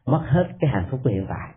mất 0.06 0.22
hết 0.26 0.44
cái 0.60 0.70
hạnh 0.74 0.86
phúc 0.92 1.00
của 1.04 1.10
hiện 1.10 1.26
tại. 1.30 1.50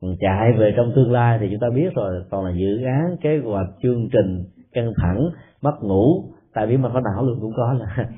Còn 0.00 0.16
chạy 0.20 0.52
về 0.52 0.74
trong 0.76 0.92
tương 0.94 1.12
lai 1.12 1.38
thì 1.40 1.48
chúng 1.50 1.60
ta 1.60 1.66
biết 1.74 1.94
rồi 1.94 2.24
còn 2.30 2.44
là 2.44 2.50
dự 2.50 2.84
án, 2.84 3.16
kế 3.20 3.38
hoạch, 3.44 3.66
chương 3.82 4.08
trình, 4.12 4.44
căng 4.72 4.92
thẳng, 4.96 5.30
mất 5.62 5.74
ngủ. 5.82 6.24
Tại 6.54 6.66
vì 6.66 6.76
mà 6.76 6.88
có 6.88 7.00
não 7.00 7.24
luôn 7.24 7.38
cũng 7.40 7.52
có 7.56 7.72
là 7.72 8.08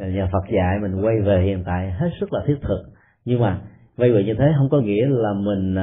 Ờ, 0.00 0.06
nhà 0.06 0.28
Phật 0.32 0.44
dạy 0.52 0.78
mình 0.82 1.04
quay 1.04 1.20
về 1.20 1.42
hiện 1.42 1.62
tại 1.66 1.90
hết 1.90 2.10
sức 2.20 2.32
là 2.32 2.40
thiết 2.46 2.56
thực. 2.62 2.82
Nhưng 3.24 3.40
mà 3.40 3.60
quay 3.96 4.12
về 4.12 4.24
như 4.24 4.34
thế 4.38 4.52
không 4.58 4.68
có 4.68 4.80
nghĩa 4.80 5.06
là 5.08 5.32
mình 5.32 5.74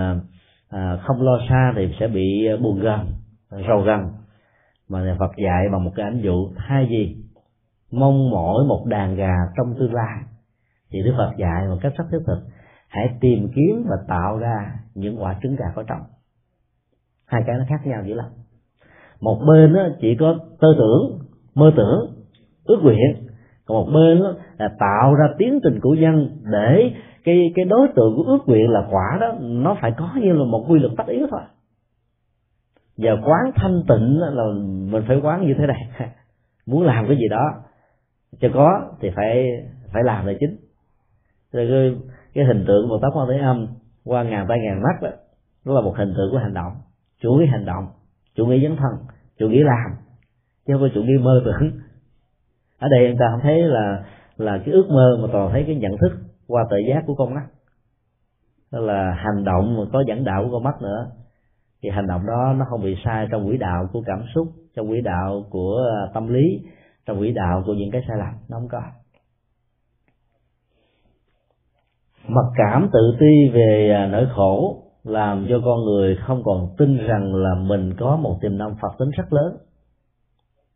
à, 0.69 0.97
không 1.03 1.21
lo 1.21 1.39
xa 1.49 1.73
thì 1.75 1.95
sẽ 1.99 2.07
bị 2.07 2.47
buồn 2.61 2.79
gần 2.79 3.07
rầu 3.67 3.81
gần 3.81 4.11
mà 4.89 5.03
nhà 5.03 5.15
Phật 5.19 5.31
dạy 5.37 5.69
bằng 5.71 5.83
một 5.83 5.91
cái 5.95 6.05
ảnh 6.05 6.21
dụ 6.21 6.49
thay 6.55 6.87
gì 6.89 7.15
mong 7.91 8.29
mỏi 8.29 8.65
một 8.67 8.85
đàn 8.85 9.15
gà 9.15 9.33
trong 9.57 9.75
tương 9.79 9.93
lai 9.93 10.21
thì 10.91 11.03
Đức 11.03 11.13
Phật 11.17 11.31
dạy 11.37 11.67
một 11.69 11.77
cách 11.81 11.93
rất 11.97 12.05
thiết 12.11 12.19
thực 12.27 12.39
hãy 12.87 13.09
tìm 13.21 13.47
kiếm 13.55 13.85
và 13.89 13.95
tạo 14.07 14.37
ra 14.37 14.79
những 14.95 15.21
quả 15.21 15.39
trứng 15.43 15.55
gà 15.55 15.65
có 15.75 15.83
trọng 15.83 16.01
hai 17.25 17.43
cái 17.47 17.55
nó 17.57 17.65
khác 17.69 17.87
nhau 17.87 18.03
dữ 18.07 18.13
lắm. 18.13 18.25
Một 19.21 19.41
bên 19.47 19.73
đó 19.73 19.81
chỉ 20.01 20.15
có 20.19 20.39
tư 20.61 20.75
tưởng 20.77 21.19
mơ 21.55 21.71
tưởng 21.75 22.25
ước 22.63 22.79
nguyện 22.83 23.24
còn 23.65 23.77
một 23.77 23.91
bên 23.93 24.23
đó 24.23 24.33
là 24.57 24.69
tạo 24.79 25.15
ra 25.15 25.25
tiến 25.37 25.59
trình 25.63 25.79
của 25.81 25.93
dân 25.93 26.29
để 26.51 26.91
cái 27.23 27.51
cái 27.55 27.65
đối 27.65 27.87
tượng 27.95 28.15
của 28.15 28.23
ước 28.23 28.39
nguyện 28.45 28.69
là 28.69 28.87
quả 28.91 29.17
đó 29.21 29.35
nó 29.39 29.77
phải 29.81 29.91
có 29.97 30.09
như 30.21 30.33
là 30.33 30.45
một 30.45 30.65
quy 30.69 30.79
luật 30.79 30.93
tất 30.97 31.07
yếu 31.07 31.27
thôi. 31.31 31.41
Giờ 32.97 33.17
quán 33.23 33.51
thanh 33.55 33.83
tịnh 33.87 34.19
là 34.19 34.43
mình 34.91 35.03
phải 35.07 35.19
quán 35.23 35.47
như 35.47 35.53
thế 35.57 35.67
này. 35.67 35.89
Muốn 36.65 36.83
làm 36.83 37.07
cái 37.07 37.17
gì 37.17 37.27
đó 37.29 37.53
cho 38.39 38.49
có 38.53 38.81
thì 39.01 39.09
phải 39.15 39.45
phải 39.93 40.03
làm 40.03 40.25
là 40.25 40.33
chính. 40.39 40.57
Rồi 41.51 41.67
cái, 41.69 42.09
cái 42.33 42.45
hình 42.45 42.65
tượng 42.67 42.89
một 42.89 42.99
tát 43.01 43.11
quan 43.15 43.27
thế 43.29 43.37
âm 43.37 43.67
qua 44.03 44.23
ngàn 44.23 44.45
tay 44.49 44.57
ngàn 44.59 44.81
mắt 44.83 45.01
đó 45.01 45.09
nó 45.65 45.73
là 45.73 45.81
một 45.81 45.93
hình 45.97 46.13
tượng 46.17 46.31
của 46.31 46.37
hành 46.37 46.53
động. 46.53 46.71
Chủ 47.21 47.33
nghĩa 47.33 47.45
hành 47.45 47.65
động 47.65 47.87
chủ 48.35 48.45
nghĩa 48.45 48.59
dấn 48.67 48.77
thân 48.77 48.91
chủ 49.39 49.49
nghĩa 49.49 49.63
làm 49.63 49.91
chứ 50.67 50.73
không 50.73 50.81
phải 50.81 50.91
chủ 50.93 51.03
nghĩa 51.03 51.17
mơ 51.17 51.41
tưởng 51.45 51.71
ở 52.85 52.89
đây 52.89 53.05
anh 53.05 53.17
ta 53.17 53.25
không 53.31 53.39
thấy 53.43 53.61
là 53.61 54.03
là 54.37 54.57
cái 54.65 54.73
ước 54.73 54.87
mơ 54.89 55.17
mà 55.21 55.27
toàn 55.33 55.49
thấy 55.51 55.63
cái 55.67 55.75
nhận 55.75 55.91
thức 56.01 56.11
qua 56.47 56.65
tự 56.69 56.77
giác 56.89 57.03
của 57.07 57.15
con 57.15 57.33
mắt. 57.33 57.45
Đó 58.71 58.79
là 58.79 59.11
hành 59.11 59.43
động 59.43 59.77
mà 59.77 59.83
có 59.93 60.03
dẫn 60.07 60.23
đạo 60.23 60.43
của 60.43 60.51
con 60.51 60.63
mắt 60.63 60.81
nữa. 60.81 61.11
Thì 61.81 61.89
hành 61.89 62.07
động 62.07 62.21
đó 62.27 62.53
nó 62.57 62.65
không 62.69 62.83
bị 62.83 62.95
sai 63.05 63.27
trong 63.31 63.47
quỹ 63.47 63.57
đạo 63.57 63.89
của 63.93 64.01
cảm 64.05 64.23
xúc, 64.35 64.47
trong 64.75 64.87
quỹ 64.87 65.01
đạo 65.01 65.45
của 65.49 65.85
à, 65.95 66.11
tâm 66.13 66.27
lý, 66.27 66.59
trong 67.05 67.19
quỹ 67.19 67.31
đạo 67.31 67.63
của 67.65 67.73
những 67.73 67.91
cái 67.91 68.01
sai 68.07 68.17
lầm, 68.17 68.33
nó 68.49 68.57
không 68.59 68.67
có. 68.71 68.81
Mặc 72.27 72.45
cảm 72.57 72.89
tự 72.93 73.15
ti 73.19 73.49
về 73.53 73.91
à, 73.95 74.07
nỗi 74.07 74.27
khổ 74.35 74.81
làm 75.03 75.45
cho 75.49 75.61
con 75.65 75.85
người 75.85 76.17
không 76.27 76.43
còn 76.43 76.75
tin 76.77 76.97
rằng 76.97 77.35
là 77.35 77.55
mình 77.55 77.93
có 77.99 78.15
một 78.15 78.37
tiềm 78.41 78.57
năng 78.57 78.75
phật 78.81 78.97
tính 78.99 79.09
rất 79.09 79.33
lớn 79.33 79.57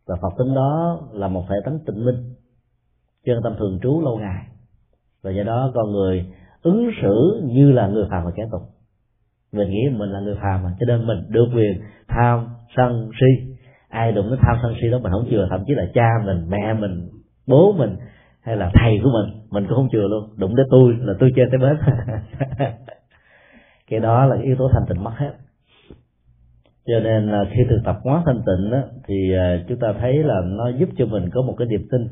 và 0.09 0.15
phật 0.21 0.29
tính 0.37 0.53
đó 0.55 0.99
là 1.11 1.27
một 1.27 1.45
thể 1.49 1.55
tánh 1.65 1.79
tịnh 1.85 2.05
minh 2.05 2.15
chân 3.25 3.39
tâm 3.43 3.55
thường 3.59 3.79
trú 3.81 4.01
lâu 4.01 4.17
ngày. 4.17 4.45
Và 5.23 5.31
do 5.31 5.43
đó 5.43 5.71
con 5.73 5.91
người 5.91 6.25
ứng 6.61 6.89
xử 7.01 7.41
như 7.43 7.71
là 7.71 7.87
người 7.87 8.05
phàm 8.11 8.25
và 8.25 8.31
kẻ 8.35 8.43
tục. 8.51 8.61
Mình 9.51 9.69
nghĩ 9.69 9.89
mình 9.89 10.09
là 10.09 10.19
người 10.19 10.35
phàm 10.35 10.63
mà, 10.63 10.69
cho 10.79 10.85
nên 10.87 11.07
mình 11.07 11.17
được 11.29 11.47
quyền 11.55 11.81
tham 12.07 12.47
sân 12.77 13.09
si. 13.19 13.55
Ai 13.89 14.11
đụng 14.11 14.29
đến 14.29 14.39
tham 14.41 14.57
sân 14.61 14.73
si 14.81 14.89
đó 14.89 14.99
mình 14.99 15.11
không 15.11 15.27
chừa, 15.29 15.47
thậm 15.49 15.63
chí 15.67 15.73
là 15.73 15.85
cha 15.93 16.09
mình, 16.25 16.49
mẹ 16.49 16.73
mình, 16.73 17.09
bố 17.47 17.73
mình, 17.77 17.95
hay 18.41 18.57
là 18.57 18.71
thầy 18.73 18.99
của 19.03 19.09
mình 19.09 19.39
mình 19.51 19.65
cũng 19.67 19.75
không 19.75 19.89
chừa 19.91 20.07
luôn. 20.07 20.29
Đụng 20.37 20.55
đến 20.55 20.65
tôi 20.71 20.93
là 20.99 21.13
tôi 21.19 21.29
chơi 21.35 21.45
tới 21.51 21.59
bến. 21.59 21.77
Cái 23.89 23.99
đó 23.99 24.25
là 24.25 24.35
yếu 24.41 24.55
tố 24.59 24.69
thanh 24.73 24.85
tịnh 24.89 25.03
mất 25.03 25.13
hết 25.15 25.33
cho 26.89 26.99
nên 26.99 27.27
là 27.27 27.45
khi 27.49 27.63
thực 27.69 27.81
tập 27.85 27.99
quán 28.03 28.23
thanh 28.25 28.41
tịnh 28.45 28.71
đó, 28.71 28.81
thì 29.07 29.33
à, 29.35 29.63
chúng 29.67 29.79
ta 29.79 29.93
thấy 29.99 30.23
là 30.23 30.41
nó 30.45 30.69
giúp 30.69 30.89
cho 30.97 31.05
mình 31.05 31.29
có 31.33 31.41
một 31.41 31.55
cái 31.57 31.67
niềm 31.67 31.87
tin. 31.91 32.07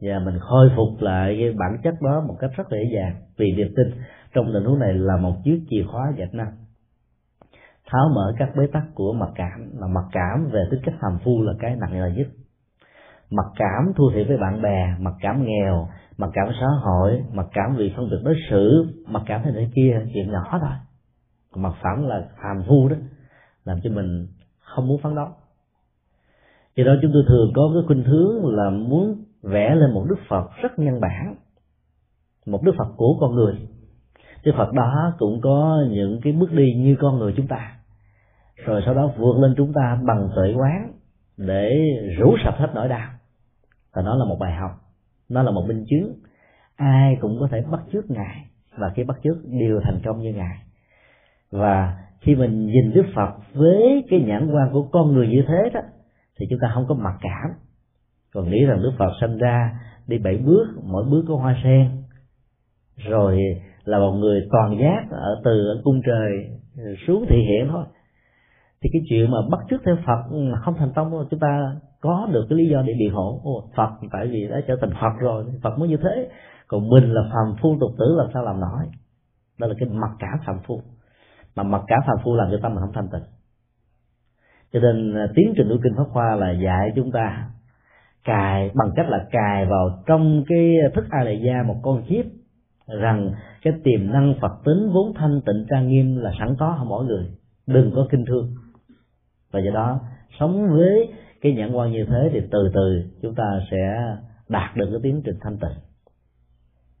Và 0.00 0.18
mình 0.18 0.38
khôi 0.40 0.70
phục 0.76 1.02
lại 1.02 1.36
cái 1.40 1.52
bản 1.52 1.80
chất 1.82 1.94
đó 2.02 2.24
một 2.28 2.36
cách 2.40 2.50
rất 2.56 2.64
dễ 2.70 2.78
dàng 2.94 3.14
vì 3.36 3.52
niềm 3.56 3.68
tin. 3.76 3.86
Trong 4.34 4.50
tình 4.54 4.64
huống 4.64 4.78
này 4.78 4.94
là 4.94 5.16
một 5.16 5.34
chiếc 5.44 5.62
chìa 5.70 5.84
khóa 5.92 6.12
dạch 6.18 6.34
năng 6.34 6.52
tháo 7.92 8.08
mở 8.14 8.32
các 8.38 8.48
bế 8.56 8.66
tắc 8.72 8.82
của 8.94 9.12
mặc 9.12 9.30
cảm. 9.34 9.70
Mà 9.80 9.86
mặc 9.86 10.04
cảm 10.12 10.50
về 10.52 10.64
tính 10.70 10.80
cách 10.84 10.94
hàm 11.00 11.18
phu 11.24 11.42
là 11.42 11.52
cái 11.58 11.76
nặng 11.76 11.92
nề 11.92 12.10
nhất. 12.16 12.26
Mặc 13.30 13.46
cảm 13.56 13.92
thua 13.96 14.12
thiệt 14.14 14.28
với 14.28 14.36
bạn 14.36 14.62
bè 14.62 14.94
mặc 14.98 15.14
cảm 15.20 15.44
nghèo 15.46 15.88
mặc 16.16 16.30
cảm 16.32 16.48
xã 16.60 16.66
hội 16.82 17.22
mặc 17.32 17.46
cảm 17.52 17.76
vì 17.76 17.92
phân 17.96 18.10
biệt 18.10 18.16
đối 18.24 18.34
xử 18.50 18.86
mặc 19.06 19.22
cảm 19.26 19.40
thế 19.44 19.50
này 19.50 19.70
kia 19.74 20.00
chuyện 20.14 20.32
nhỏ 20.32 20.58
thôi 20.60 20.89
mặt 21.56 21.74
phẳng 21.82 22.06
là 22.06 22.28
hàm 22.36 22.62
phu 22.68 22.88
đó, 22.88 22.96
làm 23.64 23.78
cho 23.82 23.90
mình 23.90 24.26
không 24.60 24.88
muốn 24.88 25.00
phán 25.02 25.14
đoán. 25.14 25.32
do 26.76 26.84
đó 26.84 26.92
chúng 27.02 27.10
tôi 27.14 27.22
thường 27.28 27.52
có 27.54 27.70
cái 27.74 27.82
khuynh 27.86 28.04
hướng 28.04 28.46
là 28.46 28.70
muốn 28.70 29.24
vẽ 29.42 29.74
lên 29.74 29.94
một 29.94 30.06
đức 30.08 30.18
phật 30.28 30.50
rất 30.62 30.78
nhân 30.78 31.00
bản, 31.00 31.34
một 32.46 32.62
đức 32.62 32.72
phật 32.78 32.88
của 32.96 33.16
con 33.20 33.34
người. 33.34 33.54
Đức 34.44 34.52
phật 34.56 34.72
đó 34.72 35.14
cũng 35.18 35.40
có 35.40 35.84
những 35.90 36.20
cái 36.22 36.32
bước 36.32 36.52
đi 36.52 36.74
như 36.76 36.96
con 37.00 37.18
người 37.18 37.34
chúng 37.36 37.46
ta. 37.46 37.76
Rồi 38.56 38.82
sau 38.84 38.94
đó 38.94 39.10
vượt 39.16 39.36
lên 39.38 39.54
chúng 39.56 39.72
ta 39.72 39.98
bằng 40.06 40.30
tuệ 40.36 40.54
quán 40.56 40.92
để 41.36 41.70
rủ 42.18 42.36
sạch 42.44 42.54
hết 42.56 42.70
nỗi 42.74 42.88
đau. 42.88 43.10
Và 43.92 44.02
nó 44.02 44.14
là 44.16 44.24
một 44.24 44.36
bài 44.40 44.52
học, 44.52 44.70
nó 45.28 45.42
là 45.42 45.50
một 45.50 45.64
minh 45.68 45.84
chứng. 45.90 46.14
Ai 46.76 47.16
cũng 47.20 47.36
có 47.40 47.48
thể 47.50 47.62
bắt 47.70 47.80
chước 47.92 48.10
ngài 48.10 48.46
và 48.78 48.92
khi 48.94 49.04
bắt 49.04 49.16
chước 49.24 49.36
đều 49.44 49.80
thành 49.84 50.00
công 50.04 50.20
như 50.20 50.32
ngài 50.32 50.58
và 51.50 51.96
khi 52.20 52.34
mình 52.34 52.66
nhìn 52.66 52.92
đức 52.94 53.06
phật 53.14 53.30
với 53.54 54.04
cái 54.10 54.20
nhãn 54.20 54.50
quan 54.52 54.72
của 54.72 54.82
con 54.92 55.12
người 55.12 55.28
như 55.28 55.42
thế 55.48 55.70
đó 55.74 55.80
thì 56.38 56.46
chúng 56.50 56.58
ta 56.62 56.70
không 56.74 56.86
có 56.88 56.94
mặc 56.94 57.14
cảm. 57.20 57.50
Còn 58.34 58.50
nghĩ 58.50 58.64
rằng 58.64 58.82
đức 58.82 58.92
phật 58.98 59.10
sinh 59.20 59.38
ra 59.38 59.80
đi 60.06 60.18
bảy 60.18 60.36
bước 60.36 60.66
mỗi 60.82 61.04
bước 61.04 61.24
có 61.28 61.36
hoa 61.36 61.60
sen 61.64 62.02
rồi 62.96 63.38
là 63.84 63.98
một 63.98 64.12
người 64.12 64.48
toàn 64.52 64.78
giác 64.80 65.04
ở 65.10 65.40
từ 65.44 65.68
ở 65.68 65.80
cung 65.84 66.00
trời 66.06 66.58
xuống 67.06 67.24
thị 67.28 67.36
hiện 67.36 67.68
thôi. 67.70 67.84
Thì 68.82 68.90
cái 68.92 69.02
chuyện 69.08 69.30
mà 69.30 69.38
bắt 69.50 69.60
chước 69.70 69.80
theo 69.84 69.96
phật 70.06 70.36
không 70.64 70.74
thành 70.78 70.92
công 70.94 71.26
chúng 71.30 71.40
ta 71.40 71.76
có 72.00 72.28
được 72.32 72.46
cái 72.48 72.58
lý 72.58 72.68
do 72.68 72.82
để 72.82 72.94
biện 72.98 73.12
hộ 73.12 73.40
Ồ, 73.44 73.70
phật 73.76 73.90
tại 74.12 74.26
vì 74.26 74.48
đã 74.50 74.60
trở 74.66 74.76
thành 74.80 74.90
phật 75.00 75.20
rồi 75.20 75.44
phật 75.62 75.78
mới 75.78 75.88
như 75.88 75.96
thế. 75.96 76.28
Còn 76.68 76.88
mình 76.88 77.12
là 77.12 77.22
phàm 77.32 77.56
phu 77.62 77.76
tục 77.80 77.90
tử 77.98 78.14
làm 78.18 78.26
sao 78.34 78.44
làm 78.44 78.60
nổi? 78.60 78.86
Đó 79.58 79.66
là 79.66 79.74
cái 79.78 79.88
mặc 79.88 80.10
cảm 80.18 80.38
phàm 80.46 80.58
phu 80.66 80.82
mà 81.56 81.62
mặc 81.62 81.82
cả 81.86 81.96
phàm 82.06 82.16
phu 82.24 82.34
làm 82.34 82.48
cho 82.50 82.58
tâm 82.62 82.74
mình 82.74 82.80
không 82.80 82.92
thanh 82.92 83.08
tịnh. 83.12 83.28
Cho 84.72 84.80
nên 84.80 85.14
à, 85.14 85.26
tiến 85.34 85.52
trình 85.56 85.68
của 85.68 85.78
kinh 85.82 85.96
pháp 85.96 86.08
hoa 86.10 86.36
là 86.36 86.50
dạy 86.50 86.92
chúng 86.96 87.10
ta 87.12 87.50
cài, 88.24 88.70
bằng 88.74 88.90
cách 88.96 89.08
là 89.08 89.26
cài 89.30 89.66
vào 89.66 90.02
trong 90.06 90.44
cái 90.48 90.74
thức 90.94 91.04
a 91.10 91.24
la 91.24 91.30
gia 91.30 91.62
một 91.62 91.76
con 91.82 92.02
chip 92.08 92.26
rằng 92.86 93.32
cái 93.62 93.72
tiềm 93.84 94.12
năng 94.12 94.34
phật 94.40 94.52
tính 94.64 94.90
vốn 94.92 95.14
thanh 95.14 95.40
tịnh 95.46 95.66
trang 95.70 95.88
nghiêm 95.88 96.16
là 96.16 96.32
sẵn 96.38 96.56
có 96.58 96.74
ở 96.78 96.84
mỗi 96.84 97.04
người. 97.04 97.26
Đừng 97.66 97.92
có 97.94 98.06
kinh 98.10 98.24
thương 98.24 98.54
và 99.50 99.60
do 99.60 99.70
đó, 99.70 100.00
sống 100.40 100.68
với 100.70 101.12
cái 101.40 101.52
nhãn 101.52 101.72
quan 101.72 101.92
như 101.92 102.04
thế 102.08 102.30
thì 102.32 102.40
từ 102.50 102.70
từ 102.74 103.04
chúng 103.22 103.34
ta 103.34 103.60
sẽ 103.70 104.16
đạt 104.48 104.76
được 104.76 104.86
cái 104.90 105.00
tiến 105.02 105.22
trình 105.24 105.36
thanh 105.40 105.56
tịnh. 105.56 105.78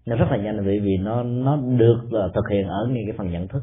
Nó 0.06 0.16
rất 0.16 0.26
là 0.30 0.36
nhanh 0.36 0.64
vì 0.64 0.78
vì 0.78 0.96
nó 0.96 1.22
nó 1.22 1.56
được 1.56 2.12
là 2.12 2.28
thực 2.34 2.48
hiện 2.50 2.68
ở 2.68 2.86
ngay 2.90 3.02
cái 3.06 3.16
phần 3.18 3.30
nhận 3.30 3.48
thức 3.48 3.62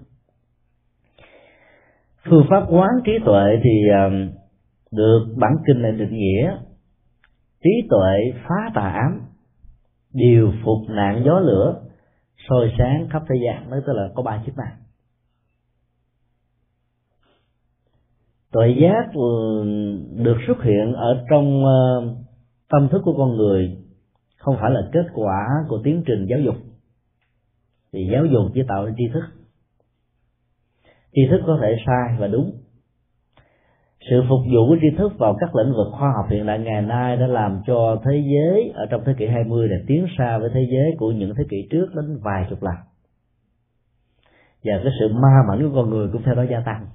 phương 2.30 2.46
pháp 2.50 2.66
quán 2.70 2.90
trí 3.06 3.12
tuệ 3.26 3.60
thì 3.64 3.90
um, 3.90 4.30
được 4.92 5.36
bản 5.38 5.52
kinh 5.68 5.82
này 5.82 5.92
định 5.92 6.18
nghĩa 6.18 6.58
trí 7.64 7.88
tuệ 7.90 8.40
phá 8.48 8.72
tà 8.74 8.90
ám 8.90 9.28
điều 10.14 10.54
phục 10.64 10.90
nạn 10.90 11.22
gió 11.26 11.40
lửa, 11.40 11.82
soi 12.50 12.72
sáng 12.78 13.08
khắp 13.10 13.24
thế 13.30 13.36
gian. 13.46 13.70
Nói 13.70 13.82
tức 13.88 13.94
là 13.94 14.10
có 14.16 14.24
ba 14.24 14.44
chức 14.46 14.58
năng. 14.58 14.78
Tuệ 18.52 18.76
giác 18.82 19.14
um, 19.14 19.68
được 20.24 20.38
xuất 20.48 20.64
hiện 20.64 20.94
ở 20.94 21.26
trong 21.30 21.64
uh, 21.66 22.18
tâm 22.70 22.90
thức 22.92 23.02
của 23.06 23.14
con 23.18 23.38
người, 23.38 23.78
không 24.38 24.56
phải 24.62 24.72
là 24.72 24.82
kết 24.94 25.06
quả 25.14 25.48
của 25.70 25.82
tiến 25.84 26.04
trình 26.06 26.26
giáo 26.30 26.40
dục. 26.40 26.56
Thì 27.94 28.10
giáo 28.12 28.26
dục 28.26 28.52
chỉ 28.54 28.62
tạo 28.68 28.86
ra 28.86 28.92
tri 28.98 29.04
thức 29.14 29.37
tri 31.18 31.28
thức 31.30 31.42
có 31.48 31.58
thể 31.62 31.76
sai 31.86 32.18
và 32.20 32.28
đúng. 32.28 32.52
Sự 34.10 34.24
phục 34.30 34.40
vụ 34.54 34.68
của 34.68 34.78
tri 34.82 34.98
thức 34.98 35.12
vào 35.18 35.36
các 35.40 35.56
lĩnh 35.56 35.74
vực 35.74 35.88
khoa 35.92 36.12
học 36.16 36.26
hiện 36.30 36.46
đại 36.46 36.60
ngày 36.60 36.82
nay 36.82 37.18
đã 37.18 37.28
làm 37.28 37.62
cho 37.68 38.02
thế 38.06 38.24
giới 38.34 38.72
ở 38.76 38.86
trong 38.90 39.02
thế 39.06 39.14
kỷ 39.18 39.28
20 39.28 39.68
này 39.68 39.80
tiến 39.88 40.06
xa 40.18 40.38
với 40.38 40.50
thế 40.54 40.68
giới 40.72 40.96
của 41.00 41.12
những 41.12 41.34
thế 41.38 41.44
kỷ 41.50 41.68
trước 41.72 41.88
đến 41.96 42.20
vài 42.24 42.46
chục 42.50 42.64
lần. 42.64 42.76
Và 44.64 44.74
cái 44.84 44.94
sự 45.00 45.14
ma 45.14 45.44
mảnh 45.48 45.70
của 45.70 45.76
con 45.76 45.90
người 45.90 46.08
cũng 46.14 46.22
theo 46.24 46.36
đó 46.36 46.44
gia 46.50 46.60
tăng. 46.60 46.88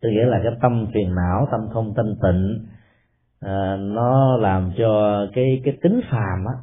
Tức 0.00 0.08
nghĩa 0.08 0.24
là 0.24 0.40
cái 0.42 0.52
tâm 0.62 0.86
phiền 0.94 1.14
não 1.14 1.48
tâm 1.50 1.60
không 1.72 1.94
thanh 1.96 2.14
tịnh 2.22 2.66
à, 3.40 3.76
nó 3.76 4.36
làm 4.36 4.72
cho 4.78 5.26
cái 5.34 5.60
cái 5.64 5.78
tính 5.82 6.00
phàm 6.10 6.44
á 6.44 6.54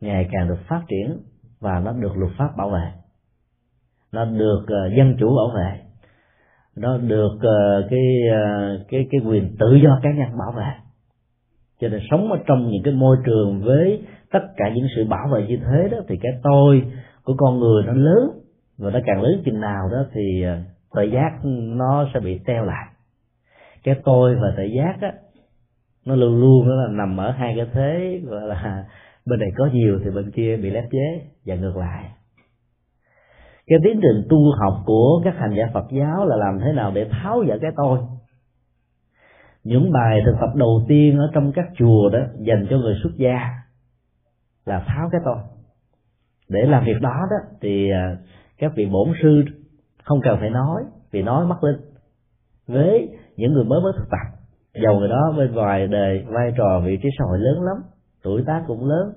ngày 0.00 0.28
càng 0.32 0.48
được 0.48 0.58
phát 0.68 0.82
triển 0.88 1.18
và 1.60 1.80
nó 1.84 1.92
được 1.92 2.16
luật 2.16 2.32
pháp 2.38 2.56
bảo 2.56 2.70
vệ 2.70 3.01
nó 4.12 4.24
được 4.24 4.64
ờ, 4.66 4.90
dân 4.96 5.16
chủ 5.18 5.36
bảo 5.36 5.56
vệ. 5.56 5.80
Nó 6.76 6.98
được 6.98 7.38
ờ, 7.40 7.86
cái 7.90 8.06
ờ, 8.32 8.78
cái 8.88 9.06
cái 9.10 9.20
quyền 9.26 9.56
tự 9.58 9.74
do 9.74 10.00
cá 10.02 10.10
nhân 10.10 10.38
bảo 10.38 10.52
vệ. 10.52 10.72
Cho 11.80 11.88
nên 11.88 12.00
sống 12.10 12.32
ở 12.32 12.38
trong 12.46 12.70
những 12.70 12.82
cái 12.84 12.94
môi 12.94 13.16
trường 13.24 13.62
với 13.64 14.02
tất 14.32 14.42
cả 14.56 14.70
những 14.74 14.86
sự 14.96 15.04
bảo 15.04 15.28
vệ 15.32 15.46
như 15.46 15.56
thế 15.56 15.88
đó, 15.88 15.98
thì 16.08 16.16
cái 16.22 16.32
tôi 16.42 16.82
của 17.24 17.34
con 17.38 17.58
người 17.58 17.84
nó 17.86 17.92
lớn. 17.92 18.30
Và 18.78 18.90
nó 18.90 19.00
càng 19.06 19.22
lớn 19.22 19.42
chừng 19.44 19.60
nào 19.60 19.88
đó 19.92 20.04
thì 20.12 20.44
tự 20.94 21.02
giác 21.02 21.38
nó 21.76 22.08
sẽ 22.14 22.20
bị 22.20 22.38
teo 22.46 22.64
lại. 22.64 22.86
Cái 23.84 23.94
tôi 24.04 24.34
và 24.34 24.54
tự 24.56 24.64
giác 24.64 24.96
á, 25.00 25.12
nó 26.06 26.14
luôn 26.16 26.40
luôn 26.40 26.68
nó 26.68 26.74
là 26.74 26.88
nằm 26.90 27.16
ở 27.16 27.30
hai 27.30 27.54
cái 27.56 27.66
thế, 27.72 28.20
gọi 28.24 28.48
là, 28.48 28.84
bên 29.26 29.40
này 29.40 29.48
có 29.56 29.68
nhiều 29.72 30.00
thì 30.04 30.10
bên 30.10 30.30
kia 30.30 30.56
bị 30.56 30.70
lép 30.70 30.84
chế 30.90 31.20
và 31.46 31.54
ngược 31.54 31.76
lại 31.76 32.10
cái 33.66 33.78
tiến 33.84 34.00
trình 34.02 34.26
tu 34.28 34.38
học 34.60 34.82
của 34.86 35.20
các 35.24 35.34
hành 35.38 35.54
giả 35.56 35.64
Phật 35.74 35.86
giáo 35.90 36.26
là 36.26 36.36
làm 36.36 36.58
thế 36.64 36.72
nào 36.72 36.90
để 36.94 37.08
tháo 37.10 37.44
dỡ 37.48 37.58
cái 37.60 37.70
tôi? 37.76 37.98
Những 39.64 39.92
bài 39.92 40.20
thực 40.26 40.36
tập 40.40 40.50
đầu 40.54 40.84
tiên 40.88 41.18
ở 41.18 41.30
trong 41.34 41.52
các 41.52 41.66
chùa 41.78 42.08
đó 42.12 42.18
dành 42.38 42.66
cho 42.70 42.76
người 42.76 42.94
xuất 43.02 43.10
gia 43.16 43.38
là 44.64 44.84
tháo 44.86 45.08
cái 45.12 45.20
tôi. 45.24 45.36
Để 46.48 46.60
làm 46.66 46.84
việc 46.84 47.00
đó 47.00 47.26
đó 47.30 47.36
thì 47.60 47.90
à, 47.90 48.16
các 48.58 48.72
vị 48.76 48.86
bổn 48.86 49.08
sư 49.22 49.44
không 50.04 50.20
cần 50.22 50.36
phải 50.40 50.50
nói, 50.50 50.82
vì 51.10 51.22
nói 51.22 51.46
mất 51.46 51.64
linh. 51.64 51.80
Với 52.66 53.08
những 53.36 53.52
người 53.52 53.64
mới 53.64 53.80
mới 53.80 53.92
thực 53.98 54.08
tập 54.10 54.38
dầu 54.82 54.98
người 54.98 55.08
đó 55.08 55.34
bên 55.36 55.54
ngoài 55.54 55.86
đời, 55.86 56.24
vai 56.28 56.52
trò, 56.56 56.80
vị 56.84 56.98
trí 57.02 57.08
xã 57.18 57.24
hội 57.28 57.38
lớn 57.38 57.62
lắm, 57.62 57.76
tuổi 58.22 58.42
tác 58.46 58.64
cũng 58.66 58.88
lớn 58.88 59.12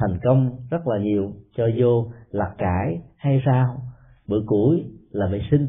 thành 0.00 0.18
công 0.22 0.50
rất 0.70 0.86
là 0.86 0.98
nhiều 0.98 1.32
cho 1.56 1.68
vô 1.76 2.06
là 2.30 2.54
cải 2.58 3.00
hay 3.16 3.42
sao 3.46 3.76
bữa 4.28 4.40
củi 4.46 4.84
là 5.10 5.26
vệ 5.26 5.40
sinh 5.50 5.66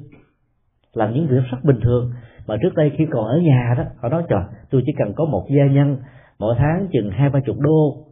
làm 0.94 1.14
những 1.14 1.28
việc 1.28 1.42
rất 1.52 1.58
bình 1.64 1.80
thường. 1.84 2.12
Mà 2.48 2.56
trước 2.62 2.76
đây 2.76 2.92
khi 2.98 3.06
còn 3.12 3.26
ở 3.26 3.38
nhà 3.38 3.74
đó 3.78 3.84
họ 4.02 4.10
nói 4.10 4.24
trời 4.30 4.44
tôi 4.70 4.84
chỉ 4.86 4.92
cần 4.98 5.14
có 5.16 5.26
một 5.26 5.48
gia 5.58 5.66
nhân 5.66 5.98
mỗi 6.40 6.56
tháng 6.58 6.88
chừng 6.92 7.12
hai 7.12 7.30
ba 7.30 7.40
chục 7.46 7.56
đô 7.60 8.06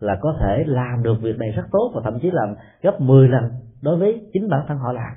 là 0.00 0.16
có 0.20 0.36
thể 0.40 0.64
làm 0.66 1.02
được 1.02 1.22
việc 1.22 1.38
này 1.38 1.50
rất 1.50 1.62
tốt 1.72 1.92
và 1.94 2.00
thậm 2.04 2.18
chí 2.22 2.30
làm 2.32 2.54
gấp 2.82 3.00
10 3.00 3.28
lần 3.28 3.44
đối 3.82 3.96
với 3.96 4.20
chính 4.32 4.48
bản 4.48 4.60
thân 4.68 4.78
họ 4.78 4.92
làm. 4.92 5.12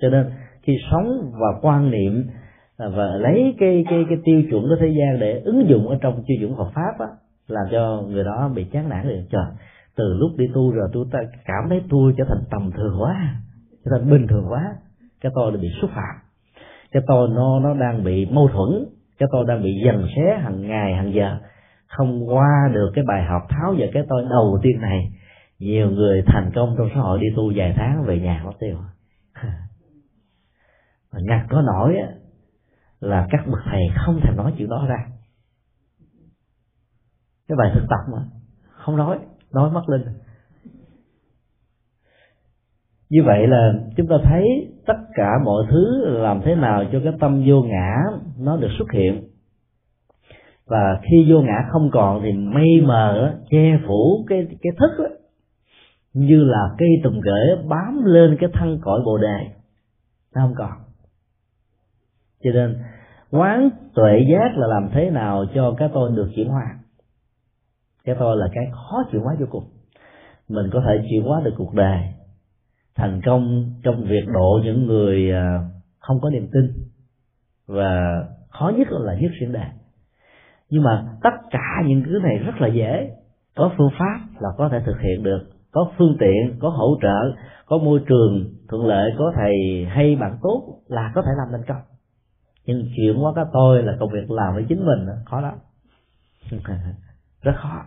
Cho 0.00 0.08
nên 0.08 0.30
khi 0.62 0.72
sống 0.90 1.32
và 1.32 1.58
quan 1.62 1.90
niệm 1.90 2.26
à, 2.76 2.86
và 2.88 3.04
lấy 3.04 3.54
cái 3.58 3.84
cái 3.90 4.04
cái 4.08 4.18
tiêu 4.24 4.42
chuẩn 4.50 4.62
của 4.62 4.76
thế 4.80 4.94
gian 4.98 5.20
để 5.20 5.42
ứng 5.44 5.68
dụng 5.68 5.88
ở 5.88 5.98
trong 6.00 6.22
tiêu 6.26 6.36
chuẩn 6.40 6.56
Phật 6.56 6.70
pháp 6.74 6.98
á, 6.98 7.06
làm 7.48 7.66
cho 7.72 8.02
người 8.08 8.24
đó 8.24 8.50
bị 8.54 8.64
chán 8.64 8.88
nản 8.88 9.08
liền. 9.08 9.26
Trời 9.30 9.44
từ 9.96 10.14
lúc 10.14 10.30
đi 10.36 10.44
tu 10.54 10.70
rồi 10.70 10.88
tôi 10.92 11.06
ta 11.12 11.18
cảm 11.44 11.68
thấy 11.68 11.82
tôi 11.90 12.14
trở 12.16 12.24
thành 12.28 12.44
tầm 12.50 12.70
thường 12.70 12.96
quá 13.00 13.36
trở 13.84 13.90
thành 13.90 14.10
bình 14.10 14.26
thường 14.26 14.46
quá 14.48 14.74
cái 15.22 15.32
tôi 15.34 15.52
đã 15.52 15.58
bị 15.62 15.68
xúc 15.80 15.90
phạm. 15.94 16.14
Cái 16.92 17.02
tôi 17.06 17.28
nó 17.28 17.60
nó 17.60 17.74
đang 17.74 18.04
bị 18.04 18.26
mâu 18.26 18.48
thuẫn. 18.48 18.84
Cái 19.18 19.28
tôi 19.32 19.44
đang 19.48 19.62
bị 19.62 19.70
dần 19.84 20.06
xé 20.16 20.38
hàng 20.42 20.68
ngày 20.68 20.94
hàng 20.94 21.14
giờ. 21.14 21.38
Không 21.86 22.28
qua 22.28 22.70
được 22.72 22.90
cái 22.94 23.04
bài 23.08 23.24
học 23.24 23.42
tháo 23.48 23.74
giờ 23.74 23.86
cái 23.92 24.02
tôi 24.08 24.26
đầu 24.30 24.58
tiên 24.62 24.80
này. 24.80 25.12
Nhiều 25.58 25.90
người 25.90 26.22
thành 26.26 26.50
công 26.54 26.74
trong 26.78 26.88
xã 26.94 27.00
hội 27.00 27.18
đi 27.20 27.26
tu 27.36 27.52
vài 27.56 27.74
tháng 27.76 28.04
về 28.06 28.20
nhà 28.20 28.42
mất 28.44 28.52
tiêu. 28.60 28.76
Mà 31.12 31.18
ngặt 31.22 31.46
có 31.50 31.62
nổi 31.62 31.96
á, 31.96 32.08
là 33.00 33.26
các 33.30 33.46
bậc 33.46 33.60
thầy 33.64 33.82
không 33.96 34.20
thể 34.22 34.30
nói 34.36 34.54
chuyện 34.58 34.68
đó 34.68 34.86
ra. 34.88 35.06
Cái 37.48 37.56
bài 37.58 37.70
thực 37.74 37.86
tập 37.90 38.12
mà 38.12 38.18
không 38.70 38.96
nói 38.96 39.18
nói 39.54 39.70
mất 39.70 39.88
linh 39.88 40.02
như 43.12 43.22
vậy 43.26 43.46
là 43.46 43.72
chúng 43.96 44.06
ta 44.06 44.16
thấy 44.24 44.68
tất 44.86 44.96
cả 45.14 45.30
mọi 45.44 45.64
thứ 45.70 46.04
làm 46.04 46.40
thế 46.44 46.54
nào 46.54 46.84
cho 46.92 47.00
cái 47.04 47.12
tâm 47.20 47.44
vô 47.46 47.62
ngã 47.62 47.96
nó 48.38 48.56
được 48.56 48.70
xuất 48.78 48.92
hiện. 48.92 49.28
Và 50.66 51.00
khi 51.02 51.32
vô 51.32 51.40
ngã 51.40 51.68
không 51.70 51.90
còn 51.92 52.20
thì 52.22 52.32
mây 52.32 52.80
mờ 52.82 53.38
che 53.50 53.78
phủ 53.86 54.24
cái 54.28 54.46
cái 54.62 54.72
thức 54.78 54.90
đó, 54.98 55.10
như 56.12 56.44
là 56.44 56.74
cây 56.78 56.88
tùng 57.04 57.20
rễ 57.24 57.62
bám 57.68 58.04
lên 58.04 58.36
cái 58.40 58.50
thân 58.52 58.78
cõi 58.82 59.00
bồ 59.04 59.18
đề. 59.18 59.38
Nó 60.34 60.40
không 60.42 60.54
còn. 60.58 60.72
Cho 62.44 62.50
nên 62.54 62.76
quán 63.30 63.70
tuệ 63.94 64.26
giác 64.30 64.56
là 64.56 64.66
làm 64.66 64.88
thế 64.92 65.10
nào 65.10 65.44
cho 65.54 65.74
cái 65.78 65.88
tôi 65.94 66.10
được 66.16 66.30
chuyển 66.36 66.48
hóa? 66.48 66.64
Cái 68.04 68.16
tôi 68.18 68.36
là 68.36 68.48
cái 68.54 68.64
khó 68.72 69.04
chuyển 69.12 69.22
hóa 69.22 69.34
vô 69.40 69.46
cùng. 69.50 69.64
Mình 70.48 70.70
có 70.72 70.82
thể 70.86 71.06
chuyển 71.10 71.22
hóa 71.22 71.40
được 71.44 71.54
cuộc 71.56 71.74
đời. 71.74 71.98
Thành 72.94 73.20
công 73.24 73.72
trong 73.82 74.04
việc 74.04 74.24
độ 74.34 74.60
những 74.64 74.86
người 74.86 75.32
à, 75.32 75.60
không 75.98 76.20
có 76.20 76.30
niềm 76.30 76.48
tin. 76.52 76.72
Và 77.66 78.24
khó 78.48 78.72
nhất 78.76 78.88
là 78.90 79.14
nhất 79.14 79.30
xuyên 79.40 79.52
đề 79.52 79.64
nhưng 80.72 80.82
mà 80.82 81.04
tất 81.22 81.30
cả 81.50 81.82
những 81.86 82.02
thứ 82.06 82.18
này 82.22 82.38
rất 82.38 82.60
là 82.60 82.68
dễ. 82.68 83.10
Có 83.56 83.70
phương 83.78 83.90
pháp 83.98 84.20
là 84.40 84.48
có 84.58 84.68
thể 84.68 84.80
thực 84.86 85.00
hiện 85.00 85.22
được. 85.22 85.40
Có 85.72 85.90
phương 85.98 86.16
tiện, 86.20 86.58
có 86.60 86.68
hỗ 86.68 86.98
trợ, 87.02 87.32
có 87.66 87.78
môi 87.78 88.00
trường 88.06 88.54
thuận 88.68 88.86
lợi, 88.86 89.10
có 89.18 89.32
thầy 89.36 89.86
hay 89.88 90.16
bạn 90.16 90.38
tốt 90.42 90.62
là 90.88 91.12
có 91.14 91.22
thể 91.22 91.30
làm 91.36 91.48
thành 91.50 91.64
công. 91.68 91.82
Nhưng 92.66 92.84
chuyện 92.96 93.24
quá 93.24 93.32
cái 93.36 93.44
tôi 93.52 93.82
là 93.82 93.96
công 94.00 94.10
việc 94.12 94.30
làm 94.30 94.54
với 94.54 94.64
chính 94.68 94.86
mình, 94.86 95.06
khó 95.24 95.40
lắm. 95.40 95.54
rất 97.42 97.56
khó. 97.56 97.84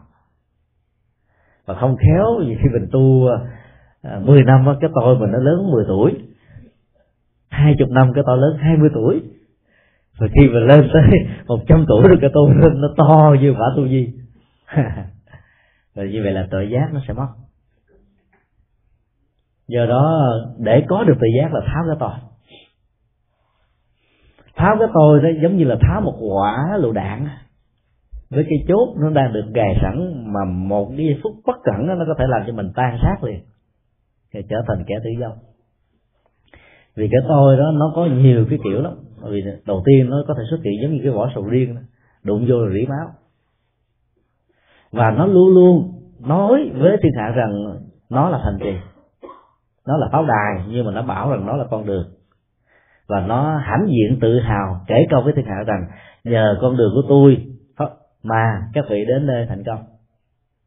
Và 1.66 1.74
không 1.74 1.97
khéo 1.97 2.39
vì 2.47 2.56
khi 2.56 2.70
mình 2.74 2.88
tu 2.91 3.28
à, 4.01 4.20
10 4.20 4.43
năm 4.43 4.66
cái 4.82 4.89
tôi 4.95 5.20
mình 5.20 5.32
nó 5.32 5.39
lớn 5.39 5.72
10 5.72 5.86
tuổi. 5.88 6.12
Hai 7.49 7.76
chục 7.80 7.89
năm 7.89 8.12
cái 8.16 8.24
tôi 8.28 8.38
lớn 8.38 8.58
20 8.60 8.89
tuổi. 8.93 9.22
Rồi 10.20 10.30
khi 10.34 10.49
mà 10.49 10.60
lên 10.60 10.89
tới 10.93 11.03
một 11.47 11.60
trăm 11.68 11.86
tuổi 11.88 12.08
rồi 12.08 12.18
cái 12.22 12.30
tôi 12.34 12.49
lên 12.56 12.82
nó 12.82 12.88
to 12.97 13.36
như 13.41 13.53
quả 13.60 13.68
tu 13.76 13.88
di. 13.88 14.14
Rồi 15.95 16.10
như 16.10 16.24
vậy 16.24 16.32
là 16.32 16.47
tội 16.51 16.70
giác 16.72 16.89
nó 16.93 16.99
sẽ 17.08 17.14
mất. 17.14 17.28
Do 19.68 19.86
đó 19.86 20.32
để 20.58 20.86
có 20.88 21.03
được 21.03 21.16
tự 21.22 21.28
giác 21.39 21.53
là 21.53 21.62
tháo 21.66 21.84
cái 21.88 21.95
tôi. 21.99 22.12
Tháo 24.56 24.76
cái 24.80 24.88
tôi 24.93 25.22
đó 25.22 25.30
giống 25.41 25.58
như 25.58 25.66
là 25.66 25.76
tháo 25.82 26.01
một 26.01 26.18
quả 26.20 26.78
lựu 26.78 26.91
đạn 26.91 27.28
với 28.36 28.46
cái 28.50 28.66
chốt 28.68 28.96
nó 28.98 29.10
đang 29.10 29.34
được 29.34 29.46
gài 29.54 29.78
sẵn 29.82 30.24
mà 30.34 30.40
một 30.46 30.92
cái 30.98 31.20
phút 31.24 31.34
bất 31.46 31.56
cẩn 31.64 31.88
nó 31.88 32.06
có 32.08 32.16
thể 32.20 32.26
làm 32.28 32.42
cho 32.48 32.54
mình 32.54 32.72
tan 32.76 32.98
xác 33.02 33.24
liền, 33.24 33.40
thì 34.34 34.40
trở 34.50 34.58
thành 34.68 34.84
kẻ 34.88 34.96
tự 35.04 35.10
do 35.22 35.36
vì 36.96 37.08
cái 37.12 37.22
tôi 37.28 37.58
đó, 37.58 37.72
nó 37.74 37.92
có 37.96 38.06
nhiều 38.06 38.46
cái 38.50 38.60
kiểu 38.64 38.82
lắm. 38.82 38.94
Vì 39.22 39.44
đầu 39.66 39.84
tiên 39.86 40.10
nó 40.10 40.24
có 40.28 40.34
thể 40.38 40.44
xuất 40.50 40.60
hiện 40.64 40.74
giống 40.82 40.94
như 40.94 41.00
cái 41.04 41.12
vỏ 41.12 41.30
sầu 41.36 41.44
riêng 41.44 41.76
đó. 41.76 41.82
đụng 42.24 42.46
vô 42.50 42.66
là 42.66 42.74
rỉ 42.74 42.86
máu. 42.86 43.08
Và 44.92 45.12
nó 45.12 45.26
luôn 45.26 45.54
luôn 45.54 45.92
nói 46.20 46.72
với 46.76 46.98
thiên 47.04 47.12
hạ 47.18 47.30
rằng 47.30 47.80
nó 48.10 48.30
là 48.30 48.42
thành 48.44 48.58
trì, 48.64 48.74
nó 49.88 49.98
là 49.98 50.08
pháo 50.12 50.26
đài, 50.26 50.66
nhưng 50.70 50.86
mà 50.86 50.92
nó 50.92 51.02
bảo 51.02 51.32
rằng 51.32 51.46
nó 51.46 51.56
là 51.56 51.66
con 51.70 51.86
đường. 51.86 52.06
Và 53.08 53.26
nó 53.28 53.58
hãnh 53.58 53.88
diện 53.88 54.20
tự 54.22 54.40
hào, 54.40 54.82
kể 54.88 55.06
câu 55.10 55.22
với 55.22 55.34
thiên 55.36 55.46
hạ 55.46 55.64
rằng, 55.68 55.88
nhờ 56.24 56.58
con 56.62 56.78
đường 56.78 56.92
của 56.96 57.04
tôi 57.10 57.46
mà 58.26 58.61
các 58.73 58.86
vị 58.89 59.05
đến 59.05 59.28
đây 59.28 59.45
thành 59.49 59.63
công. 59.63 59.84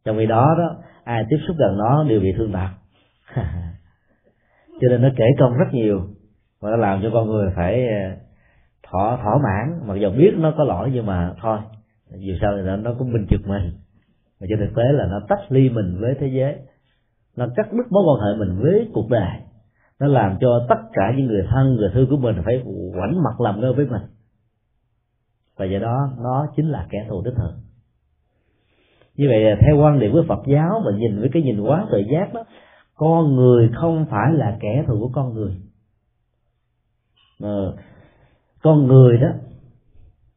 Trong 0.05 0.19
khi 0.19 0.27
đó 0.27 0.55
đó 0.59 0.77
ai 1.05 1.25
tiếp 1.31 1.37
xúc 1.47 1.57
gần 1.59 1.79
nó 1.79 2.05
đều 2.09 2.21
bị 2.21 2.33
thương 2.37 2.53
tật 2.53 2.69
cho 4.81 4.89
nên 4.91 5.03
nó 5.03 5.09
kể 5.17 5.25
công 5.39 5.59
rất 5.59 5.67
nhiều 5.73 6.01
và 6.61 6.71
nó 6.71 6.77
làm 6.77 7.01
cho 7.03 7.11
con 7.13 7.29
người 7.29 7.53
phải 7.57 7.89
ờ, 7.89 8.11
thỏa 8.83 9.17
thỏa 9.23 9.39
mãn. 9.39 9.81
Mặc 9.87 9.95
dù 9.95 10.11
biết 10.11 10.33
nó 10.37 10.55
có 10.57 10.65
lỗi 10.65 10.91
nhưng 10.95 11.07
mà 11.07 11.33
thôi 11.43 11.59
dù 12.15 12.35
sao 12.41 12.53
thì 12.57 12.63
nó, 12.63 12.77
nó 12.77 12.95
cũng 12.99 13.13
bình 13.13 13.27
trực 13.31 13.49
mình 13.49 13.73
mà 14.41 14.47
trên 14.51 14.59
thực 14.59 14.75
tế 14.77 14.83
là 14.93 15.07
nó 15.07 15.21
tách 15.29 15.53
ly 15.53 15.69
mình 15.69 15.97
với 16.01 16.15
thế 16.21 16.27
giới. 16.27 16.57
Nó 17.37 17.47
cắt 17.57 17.73
đứt 17.73 17.93
mối 17.93 18.03
quan 18.07 18.21
hệ 18.27 18.39
mình 18.39 18.63
với 18.63 18.89
cuộc 18.93 19.11
đời. 19.11 19.31
Nó 20.01 20.07
làm 20.07 20.37
cho 20.41 20.67
tất 20.69 20.79
cả 20.93 21.13
những 21.17 21.27
người 21.27 21.47
thân 21.51 21.77
người 21.77 21.91
thương 21.95 22.07
của 22.11 22.17
mình 22.17 22.37
phải 22.45 22.63
quảnh 22.95 23.23
mặt 23.23 23.41
làm 23.41 23.61
ngơ 23.61 23.73
với 23.73 23.87
mình 23.87 24.03
và 25.59 25.65
do 25.65 25.79
đó, 25.79 26.11
nó 26.19 26.47
chính 26.57 26.69
là 26.69 26.87
kẻ 26.91 27.07
thù 27.09 27.23
đích 27.25 27.35
thực. 27.37 27.53
Như 29.17 29.27
vậy 29.29 29.57
theo 29.61 29.77
quan 29.79 29.99
điểm 29.99 30.13
của 30.13 30.25
Phật 30.29 30.43
giáo 30.47 30.83
mà 30.85 30.99
nhìn 30.99 31.21
với 31.21 31.31
cái 31.33 31.43
nhìn 31.43 31.61
quá 31.61 31.87
tự 31.93 31.99
giác 31.99 32.35
đó, 32.35 32.45
con 32.95 33.37
người 33.37 33.71
không 33.75 34.07
phải 34.11 34.33
là 34.33 34.57
kẻ 34.61 34.85
thù 34.87 34.99
của 35.01 35.11
con 35.13 35.35
người. 35.35 35.57
Mà 37.41 37.49
con 38.63 38.87
người 38.87 39.19
đó, 39.19 39.29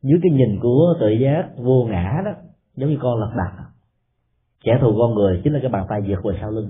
dưới 0.01 0.19
cái 0.24 0.32
nhìn 0.32 0.59
của 0.61 0.93
tự 0.99 1.09
giác 1.09 1.49
vô 1.57 1.86
ngã 1.89 2.22
đó, 2.26 2.32
giống 2.76 2.89
như 2.89 2.97
con 3.01 3.19
lật 3.19 3.32
đặt 3.38 3.72
kẻ 4.63 4.78
thù 4.82 4.95
con 4.99 5.13
người 5.13 5.41
chính 5.43 5.53
là 5.53 5.59
cái 5.61 5.72
bàn 5.72 5.86
tay 5.89 6.01
vượt 6.07 6.24
về 6.24 6.38
sau 6.41 6.51
lưng. 6.51 6.69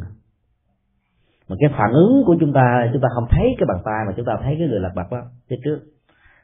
Mà 1.48 1.56
cái 1.60 1.70
phản 1.78 1.92
ứng 1.92 2.24
của 2.26 2.36
chúng 2.40 2.54
ta 2.54 2.90
chúng 2.94 3.02
ta 3.02 3.08
không 3.16 3.26
thấy 3.32 3.56
cái 3.58 3.66
bàn 3.68 3.82
tay 3.86 4.06
mà 4.08 4.14
chúng 4.18 4.26
ta 4.26 4.34
thấy 4.44 4.56
cái 4.60 4.68
người 4.68 4.80
lật 4.80 4.92
đặt 4.96 5.12
đó 5.12 5.18
phía 5.50 5.56
trước 5.64 5.80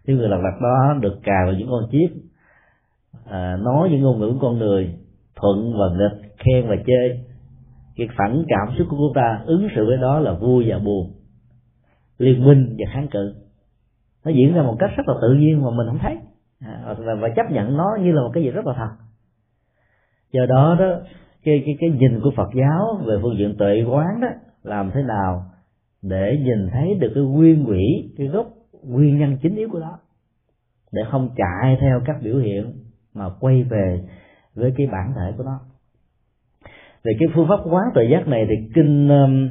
cái 0.07 0.15
người 0.15 0.29
lật 0.29 0.39
lạc 0.43 0.57
đó 0.61 0.93
được 1.01 1.19
cài 1.23 1.45
vào 1.45 1.53
những 1.53 1.69
con 1.69 1.89
chip 1.91 2.09
à, 3.29 3.57
nói 3.61 3.89
những 3.89 4.01
ngôn 4.01 4.19
ngữ 4.19 4.31
của 4.31 4.39
con 4.41 4.57
người 4.57 4.93
thuận 5.35 5.73
và 5.73 5.85
nghịch 5.97 6.31
khen 6.37 6.67
và 6.67 6.75
chê. 6.87 7.19
Cái 7.95 8.07
phản 8.17 8.43
cảm 8.47 8.75
xúc 8.77 8.87
của 8.89 8.97
chúng 8.97 9.13
ta 9.15 9.41
ứng 9.45 9.67
xử 9.75 9.85
với 9.85 9.97
đó 9.97 10.19
là 10.19 10.33
vui 10.33 10.65
và 10.67 10.79
buồn 10.79 11.11
liên 12.17 12.45
minh 12.45 12.75
và 12.79 12.85
kháng 12.93 13.07
cự. 13.07 13.33
Nó 14.25 14.31
diễn 14.31 14.53
ra 14.53 14.61
một 14.61 14.75
cách 14.79 14.89
rất 14.97 15.03
là 15.07 15.13
tự 15.21 15.33
nhiên 15.33 15.61
mà 15.63 15.69
mình 15.69 15.87
không 15.87 15.99
thấy. 16.01 16.17
À, 16.59 16.95
và, 16.97 17.15
và 17.15 17.29
chấp 17.35 17.51
nhận 17.51 17.77
nó 17.77 17.97
như 18.01 18.11
là 18.11 18.21
một 18.21 18.29
cái 18.33 18.43
gì 18.43 18.49
rất 18.49 18.65
là 18.65 18.73
thật. 18.77 18.89
Do 20.31 20.45
đó 20.45 20.75
đó 20.79 20.99
cái 21.43 21.63
cái 21.65 21.75
cái 21.79 21.89
nhìn 21.89 22.19
của 22.23 22.31
Phật 22.35 22.49
giáo 22.53 23.01
về 23.05 23.15
phương 23.21 23.37
diện 23.37 23.55
tuệ 23.57 23.83
quán 23.83 24.21
đó 24.21 24.27
làm 24.63 24.91
thế 24.93 25.03
nào 25.03 25.43
để 26.01 26.37
nhìn 26.45 26.69
thấy 26.73 26.95
được 26.99 27.11
cái 27.15 27.23
nguyên 27.23 27.65
quỷ 27.67 28.11
cái 28.17 28.27
gốc 28.27 28.47
nguyên 28.83 29.19
nhân 29.19 29.37
chính 29.41 29.55
yếu 29.55 29.69
của 29.71 29.79
đó 29.79 29.99
để 30.91 31.01
không 31.11 31.29
chạy 31.35 31.77
theo 31.81 32.01
các 32.05 32.15
biểu 32.23 32.37
hiện 32.37 32.73
mà 33.13 33.29
quay 33.39 33.63
về 33.63 34.07
với 34.55 34.73
cái 34.77 34.87
bản 34.87 35.13
thể 35.15 35.33
của 35.37 35.43
nó. 35.43 35.59
Về 37.03 37.13
cái 37.19 37.27
phương 37.35 37.47
pháp 37.47 37.59
quán 37.65 37.85
tự 37.95 38.01
giác 38.11 38.27
này 38.27 38.45
thì 38.49 38.55
kinh 38.75 39.09
um, 39.09 39.49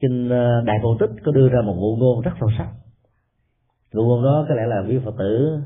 kinh 0.00 0.26
uh, 0.26 0.64
đại 0.64 0.76
cổ 0.82 0.96
tích 1.00 1.10
có 1.24 1.32
đưa 1.32 1.48
ra 1.48 1.60
một 1.62 1.74
ngụ 1.74 1.96
ngôn 1.96 2.20
rất 2.20 2.30
sâu 2.40 2.48
sắc. 2.58 2.68
Ngụ 3.92 4.02
ngôn 4.02 4.24
đó 4.24 4.46
có 4.48 4.54
lẽ 4.54 4.62
là 4.66 4.84
quý 4.88 4.98
phật 5.04 5.14
tử 5.18 5.60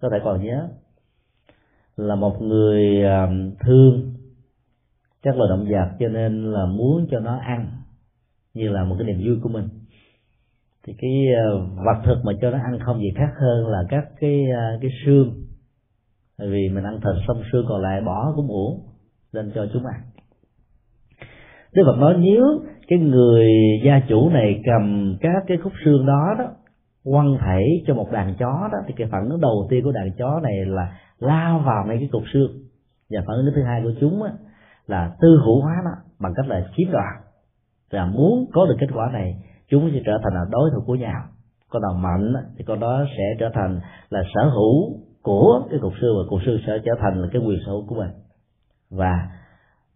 có 0.00 0.08
thể 0.12 0.18
còn 0.24 0.44
nhớ. 0.44 0.68
Là 1.96 2.14
một 2.14 2.42
người 2.42 3.02
um, 3.02 3.50
thương 3.60 4.14
các 5.22 5.36
loài 5.36 5.50
động 5.50 5.66
vật 5.70 5.96
cho 6.00 6.08
nên 6.08 6.52
là 6.52 6.66
muốn 6.66 7.06
cho 7.10 7.20
nó 7.20 7.38
ăn 7.38 7.70
như 8.54 8.68
là 8.68 8.84
một 8.84 8.96
cái 8.98 9.06
niềm 9.06 9.26
vui 9.26 9.40
của 9.42 9.48
mình 9.48 9.68
thì 10.88 10.94
cái 10.98 11.26
ờ, 11.34 11.58
vật 11.84 12.02
thực 12.04 12.24
mà 12.24 12.32
cho 12.40 12.50
nó 12.50 12.58
ăn 12.58 12.78
không 12.84 12.98
gì 12.98 13.12
khác 13.16 13.30
hơn 13.40 13.66
là 13.66 13.84
các 13.88 14.04
cái 14.20 14.44
ờ, 14.56 14.78
cái 14.80 14.90
xương. 15.04 15.34
Tại 16.38 16.48
vì 16.48 16.68
mình 16.68 16.84
ăn 16.84 16.94
thịt 16.94 17.24
xong 17.26 17.42
xương 17.52 17.66
còn 17.68 17.82
lại 17.82 18.00
bỏ 18.00 18.32
cũng 18.36 18.48
uổng 18.48 18.80
nên 19.32 19.52
cho 19.54 19.66
chúng 19.72 19.86
ăn. 19.86 20.00
Đức 21.74 21.82
Phật 21.86 21.98
nói 21.98 22.14
nếu 22.18 22.44
cái 22.88 22.98
người 22.98 23.48
gia 23.84 24.00
chủ 24.08 24.30
này 24.30 24.62
cầm 24.64 25.16
các 25.20 25.44
cái 25.46 25.58
khúc 25.62 25.72
xương 25.84 26.06
đó 26.06 26.34
đó 26.38 26.44
quăng 27.04 27.36
thảy 27.40 27.64
cho 27.86 27.94
một 27.94 28.12
đàn 28.12 28.34
chó 28.38 28.68
đó 28.72 28.78
thì 28.86 28.94
cái 28.96 29.08
phản 29.10 29.28
ứng 29.28 29.40
đầu 29.40 29.66
tiên 29.70 29.84
của 29.84 29.92
đàn 29.92 30.10
chó 30.18 30.40
này 30.42 30.64
là 30.66 30.98
lao 31.18 31.58
vào 31.58 31.86
ngay 31.86 31.96
cái 31.98 32.08
cục 32.12 32.22
xương. 32.32 32.50
Và 33.10 33.20
phản 33.26 33.36
ứng 33.36 33.54
thứ 33.54 33.62
hai 33.62 33.82
của 33.82 33.92
chúng 34.00 34.22
á, 34.22 34.30
là 34.86 35.12
tư 35.20 35.28
hữu 35.44 35.62
hóa 35.62 35.74
nó 35.84 35.90
bằng 36.20 36.32
cách 36.36 36.46
là 36.48 36.66
chiếm 36.76 36.90
đoạt. 36.92 37.14
Và 37.90 38.06
muốn 38.06 38.46
có 38.52 38.66
được 38.66 38.76
kết 38.80 38.88
quả 38.94 39.10
này 39.12 39.34
chúng 39.68 39.90
sẽ 39.94 40.00
trở 40.06 40.18
thành 40.24 40.34
là 40.34 40.44
đối 40.50 40.70
thủ 40.74 40.82
của 40.86 40.94
nhau. 40.94 41.22
Con 41.68 41.82
nào 41.82 41.92
mạnh 41.92 42.32
thì 42.56 42.64
con 42.64 42.80
đó 42.80 43.04
sẽ 43.16 43.24
trở 43.38 43.50
thành 43.54 43.80
là 44.10 44.22
sở 44.34 44.48
hữu 44.48 44.98
của 45.22 45.66
cái 45.70 45.78
cục 45.82 45.92
xương 46.00 46.16
và 46.18 46.24
cục 46.30 46.40
xương 46.46 46.58
sẽ 46.66 46.72
trở 46.84 46.92
thành 47.00 47.22
là 47.22 47.28
cái 47.32 47.42
quyền 47.42 47.58
sở 47.66 47.72
hữu 47.72 47.86
của 47.86 47.94
mình. 47.94 48.10
Và 48.90 49.28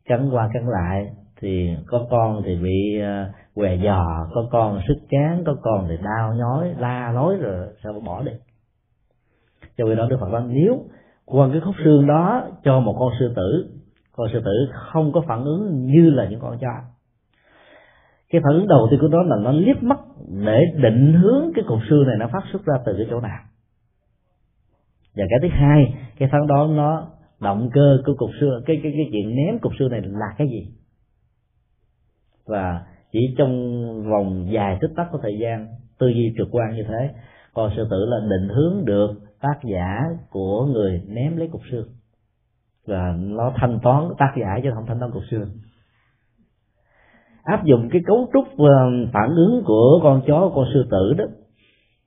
cắn 0.05 0.31
qua 0.31 0.49
cắn 0.53 0.67
lại 0.67 1.07
thì 1.41 1.77
có 1.87 2.07
con 2.11 2.43
thì 2.45 2.59
bị 2.63 3.01
ờ, 3.01 3.31
què 3.55 3.77
giò, 3.85 4.27
có 4.35 4.49
con 4.51 4.81
sức 4.89 4.99
chán, 5.11 5.43
có 5.47 5.57
con 5.63 5.87
thì 5.89 5.97
đau 5.97 6.35
nhói, 6.35 6.75
la 6.79 7.13
lối 7.13 7.37
rồi 7.37 7.67
sao 7.83 7.93
bỏ 8.07 8.23
đi. 8.23 8.33
Cho 9.77 9.87
vì 9.87 9.95
đó 9.97 10.07
đức 10.11 10.17
phật 10.21 10.29
nói, 10.29 10.43
nếu 10.49 10.85
quăng 11.25 11.53
cái 11.53 11.61
khúc 11.65 11.75
xương 11.85 12.07
đó 12.07 12.49
cho 12.65 12.81
một 12.81 12.97
con 12.99 13.13
sư 13.19 13.33
tử, 13.37 13.81
con 14.13 14.29
sư 14.33 14.41
tử 14.45 14.69
không 14.73 15.13
có 15.13 15.21
phản 15.29 15.45
ứng 15.45 15.87
như 15.87 16.11
là 16.11 16.29
những 16.29 16.41
con 16.41 16.59
chó 16.59 16.92
cái 18.33 18.41
phản 18.45 18.53
ứng 18.53 18.69
đầu 18.69 18.89
tiên 18.91 19.01
của 19.01 19.09
nó 19.09 19.23
là 19.23 19.37
nó 19.37 19.53
liếc 19.53 19.83
mắt 19.83 19.99
để 20.45 20.61
định 20.83 21.13
hướng 21.13 21.51
cái 21.55 21.65
cục 21.69 21.79
xương 21.89 22.07
này 22.07 22.17
nó 22.19 22.29
phát 22.33 22.43
xuất 22.53 22.65
ra 22.65 22.75
từ 22.87 22.95
cái 22.97 23.07
chỗ 23.11 23.21
nào. 23.21 23.39
Và 25.17 25.25
cái 25.31 25.39
thứ 25.43 25.49
hai, 25.53 25.95
cái 26.19 26.29
phán 26.33 26.47
đoán 26.47 26.77
nó 26.77 27.09
động 27.41 27.71
cơ 27.73 27.99
của 28.07 28.15
cục 28.15 28.31
xương, 28.41 28.63
cái 28.67 28.81
cái 28.83 28.93
cái 28.93 29.09
chuyện 29.13 29.37
ném 29.37 29.59
cục 29.59 29.73
xương 29.79 29.91
này 29.91 30.01
là 30.05 30.27
cái 30.39 30.49
gì? 30.49 30.73
Và 32.47 32.83
chỉ 33.13 33.35
trong 33.39 33.53
vòng 34.11 34.47
dài 34.53 34.79
tích 34.81 34.91
tắc 34.97 35.09
của 35.13 35.19
thời 35.23 35.39
gian, 35.39 35.67
tư 35.99 36.09
duy 36.09 36.35
trực 36.39 36.49
quan 36.51 36.77
như 36.77 36.83
thế, 36.89 37.11
con 37.55 37.71
sư 37.77 37.87
tử 37.91 38.07
là 38.09 38.17
định 38.31 38.49
hướng 38.49 38.85
được 38.85 39.11
tác 39.41 39.59
giả 39.73 40.01
của 40.31 40.67
người 40.67 41.03
ném 41.07 41.37
lấy 41.37 41.49
cục 41.49 41.63
xương. 41.71 41.89
Và 42.87 43.15
nó 43.19 43.53
thanh 43.57 43.79
toán 43.83 44.05
tác 44.19 44.33
giả 44.41 44.61
chứ 44.63 44.71
không 44.75 44.87
thanh 44.87 44.99
toán 44.99 45.13
cục 45.13 45.23
xương 45.31 45.49
áp 47.45 47.65
dụng 47.65 47.89
cái 47.93 48.03
cấu 48.07 48.29
trúc 48.33 48.45
ờ, 48.59 48.67
phản 49.13 49.29
ứng 49.37 49.63
của 49.67 50.01
con 50.03 50.23
chó 50.27 50.51
con 50.55 50.65
sư 50.75 50.87
tử 50.91 51.15
đó 51.19 51.25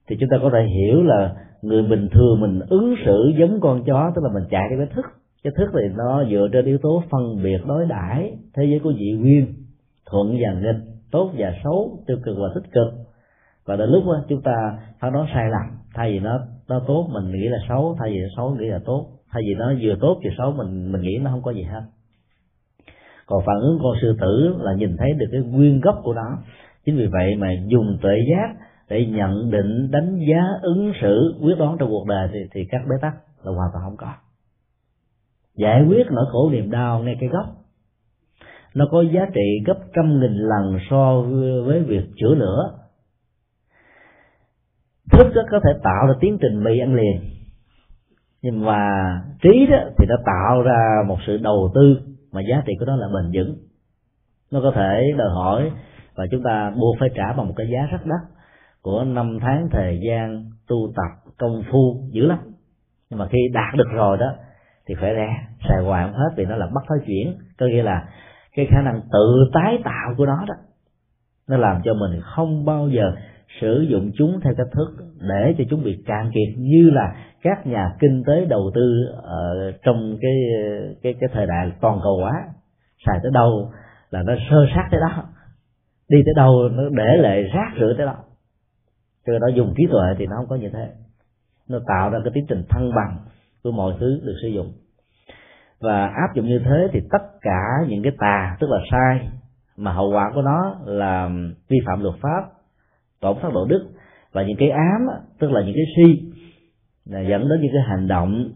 thì 0.08 0.18
chúng 0.20 0.30
ta 0.30 0.38
có 0.42 0.50
thể 0.54 0.66
hiểu 0.66 1.04
là 1.04 1.36
người 1.62 1.84
bình 1.84 2.08
thường 2.12 2.42
mình 2.42 2.60
ứng 2.70 2.96
xử 3.06 3.32
giống 3.40 3.60
con 3.62 3.84
chó 3.84 4.12
tức 4.16 4.22
là 4.24 4.30
mình 4.34 4.44
chạy 4.50 4.64
theo 4.70 4.78
cái 4.78 4.88
thức. 4.96 5.06
Cái 5.44 5.54
thức 5.58 5.70
thì 5.74 5.96
nó 5.98 6.24
dựa 6.32 6.48
trên 6.54 6.66
yếu 6.66 6.78
tố 6.78 7.04
phân 7.10 7.44
biệt 7.44 7.58
đối 7.68 7.86
đãi 7.86 8.38
thế 8.56 8.66
giới 8.66 8.80
của 8.80 8.94
dị 8.94 9.12
nguyên 9.12 9.54
thuận 10.06 10.38
và 10.40 10.54
nghịch 10.54 10.84
tốt 11.12 11.32
và 11.38 11.54
xấu 11.64 12.00
tiêu 12.08 12.18
cực 12.24 12.38
và 12.38 12.48
tích 12.56 12.72
cực. 12.72 12.94
Và 13.66 13.76
đến 13.76 13.90
lúc 13.90 14.04
đó, 14.06 14.24
chúng 14.30 14.42
ta 14.42 14.78
phán 15.00 15.14
đoán 15.14 15.28
sai 15.34 15.50
lầm 15.50 15.78
thay 15.94 16.12
vì 16.12 16.20
nó 16.20 16.40
nó 16.70 16.82
tốt 16.88 17.10
mình 17.12 17.32
nghĩ 17.32 17.48
là 17.48 17.58
xấu 17.70 17.96
thay 18.00 18.10
vì 18.12 18.20
nó 18.20 18.28
xấu 18.38 18.56
nghĩ 18.56 18.66
là 18.66 18.80
tốt. 18.86 19.08
Thay 19.32 19.44
vì 19.48 19.56
nó 19.56 19.74
vừa 19.82 19.96
tốt 20.02 20.20
vừa 20.24 20.32
xấu 20.38 20.52
mình 20.52 20.92
mình 20.92 21.02
nghĩ 21.02 21.18
nó 21.22 21.32
không 21.32 21.42
có 21.42 21.52
gì 21.52 21.64
hết 21.64 21.82
còn 23.26 23.43
phản 23.45 23.55
ứng 23.61 23.80
con 23.84 23.93
sư 24.01 24.17
tử 24.21 24.55
là 24.59 24.73
nhìn 24.73 24.97
thấy 24.97 25.13
được 25.13 25.26
cái 25.32 25.41
nguyên 25.41 25.82
gốc 25.82 25.95
của 26.03 26.13
nó. 26.13 26.38
Chính 26.86 26.97
vì 26.97 27.07
vậy 27.07 27.36
mà 27.36 27.47
dùng 27.67 27.97
tuệ 28.01 28.15
giác 28.30 28.55
để 28.89 29.05
nhận 29.05 29.51
định 29.51 29.91
đánh 29.91 30.19
giá 30.30 30.43
ứng 30.61 30.91
xử 31.01 31.36
quyết 31.41 31.55
đoán 31.57 31.78
trong 31.80 31.89
cuộc 31.89 32.07
đời 32.07 32.30
thì, 32.34 32.39
thì 32.51 32.61
các 32.71 32.82
bế 32.89 32.95
tắc 33.01 33.13
là 33.43 33.51
hoàn 33.51 33.69
toàn 33.73 33.84
không 33.84 33.97
có. 33.97 34.13
Giải 35.57 35.86
quyết 35.88 36.07
nỗi 36.11 36.26
khổ 36.32 36.49
niềm 36.51 36.71
đau 36.71 36.99
ngay 36.99 37.17
cái 37.19 37.30
gốc. 37.30 37.45
Nó 38.76 38.86
có 38.91 39.01
giá 39.01 39.26
trị 39.34 39.63
gấp 39.65 39.78
trăm 39.95 40.19
nghìn 40.19 40.34
lần 40.34 40.80
so 40.89 41.21
với 41.65 41.84
việc 41.84 42.05
chữa 42.15 42.36
lửa. 42.36 42.71
Thức 45.11 45.32
đó 45.36 45.41
có 45.51 45.59
thể 45.63 45.80
tạo 45.84 46.07
ra 46.07 46.13
tiến 46.19 46.38
trình 46.41 46.63
mì 46.63 46.80
ăn 46.80 46.95
liền. 46.95 47.21
Nhưng 48.41 48.65
mà 48.65 48.80
trí 49.41 49.65
đó 49.71 49.78
thì 49.97 50.05
nó 50.09 50.15
tạo 50.26 50.61
ra 50.61 51.03
một 51.07 51.17
sự 51.28 51.38
đầu 51.38 51.71
tư 51.76 52.14
mà 52.36 52.42
giá 52.50 52.64
trị 52.66 52.74
của 52.80 52.86
nó 52.86 52.96
là 52.96 53.08
bền 53.08 53.32
vững. 53.34 53.58
Nó 54.52 54.60
có 54.64 54.72
thể 54.76 55.14
đòi 55.18 55.30
hỏi 55.30 55.72
và 56.16 56.26
chúng 56.32 56.44
ta 56.44 56.70
buộc 56.70 56.96
phải 57.00 57.10
trả 57.16 57.34
bằng 57.34 57.48
một 57.48 57.54
cái 57.58 57.68
giá 57.74 57.88
rất 57.92 58.06
đắt 58.06 58.20
của 58.82 59.04
năm 59.04 59.38
tháng 59.42 59.68
thời 59.72 60.00
gian 60.08 60.46
tu 60.68 60.78
tập 60.96 61.32
công 61.38 61.64
phu 61.72 62.04
dữ 62.12 62.26
lắm. 62.26 62.40
Nhưng 63.10 63.20
mà 63.20 63.28
khi 63.28 63.40
đạt 63.54 63.76
được 63.76 63.88
rồi 63.94 64.18
đó, 64.18 64.34
thì 64.88 64.96
phải 65.02 65.14
ra 65.14 65.28
xài 65.68 65.84
hoài 65.84 66.04
không 66.04 66.14
hết 66.14 66.30
vì 66.38 66.46
nó 66.46 66.56
là 66.56 66.66
bắt 66.66 66.84
thói 66.88 66.98
chuyển. 67.08 67.38
Có 67.58 67.66
nghĩa 67.66 67.84
là 67.84 68.08
cái 68.56 68.68
khả 68.70 68.82
năng 68.82 69.02
tự 69.12 69.50
tái 69.54 69.80
tạo 69.84 70.14
của 70.18 70.26
nó 70.26 70.46
đó, 70.48 70.56
nó 71.50 71.58
làm 71.58 71.82
cho 71.84 71.94
mình 71.94 72.22
không 72.22 72.66
bao 72.66 72.90
giờ 72.90 73.16
sử 73.62 73.82
dụng 73.89 74.12
chúng 74.18 74.39
theo 74.43 74.53
cách 74.58 74.68
thức 74.72 75.06
để 75.20 75.56
cho 75.58 75.64
chúng 75.70 75.84
bị 75.84 76.03
cạn 76.06 76.32
kiệt, 76.34 76.58
như 76.58 76.89
là 76.89 77.16
các 77.41 77.68
nhà 77.68 77.95
kinh 77.99 78.24
tế 78.28 78.45
đầu 78.45 78.72
tư 78.76 79.06
ở 79.22 79.72
trong 79.84 80.18
cái 80.22 80.34
cái 81.03 81.14
cái 81.20 81.30
thời 81.34 81.45
đại 81.45 81.72
toàn 81.82 81.99
cầu 82.03 82.18
hóa, 82.22 82.32
xài 83.06 83.20
tới 83.24 83.32
đâu 83.34 83.72
là 84.10 84.24
nó 84.24 84.34
sơ 84.49 84.66
sát 84.76 84.88
tới 84.91 84.99
đó, 84.99 85.24
đi 86.10 86.18
tới 86.26 86.34
đâu 86.36 86.70
nó 86.70 86.84
để 86.89 87.18
lại 87.18 87.43
rác 87.43 87.72
rưởi 87.80 87.93
tới 87.97 88.06
đó. 88.06 88.16
Cho 89.28 89.34
nó 89.39 89.47
dùng 89.47 89.74
trí 89.78 89.88
tuệ 89.91 90.14
thì 90.18 90.26
nó 90.28 90.36
không 90.36 90.47
có 90.49 90.56
như 90.56 90.70
thế. 90.70 90.89
Nó 91.70 91.80
tạo 91.88 92.10
ra 92.10 92.20
cái 92.24 92.32
tiến 92.34 92.45
trình 92.49 92.64
thăng 92.70 92.91
bằng 92.95 93.18
của 93.64 93.72
mọi 93.72 93.93
thứ 93.99 94.22
được 94.24 94.36
sử 94.41 94.47
dụng. 94.47 94.74
Và 95.82 96.06
áp 96.06 96.36
dụng 96.36 96.45
như 96.45 96.60
thế 96.60 96.88
thì 96.91 96.99
tất 97.12 97.24
cả 97.41 97.62
những 97.88 98.03
cái 98.03 98.14
tà, 98.20 98.58
tức 98.60 98.68
là 98.70 98.80
sai, 98.91 99.30
mà 99.78 99.91
hậu 99.91 100.12
quả 100.12 100.32
của 100.36 100.41
nó 100.41 100.76
là 100.86 101.30
vi 101.70 101.78
phạm 101.86 102.03
luật 102.03 102.16
pháp 102.22 102.55
tổn 103.26 103.38
thất 103.41 103.53
đạo 103.53 103.65
đức 103.65 103.89
và 104.32 104.43
những 104.43 104.57
cái 104.59 104.69
ám 104.69 105.07
tức 105.39 105.51
là 105.51 105.61
những 105.61 105.76
cái 105.76 105.86
si 105.95 106.32
là 107.05 107.19
dẫn 107.19 107.49
đến 107.49 107.61
những 107.61 107.71
cái 107.73 107.82
hành 107.88 108.07
động 108.07 108.51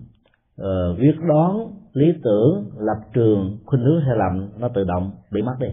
ờ, 0.57 0.91
uh, 0.91 0.99
viết 0.99 1.15
đoán 1.27 1.71
lý 1.93 2.13
tưởng 2.23 2.71
lập 2.77 2.97
trường 3.13 3.57
khuynh 3.65 3.81
hướng 3.81 4.01
sai 4.05 4.17
lầm 4.17 4.49
nó 4.59 4.67
tự 4.67 4.83
động 4.83 5.11
bị 5.31 5.41
mất 5.41 5.55
đi. 5.59 5.67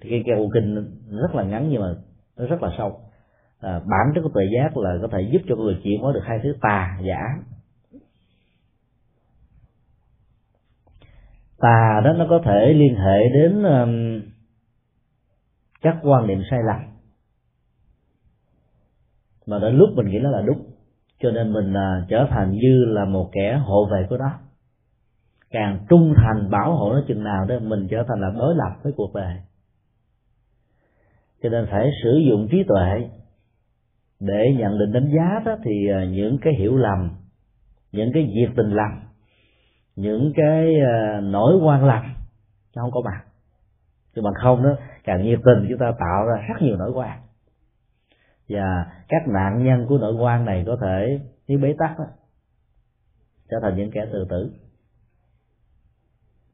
Thì 0.00 0.10
cái 0.10 0.22
câu 0.26 0.50
kinh 0.54 0.74
rất 1.10 1.34
là 1.34 1.42
ngắn 1.42 1.68
nhưng 1.70 1.80
mà 1.80 1.94
nó 2.36 2.46
rất 2.46 2.62
là 2.62 2.70
sâu. 2.78 3.00
À, 3.60 3.78
bản 3.78 4.12
chất 4.14 4.20
của 4.22 4.30
tuệ 4.34 4.44
giác 4.54 4.76
là 4.76 4.98
có 5.02 5.08
thể 5.08 5.28
giúp 5.32 5.42
cho 5.48 5.56
người 5.56 5.80
chuyển 5.84 6.00
hóa 6.00 6.12
được 6.14 6.22
hai 6.24 6.38
thứ 6.42 6.54
tà 6.60 6.98
giả 7.02 7.20
tà 11.58 12.00
đó 12.04 12.12
nó 12.12 12.26
có 12.30 12.40
thể 12.44 12.72
liên 12.72 12.96
hệ 12.96 13.28
đến 13.34 13.62
um, 13.62 14.22
các 15.82 15.96
quan 16.02 16.26
niệm 16.26 16.42
sai 16.50 16.60
lầm 16.66 16.93
mà 19.46 19.58
đến 19.58 19.74
lúc 19.76 19.88
mình 19.94 20.06
nghĩ 20.06 20.18
nó 20.18 20.30
là 20.30 20.42
đúng. 20.46 20.62
Cho 21.18 21.30
nên 21.30 21.52
mình 21.52 21.70
uh, 21.70 22.08
trở 22.08 22.26
thành 22.30 22.52
như 22.52 22.84
là 22.84 23.04
một 23.04 23.30
kẻ 23.32 23.60
hộ 23.64 23.86
vệ 23.92 24.06
của 24.10 24.16
nó. 24.16 24.30
Càng 25.50 25.78
trung 25.88 26.14
thành 26.16 26.50
bảo 26.50 26.76
hộ 26.76 26.92
nó 26.92 27.02
chừng 27.08 27.24
nào 27.24 27.44
đó 27.48 27.54
mình 27.62 27.88
trở 27.90 28.04
thành 28.08 28.20
là 28.20 28.30
đối 28.38 28.54
lập 28.54 28.76
với 28.82 28.92
cuộc 28.96 29.14
đời. 29.14 29.36
Cho 31.42 31.48
nên 31.48 31.66
phải 31.70 31.90
sử 32.02 32.18
dụng 32.28 32.48
trí 32.50 32.64
tuệ 32.68 33.08
để 34.20 34.54
nhận 34.58 34.78
định 34.78 34.92
đánh 34.92 35.10
giá 35.16 35.40
đó 35.44 35.56
thì 35.64 35.88
uh, 35.90 36.08
những 36.08 36.38
cái 36.42 36.52
hiểu 36.58 36.76
lầm 36.76 37.10
những 37.92 38.10
cái 38.14 38.22
việc 38.22 38.48
tình 38.56 38.70
lầm 38.70 38.90
những 39.96 40.32
cái 40.36 40.74
uh, 40.74 41.24
nỗi 41.24 41.56
quan 41.56 41.84
lầm 41.84 42.14
nó 42.76 42.82
không 42.82 42.90
có 42.90 43.00
mặt 43.04 43.24
chứ 44.14 44.22
bằng 44.22 44.34
không 44.42 44.62
đó 44.62 44.70
càng 45.04 45.22
nhiệt 45.22 45.38
tình 45.44 45.66
chúng 45.68 45.78
ta 45.78 45.92
tạo 46.00 46.24
ra 46.26 46.46
rất 46.48 46.62
nhiều 46.62 46.76
nỗi 46.76 46.92
quan 46.94 47.18
và 48.48 48.86
các 49.08 49.28
nạn 49.28 49.64
nhân 49.64 49.86
của 49.88 49.98
nội 49.98 50.14
quan 50.14 50.44
này 50.44 50.64
có 50.66 50.76
thể 50.82 51.20
nếu 51.48 51.58
bế 51.58 51.74
tắc 51.78 51.98
đó, 51.98 52.04
trở 53.50 53.56
thành 53.62 53.76
những 53.76 53.90
kẻ 53.90 54.06
tự 54.12 54.26
tử. 54.30 54.50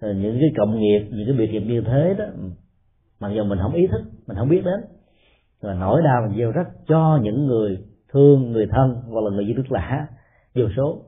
Rồi 0.01 0.15
những 0.15 0.39
cái 0.41 0.51
cộng 0.57 0.79
nghiệp 0.79 1.09
những 1.11 1.27
cái 1.27 1.37
biệt 1.39 1.53
nghiệp 1.53 1.61
như 1.67 1.81
thế 1.81 2.15
đó 2.19 2.25
mặc 3.21 3.33
dù 3.37 3.45
mình 3.45 3.59
không 3.63 3.73
ý 3.73 3.87
thức 3.87 4.03
mình 4.27 4.37
không 4.37 4.49
biết 4.49 4.63
đến 4.65 4.81
rồi 5.63 5.75
nỗi 5.75 6.03
đau 6.03 6.27
mình 6.29 6.39
gieo 6.39 6.53
rất 6.53 6.69
cho 6.89 7.21
những 7.23 7.47
người 7.47 7.79
thương 8.13 8.53
người 8.53 8.67
thân 8.71 9.03
hoặc 9.07 9.21
là 9.25 9.31
người 9.31 9.47
di 9.47 9.55
nước 9.55 9.73
lạ 9.73 10.07
vô 10.55 10.65
số. 10.77 11.03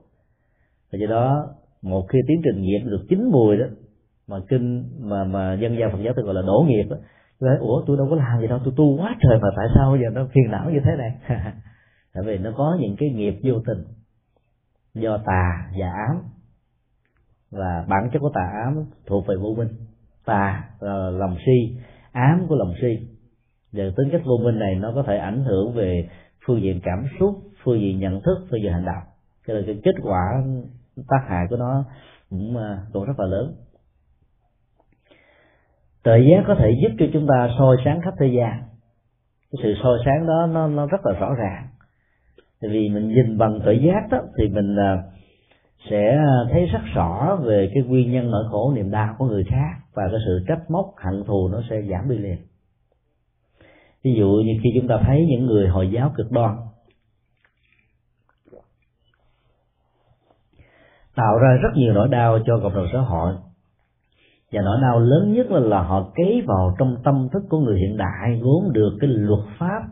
Và 0.93 0.99
do 1.01 1.07
đó 1.07 1.47
một 1.83 2.07
khi 2.09 2.19
tiến 2.29 2.41
trình 2.45 2.63
nghiệp 2.63 2.79
được 2.85 3.05
chín 3.09 3.31
mùi 3.33 3.57
đó 3.57 3.67
mà 4.27 4.37
kinh 4.49 4.85
mà 5.01 5.25
mà 5.25 5.55
dân 5.55 5.77
gian 5.79 5.93
Phật 5.93 5.99
giáo 6.05 6.13
tôi 6.17 6.25
gọi 6.25 6.35
là 6.35 6.43
đổ 6.43 6.65
nghiệp 6.69 6.85
đó 6.91 6.97
nói, 7.49 7.57
ủa, 7.61 7.83
tôi 7.87 7.97
đâu 7.97 8.07
có 8.11 8.17
làm 8.17 8.41
gì 8.41 8.47
đâu, 8.47 8.59
tôi 8.65 8.75
tu 8.77 8.97
quá 8.97 9.17
trời 9.23 9.39
mà 9.43 9.49
tại 9.57 9.67
sao 9.75 9.91
bây 9.91 10.01
giờ 10.01 10.07
nó 10.13 10.27
phiền 10.35 10.51
não 10.51 10.71
như 10.71 10.81
thế 10.85 10.91
này? 10.97 11.19
Tại 12.15 12.25
vì 12.27 12.39
nó 12.39 12.51
có 12.57 12.77
những 12.81 12.97
cái 12.99 13.11
nghiệp 13.11 13.41
vô 13.43 13.61
tình 13.67 13.85
do 14.95 15.19
tà 15.19 15.71
và 15.79 15.87
ám. 16.09 16.23
Và 17.51 17.85
bản 17.89 18.11
chất 18.13 18.19
của 18.19 18.31
tà 18.35 18.51
ám 18.65 18.85
thuộc 19.07 19.27
về 19.27 19.37
vô 19.37 19.55
minh. 19.59 19.69
Tà 20.25 20.65
là 20.81 21.11
lòng 21.11 21.37
si, 21.47 21.77
ám 22.13 22.47
của 22.49 22.55
lòng 22.55 22.75
si. 22.83 23.09
Và 23.73 23.85
tính 23.97 24.09
cách 24.13 24.23
vô 24.25 24.37
minh 24.45 24.59
này 24.59 24.75
nó 24.75 24.93
có 24.95 25.03
thể 25.03 25.17
ảnh 25.17 25.45
hưởng 25.45 25.73
về 25.75 26.09
phương 26.47 26.63
diện 26.63 26.81
cảm 26.83 27.05
xúc, 27.21 27.43
phương 27.65 27.81
diện 27.81 27.99
nhận 27.99 28.21
thức, 28.23 28.47
phương 28.51 28.63
diện 28.63 28.73
hành 28.73 28.85
động 28.85 29.03
cho 29.47 29.55
nên 29.55 29.67
cái 29.67 29.81
kết 29.85 29.95
quả 30.03 30.43
tác 31.09 31.25
hại 31.29 31.47
của 31.51 31.57
nó 31.57 31.85
cũng 32.31 32.55
còn 32.55 32.79
cũng 32.93 33.05
rất 33.05 33.21
là 33.21 33.27
lớn 33.27 33.55
tự 36.03 36.17
giác 36.17 36.45
có 36.47 36.55
thể 36.55 36.71
giúp 36.83 36.97
cho 36.99 37.07
chúng 37.13 37.27
ta 37.27 37.49
soi 37.59 37.77
sáng 37.85 38.01
khắp 38.05 38.15
thế 38.21 38.27
gian. 38.27 38.63
Cái 39.53 39.61
sự 39.63 39.75
soi 39.83 39.99
sáng 40.05 40.27
đó, 40.27 40.47
nó 40.53 40.69
nó 40.69 40.87
rất 40.87 41.07
là 41.07 41.13
rõ 41.13 41.35
ràng. 41.35 41.69
Tại 42.61 42.71
vì 42.71 42.89
mình 42.89 43.09
nhìn 43.09 43.39
bằng 43.39 43.61
tự 43.65 43.73
giác 43.73 44.09
đó, 44.11 44.19
thì 44.39 44.49
mình 44.49 44.77
à, 44.77 45.03
sẽ 45.91 46.19
thấy 46.53 46.67
rất 46.67 46.81
rõ 46.95 47.39
về 47.45 47.71
cái 47.75 47.83
nguyên 47.83 48.13
nhân 48.13 48.31
nỗi 48.31 48.45
khổ, 48.51 48.73
niềm 48.75 48.91
đau 48.91 49.15
của 49.19 49.27
người 49.27 49.45
khác 49.45 49.73
và 49.95 50.03
cái 50.11 50.21
sự 50.27 50.45
trách 50.49 50.71
móc, 50.71 50.87
hận 50.97 51.25
thù 51.25 51.49
nó 51.49 51.63
sẽ 51.71 51.83
giảm 51.91 52.09
đi 52.09 52.19
liền. 52.19 52.39
Ví 54.05 54.15
dụ 54.15 54.43
như 54.47 54.53
khi 54.63 54.71
chúng 54.81 54.89
ta 54.89 54.97
thấy 55.07 55.27
những 55.29 55.47
người 55.47 55.69
hồi 55.69 55.91
giáo 55.91 56.13
cực 56.17 56.33
đoan, 56.33 56.57
tạo 61.15 61.39
ra 61.39 61.49
rất 61.63 61.71
nhiều 61.75 61.93
nỗi 61.93 62.09
đau 62.09 62.39
cho 62.47 62.61
cộng 62.63 62.75
đồng 62.75 62.87
xã 62.93 62.99
hội 62.99 63.35
và 64.53 64.63
nỗi 64.63 64.79
đau 64.83 65.01
lớn 65.01 65.33
nhất 65.33 65.51
là, 65.51 65.61
là 65.61 65.83
họ 65.83 66.13
kế 66.15 66.41
vào 66.47 66.77
trong 66.79 66.97
tâm 67.05 67.29
thức 67.33 67.43
của 67.49 67.61
người 67.61 67.79
hiện 67.79 67.97
đại 67.97 68.41
vốn 68.43 68.73
được 68.73 68.97
cái 69.01 69.11
luật 69.11 69.41
pháp. 69.59 69.83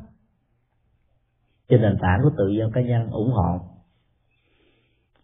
Trên 1.68 1.82
nền 1.82 1.96
tảng 2.00 2.20
của 2.22 2.30
tự 2.36 2.48
do 2.48 2.64
cá 2.72 2.80
nhân 2.80 3.10
ủng 3.10 3.32
hộ 3.32 3.60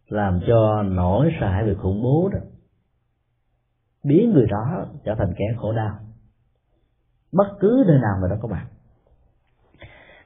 làm 0.08 0.40
cho 0.46 0.82
nỗi 0.82 1.30
sợ 1.40 1.48
hãi 1.48 1.64
về 1.64 1.74
khủng 1.74 2.02
bố 2.02 2.28
đó 2.32 2.38
biến 4.06 4.32
người 4.32 4.46
đó 4.46 4.86
trở 5.04 5.14
thành 5.14 5.34
kẻ 5.36 5.44
khổ 5.56 5.72
đau. 5.72 5.98
Bất 7.32 7.46
cứ 7.60 7.84
nơi 7.86 7.98
nào 7.98 8.16
mà 8.22 8.28
nó 8.30 8.36
có 8.42 8.48
mặt. 8.48 8.66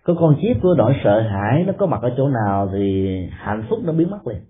Có 0.04 0.14
con 0.20 0.36
chip 0.40 0.62
của 0.62 0.74
nỗi 0.78 0.94
sợ 1.04 1.20
hãi 1.20 1.64
nó 1.66 1.72
có 1.78 1.86
mặt 1.86 2.02
ở 2.02 2.14
chỗ 2.16 2.28
nào 2.28 2.68
thì 2.72 3.16
hạnh 3.32 3.66
phúc 3.70 3.78
nó 3.84 3.92
biến 3.92 4.10
mất 4.10 4.26
liền. 4.26 4.40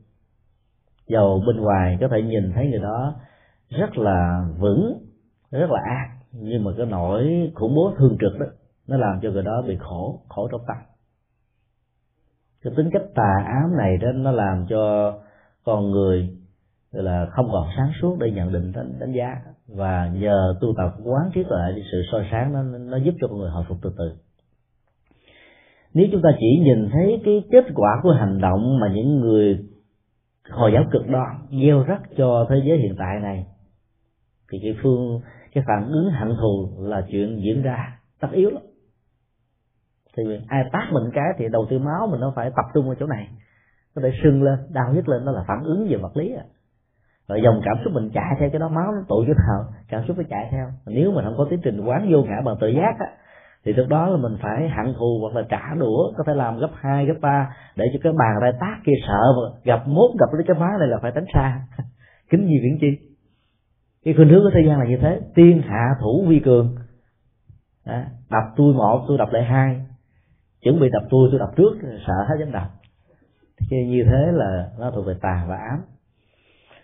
Dầu 1.08 1.42
bên 1.46 1.56
ngoài 1.56 1.98
có 2.00 2.08
thể 2.08 2.22
nhìn 2.22 2.52
thấy 2.54 2.66
người 2.66 2.78
đó 2.78 3.14
rất 3.70 3.98
là 3.98 4.48
vững 4.58 4.98
rất 5.50 5.70
là 5.70 5.80
ác 5.84 6.20
nhưng 6.32 6.64
mà 6.64 6.70
cái 6.76 6.86
nỗi 6.86 7.52
khủng 7.54 7.74
bố 7.74 7.92
thương 7.98 8.16
trực 8.20 8.40
đó 8.40 8.46
nó 8.90 8.96
làm 8.96 9.20
cho 9.22 9.30
người 9.30 9.42
đó 9.42 9.62
bị 9.66 9.76
khổ 9.80 10.20
khổ 10.28 10.48
trong 10.52 10.60
tâm. 10.66 10.76
Cái 12.62 12.72
tính 12.76 12.90
cách 12.92 13.02
tà 13.14 13.44
ám 13.46 13.76
này 13.76 13.96
đó 13.96 14.08
nó 14.14 14.30
làm 14.30 14.66
cho 14.68 15.14
con 15.64 15.90
người 15.90 16.28
là 16.92 17.26
không 17.30 17.48
còn 17.52 17.68
sáng 17.76 17.90
suốt 18.02 18.16
để 18.20 18.30
nhận 18.30 18.52
định 18.52 18.72
đánh, 18.72 18.92
đánh 19.00 19.12
giá. 19.12 19.36
Và 19.68 20.10
nhờ 20.14 20.54
tu 20.60 20.74
tập 20.76 20.94
quán 21.04 21.30
trí 21.34 21.42
tuệ 21.42 21.72
thì 21.76 21.82
sự 21.92 22.02
soi 22.12 22.26
sáng 22.30 22.52
nó 22.52 22.62
nó 22.62 22.96
giúp 22.96 23.14
cho 23.20 23.28
con 23.28 23.38
người 23.38 23.50
hồi 23.50 23.64
phục 23.68 23.78
từ 23.82 23.92
từ. 23.98 24.12
Nếu 25.94 26.06
chúng 26.12 26.22
ta 26.22 26.28
chỉ 26.40 26.60
nhìn 26.64 26.88
thấy 26.92 27.22
cái 27.24 27.42
kết 27.52 27.64
quả 27.74 28.00
của 28.02 28.12
hành 28.12 28.40
động 28.40 28.78
mà 28.80 28.88
những 28.94 29.20
người 29.20 29.58
hồi 30.50 30.70
giáo 30.74 30.84
cực 30.92 31.08
đoan 31.08 31.36
gieo 31.50 31.82
rắc 31.82 32.02
cho 32.16 32.46
thế 32.48 32.56
giới 32.64 32.78
hiện 32.78 32.94
tại 32.98 33.20
này 33.22 33.46
thì 34.50 34.58
cái 34.62 34.76
phương, 34.82 35.20
cái 35.54 35.64
phản 35.66 35.88
ứng 35.90 36.10
hận 36.10 36.28
thù 36.40 36.70
là 36.78 37.02
chuyện 37.10 37.40
diễn 37.44 37.62
ra 37.62 37.98
tất 38.20 38.28
yếu 38.32 38.50
lắm. 38.50 38.62
Thì 40.16 40.22
ai 40.48 40.64
tác 40.72 40.88
mình 40.92 41.10
cái 41.14 41.24
thì 41.38 41.44
đầu 41.52 41.66
tư 41.70 41.78
máu 41.78 42.06
mình 42.10 42.20
nó 42.20 42.32
phải 42.36 42.50
tập 42.56 42.64
trung 42.74 42.88
ở 42.88 42.94
chỗ 43.00 43.06
này. 43.06 43.28
Nó 43.96 44.02
phải 44.02 44.12
sưng 44.22 44.42
lên, 44.42 44.58
đau 44.72 44.92
nhất 44.94 45.08
lên 45.08 45.24
đó 45.24 45.32
là 45.32 45.44
phản 45.48 45.64
ứng 45.64 45.88
về 45.90 45.96
vật 45.96 46.16
lý 46.16 46.34
à. 46.34 46.44
Rồi 47.28 47.40
dòng 47.44 47.60
cảm 47.64 47.76
xúc 47.84 47.92
mình 47.92 48.10
chạy 48.14 48.36
theo 48.38 48.50
cái 48.50 48.58
đó, 48.58 48.68
máu 48.68 48.92
nó 48.92 49.02
tụ 49.08 49.24
chỗ 49.26 49.32
nào, 49.48 49.64
cảm 49.88 50.04
xúc 50.08 50.18
nó 50.18 50.22
chạy 50.30 50.48
theo. 50.50 50.66
Nếu 50.86 51.12
mà 51.12 51.22
không 51.24 51.34
có 51.36 51.46
tiến 51.50 51.60
trình 51.64 51.80
quán 51.80 52.08
vô 52.12 52.22
ngã 52.22 52.40
bằng 52.44 52.56
tự 52.60 52.68
giác 52.68 52.94
á, 52.98 53.06
thì 53.64 53.72
lúc 53.72 53.88
đó 53.88 54.06
là 54.06 54.16
mình 54.16 54.36
phải 54.42 54.68
hận 54.68 54.94
thù 54.98 55.18
hoặc 55.20 55.40
là 55.40 55.46
trả 55.48 55.74
đũa, 55.78 56.12
có 56.16 56.24
thể 56.26 56.34
làm 56.34 56.58
gấp 56.58 56.70
hai, 56.74 57.06
gấp 57.06 57.14
ba, 57.20 57.56
để 57.76 57.84
cho 57.92 57.98
cái 58.02 58.12
bàn 58.12 58.34
tay 58.40 58.52
tác 58.60 58.76
kia 58.86 58.92
sợ, 59.06 59.34
gặp 59.64 59.88
mốt 59.88 60.10
gặp 60.20 60.26
cái 60.46 60.56
má 60.60 60.68
này 60.78 60.88
là 60.88 60.98
phải 61.02 61.12
tránh 61.14 61.26
xa. 61.34 61.60
Kính 62.30 62.46
gì 62.46 62.60
viễn 62.62 62.78
chi? 62.80 63.09
Cái 64.04 64.14
khuynh 64.14 64.28
hướng 64.28 64.42
của 64.42 64.50
thế 64.54 64.60
gian 64.66 64.78
là 64.78 64.86
như 64.86 64.96
thế. 65.00 65.20
Tiên 65.34 65.62
hạ 65.66 65.88
thủ 66.00 66.24
vi 66.28 66.40
cường. 66.40 66.76
Đó. 67.86 68.02
đập 68.30 68.44
tôi 68.56 68.74
một, 68.74 69.04
tôi 69.08 69.18
đập 69.18 69.28
lại 69.32 69.44
hai. 69.44 69.80
Chuẩn 70.62 70.80
bị 70.80 70.88
đập 70.92 71.02
tôi 71.10 71.28
tôi 71.30 71.40
đập 71.40 71.50
trước, 71.56 71.72
sợ 72.06 72.14
hết 72.28 72.34
dám 72.40 72.52
đập. 72.52 72.70
Thì 73.70 73.86
như 73.86 74.02
thế 74.04 74.32
là 74.32 74.70
nó 74.78 74.90
thuộc 74.90 75.06
về 75.06 75.14
tà 75.20 75.44
và 75.48 75.56
ám. 75.56 75.80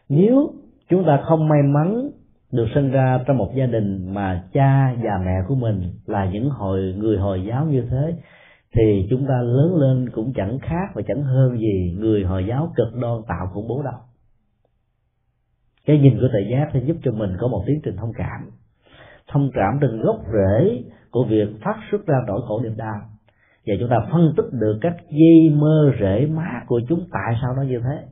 Nếu 0.09 0.51
chúng 0.89 1.05
ta 1.07 1.21
không 1.25 1.49
may 1.49 1.63
mắn 1.63 2.11
được 2.53 2.67
sinh 2.75 2.91
ra 2.91 3.21
trong 3.27 3.37
một 3.37 3.53
gia 3.55 3.67
đình 3.67 4.15
mà 4.15 4.45
cha 4.53 4.95
và 5.03 5.21
mẹ 5.25 5.37
của 5.49 5.55
mình 5.55 5.83
là 6.07 6.31
những 6.31 6.51
hồi, 6.51 6.95
người 6.99 7.19
hồi 7.19 7.45
giáo 7.49 7.65
như 7.65 7.87
thế, 7.91 8.15
thì 8.75 9.07
chúng 9.11 9.27
ta 9.27 9.35
lớn 9.43 9.77
lên 9.77 10.11
cũng 10.11 10.33
chẳng 10.37 10.59
khác 10.59 10.87
và 10.95 11.03
chẳng 11.09 11.23
hơn 11.23 11.59
gì 11.59 11.97
người 11.99 12.25
hồi 12.25 12.47
giáo 12.49 12.73
cực 12.77 12.95
đoan 13.01 13.23
tạo 13.29 13.47
khủng 13.55 13.69
bố 13.69 13.83
đâu 13.83 14.06
cái 15.87 15.99
nhìn 15.99 16.19
của 16.21 16.29
thầy 16.33 16.47
giác 16.51 16.71
sẽ 16.73 16.81
giúp 16.81 16.97
cho 17.03 17.13
mình 17.13 17.37
có 17.41 17.49
một 17.49 17.65
tiến 17.67 17.81
trình 17.85 17.97
thông 17.97 18.13
cảm. 18.17 18.51
Thông 19.29 19.51
cảm 19.55 19.79
từ 19.81 19.97
gốc 19.97 20.17
rễ 20.33 20.83
của 21.11 21.25
việc 21.25 21.49
phát 21.65 21.77
xuất 21.91 22.07
ra 22.07 22.17
nỗi 22.27 22.41
khổ 22.49 22.61
niềm 22.63 22.77
đau. 22.77 23.01
Và 23.67 23.75
chúng 23.81 23.89
ta 23.89 23.97
phân 24.13 24.35
tích 24.37 24.47
được 24.53 24.79
các 24.81 24.97
dây 25.11 25.51
mơ 25.57 25.93
rễ 26.01 26.27
má 26.27 26.63
của 26.67 26.81
chúng 26.89 27.07
tại 27.13 27.35
sao 27.43 27.55
nó 27.57 27.63
như 27.63 27.81
thế. 27.85 28.05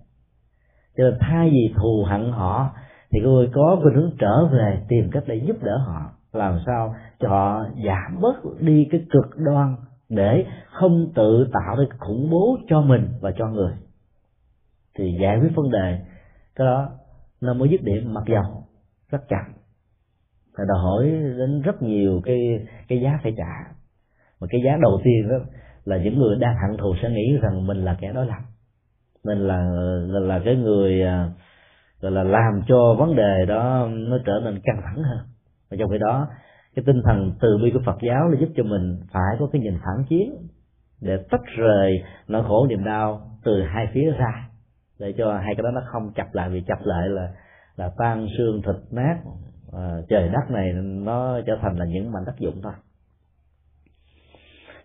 Cho 0.97 1.05
nên 1.05 1.15
thay 1.21 1.51
vì 1.51 1.75
thù 1.77 2.05
hận 2.09 2.31
họ, 2.31 2.71
thì 3.11 3.21
người 3.21 3.49
có 3.53 3.79
khuynh 3.83 3.95
hướng 3.95 4.13
trở 4.19 4.47
về 4.47 4.83
tìm 4.89 5.11
cách 5.13 5.25
để 5.27 5.35
giúp 5.35 5.57
đỡ 5.63 5.79
họ. 5.87 6.11
Làm 6.33 6.59
sao 6.67 6.95
cho 7.21 7.29
họ 7.29 7.67
giảm 7.87 8.21
bớt 8.21 8.61
đi 8.61 8.89
cái 8.91 9.05
cực 9.11 9.37
đoan 9.37 9.77
để 10.09 10.47
không 10.73 11.13
tự 11.15 11.49
tạo 11.53 11.77
ra 11.77 11.85
khủng 11.99 12.31
bố 12.31 12.57
cho 12.69 12.81
mình 12.81 13.09
và 13.21 13.33
cho 13.39 13.47
người. 13.47 13.73
Thì 14.99 15.17
giải 15.23 15.39
quyết 15.41 15.51
vấn 15.55 15.71
đề, 15.71 15.99
cái 16.57 16.67
đó 16.67 16.89
nó 17.45 17.55
mới 17.55 17.69
dứt 17.69 17.83
điểm 17.83 18.15
mặc 18.15 18.25
dầu. 18.27 18.65
Rất 19.11 19.29
chậm. 19.29 19.55
Phải 20.57 20.67
đòi 20.69 20.79
hỏi 20.83 21.05
đến 21.39 21.63
rất 21.63 21.83
nhiều 21.83 22.21
cái 22.25 22.67
cái 22.89 23.01
giá 23.01 23.19
phải 23.23 23.35
trả. 23.37 23.75
Mà 24.41 24.47
cái 24.51 24.61
giá 24.65 24.77
đầu 24.83 25.01
tiên 25.05 25.29
đó 25.29 25.37
là 25.85 25.97
những 25.97 26.19
người 26.19 26.37
đang 26.37 26.55
hận 26.55 26.77
thù 26.79 26.95
sẽ 27.03 27.11
nghĩ 27.11 27.37
rằng 27.43 27.67
mình 27.67 27.85
là 27.85 27.97
kẻ 28.01 28.13
đối 28.15 28.27
lập. 28.27 28.43
Mình 29.25 29.39
là 29.39 29.65
là, 30.07 30.21
là 30.21 30.41
cái 30.45 30.57
người 30.57 31.03
à, 31.03 31.31
gọi 32.01 32.13
là 32.13 32.23
làm 32.23 32.63
cho 32.69 32.95
vấn 32.99 33.17
đề 33.17 33.47
đó 33.49 33.89
nó 33.91 34.19
trở 34.27 34.41
nên 34.45 34.61
căng 34.65 34.81
thẳng 34.85 35.03
hơn. 35.03 35.19
Và 35.71 35.77
trong 35.81 35.91
khi 35.91 35.99
đó 35.99 36.29
cái 36.75 36.83
tinh 36.87 37.03
thần 37.05 37.33
từ 37.41 37.59
bi 37.63 37.71
của 37.71 37.81
Phật 37.87 37.97
giáo 38.03 38.29
là 38.29 38.41
giúp 38.41 38.49
cho 38.57 38.63
mình 38.63 39.01
phải 39.13 39.37
có 39.39 39.49
cái 39.53 39.63
nhìn 39.63 39.75
phản 39.75 40.05
chiến 40.09 40.35
để 41.01 41.17
tách 41.31 41.45
rời 41.57 42.03
nỗi 42.29 42.43
khổ 42.45 42.67
niềm 42.67 42.85
đau 42.85 43.21
từ 43.45 43.63
hai 43.63 43.87
phía 43.93 44.11
ra 44.11 44.49
để 45.05 45.13
cho 45.19 45.33
hai 45.33 45.55
cái 45.57 45.63
đó 45.63 45.71
nó 45.71 45.81
không 45.87 46.13
chập 46.15 46.27
lại 46.33 46.51
vì 46.51 46.61
chập 46.67 46.79
lại 46.85 47.09
là 47.09 47.29
là 47.77 47.91
tan 47.99 48.27
xương 48.39 48.63
thịt 48.63 48.77
nát. 48.91 49.17
À, 49.73 49.97
trời 50.09 50.29
đất 50.29 50.51
này 50.51 50.73
nó 50.83 51.41
trở 51.47 51.59
thành 51.63 51.77
là 51.77 51.85
những 51.85 52.13
mảnh 52.13 52.25
đất 52.27 52.39
dụng 52.39 52.61
thôi. 52.63 52.73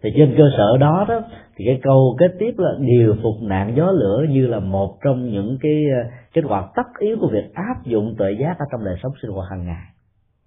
Thì 0.03 0.09
trên 0.15 0.35
cơ 0.37 0.43
sở 0.57 0.77
đó 0.77 1.05
đó 1.09 1.21
thì 1.55 1.65
cái 1.65 1.79
câu 1.83 2.15
kế 2.19 2.25
tiếp 2.39 2.53
là 2.57 2.71
điều 2.79 3.15
phục 3.23 3.35
nạn 3.41 3.73
gió 3.77 3.91
lửa 3.91 4.25
như 4.29 4.47
là 4.47 4.59
một 4.59 4.97
trong 5.03 5.29
những 5.29 5.57
cái 5.61 5.83
à, 6.03 6.09
kết 6.33 6.41
quả 6.47 6.69
tất 6.75 6.87
yếu 6.99 7.17
của 7.21 7.27
việc 7.27 7.53
áp 7.53 7.85
dụng 7.85 8.15
tuệ 8.17 8.31
giác 8.39 8.55
ở 8.59 8.65
trong 8.71 8.85
đời 8.85 8.95
sống 9.03 9.11
sinh 9.21 9.31
hoạt 9.31 9.49
hàng 9.49 9.65
ngày. 9.65 9.83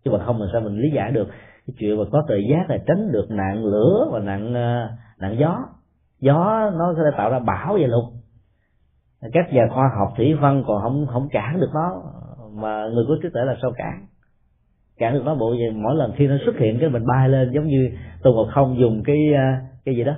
Chứ 0.05 0.11
mà 0.11 0.25
không 0.25 0.41
làm 0.41 0.49
sao 0.53 0.61
mình 0.61 0.79
lý 0.79 0.91
giải 0.91 1.11
được 1.11 1.29
cái 1.67 1.75
chuyện 1.79 1.99
mà 1.99 2.05
có 2.13 2.25
tuệ 2.29 2.39
giác 2.51 2.71
là 2.71 2.79
tránh 2.87 3.13
được 3.13 3.31
nạn 3.31 3.65
lửa 3.65 4.09
và 4.13 4.19
nạn 4.19 4.55
à, 4.55 4.89
nạn 5.19 5.37
gió. 5.39 5.59
Gió 6.21 6.71
nó 6.75 6.95
sẽ 6.97 7.17
tạo 7.17 7.31
ra 7.31 7.39
bão 7.39 7.79
và 7.81 7.87
lục 7.87 8.05
các 9.33 9.53
nhà 9.53 9.69
khoa 9.71 9.91
học 9.99 10.13
thủy 10.17 10.35
văn 10.35 10.65
còn 10.67 10.83
không 10.83 11.07
không 11.07 11.29
cản 11.29 11.61
được 11.61 11.71
nó 11.75 12.03
mà 12.53 12.89
người 12.89 13.05
có 13.09 13.17
trí 13.23 13.29
tuệ 13.33 13.45
là 13.45 13.57
sao 13.63 13.73
cản? 13.77 14.07
Cản 14.99 15.15
được 15.15 15.23
nó 15.25 15.35
bộ 15.35 15.53
gì? 15.53 15.71
Mỗi 15.75 15.97
lần 15.97 16.13
khi 16.17 16.27
nó 16.27 16.35
xuất 16.45 16.59
hiện 16.59 16.79
cái 16.81 16.91
mình 16.91 17.07
bay 17.07 17.29
lên 17.29 17.51
giống 17.53 17.67
như 17.67 17.91
tôi 18.23 18.33
còn 18.37 18.55
không 18.55 18.79
dùng 18.79 19.03
cái 19.05 19.17
ờ, 19.35 19.43
cái 19.85 19.97
gì 19.97 20.05
đó? 20.05 20.15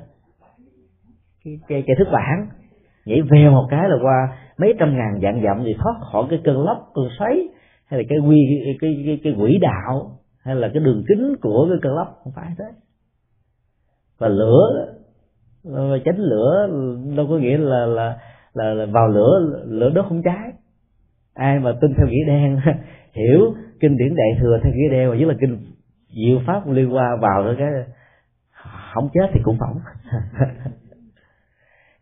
Cái 1.44 1.58
cái, 1.68 1.82
cái 1.86 1.96
thức 1.98 2.08
bản 2.12 2.46
nhảy 3.04 3.22
về 3.22 3.48
một 3.48 3.66
cái 3.70 3.88
là 3.88 3.96
qua 4.02 4.38
mấy 4.58 4.74
trăm 4.78 4.96
ngàn 4.96 5.20
dạng 5.22 5.42
dặm 5.44 5.64
thì 5.64 5.74
thoát 5.78 5.94
khỏi 6.12 6.26
cái 6.30 6.40
cơn 6.44 6.64
lốc 6.64 6.90
cơn 6.94 7.04
xoáy 7.18 7.48
hay 7.86 8.00
là 8.00 8.06
cái 8.08 8.18
quy 8.18 8.38
cái 8.64 8.74
cái, 8.80 9.02
cái, 9.06 9.20
cái 9.24 9.34
quỹ 9.38 9.58
đạo 9.60 10.18
hay 10.44 10.54
là 10.54 10.68
cái 10.74 10.82
đường 10.82 11.04
kính 11.08 11.34
của 11.40 11.66
cái 11.70 11.78
cơn 11.82 11.94
lốc. 11.94 12.20
Không 12.24 12.32
phải 12.36 12.50
thế. 12.58 12.64
Và 14.18 14.28
lửa 14.28 14.94
chánh 16.04 16.18
lửa 16.18 16.68
đâu 17.16 17.26
có 17.28 17.36
nghĩa 17.36 17.58
là 17.58 17.86
là 17.86 18.18
là, 18.54 18.74
là 18.74 18.86
vào 18.86 19.08
lửa 19.08 19.62
lửa 19.64 19.90
đốt 19.94 20.06
không 20.08 20.22
cháy. 20.22 20.52
Ai 21.34 21.58
mà 21.58 21.72
tin 21.80 21.94
theo 21.96 22.06
nghĩa 22.06 22.24
đen 22.26 22.60
hiểu 23.12 23.54
kinh 23.80 23.96
điển 23.96 24.14
đại 24.16 24.38
thừa 24.40 24.58
theo 24.62 24.72
nghĩa 24.72 24.88
đen 24.90 25.10
và 25.10 25.16
nhất 25.16 25.28
là 25.28 25.34
kinh 25.40 25.58
diệu 26.16 26.40
pháp 26.46 26.68
liên 26.68 26.94
qua 26.94 27.16
vào 27.20 27.44
nữa 27.44 27.54
cái 27.58 27.68
không 28.94 29.08
chết 29.14 29.30
thì 29.32 29.40
cũng 29.44 29.56
phỏng 29.60 29.78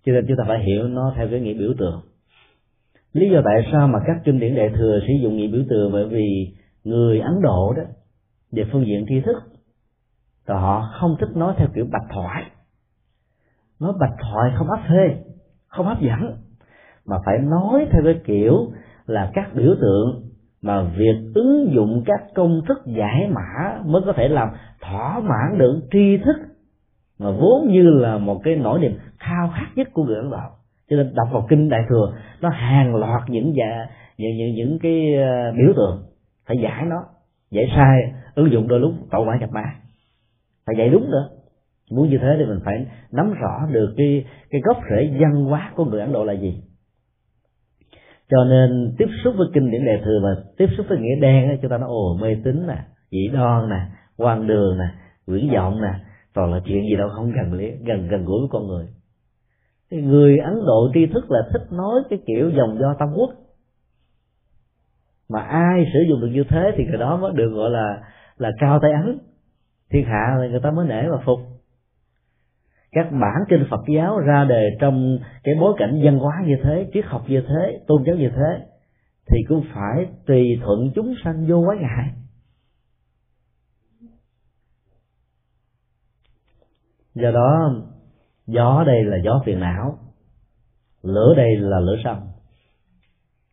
cho 0.07 0.12
nên 0.12 0.24
chúng 0.28 0.36
ta 0.36 0.44
phải 0.48 0.64
hiểu 0.64 0.88
nó 0.88 1.12
theo 1.16 1.28
cái 1.30 1.40
nghĩa 1.40 1.55
biểu 1.55 1.74
tượng. 1.78 2.00
Lý 3.12 3.30
do 3.30 3.42
tại 3.44 3.68
sao 3.72 3.88
mà 3.88 3.98
các 4.07 4.16
kinh 4.24 4.40
điển 4.40 4.55
đại 4.55 4.70
thừa 4.76 5.00
sử 5.07 5.12
dụng 5.22 5.36
nghĩa 5.36 5.48
biểu 5.48 5.62
tượng 5.70 5.92
bởi 5.92 6.09
vì 6.09 6.55
người 6.84 7.20
ấn 7.20 7.42
độ 7.42 7.74
đó 7.76 7.82
về 8.53 8.64
phương 8.72 8.86
diện 8.86 9.07
tri 9.09 9.20
thức 9.20 9.36
họ 10.46 10.92
không 11.00 11.16
thích 11.20 11.36
nói 11.36 11.55
theo 11.57 11.68
kiểu 11.74 11.86
bạch 11.92 12.07
thoại. 12.14 12.42
Nói 13.80 13.92
bạch 14.00 14.14
thoại 14.20 14.53
không 14.57 14.70
áp 14.70 14.82
phê 14.88 15.16
không 15.73 15.87
hấp 15.87 16.01
dẫn. 16.01 16.37
Mà 17.07 17.16
phải 17.25 17.39
nói 17.39 17.87
theo 17.91 18.03
cái 18.05 18.20
kiểu 18.25 18.73
là 19.07 19.31
các 19.35 19.55
biểu 19.55 19.75
tượng 19.81 20.23
mà 20.62 20.83
việc 20.83 21.33
ứng 21.35 21.73
dụng 21.75 22.03
các 22.07 22.20
công 22.35 22.61
thức 22.68 22.79
giải 22.87 23.31
mã 23.31 23.81
mới 23.85 24.03
có 24.07 24.12
thể 24.12 24.29
làm 24.29 24.49
thỏa 24.81 25.20
mãn 25.20 25.59
được 25.59 25.81
tri 25.93 26.18
thức 26.25 26.37
mà 27.18 27.31
vốn 27.31 27.68
như 27.68 27.83
là 27.83 28.18
một 28.18 28.41
cái 28.45 28.57
nỗi 28.57 28.81
niềm 28.81 28.99
khao 29.18 29.51
khát 29.55 29.66
nhất 29.77 29.89
của 29.93 30.05
người 30.05 30.16
ấn 30.16 30.31
độ. 30.31 30.39
Cho 30.91 30.97
nên 30.97 31.14
đọc 31.14 31.29
vào 31.33 31.47
kinh 31.49 31.68
đại 31.68 31.83
thừa, 31.89 32.14
nó 32.41 32.49
hàng 32.49 32.95
loạt 32.95 33.23
những 33.29 33.55
dạ 33.57 33.87
những 34.18 34.37
những 34.37 34.55
những 34.55 34.79
cái 34.83 35.14
ờ, 35.14 35.53
biểu 35.59 35.73
tượng. 35.77 36.03
Phải 36.47 36.57
giải 36.62 36.85
nó. 36.85 37.05
Giải 37.51 37.64
sai, 37.77 38.12
ứng 38.35 38.53
dụng 38.53 38.68
đôi 38.68 38.81
lúc, 38.81 38.93
tội 39.11 39.27
quả 39.27 39.37
nhập 39.41 39.51
ma. 39.53 39.64
Phải 40.66 40.75
dạy 40.79 40.89
đúng 40.89 41.11
nữa 41.11 41.29
muốn 41.91 42.11
như 42.11 42.18
thế 42.18 42.37
thì 42.39 42.45
mình 42.45 42.61
phải 42.64 42.87
nắm 43.12 43.33
rõ 43.33 43.66
được 43.70 43.95
cái 43.97 44.24
cái 44.51 44.61
gốc 44.64 44.76
rễ 44.91 45.18
văn 45.20 45.45
hóa 45.45 45.72
của 45.76 45.85
người 45.85 46.01
ấn 46.01 46.12
độ 46.12 46.24
là 46.24 46.33
gì. 46.33 46.62
Cho 48.30 48.45
nên 48.45 48.95
tiếp 48.99 49.09
xúc 49.24 49.35
với 49.39 49.47
kinh 49.55 49.70
điển 49.70 49.85
đề 49.85 50.01
thừa 50.05 50.20
và 50.22 50.43
tiếp 50.57 50.66
xúc 50.76 50.87
với 50.89 50.99
nghĩa 50.99 51.20
đen 51.20 51.49
ấy, 51.49 51.59
chúng 51.62 51.70
ta 51.70 51.78
nói 51.78 51.89
ồ 51.89 52.16
mê 52.20 52.37
tín 52.45 52.66
nè 52.66 52.78
dị 53.11 53.28
đoan 53.28 53.68
nè 53.68 53.80
quan 54.16 54.47
đường 54.47 54.78
nè 54.78 54.85
quyển 55.26 55.51
vọng 55.55 55.83
nè. 55.83 55.93
Toàn 56.35 56.53
là 56.53 56.61
chuyện 56.64 56.83
gì 56.83 56.97
đâu 56.97 57.09
không 57.09 57.33
gần 57.33 57.51
gần 57.85 58.09
gần 58.09 58.24
gũi 58.24 58.41
với 58.41 58.49
con 58.51 58.66
người. 58.66 58.87
Thì 59.91 60.03
người 60.03 60.39
ấn 60.39 60.55
độ 60.66 60.91
tri 60.95 61.07
thức 61.07 61.30
là 61.30 61.41
thích 61.53 61.62
nói 61.72 62.03
cái 62.11 62.18
kiểu 62.26 62.51
dòng 62.51 62.78
do 62.80 62.95
tam 62.99 63.09
quốc. 63.16 63.30
Mà 65.28 65.41
ai 65.41 65.87
sử 65.93 65.99
dụng 66.09 66.20
được 66.20 66.30
như 66.33 66.45
thế 66.49 66.70
thì 66.76 66.85
cái 66.89 67.01
đó 67.01 67.16
mới 67.16 67.33
được 67.33 67.51
gọi 67.55 67.70
là 67.70 68.03
là 68.37 68.51
cao 68.61 68.78
tay 68.83 68.93
ấn. 68.93 69.18
Thiên 69.91 70.05
hạ 70.05 70.37
thì 70.43 70.49
người 70.49 70.61
ta 70.62 70.70
mới 70.70 70.89
nể 70.89 71.09
và 71.09 71.18
phục 71.24 71.39
các 72.93 73.09
bản 73.11 73.45
kinh 73.49 73.64
Phật 73.70 73.80
giáo 73.97 74.18
ra 74.18 74.45
đề 74.45 74.76
trong 74.80 75.18
cái 75.43 75.55
bối 75.61 75.74
cảnh 75.78 76.01
văn 76.05 76.18
hóa 76.18 76.34
như 76.47 76.55
thế, 76.62 76.90
triết 76.95 77.05
học 77.05 77.24
như 77.28 77.43
thế, 77.49 77.80
tôn 77.86 78.03
giáo 78.07 78.16
như 78.16 78.28
thế, 78.28 78.66
thì 79.30 79.38
cũng 79.49 79.64
phải 79.74 80.07
tùy 80.26 80.61
thuận 80.64 80.90
chúng 80.95 81.14
sanh 81.24 81.47
vô 81.49 81.62
quái 81.66 81.78
ngại. 81.78 82.11
Do 87.14 87.30
đó, 87.30 87.74
gió 88.47 88.84
đây 88.86 89.05
là 89.05 89.16
gió 89.24 89.43
phiền 89.45 89.61
não, 89.61 89.99
lửa 91.03 91.34
đây 91.36 91.57
là 91.57 91.80
lửa 91.80 91.97
sông 92.05 92.28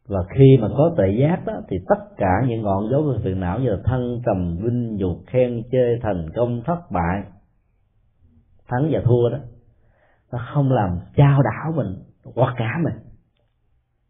và 0.08 0.20
khi 0.36 0.58
mà 0.62 0.68
có 0.78 0.94
tuệ 0.98 1.08
giác 1.20 1.46
đó, 1.46 1.54
thì 1.70 1.78
tất 1.90 2.00
cả 2.18 2.32
những 2.48 2.62
ngọn 2.62 2.90
gió 2.92 2.98
phiền 3.24 3.40
não 3.40 3.60
như 3.60 3.70
là 3.70 3.78
thân 3.84 4.22
trầm, 4.26 4.58
vinh 4.62 4.96
nhục, 4.96 5.18
khen 5.28 5.64
chê, 5.72 6.00
thành 6.02 6.30
công, 6.36 6.62
thất 6.66 6.92
bại 6.92 7.24
thắng 8.70 8.90
và 8.92 9.02
thua 9.06 9.30
đó, 9.30 9.38
nó 10.32 10.40
không 10.54 10.72
làm 10.72 11.00
trao 11.16 11.42
đảo 11.42 11.72
mình 11.76 11.96
hoặc 12.36 12.56
cả 12.58 12.72
mình. 12.84 12.94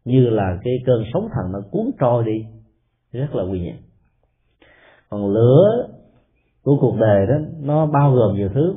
Như 0.04 0.30
là 0.30 0.58
cái 0.64 0.74
cơn 0.86 1.04
sóng 1.12 1.28
thần 1.32 1.52
nó 1.52 1.60
cuốn 1.70 1.90
trôi 2.00 2.24
đi, 2.24 2.46
rất 3.12 3.34
là 3.34 3.44
nguy 3.44 3.60
hiểm. 3.60 3.76
Còn 5.08 5.32
lửa 5.32 5.88
của 6.62 6.78
cuộc 6.80 6.96
đời 7.00 7.26
đó, 7.26 7.34
nó 7.60 7.86
bao 7.86 8.12
gồm 8.12 8.36
nhiều 8.36 8.48
thứ. 8.54 8.74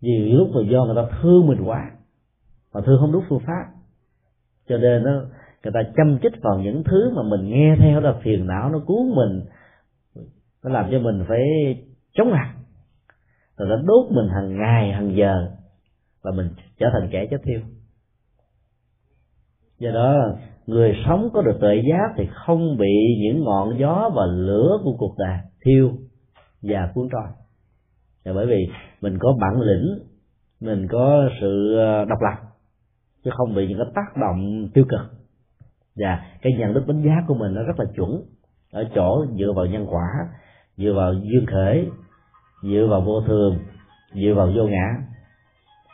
Nhiều 0.00 0.36
lúc 0.38 0.48
mà 0.54 0.60
do 0.70 0.84
người 0.84 0.94
ta 0.96 1.18
thương 1.22 1.46
mình 1.46 1.64
quá, 1.64 1.90
mà 2.74 2.80
thương 2.86 2.96
không 3.00 3.12
đúng 3.12 3.24
phương 3.28 3.42
pháp. 3.46 3.64
Cho 4.68 4.78
nên 4.78 5.02
nó, 5.02 5.10
người 5.64 5.72
ta 5.74 5.80
chăm 5.96 6.18
chích 6.22 6.42
vào 6.42 6.58
những 6.58 6.84
thứ 6.84 7.10
mà 7.16 7.22
mình 7.22 7.50
nghe 7.50 7.76
theo 7.78 8.00
là 8.00 8.14
phiền 8.22 8.46
não, 8.46 8.70
nó 8.70 8.78
cuốn 8.86 9.14
mình. 9.14 9.44
Nó 10.64 10.70
làm 10.70 10.88
cho 10.90 10.98
mình 10.98 11.24
phải 11.28 11.42
chống 12.12 12.28
lại 12.28 12.54
rồi 13.62 13.68
nó 13.68 13.82
đốt 13.86 14.12
mình 14.12 14.28
hàng 14.28 14.58
ngày, 14.58 14.92
hàng 14.92 15.16
giờ. 15.16 15.48
Và 16.22 16.30
mình 16.36 16.48
trở 16.78 16.86
thành 16.92 17.08
kẻ 17.12 17.26
chết 17.30 17.36
thiêu. 17.44 17.60
Do 19.78 19.90
đó, 19.90 20.14
người 20.66 20.94
sống 21.06 21.28
có 21.32 21.42
được 21.42 21.58
tự 21.60 21.72
giác 21.72 22.14
thì 22.16 22.28
không 22.32 22.76
bị 22.76 23.16
những 23.18 23.44
ngọn 23.44 23.78
gió 23.78 24.10
và 24.14 24.26
lửa 24.26 24.78
của 24.84 24.96
cuộc 24.98 25.14
đời 25.18 25.38
thiêu 25.64 25.92
và 26.62 26.90
cuốn 26.94 27.08
trôi. 27.12 27.32
Là 28.24 28.32
bởi 28.32 28.46
vì 28.46 28.68
mình 29.00 29.18
có 29.20 29.36
bản 29.40 29.60
lĩnh, 29.60 29.98
mình 30.60 30.86
có 30.90 31.28
sự 31.40 31.76
ờ, 31.76 32.04
độc 32.04 32.18
lập, 32.20 32.48
chứ 33.24 33.30
không 33.34 33.54
bị 33.54 33.66
những 33.68 33.78
cái 33.78 33.86
tác 33.94 34.20
động 34.20 34.68
tiêu 34.74 34.84
cực. 34.88 35.18
Và 35.96 36.22
cái 36.42 36.52
nhận 36.58 36.74
thức 36.74 36.86
đánh 36.86 37.02
giá 37.02 37.24
của 37.26 37.34
mình 37.34 37.54
nó 37.54 37.62
rất 37.62 37.78
là 37.78 37.84
chuẩn, 37.96 38.22
ở 38.72 38.84
chỗ 38.94 39.26
dựa 39.38 39.52
vào 39.56 39.66
nhân 39.66 39.86
quả, 39.90 40.08
dựa 40.76 40.92
vào 40.96 41.14
duyên 41.14 41.46
khởi 41.46 41.88
dựa 42.62 42.86
vào 42.90 43.00
vô 43.00 43.20
thường, 43.20 43.58
dựa 44.14 44.34
vào 44.36 44.46
vô 44.56 44.66
ngã. 44.66 44.88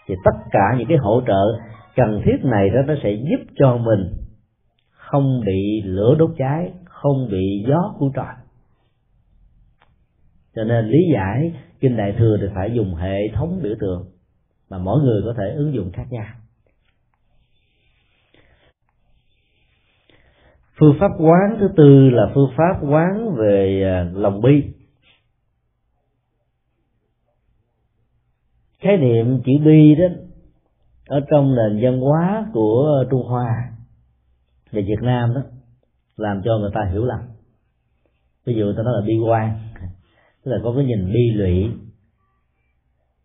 Thì 0.08 0.14
tất 0.24 0.38
cả 0.50 0.74
những 0.78 0.88
cái 0.88 0.98
hỗ 0.98 1.20
trợ 1.26 1.58
cần 1.96 2.22
thiết 2.24 2.44
này 2.44 2.70
đó, 2.70 2.80
nó 2.86 2.94
sẽ 3.02 3.12
giúp 3.12 3.44
cho 3.58 3.76
mình 3.76 4.12
không 4.92 5.40
bị 5.46 5.82
lửa 5.84 6.14
đốt 6.18 6.30
cháy, 6.38 6.72
không 6.84 7.28
bị 7.30 7.64
gió 7.68 7.94
cuốn 7.98 8.10
tròn 8.14 8.34
cho 10.58 10.64
nên 10.64 10.88
lý 10.88 10.98
giải 11.12 11.52
kinh 11.80 11.96
đại 11.96 12.14
thừa 12.18 12.36
thì 12.40 12.46
phải 12.54 12.72
dùng 12.74 12.94
hệ 12.94 13.28
thống 13.34 13.60
biểu 13.62 13.74
tượng 13.80 14.06
mà 14.70 14.78
mỗi 14.78 15.02
người 15.02 15.22
có 15.24 15.34
thể 15.38 15.50
ứng 15.56 15.74
dụng 15.74 15.90
khác 15.92 16.06
nhau. 16.10 16.26
Phương 20.80 20.96
pháp 21.00 21.10
quán 21.18 21.56
thứ 21.60 21.68
tư 21.76 22.10
là 22.10 22.30
phương 22.34 22.50
pháp 22.56 22.80
quán 22.90 23.34
về 23.38 23.82
à, 23.84 24.10
lòng 24.14 24.40
bi. 24.40 24.62
Khái 28.82 28.96
niệm 28.96 29.42
chữ 29.44 29.52
bi 29.64 29.94
đó 29.94 30.04
ở 31.08 31.20
trong 31.30 31.54
nền 31.54 31.82
văn 31.82 32.00
hóa 32.00 32.46
của 32.52 33.04
trung 33.10 33.22
hoa 33.22 33.72
về 34.70 34.82
việt 34.82 35.02
nam 35.02 35.34
đó 35.34 35.40
làm 36.16 36.42
cho 36.44 36.58
người 36.58 36.70
ta 36.74 36.80
hiểu 36.92 37.04
lầm. 37.04 37.20
Ví 38.46 38.54
dụ 38.54 38.72
ta 38.76 38.82
nói 38.82 38.94
là 39.00 39.06
bi 39.06 39.18
quan 39.28 39.58
tức 40.44 40.50
là 40.50 40.58
có 40.64 40.72
cái 40.76 40.84
nhìn 40.84 41.12
bi 41.12 41.30
lụy 41.34 41.70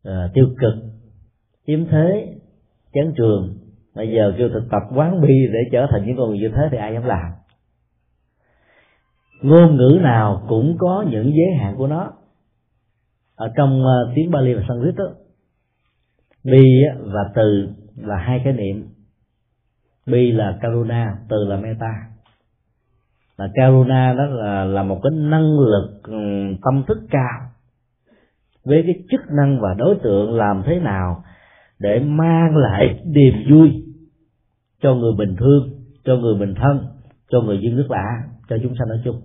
uh, 0.08 0.34
tiêu 0.34 0.46
cực 0.60 0.74
chiếm 1.68 1.86
thế 1.86 2.36
chán 2.94 3.14
trường. 3.18 3.58
Bây 3.96 4.12
giờ 4.12 4.34
kêu 4.38 4.50
thực 4.50 4.64
tập 4.72 4.82
quán 4.96 5.22
bi 5.22 5.48
để 5.54 5.60
trở 5.72 5.88
thành 5.92 6.06
những 6.06 6.18
con 6.18 6.30
người 6.30 6.40
như 6.40 6.50
thế 6.56 6.68
thì 6.72 6.78
ai 6.78 6.94
dám 6.94 7.04
làm? 7.04 7.32
Ngôn 9.42 9.78
ngữ 9.78 10.00
nào 10.02 10.46
cũng 10.50 10.76
có 10.80 11.06
những 11.10 11.34
giới 11.36 11.58
hạn 11.60 11.76
của 11.78 11.88
nó. 11.88 12.14
Ở 13.36 13.52
trong 13.58 13.82
uh, 13.82 14.16
tiếng 14.16 14.32
Bali 14.32 14.54
và 14.54 14.62
Sanskrit 14.68 14.96
đó 14.96 15.06
bi 16.44 16.84
và 17.00 17.32
từ 17.36 17.70
là 17.96 18.18
hai 18.18 18.42
cái 18.44 18.54
niệm. 18.54 18.88
Bi 20.06 20.32
là 20.32 20.58
karuna 20.62 21.18
từ 21.30 21.46
là 21.46 21.58
meta. 21.58 21.94
Là 23.38 23.48
karuna 23.54 24.14
đó 24.14 24.26
là 24.26 24.66
là 24.66 24.84
một 24.84 25.00
cái 25.04 25.12
năng 25.12 25.60
lực 25.60 26.02
tâm 26.64 26.84
thức 26.88 26.98
cao. 27.10 27.40
Với 28.66 28.84
cái 28.86 29.04
chức 29.12 29.22
năng 29.38 29.60
và 29.62 29.74
đối 29.78 29.96
tượng 30.04 30.34
làm 30.34 30.64
thế 30.66 30.80
nào 30.80 31.24
để 31.80 32.00
mang 32.00 32.58
lại 32.58 33.00
niềm 33.06 33.34
vui 33.50 33.84
cho 34.82 34.96
người 34.96 35.14
bình 35.18 35.36
thường 35.36 35.70
cho 36.04 36.16
người 36.16 36.36
bình 36.36 36.56
thân 36.56 36.86
cho 37.30 37.42
người 37.42 37.60
dân 37.62 37.76
nước 37.76 37.88
lạ 37.90 38.24
cho 38.50 38.58
chúng 38.64 38.76
sanh 38.80 38.90
nói 38.90 39.02
chung. 39.06 39.22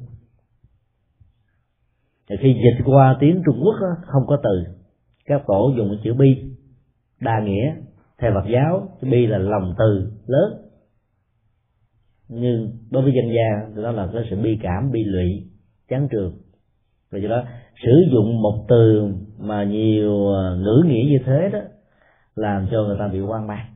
Thì 2.31 2.37
khi 2.41 2.55
dịch 2.55 2.85
qua 2.85 3.17
tiếng 3.21 3.43
trung 3.47 3.61
quốc 3.65 3.75
đó, 3.81 3.89
không 4.07 4.23
có 4.27 4.39
từ. 4.43 4.65
Các 5.25 5.43
tổ 5.47 5.73
dùng 5.77 5.99
chữ 6.05 6.15
bi 6.15 6.58
đa 7.21 7.41
nghĩa 7.45 7.75
theo 8.19 8.33
Phật 8.35 8.49
giáo 8.53 8.89
cái 9.01 9.11
bi 9.11 9.27
là 9.27 9.39
lòng 9.39 9.75
từ 9.79 10.13
lớn. 10.27 10.53
Nhưng 12.29 12.71
đối 12.91 13.03
với 13.03 13.13
dân 13.13 13.35
gian 13.35 13.83
đó 13.83 13.91
là 13.91 14.09
cái 14.13 14.23
sự 14.31 14.37
bi 14.37 14.59
cảm, 14.63 14.91
bi 14.93 15.05
lụy, 15.05 15.51
chán 15.89 16.09
trường. 16.11 16.33
Vì 17.11 17.23
do 17.23 17.29
đó, 17.29 17.45
sử 17.85 18.05
dụng 18.13 18.43
một 18.43 18.65
từ 18.69 19.09
mà 19.39 19.65
nhiều 19.65 20.35
à, 20.35 20.55
ngữ 20.59 20.83
nghĩa 20.87 21.05
như 21.11 21.19
thế 21.27 21.51
đó, 21.53 21.59
làm 22.35 22.67
cho 22.71 22.83
người 22.83 22.97
ta 22.99 23.09
bị 23.09 23.19
hoang 23.19 23.47
mang. 23.47 23.67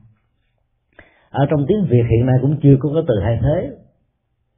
Ở 1.29 1.45
trong 1.49 1.65
tiếng 1.67 1.85
việt 1.89 2.03
hiện 2.11 2.25
nay 2.25 2.35
cũng 2.41 2.59
chưa 2.63 2.75
có 2.79 2.89
cái 2.93 3.03
từ 3.07 3.13
thay 3.23 3.39
thế, 3.41 3.71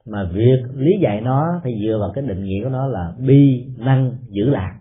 mà 0.06 0.30
việc 0.34 0.62
lý 0.76 0.92
giải 1.02 1.22
nó 1.22 1.62
thì 1.64 1.72
dựa 1.86 1.98
vào 2.00 2.12
cái 2.16 2.24
định 2.28 2.44
nghĩa 2.44 2.64
của 2.64 2.70
nó 2.70 2.88
là 2.88 3.14
bi 3.18 3.66
năng 3.78 4.18
giữ 4.30 4.50
lạc. 4.50 4.80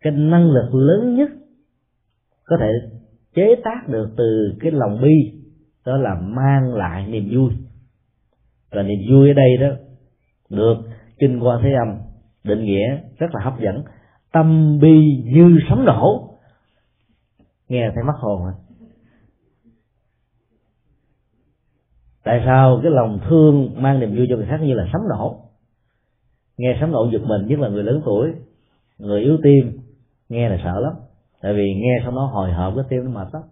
Cái 0.00 0.12
năng 0.12 0.50
lực 0.50 0.74
lớn 0.74 1.14
nhất 1.14 1.30
có 2.44 2.56
thể 2.60 2.72
chế 3.34 3.54
tác 3.64 3.88
được 3.88 4.10
từ 4.16 4.56
cái 4.60 4.70
lòng 4.72 5.02
bi, 5.02 5.42
đó 5.86 5.96
là 5.96 6.14
mang 6.20 6.74
lại 6.74 7.06
niềm 7.06 7.28
vui. 7.32 7.50
Và 8.70 8.82
niềm 8.82 8.98
vui 9.10 9.28
ở 9.28 9.34
đây 9.34 9.56
đó 9.60 9.68
được 10.48 10.76
kinh 11.18 11.40
quan 11.40 11.62
thế 11.62 11.72
âm 11.72 11.98
định 12.44 12.64
nghĩa 12.64 12.98
rất 13.18 13.34
là 13.34 13.40
hấp 13.44 13.60
dẫn. 13.60 13.82
Tâm 14.32 14.78
bi 14.82 15.22
như 15.24 15.58
sấm 15.68 15.84
nổ. 15.84 16.38
Nghe 17.68 17.90
thấy 17.94 18.04
mất 18.04 18.16
hồn 18.16 18.46
à 18.46 18.54
tại 22.24 22.42
sao 22.44 22.80
cái 22.82 22.92
lòng 22.92 23.20
thương 23.28 23.82
mang 23.82 24.00
niềm 24.00 24.16
vui 24.16 24.26
cho 24.30 24.36
người 24.36 24.46
khác 24.46 24.60
như 24.62 24.74
là 24.74 24.88
sấm 24.92 25.00
nổ? 25.08 25.40
Nghe 26.56 26.76
sấm 26.80 26.92
nổ 26.92 27.10
giật 27.12 27.22
mình, 27.24 27.46
nhất 27.46 27.58
là 27.58 27.68
người 27.68 27.82
lớn 27.82 28.02
tuổi, 28.04 28.32
người 28.98 29.20
yếu 29.20 29.38
tim, 29.42 29.78
nghe 30.28 30.48
là 30.48 30.60
sợ 30.64 30.80
lắm 30.80 30.92
tại 31.42 31.52
vì 31.52 31.74
nghe 31.74 32.00
xong 32.04 32.14
nó 32.14 32.26
hồi 32.26 32.52
hộp 32.52 32.72
cái 32.76 32.84
tim 32.88 33.04
nó 33.04 33.10
mệt 33.10 33.28
lắm. 33.32 33.42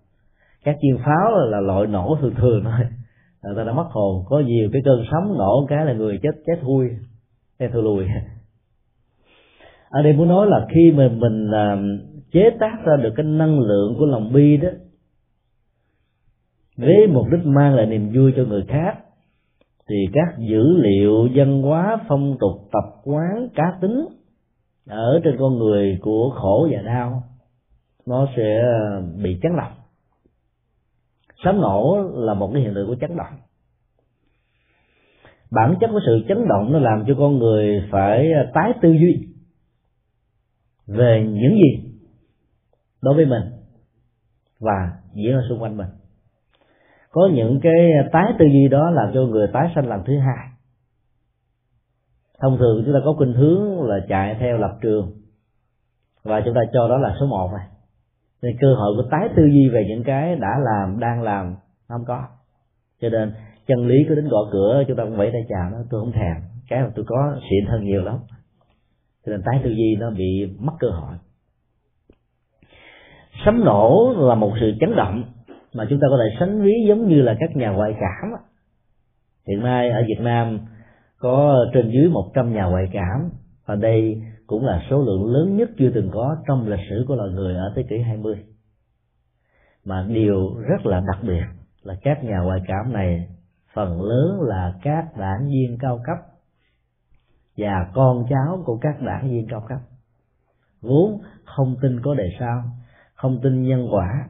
Các 0.65 0.77
chiên 0.83 0.97
pháo 1.05 1.31
là 1.37 1.61
loại 1.61 1.87
nổ 1.87 2.17
thường 2.21 2.35
thường 2.35 2.65
thôi. 2.65 2.87
Người 3.43 3.55
ta 3.57 3.65
đã 3.65 3.73
mất 3.73 3.87
hồn. 3.91 4.25
Có 4.29 4.39
nhiều 4.39 4.69
cái 4.73 4.83
cơn 4.85 5.05
sóng 5.11 5.39
nổ 5.39 5.67
cái 5.69 5.85
là 5.85 5.93
người 5.93 6.19
chết 6.23 6.31
chết 6.47 6.55
thui 6.63 6.91
chết 7.59 7.69
thui 7.73 7.83
lùi. 7.83 8.05
Ở 9.91 10.03
đây 10.03 10.13
muốn 10.13 10.29
nói 10.29 10.47
là 10.47 10.67
khi 10.75 10.93
mà 10.93 11.09
mình 11.09 11.51
uh, 11.51 11.79
chế 12.33 12.51
tác 12.61 12.85
ra 12.85 12.97
được 12.97 13.13
cái 13.17 13.27
năng 13.27 13.61
lượng 13.61 13.97
của 13.99 14.07
lòng 14.07 14.33
bi 14.33 14.57
đó 14.57 14.69
với 16.77 17.07
mục 17.07 17.27
đích 17.31 17.47
mang 17.47 17.75
lại 17.75 17.87
niềm 17.87 18.13
vui 18.15 18.33
cho 18.37 18.45
người 18.45 18.65
khác 18.69 18.99
thì 19.89 19.97
các 20.13 20.39
dữ 20.39 20.77
liệu 20.77 21.29
văn 21.35 21.63
hóa 21.63 21.99
phong 22.09 22.37
tục 22.41 22.69
tập 22.73 22.85
quán 23.05 23.49
cá 23.55 23.65
tính 23.81 24.07
ở 24.89 25.21
trên 25.25 25.37
con 25.39 25.59
người 25.59 25.99
của 26.01 26.31
khổ 26.35 26.69
và 26.73 26.83
đau 26.83 27.23
nó 28.07 28.29
sẽ 28.37 28.63
bị 29.23 29.39
chấn 29.43 29.57
động. 29.57 29.73
Sấm 31.45 31.61
nổ 31.61 32.11
là 32.15 32.35
một 32.35 32.51
cái 32.53 32.63
hiện 32.63 32.75
tượng 32.75 32.87
của 32.87 32.97
chấn 33.01 33.17
động. 33.17 33.39
Bản 35.51 35.77
chất 35.81 35.89
của 35.93 36.01
sự 36.07 36.21
chấn 36.29 36.49
động 36.49 36.73
nó 36.73 36.79
làm 36.79 37.05
cho 37.07 37.15
con 37.19 37.39
người 37.39 37.89
phải 37.91 38.29
tái 38.55 38.73
tư 38.83 38.93
duy 38.93 39.29
về 40.87 41.27
những 41.27 41.55
gì 41.55 41.91
đối 43.03 43.15
với 43.15 43.27
mình 43.27 43.43
và 44.61 44.93
diễn 45.15 45.33
ra 45.33 45.41
xung 45.49 45.63
quanh 45.63 45.77
mình. 45.77 45.89
Có 47.11 47.29
những 47.33 47.61
cái 47.63 47.91
tái 48.13 48.33
tư 48.39 48.45
duy 48.45 48.69
đó 48.69 48.91
làm 48.91 49.11
cho 49.15 49.21
người 49.21 49.49
tái 49.53 49.73
sanh 49.75 49.89
lần 49.89 50.03
thứ 50.07 50.19
hai. 50.19 50.49
Thông 52.41 52.59
thường 52.59 52.83
chúng 52.85 52.95
ta 52.95 53.01
có 53.05 53.15
khuynh 53.19 53.33
hướng 53.33 53.83
là 53.83 54.01
chạy 54.09 54.37
theo 54.41 54.59
lập 54.59 54.79
trường 54.83 55.13
và 56.23 56.43
chúng 56.45 56.55
ta 56.55 56.61
cho 56.73 56.89
đó 56.89 56.97
là 56.97 57.17
số 57.21 57.27
một 57.27 57.51
này 57.53 57.67
thì 58.43 58.49
cơ 58.61 58.75
hội 58.75 58.93
của 58.97 59.09
tái 59.11 59.29
tư 59.37 59.47
duy 59.47 59.69
về 59.69 59.85
những 59.89 60.05
cái 60.05 60.37
đã 60.37 60.59
làm, 60.59 61.01
đang 61.01 61.23
làm, 61.23 61.57
không 61.89 62.05
có. 62.07 62.23
Cho 63.01 63.09
nên, 63.09 63.33
chân 63.67 63.87
lý 63.87 63.95
cứ 64.09 64.15
đến 64.15 64.29
gõ 64.29 64.39
cửa, 64.53 64.85
chúng 64.89 64.97
ta 64.97 65.05
cũng 65.05 65.17
vẫy 65.17 65.31
tay 65.33 65.43
chào 65.49 65.71
nó, 65.71 65.79
tôi 65.91 66.01
không 66.01 66.13
thèm. 66.13 66.37
Cái 66.69 66.83
mà 66.83 66.91
tôi 66.95 67.05
có 67.09 67.37
xịn 67.51 67.67
hơn 67.67 67.85
nhiều 67.85 68.03
lắm. 68.03 68.19
Cho 69.27 69.33
nên 69.33 69.43
tái 69.47 69.61
tư 69.65 69.71
duy 69.71 69.97
nó 70.01 70.11
bị 70.11 70.57
mất 70.59 70.73
cơ 70.79 70.89
hội. 70.91 71.15
Sấm 73.45 73.65
nổ 73.65 74.15
là 74.19 74.35
một 74.35 74.53
sự 74.61 74.73
chấn 74.81 74.97
động 74.97 75.25
mà 75.75 75.87
chúng 75.91 76.01
ta 76.01 76.07
có 76.11 76.17
thể 76.17 76.37
sánh 76.41 76.63
ví 76.63 76.73
giống 76.89 77.09
như 77.09 77.23
là 77.23 77.37
các 77.41 77.57
nhà 77.57 77.71
ngoại 77.71 77.95
cảm. 78.01 78.31
Hiện 79.49 79.63
nay 79.63 79.91
ở 79.91 80.05
Việt 80.09 80.21
Nam 80.21 80.59
có 81.19 81.67
trên 81.75 81.91
dưới 81.91 82.09
100 82.09 82.53
nhà 82.53 82.65
ngoại 82.65 82.89
cảm. 82.93 83.31
Và 83.67 83.75
đây 83.75 84.23
cũng 84.51 84.65
là 84.65 84.83
số 84.91 85.03
lượng 85.03 85.27
lớn 85.27 85.57
nhất 85.57 85.71
chưa 85.79 85.91
từng 85.95 86.11
có 86.13 86.37
trong 86.47 86.69
lịch 86.69 86.81
sử 86.91 87.05
của 87.09 87.15
loài 87.15 87.31
người 87.31 87.55
ở 87.55 87.73
thế 87.77 87.83
kỷ 87.91 87.99
20 87.99 88.45
mà 89.85 90.07
điều 90.09 90.55
rất 90.55 90.87
là 90.87 91.03
đặc 91.07 91.19
biệt 91.23 91.45
là 91.83 91.95
các 92.03 92.25
nhà 92.25 92.39
ngoại 92.45 92.61
cảm 92.67 92.93
này, 92.93 93.29
phần 93.75 94.03
lớn 94.03 94.41
là 94.41 94.75
các 94.83 95.17
đảng 95.17 95.49
viên 95.49 95.79
cao 95.79 96.01
cấp 96.07 96.19
và 97.57 97.91
con 97.95 98.25
cháu 98.31 98.63
của 98.65 98.79
các 98.81 99.03
đảng 99.03 99.31
viên 99.31 99.47
cao 99.49 99.65
cấp. 99.69 99.79
Vốn 100.81 101.21
không 101.45 101.77
tin 101.83 102.01
có 102.03 102.15
đề 102.15 102.29
sao 102.39 102.63
không 103.15 103.41
tin 103.43 103.63
nhân 103.63 103.89
quả. 103.91 104.29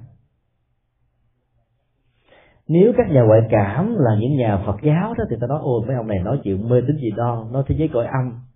Nếu 2.69 2.93
các 2.97 3.07
nhà 3.11 3.23
ngoại 3.23 3.41
cảm 3.51 3.97
là 3.99 4.17
những 4.21 4.37
nhà 4.37 4.63
Phật 4.67 4.77
giáo 4.83 5.15
đó, 5.15 5.25
thì 5.31 5.37
ta 5.41 5.47
nói, 5.47 5.59
ôi, 5.63 5.83
mấy 5.87 5.97
ông 5.97 6.07
này 6.07 6.19
nói 6.19 6.41
chuyện 6.45 6.69
mê 6.69 6.81
tín 6.81 6.97
gì 6.97 7.11
đó 7.17 7.49
nói 7.53 7.63
thế 7.67 7.75
giới 7.79 7.89
cõi 7.93 8.07
âm 8.07 8.50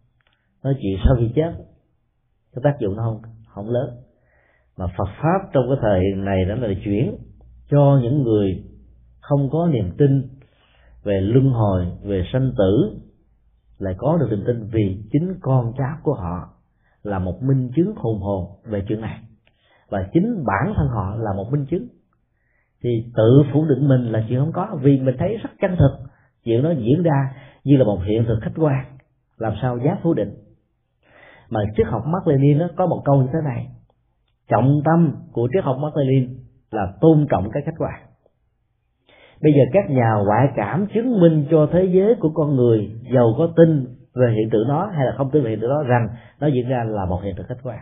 nói 0.65 0.75
chuyện 0.81 0.99
sau 1.05 1.17
khi 1.21 1.31
chết, 1.35 1.53
cái 2.55 2.61
tác 2.65 2.77
dụng 2.81 2.97
nó 2.97 3.03
không 3.03 3.33
không 3.55 3.71
lớn. 3.71 3.91
Mà 4.77 4.87
Phật 4.87 5.09
pháp 5.23 5.39
trong 5.53 5.65
cái 5.69 5.79
thời 5.83 6.15
này 6.17 6.45
đó 6.45 6.55
là 6.55 6.75
chuyển 6.85 7.17
cho 7.71 8.01
những 8.03 8.23
người 8.23 8.65
không 9.21 9.51
có 9.53 9.67
niềm 9.67 9.91
tin 9.99 10.29
về 11.05 11.21
luân 11.21 11.51
hồi, 11.51 11.87
về 12.03 12.25
sanh 12.33 12.53
tử, 12.59 12.99
lại 13.79 13.95
có 13.99 14.19
được 14.21 14.27
niềm 14.31 14.45
tin 14.47 14.69
vì 14.73 15.03
chính 15.13 15.35
con 15.41 15.73
cháu 15.79 15.97
của 16.03 16.15
họ 16.15 16.49
là 17.03 17.19
một 17.19 17.43
minh 17.43 17.71
chứng 17.77 17.95
hùng 17.97 18.21
hồn 18.21 18.47
về 18.65 18.83
chuyện 18.89 19.01
này. 19.01 19.19
Và 19.89 20.09
chính 20.13 20.45
bản 20.47 20.75
thân 20.77 20.89
họ 20.89 21.17
là 21.17 21.33
một 21.37 21.53
minh 21.53 21.67
chứng. 21.67 21.89
Thì 22.83 22.91
tự 23.17 23.43
phủ 23.53 23.65
định 23.65 23.89
mình 23.89 24.13
là 24.13 24.25
chuyện 24.29 24.41
không 24.41 24.53
có, 24.53 24.79
vì 24.83 25.01
mình 25.01 25.17
thấy 25.19 25.37
rất 25.37 25.51
chân 25.61 25.77
thực. 25.79 25.93
Chuyện 26.45 26.63
nó 26.63 26.71
diễn 26.71 27.03
ra 27.03 27.35
như 27.65 27.77
là 27.77 27.85
một 27.85 28.01
hiện 28.05 28.25
thực 28.25 28.39
khách 28.43 28.53
quan. 28.57 28.85
Làm 29.39 29.53
sao 29.63 29.79
dám 29.79 29.97
phủ 30.03 30.15
định? 30.15 30.35
Mà 31.55 31.61
triết 31.77 31.87
học 31.87 32.03
Mark 32.07 32.27
Lenin 32.27 32.59
nó 32.59 32.69
có 32.77 32.87
một 32.87 33.03
câu 33.05 33.23
như 33.23 33.29
thế 33.33 33.39
này. 33.45 33.67
Trọng 34.49 34.83
tâm 34.85 35.17
của 35.33 35.49
triết 35.53 35.65
học 35.65 35.77
Mark 35.81 35.97
Lenin 35.97 36.29
là 36.71 36.93
tôn 37.01 37.27
trọng 37.31 37.51
cái 37.53 37.63
khách 37.67 37.79
quan. 37.79 37.95
Bây 39.43 39.53
giờ 39.53 39.63
các 39.73 39.91
nhà 39.91 40.11
ngoại 40.27 40.49
cảm 40.57 40.87
chứng 40.95 41.21
minh 41.21 41.47
cho 41.51 41.69
thế 41.73 41.85
giới 41.85 42.15
của 42.21 42.31
con 42.35 42.57
người 42.57 42.91
giàu 43.15 43.35
có 43.39 43.49
tin 43.57 43.87
về 44.15 44.35
hiện 44.37 44.51
tượng 44.51 44.69
đó 44.69 44.91
hay 44.95 45.07
là 45.07 45.15
không 45.17 45.31
tin 45.31 45.45
về 45.45 45.51
hiện 45.51 45.61
tượng 45.61 45.71
đó 45.71 45.83
rằng 45.83 46.09
nó 46.41 46.47
diễn 46.47 46.69
ra 46.69 46.85
là 46.85 47.05
một 47.05 47.21
hiện 47.23 47.35
tượng 47.37 47.47
khách 47.47 47.63
quan. 47.63 47.79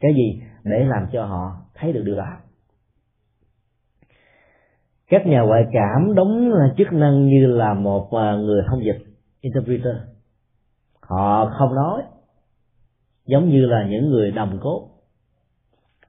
Cái 0.00 0.14
gì 0.14 0.42
để 0.64 0.84
làm 0.84 1.06
cho 1.12 1.24
họ 1.24 1.56
thấy 1.74 1.92
được 1.92 2.02
điều 2.04 2.16
đó? 2.16 2.36
Các 5.10 5.26
nhà 5.26 5.40
ngoại 5.40 5.64
cảm 5.72 6.14
đóng 6.14 6.50
chức 6.78 6.92
năng 6.92 7.26
như 7.26 7.46
là 7.46 7.74
một 7.74 8.10
à, 8.12 8.36
người 8.36 8.62
thông 8.70 8.84
dịch, 8.84 8.98
interpreter. 9.40 9.96
Họ 11.00 11.52
không 11.58 11.74
nói 11.74 12.02
giống 13.30 13.48
như 13.48 13.66
là 13.66 13.86
những 13.90 14.10
người 14.10 14.30
đồng 14.30 14.58
cốt. 14.60 14.88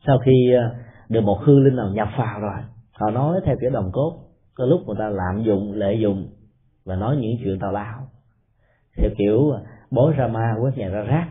Sau 0.07 0.19
khi 0.19 0.53
ờ, 0.53 0.75
được 1.09 1.21
một 1.21 1.39
hư 1.41 1.59
linh 1.59 1.75
nào 1.75 1.89
nhập 1.93 2.07
vào 2.17 2.39
rồi, 2.39 2.59
họ 2.91 3.09
nói 3.09 3.39
theo 3.45 3.55
kiểu 3.61 3.69
đồng 3.69 3.89
cốt. 3.93 4.13
Có 4.55 4.65
lúc 4.65 4.81
người 4.87 4.95
ta 4.99 5.09
lạm 5.09 5.43
dụng 5.43 5.73
lợi 5.73 5.99
dụng 5.99 6.27
và 6.85 6.95
nói 6.95 7.17
những 7.17 7.31
chuyện 7.43 7.59
tào 7.59 7.71
lao. 7.71 8.07
Theo 8.97 9.09
kiểu 9.17 9.49
ờ, 9.49 9.61
bố 9.91 10.11
ra 10.11 10.27
ma 10.27 10.55
quét 10.61 10.77
nhà 10.77 10.89
ra 10.89 11.01
rác. 11.01 11.27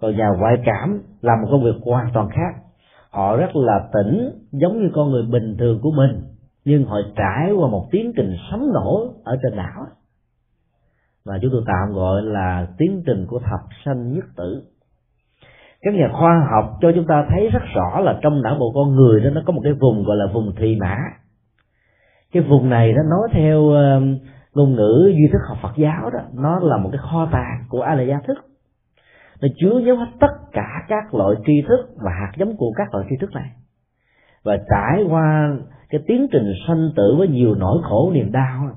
Còn 0.00 0.16
nhà 0.16 0.28
ngoại 0.38 0.54
cảm 0.64 1.02
làm 1.20 1.42
một 1.42 1.48
công 1.50 1.64
việc 1.64 1.76
hoàn 1.84 2.10
toàn 2.14 2.28
khác. 2.28 2.62
Họ 3.10 3.36
rất 3.36 3.56
là 3.56 3.88
tỉnh, 3.92 4.30
giống 4.52 4.82
như 4.82 4.90
con 4.94 5.10
người 5.10 5.22
bình 5.22 5.56
thường 5.58 5.80
của 5.82 5.90
mình, 5.90 6.22
nhưng 6.64 6.84
họ 6.84 6.96
trải 7.16 7.52
qua 7.52 7.68
một 7.68 7.88
tiến 7.90 8.12
trình 8.16 8.36
sấm 8.50 8.72
nổ 8.74 9.14
ở 9.24 9.36
trên 9.42 9.56
não 9.56 9.86
mà 11.26 11.38
chúng 11.42 11.50
tôi 11.52 11.62
tạm 11.66 11.94
gọi 11.94 12.22
là 12.22 12.68
tiến 12.78 13.02
trình 13.06 13.26
của 13.26 13.38
thập 13.38 13.60
sanh 13.84 14.12
nhất 14.12 14.24
tử 14.36 14.62
các 15.82 15.94
nhà 15.94 16.08
khoa 16.12 16.48
học 16.50 16.78
cho 16.80 16.92
chúng 16.94 17.06
ta 17.06 17.26
thấy 17.30 17.48
rất 17.48 17.62
rõ 17.74 18.00
là 18.00 18.18
trong 18.22 18.42
não 18.42 18.56
bộ 18.58 18.72
con 18.74 18.94
người 18.94 19.20
đó, 19.20 19.30
nó 19.30 19.42
có 19.46 19.52
một 19.52 19.60
cái 19.64 19.72
vùng 19.72 20.04
gọi 20.04 20.16
là 20.16 20.26
vùng 20.32 20.54
thùy 20.56 20.76
mã. 20.80 20.96
Cái 22.32 22.42
vùng 22.42 22.70
này 22.70 22.92
nó 22.92 23.02
nói 23.02 23.28
theo 23.32 23.68
ờ, 23.68 24.00
ngôn 24.54 24.74
ngữ 24.74 25.12
duy 25.16 25.28
thức 25.32 25.38
học 25.48 25.58
Phật 25.62 25.76
giáo 25.76 26.10
đó, 26.10 26.20
nó 26.34 26.58
là 26.62 26.76
một 26.76 26.88
cái 26.92 27.00
kho 27.10 27.28
tàng 27.32 27.64
của 27.68 27.80
a 27.80 27.94
la 27.94 28.02
gia 28.02 28.18
thức 28.26 28.36
nó 29.42 29.48
chứa 29.56 29.80
giấu 29.86 29.96
hết 29.96 30.06
tất 30.20 30.32
cả 30.52 30.84
các 30.88 31.14
loại 31.14 31.36
tri 31.46 31.62
thức 31.68 31.88
và 31.96 32.10
hạt 32.20 32.32
giống 32.36 32.56
của 32.56 32.72
các 32.76 32.94
loại 32.94 33.06
tri 33.10 33.16
thức 33.20 33.30
này. 33.34 33.50
Và 34.44 34.56
trải 34.56 35.04
qua 35.08 35.56
cái 35.90 36.00
tiến 36.06 36.26
trình 36.32 36.52
sanh 36.68 36.90
tử 36.96 37.14
với 37.18 37.28
nhiều 37.28 37.54
nỗi 37.54 37.78
khổ 37.82 38.10
niềm 38.14 38.32
đau, 38.32 38.68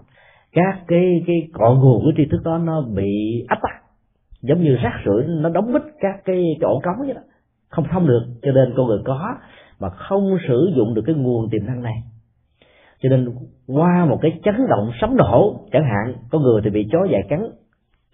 các 0.51 0.79
cái 0.87 1.23
cái 1.27 1.47
cội 1.53 1.75
nguồn 1.75 2.03
của 2.03 2.11
tri 2.17 2.25
thức 2.31 2.41
đó 2.43 2.57
nó 2.57 2.81
bị 2.81 3.45
áp 3.47 3.59
tắc 3.61 3.88
giống 4.41 4.63
như 4.63 4.75
rác 4.75 4.93
rưởi, 5.05 5.23
nó 5.27 5.49
đóng 5.49 5.73
bít 5.73 5.81
các 5.99 6.21
cái 6.25 6.43
chỗ 6.61 6.79
cống 6.83 7.05
vậy 7.05 7.13
đó. 7.13 7.21
Không 7.69 7.85
thông 7.91 8.07
được, 8.07 8.21
cho 8.41 8.51
nên 8.51 8.73
con 8.77 8.87
người 8.87 8.99
có 9.05 9.35
mà 9.79 9.89
không 9.89 10.37
sử 10.47 10.71
dụng 10.75 10.93
được 10.93 11.01
cái 11.05 11.15
nguồn 11.15 11.49
tiềm 11.49 11.65
năng 11.65 11.81
này. 11.81 12.03
Cho 13.01 13.09
nên 13.09 13.35
qua 13.67 14.05
một 14.05 14.17
cái 14.21 14.39
chấn 14.43 14.55
động 14.69 14.91
sấm 15.01 15.17
nổ, 15.17 15.59
chẳng 15.71 15.83
hạn, 15.83 16.15
có 16.31 16.39
người 16.39 16.61
thì 16.63 16.69
bị 16.69 16.87
chó 16.91 16.99
dại 17.11 17.21
cắn, 17.29 17.49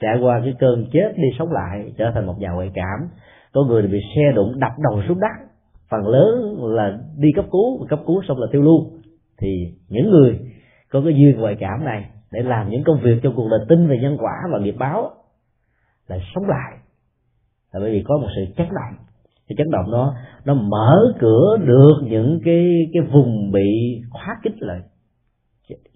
trải 0.01 0.17
qua 0.21 0.41
cái 0.43 0.53
cơn 0.59 0.85
chết 0.93 1.13
đi 1.15 1.27
sống 1.39 1.51
lại, 1.51 1.93
trở 1.97 2.11
thành 2.13 2.25
một 2.25 2.35
nhà 2.39 2.49
ngoại 2.49 2.71
cảm. 2.73 3.09
Có 3.53 3.63
người 3.63 3.81
thì 3.81 3.87
bị 3.87 3.99
xe 4.15 4.31
đụng 4.35 4.59
đập 4.59 4.71
đầu 4.83 5.01
xuống 5.07 5.19
đất. 5.19 5.47
Phần 5.89 6.07
lớn 6.07 6.57
là 6.61 6.97
đi 7.17 7.29
cấp 7.35 7.45
cứu 7.51 7.85
cấp 7.89 7.99
cứu 8.07 8.21
xong 8.27 8.39
là 8.39 8.47
tiêu 8.51 8.61
lưu 8.61 8.79
thì 9.37 9.73
những 9.89 10.09
người 10.09 10.39
có 10.91 11.01
cái 11.05 11.13
duyên 11.13 11.39
ngoại 11.39 11.55
cảm 11.59 11.85
này 11.85 12.05
để 12.31 12.43
làm 12.43 12.69
những 12.69 12.83
công 12.83 12.99
việc 13.03 13.19
trong 13.23 13.35
cuộc 13.35 13.47
đời 13.51 13.59
tin 13.69 13.87
về 13.87 13.97
nhân 14.01 14.17
quả 14.19 14.33
và 14.51 14.59
nghiệp 14.59 14.75
báo 14.79 15.11
lại 16.07 16.21
sống 16.35 16.43
lại. 16.47 16.77
Là 17.71 17.79
bởi 17.79 17.91
vì 17.91 18.03
có 18.07 18.17
một 18.17 18.27
sự 18.35 18.53
chấn 18.57 18.67
động. 18.67 19.05
Cái 19.47 19.55
chấn 19.57 19.71
động 19.71 19.91
đó, 19.91 20.15
nó 20.45 20.53
mở 20.53 21.13
cửa 21.19 21.57
được 21.65 21.93
những 22.03 22.39
cái 22.45 22.89
cái 22.93 23.11
vùng 23.13 23.51
bị 23.51 24.01
khóa 24.09 24.39
kích 24.43 24.55
lại. 24.57 24.79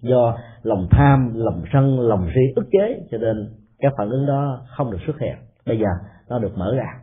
Do 0.00 0.38
lòng 0.62 0.86
tham, 0.90 1.32
lòng 1.34 1.62
sân, 1.72 2.00
lòng 2.00 2.28
si 2.34 2.40
ức 2.56 2.68
chế, 2.72 3.00
cho 3.10 3.18
nên 3.18 3.48
các 3.78 3.92
phản 3.98 4.10
ứng 4.10 4.26
đó 4.26 4.60
không 4.76 4.90
được 4.90 4.98
xuất 5.06 5.18
hiện. 5.20 5.34
Bây 5.66 5.78
giờ 5.78 5.86
nó 6.28 6.38
được 6.38 6.58
mở 6.58 6.74
ra. 6.76 7.00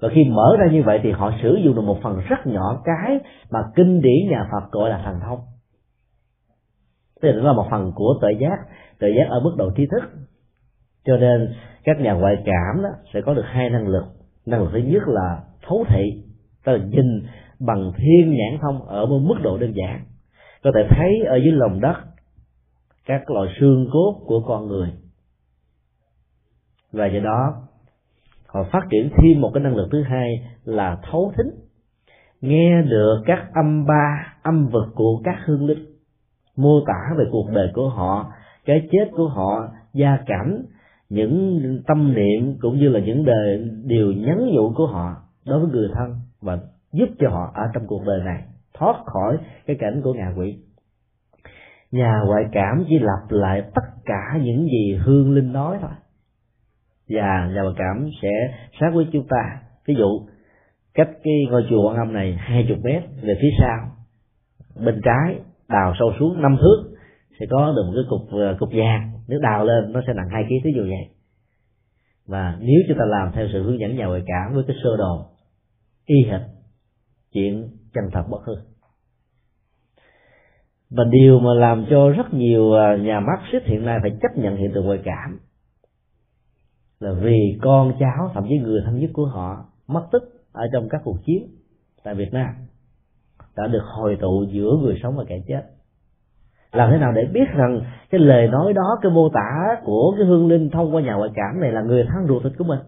Và 0.00 0.08
khi 0.14 0.24
mở 0.24 0.56
ra 0.58 0.72
như 0.72 0.82
vậy 0.82 1.00
thì 1.02 1.10
họ 1.10 1.32
sử 1.42 1.58
dụng 1.64 1.74
được 1.74 1.82
một 1.82 1.98
phần 2.02 2.20
rất 2.28 2.46
nhỏ 2.46 2.82
cái 2.84 3.18
mà 3.50 3.60
kinh 3.74 4.00
điển 4.00 4.30
nhà 4.30 4.48
Phật 4.52 4.70
gọi 4.70 4.90
là 4.90 5.02
thần 5.04 5.20
thông. 5.20 5.38
Tức 7.20 7.28
là 7.28 7.34
nó 7.34 7.42
là 7.42 7.52
một 7.52 7.66
phần 7.70 7.92
của 7.94 8.18
tội 8.20 8.36
giác. 8.40 8.56
Tội 9.00 9.14
giác 9.16 9.26
ở 9.28 9.40
mức 9.40 9.54
độ 9.56 9.70
trí 9.70 9.86
thức 9.86 10.10
cho 11.04 11.16
nên 11.16 11.54
các 11.84 12.00
nhà 12.00 12.12
ngoại 12.12 12.34
cảm 12.44 12.82
đó 12.82 12.90
sẽ 13.14 13.20
có 13.20 13.34
được 13.34 13.44
hai 13.46 13.70
năng 13.70 13.88
lực. 13.88 14.04
Năng 14.46 14.62
lực 14.62 14.70
thứ 14.72 14.78
nhất 14.78 15.02
là 15.06 15.42
thấu 15.62 15.84
thị, 15.88 16.22
tức 16.64 16.72
là 16.72 16.84
nhìn 16.84 17.26
bằng 17.60 17.92
thiên 17.96 18.30
nhãn 18.30 18.58
thông 18.60 18.82
ở 18.82 19.06
một 19.06 19.18
mức 19.18 19.36
độ 19.42 19.58
đơn 19.58 19.72
giản. 19.74 20.00
Có 20.62 20.70
thể 20.74 20.86
thấy 20.90 21.24
ở 21.26 21.36
dưới 21.36 21.52
lòng 21.52 21.80
đất, 21.80 21.96
các 23.06 23.30
loại 23.30 23.48
xương 23.60 23.88
cốt 23.92 24.20
của 24.26 24.40
con 24.40 24.66
người. 24.66 24.92
Và 26.92 27.06
do 27.06 27.20
đó, 27.20 27.54
họ 28.46 28.64
phát 28.72 28.82
triển 28.90 29.10
thêm 29.16 29.40
một 29.40 29.50
cái 29.54 29.62
năng 29.62 29.76
lực 29.76 29.88
thứ 29.92 30.02
hai 30.02 30.48
là 30.64 30.98
thấu 31.10 31.32
thính. 31.36 31.50
Nghe 32.40 32.82
được 32.82 33.22
các 33.26 33.48
âm 33.54 33.86
ba, 33.86 34.36
âm 34.42 34.68
vực 34.68 34.86
của 34.94 35.20
các 35.24 35.36
hương 35.44 35.66
linh, 35.66 35.86
mô 36.56 36.80
tả 36.86 37.14
về 37.18 37.24
cuộc 37.30 37.50
đời 37.54 37.70
của 37.74 37.88
họ, 37.88 38.32
cái 38.64 38.88
chết 38.92 39.10
của 39.12 39.28
họ, 39.28 39.68
gia 39.94 40.18
cảnh 40.26 40.62
những 41.08 41.60
tâm 41.86 42.14
niệm 42.14 42.56
cũng 42.60 42.78
như 42.78 42.88
là 42.88 43.00
những 43.00 43.24
đề, 43.24 43.64
điều 43.84 44.12
nhắn 44.12 44.48
nhủ 44.52 44.72
của 44.76 44.86
họ 44.86 45.16
đối 45.46 45.60
với 45.60 45.68
người 45.68 45.88
thân 45.94 46.14
và 46.40 46.58
giúp 46.92 47.08
cho 47.18 47.28
họ 47.30 47.52
ở 47.54 47.62
trong 47.74 47.86
cuộc 47.86 48.02
đời 48.06 48.20
này 48.24 48.42
thoát 48.74 48.96
khỏi 49.06 49.36
cái 49.66 49.76
cảnh 49.80 50.00
của 50.04 50.12
ngạ 50.12 50.32
quỷ. 50.36 50.58
Nhà 51.90 52.20
ngoại 52.26 52.44
cảm 52.52 52.84
chỉ 52.88 52.98
lặp 52.98 53.30
lại 53.30 53.62
tất 53.74 53.82
cả 54.04 54.38
những 54.42 54.66
gì 54.66 54.94
hương 55.04 55.34
linh 55.34 55.52
nói 55.52 55.78
thôi. 55.80 55.90
Và 57.08 57.50
nhà 57.54 57.62
ngoại 57.62 57.74
cảm 57.76 58.08
sẽ 58.22 58.28
sát 58.80 58.90
với 58.94 59.06
chúng 59.12 59.26
ta. 59.28 59.60
Ví 59.86 59.94
dụ, 59.94 60.26
cách 60.94 61.10
cái 61.24 61.34
ngôi 61.50 61.66
chùa 61.70 61.88
quan 61.88 61.96
âm 61.96 62.12
này 62.12 62.36
hai 62.38 62.66
chục 62.68 62.78
mét 62.84 63.02
về 63.22 63.34
phía 63.42 63.50
sau, 63.60 63.90
bên 64.84 65.00
trái, 65.04 65.38
đào 65.68 65.92
sâu 65.98 66.12
xuống 66.18 66.42
năm 66.42 66.56
thước, 66.60 66.96
sẽ 67.40 67.46
có 67.50 67.72
được 67.76 67.82
một 67.86 67.92
cái 67.94 68.04
cục 68.08 68.38
ờ, 68.40 68.56
cục 68.58 68.68
vàng 68.72 69.13
nếu 69.28 69.40
đào 69.40 69.64
lên, 69.64 69.92
nó 69.92 70.00
sẽ 70.06 70.12
nặng 70.12 70.28
hai 70.32 70.44
ký 70.48 70.54
ví 70.64 70.72
dụ 70.76 70.82
vậy 70.82 71.14
và 72.26 72.56
nếu 72.60 72.80
chúng 72.88 72.98
ta 72.98 73.04
làm 73.04 73.32
theo 73.34 73.46
sự 73.52 73.62
hướng 73.62 73.78
dẫn 73.78 73.96
nhà 73.96 74.06
ngoại 74.06 74.22
cảm 74.26 74.54
với 74.54 74.64
cái 74.66 74.76
sơ 74.84 74.96
đồ, 74.96 75.26
y 76.06 76.16
hệt 76.30 76.40
chuyện 77.32 77.68
chân 77.94 78.04
thật 78.12 78.24
bất 78.30 78.44
hư. 78.44 78.54
Và 80.90 81.04
điều 81.10 81.40
mà 81.40 81.54
làm 81.54 81.86
cho 81.90 82.08
rất 82.08 82.34
nhiều 82.34 82.74
à, 82.74 82.96
nhà 82.96 83.20
mắt 83.20 83.40
xích 83.52 83.62
hiện 83.64 83.84
nay 83.84 83.98
phải 84.02 84.10
chấp 84.22 84.42
nhận 84.42 84.56
hiện 84.56 84.70
tượng 84.74 84.84
ngoại 84.84 85.00
cảm 85.04 85.40
là 87.00 87.12
vì 87.12 87.58
con 87.62 87.92
cháu, 88.00 88.30
thậm 88.34 88.44
chí 88.48 88.58
người 88.58 88.80
thân 88.84 89.00
nhất 89.00 89.10
của 89.12 89.26
họ, 89.26 89.66
mất 89.86 90.06
tích 90.12 90.22
ở 90.52 90.62
trong 90.72 90.88
các 90.88 91.00
cuộc 91.04 91.18
chiến 91.26 91.46
tại 92.04 92.14
Việt 92.14 92.32
Nam, 92.32 92.54
đã 93.56 93.66
được 93.66 93.82
hồi 93.84 94.16
tụ 94.20 94.44
giữa 94.52 94.70
người 94.82 94.98
sống 95.02 95.16
và 95.16 95.24
kẻ 95.28 95.42
chết 95.48 95.62
làm 96.74 96.90
thế 96.90 96.98
nào 96.98 97.12
để 97.12 97.24
biết 97.32 97.48
rằng 97.54 97.80
cái 98.10 98.20
lời 98.20 98.48
nói 98.48 98.72
đó 98.72 98.98
cái 99.02 99.12
mô 99.12 99.28
tả 99.28 99.80
của 99.84 100.14
cái 100.18 100.26
hương 100.26 100.48
linh 100.48 100.70
thông 100.70 100.94
qua 100.94 101.02
nhà 101.02 101.14
ngoại 101.14 101.30
cảm 101.34 101.60
này 101.60 101.72
là 101.72 101.82
người 101.82 102.04
thân 102.08 102.26
ruột 102.28 102.42
thịt 102.42 102.52
của 102.58 102.64
mình? 102.64 102.78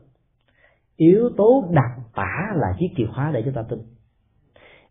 Yếu 0.96 1.30
tố 1.36 1.64
đặc 1.70 1.90
tả 2.14 2.46
là 2.54 2.74
chiếc 2.78 2.88
chìa 2.96 3.06
khóa 3.14 3.30
để 3.34 3.42
chúng 3.44 3.54
ta 3.54 3.62
tin. 3.68 3.78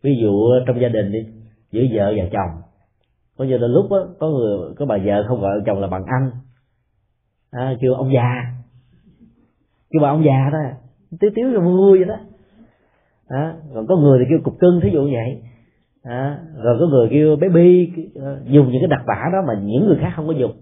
Ví 0.02 0.16
dụ 0.22 0.32
trong 0.66 0.80
gia 0.80 0.88
đình 0.88 1.12
đi 1.12 1.26
giữa 1.70 1.82
vợ 1.92 2.14
và 2.16 2.24
chồng. 2.32 2.62
Có 3.38 3.44
như 3.44 3.58
là 3.58 3.68
lúc 3.68 3.90
đó, 3.90 4.06
có 4.20 4.28
người 4.28 4.74
có 4.78 4.86
bà 4.86 4.96
vợ 5.04 5.24
không 5.28 5.40
gọi 5.40 5.60
chồng 5.66 5.80
là 5.80 5.88
bằng 5.88 6.04
anh. 6.06 6.30
À, 7.50 7.74
kêu 7.80 7.94
ông 7.94 8.12
già. 8.14 8.30
Kêu 9.90 10.02
bà 10.02 10.08
ông 10.08 10.24
già 10.24 10.50
đó 10.52 10.58
tiếu 11.20 11.30
tiếu 11.34 11.50
cho 11.54 11.60
vui 11.60 11.98
vậy 11.98 12.08
đó. 12.08 12.16
À, 13.28 13.54
còn 13.74 13.86
có 13.86 13.96
người 13.96 14.18
thì 14.18 14.24
kêu 14.28 14.38
cục 14.44 14.58
cưng 14.60 14.80
thí 14.82 14.90
dụ 14.92 15.04
vậy 15.04 15.42
à, 16.06 16.38
rồi 16.62 16.76
có 16.80 16.86
người 16.86 17.08
kêu 17.10 17.36
baby 17.36 17.92
bi 17.94 18.10
ờ, 18.14 18.40
dùng 18.44 18.70
những 18.70 18.80
cái 18.80 18.88
đặc 18.88 19.02
tả 19.06 19.30
đó 19.32 19.38
mà 19.46 19.54
những 19.54 19.86
người 19.86 19.98
khác 20.00 20.12
không 20.16 20.26
có 20.26 20.32
dùng. 20.32 20.52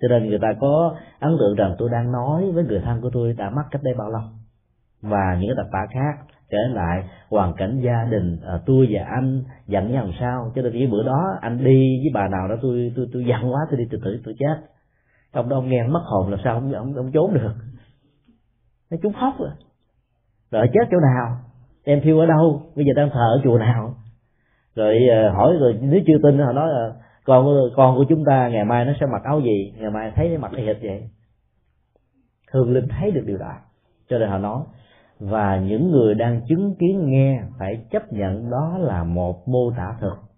Cho 0.00 0.08
nên 0.08 0.28
người 0.28 0.38
ta 0.38 0.48
có 0.60 0.96
ấn 1.20 1.36
tượng 1.40 1.54
rằng 1.54 1.74
tôi 1.78 1.88
đang 1.92 2.12
nói 2.12 2.52
với 2.52 2.64
người 2.64 2.80
thân 2.84 3.00
của 3.00 3.10
tôi 3.12 3.32
đã 3.32 3.50
mất 3.50 3.62
cách 3.70 3.82
đây 3.82 3.94
bao 3.98 4.10
lâu. 4.10 4.22
Và 5.02 5.36
những 5.40 5.48
cái 5.48 5.56
đặc 5.56 5.66
tả 5.72 5.86
khác 5.94 6.36
kể 6.50 6.58
lại 6.72 7.04
hoàn 7.30 7.54
cảnh 7.54 7.80
gia 7.80 8.04
đình 8.10 8.38
à, 8.46 8.60
tôi 8.66 8.88
và 8.90 9.04
anh 9.04 9.42
giận 9.66 9.92
nhau 9.92 10.04
làm 10.04 10.14
sao. 10.20 10.52
Cho 10.54 10.62
nên 10.62 10.72
cái 10.72 10.86
bữa 10.86 11.02
đó 11.02 11.22
anh 11.40 11.64
đi 11.64 11.98
với 12.02 12.10
bà 12.14 12.28
nào 12.28 12.48
đó 12.48 12.54
tôi 12.62 12.92
tôi 12.96 13.06
tôi 13.12 13.24
giận 13.24 13.52
quá 13.52 13.60
tôi 13.70 13.78
đi 13.78 13.84
từ 13.90 13.98
từ 14.04 14.20
tôi 14.24 14.34
chết. 14.38 14.56
Ông 15.32 15.48
đó 15.48 15.56
ông 15.56 15.68
nghe 15.68 15.86
mất 15.86 16.02
hồn 16.04 16.30
làm 16.30 16.40
sao 16.44 16.54
ông 16.54 16.72
ông, 16.72 16.94
ông 16.94 17.10
trốn 17.12 17.34
được. 17.34 17.54
Nó 18.90 18.96
chúng 19.02 19.12
khóc 19.12 19.34
rồi 19.38 19.50
rồi 20.50 20.66
chết 20.72 20.88
chỗ 20.90 20.96
nào? 21.00 21.38
Em 21.84 22.00
thiêu 22.00 22.18
ở 22.18 22.26
đâu? 22.26 22.62
Bây 22.76 22.84
giờ 22.84 22.92
đang 22.96 23.10
thờ 23.10 23.34
ở 23.36 23.40
chùa 23.44 23.58
nào? 23.58 23.94
Rồi 24.78 25.08
ờ, 25.08 25.30
hỏi 25.30 25.56
rồi, 25.60 25.78
nếu 25.80 26.00
chưa 26.06 26.18
tin 26.22 26.38
họ 26.38 26.52
nói 26.52 26.68
là 26.68 26.92
con 27.24 27.44
của 27.44 27.70
con 27.76 27.96
của 27.96 28.04
chúng 28.08 28.24
ta 28.24 28.48
ngày 28.48 28.64
mai 28.64 28.84
nó 28.84 28.92
sẽ 29.00 29.06
mặc 29.12 29.22
áo 29.24 29.40
gì, 29.40 29.72
ngày 29.76 29.90
mai 29.90 30.12
thấy 30.14 30.28
nó 30.28 30.38
mặc 30.38 30.52
y 30.56 30.64
hệt 30.64 30.76
vậy? 30.82 31.02
Hương 32.52 32.72
linh 32.72 32.88
thấy 32.88 33.10
được 33.10 33.22
điều 33.26 33.38
đó, 33.38 33.52
cho 34.08 34.18
nên 34.18 34.28
họ 34.28 34.38
nói. 34.38 34.62
Và 35.20 35.58
những 35.58 35.90
người 35.90 36.14
đang 36.14 36.40
chứng 36.48 36.74
kiến 36.78 37.10
nghe 37.10 37.40
phải 37.58 37.80
chấp 37.90 38.12
nhận 38.12 38.50
đó 38.50 38.78
là 38.78 39.04
một 39.04 39.48
mô 39.48 39.70
tả 39.76 39.96
thực 40.00 40.28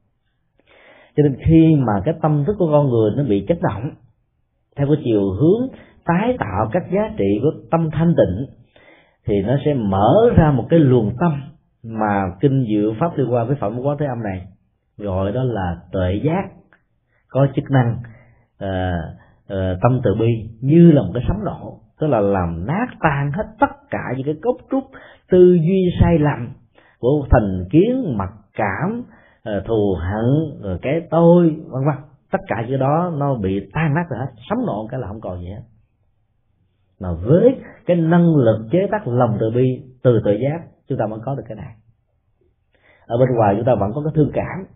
cho 1.16 1.22
nên 1.22 1.36
khi 1.46 1.76
mà 1.78 1.92
cái 2.04 2.14
tâm 2.22 2.44
thức 2.46 2.56
của 2.58 2.68
con 2.72 2.90
người 2.90 3.10
nó 3.16 3.22
bị 3.22 3.44
kích 3.48 3.58
động, 3.62 3.90
theo 4.76 4.86
cái 4.86 4.96
chiều 5.04 5.20
hướng 5.30 5.68
tái 6.04 6.36
tạo 6.38 6.68
các 6.72 6.82
giá 6.92 7.14
trị 7.16 7.38
của 7.42 7.50
tâm 7.70 7.90
thanh 7.92 8.14
tịnh, 8.16 8.46
thì 9.26 9.42
nó 9.42 9.56
sẽ 9.64 9.74
mở 9.74 10.14
ra 10.36 10.50
một 10.50 10.66
cái 10.70 10.78
luồng 10.78 11.12
tâm 11.20 11.49
mà 11.82 12.32
kinh 12.40 12.64
diệu 12.68 12.94
pháp 13.00 13.16
liên 13.16 13.32
quan 13.32 13.46
với 13.46 13.56
phẩm 13.60 13.80
quán 13.80 13.96
thế 14.00 14.06
âm 14.06 14.22
này 14.22 14.46
gọi 14.98 15.32
đó 15.32 15.42
là 15.42 15.76
tuệ 15.92 16.20
giác 16.24 16.42
có 17.28 17.46
chức 17.56 17.64
năng 17.70 17.96
uh, 18.64 18.68
uh, 19.52 19.78
tâm 19.82 20.00
từ 20.04 20.14
bi 20.20 20.50
như 20.60 20.92
là 20.92 21.02
một 21.02 21.10
cái 21.14 21.22
sấm 21.28 21.44
nổ 21.44 21.80
tức 22.00 22.06
là 22.06 22.20
làm 22.20 22.66
nát 22.66 22.86
tan 23.00 23.32
hết 23.32 23.44
tất 23.60 23.70
cả 23.90 24.02
những 24.16 24.26
cái 24.26 24.34
cấu 24.42 24.58
trúc 24.70 24.84
tư 25.30 25.54
duy 25.54 25.90
sai 26.00 26.18
lầm 26.18 26.48
của 26.98 27.26
thành 27.30 27.64
kiến 27.70 28.16
mặc 28.16 28.30
cảm 28.54 29.02
uh, 29.58 29.64
thù 29.66 29.96
hận 30.00 30.60
rồi 30.62 30.78
cái 30.82 31.00
tôi 31.10 31.48
vân 31.48 31.82
vân. 31.86 32.04
Tất 32.32 32.38
cả 32.46 32.64
những 32.68 32.80
đó 32.80 33.12
nó 33.16 33.34
bị 33.34 33.70
tan 33.72 33.94
nát 33.94 34.04
rồi 34.10 34.18
hết 34.18 34.32
sấm 34.50 34.58
nổ 34.66 34.88
cái 34.90 35.00
là 35.00 35.08
không 35.08 35.20
còn 35.20 35.40
gì 35.40 35.46
hết. 35.46 35.62
Mà 37.00 37.12
với 37.12 37.56
cái 37.86 37.96
năng 37.96 38.36
lực 38.36 38.68
chế 38.72 38.88
tác 38.90 39.08
lòng 39.08 39.36
từ 39.40 39.50
bi 39.50 39.82
từ 40.02 40.20
tự 40.24 40.32
giác, 40.32 40.60
chúng 40.88 40.98
ta 40.98 41.06
mới 41.06 41.20
có 41.24 41.34
được 41.34 41.42
cái 41.48 41.56
này. 41.56 41.74
Ở 43.06 43.18
bên 43.18 43.28
ngoài 43.36 43.54
chúng 43.56 43.64
ta 43.64 43.74
vẫn 43.80 43.92
có 43.94 44.02
cái 44.04 44.12
thương 44.14 44.30
cảm. 44.34 44.66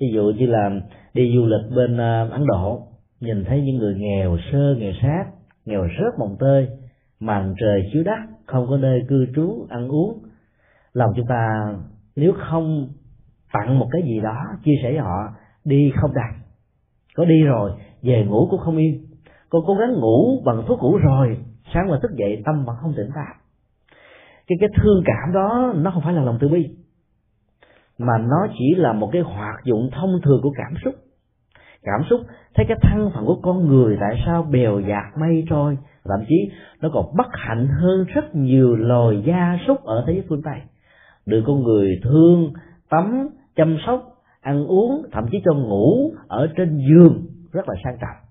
Ví 0.00 0.06
dụ 0.14 0.22
như 0.22 0.46
là 0.46 0.70
đi 1.14 1.32
du 1.36 1.46
lịch 1.46 1.76
bên 1.76 2.00
à, 2.00 2.28
ấn 2.30 2.46
độ, 2.46 2.86
nhìn 3.20 3.44
thấy 3.44 3.62
những 3.62 3.76
người 3.76 3.94
nghèo, 3.94 4.36
sơ, 4.52 4.74
nghèo 4.78 4.92
sát, 5.02 5.24
nghèo 5.64 5.88
rớt 5.98 6.18
mồng 6.18 6.36
tơi, 6.40 6.68
màn 7.20 7.54
trời 7.60 7.82
chiếu 7.92 8.02
đất, 8.02 8.18
không 8.46 8.66
có 8.68 8.76
nơi 8.76 9.00
cư 9.08 9.26
trú, 9.36 9.66
ăn 9.70 9.88
uống. 9.88 10.22
Lòng 10.92 11.12
chúng 11.16 11.26
ta 11.28 11.74
nếu 12.16 12.32
không 12.50 12.88
tặng 13.52 13.78
một 13.78 13.88
cái 13.92 14.02
gì 14.02 14.20
đó, 14.20 14.36
chia 14.64 14.74
sẻ 14.82 14.90
với 14.90 15.00
họ, 15.00 15.34
đi 15.64 15.92
không 16.00 16.14
đạt 16.14 16.44
có 17.14 17.24
đi 17.24 17.42
rồi, 17.42 17.70
về 18.02 18.24
ngủ 18.28 18.48
cũng 18.50 18.60
không 18.60 18.76
yên 18.76 19.06
con 19.48 19.62
cố 19.66 19.74
gắng 19.74 19.92
ngủ 19.92 20.42
bằng 20.44 20.62
thuốc 20.66 20.78
ngủ 20.78 20.96
rồi, 20.96 21.38
sáng 21.74 21.88
mà 21.90 21.98
thức 22.02 22.10
dậy 22.16 22.42
tâm 22.46 22.64
vẫn 22.64 22.76
không 22.80 22.92
tỉnh 22.96 23.10
táo 23.14 23.34
cái 24.46 24.58
cái 24.60 24.68
thương 24.76 25.02
cảm 25.06 25.34
đó 25.34 25.72
nó 25.76 25.90
không 25.90 26.02
phải 26.02 26.14
là 26.14 26.22
lòng 26.22 26.38
từ 26.40 26.48
bi, 26.48 26.68
mà 27.98 28.18
nó 28.18 28.46
chỉ 28.58 28.74
là 28.74 28.92
một 28.92 29.10
cái 29.12 29.22
hoạt 29.22 29.64
dụng 29.64 29.90
thông 29.92 30.20
thường 30.22 30.40
của 30.42 30.52
cảm 30.56 30.74
xúc. 30.84 30.94
Cảm 31.82 32.00
xúc, 32.10 32.20
thấy 32.54 32.66
cái 32.68 32.78
thân 32.82 33.10
phận 33.14 33.26
của 33.26 33.40
con 33.42 33.68
người 33.68 33.96
tại 34.00 34.22
sao 34.26 34.42
bèo 34.42 34.80
dạt 34.80 35.18
mây 35.20 35.44
trôi, 35.50 35.78
thậm 36.04 36.24
chí 36.28 36.50
nó 36.80 36.90
còn 36.92 37.16
bất 37.16 37.26
hạnh 37.32 37.68
hơn 37.80 38.04
rất 38.14 38.34
nhiều 38.34 38.76
loài 38.76 39.22
gia 39.26 39.58
súc 39.66 39.84
ở 39.84 40.04
thế 40.06 40.12
giới 40.12 40.24
phương 40.28 40.42
tây. 40.42 40.60
Được 41.26 41.42
con 41.46 41.62
người 41.62 42.00
thương, 42.02 42.52
tắm, 42.88 43.28
chăm 43.56 43.78
sóc, 43.86 44.02
ăn 44.40 44.66
uống, 44.66 45.02
thậm 45.12 45.26
chí 45.30 45.38
cho 45.44 45.54
ngủ 45.54 46.12
ở 46.28 46.48
trên 46.56 46.78
giường 46.88 47.26
rất 47.52 47.68
là 47.68 47.74
sang 47.84 47.96
trọng. 48.00 48.24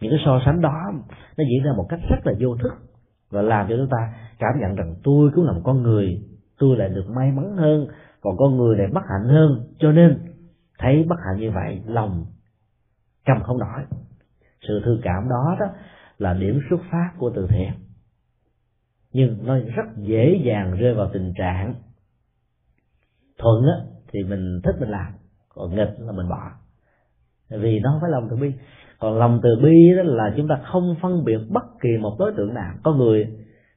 Những 0.00 0.10
cái 0.10 0.20
so 0.24 0.40
sánh 0.44 0.60
đó, 0.60 0.92
nó 1.36 1.44
diễn 1.50 1.64
ra 1.64 1.72
một 1.76 1.86
cách 1.88 2.00
rất 2.10 2.16
là 2.24 2.32
vô 2.40 2.56
thức 2.56 2.72
và 3.30 3.42
làm 3.42 3.66
cho 3.68 3.76
chúng 3.76 3.88
ta 3.90 4.14
cảm 4.38 4.60
nhận 4.60 4.74
rằng 4.74 4.94
tôi 5.04 5.30
cũng 5.34 5.44
là 5.44 5.52
một 5.52 5.60
con 5.64 5.82
người, 5.82 6.22
tôi 6.58 6.76
lại 6.76 6.88
được 6.88 7.08
may 7.08 7.32
mắn 7.32 7.56
hơn, 7.56 7.86
còn 8.20 8.36
con 8.36 8.56
người 8.56 8.76
lại 8.76 8.86
bất 8.92 9.02
hạnh 9.08 9.28
hơn. 9.28 9.74
Cho 9.78 9.92
nên, 9.92 10.18
thấy 10.78 11.04
bất 11.08 11.16
hạnh 11.26 11.40
như 11.40 11.50
vậy, 11.50 11.82
lòng 11.86 12.26
cầm 13.24 13.42
không 13.42 13.58
nổi 13.58 13.82
sự 14.68 14.80
thương 14.84 15.00
cảm 15.02 15.28
đó 15.28 15.56
đó 15.60 15.66
là 16.18 16.34
điểm 16.34 16.60
xuất 16.70 16.80
phát 16.90 17.10
của 17.18 17.30
từ 17.34 17.46
thiện. 17.50 17.70
Nhưng 19.12 19.46
nó 19.46 19.58
rất 19.58 19.86
dễ 19.96 20.40
dàng 20.44 20.76
rơi 20.76 20.94
vào 20.94 21.10
tình 21.12 21.32
trạng 21.36 21.74
thuận 23.38 23.64
á, 23.64 23.84
thì 24.12 24.24
mình 24.24 24.60
thích 24.64 24.74
mình 24.80 24.88
làm, 24.88 25.12
còn 25.48 25.74
nghịch 25.74 25.94
là 25.98 26.12
mình 26.12 26.28
bỏ. 26.28 26.50
Vì 27.50 27.80
nó 27.80 27.90
không 27.90 28.00
phải 28.00 28.10
lòng 28.10 28.28
từ 28.30 28.36
bi. 28.36 28.52
Còn 28.98 29.18
lòng 29.18 29.40
từ 29.42 29.48
bi 29.62 29.96
đó 29.96 30.02
là 30.02 30.34
chúng 30.36 30.48
ta 30.48 30.60
không 30.72 30.96
phân 31.02 31.24
biệt 31.24 31.38
bất 31.48 31.64
kỳ 31.80 31.88
một 32.00 32.16
đối 32.18 32.32
tượng 32.36 32.54
nào. 32.54 32.74
Có 32.82 32.92
người 32.92 33.26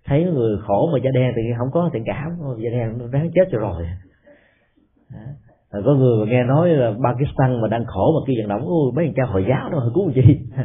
thấy 0.09 0.23
người 0.23 0.57
khổ 0.67 0.89
mà 0.93 0.99
da 1.03 1.11
đen 1.13 1.33
thì 1.35 1.41
không 1.57 1.71
có 1.71 1.89
thiện 1.93 2.03
cảm 2.05 2.37
da 2.63 2.69
đen 2.69 2.97
nó 2.97 3.07
đáng 3.07 3.29
chết 3.35 3.49
cho 3.51 3.57
rồi. 3.57 3.85
Rồi 5.71 5.83
có 5.85 5.93
người 5.93 6.25
mà 6.25 6.31
nghe 6.31 6.43
nói 6.43 6.69
là 6.69 6.91
Pakistan 6.91 7.61
mà 7.61 7.67
đang 7.67 7.85
khổ 7.85 8.11
mà 8.19 8.27
kia 8.27 8.33
vận 8.41 8.49
động 8.49 8.61
ôi 8.67 8.91
mấy 8.95 9.05
thằng 9.05 9.13
cha 9.15 9.23
hồi 9.23 9.45
giáo 9.49 9.69
đâu 9.69 9.81
cứu 9.95 10.11
gì? 10.11 10.39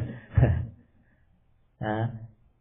À, 1.79 2.09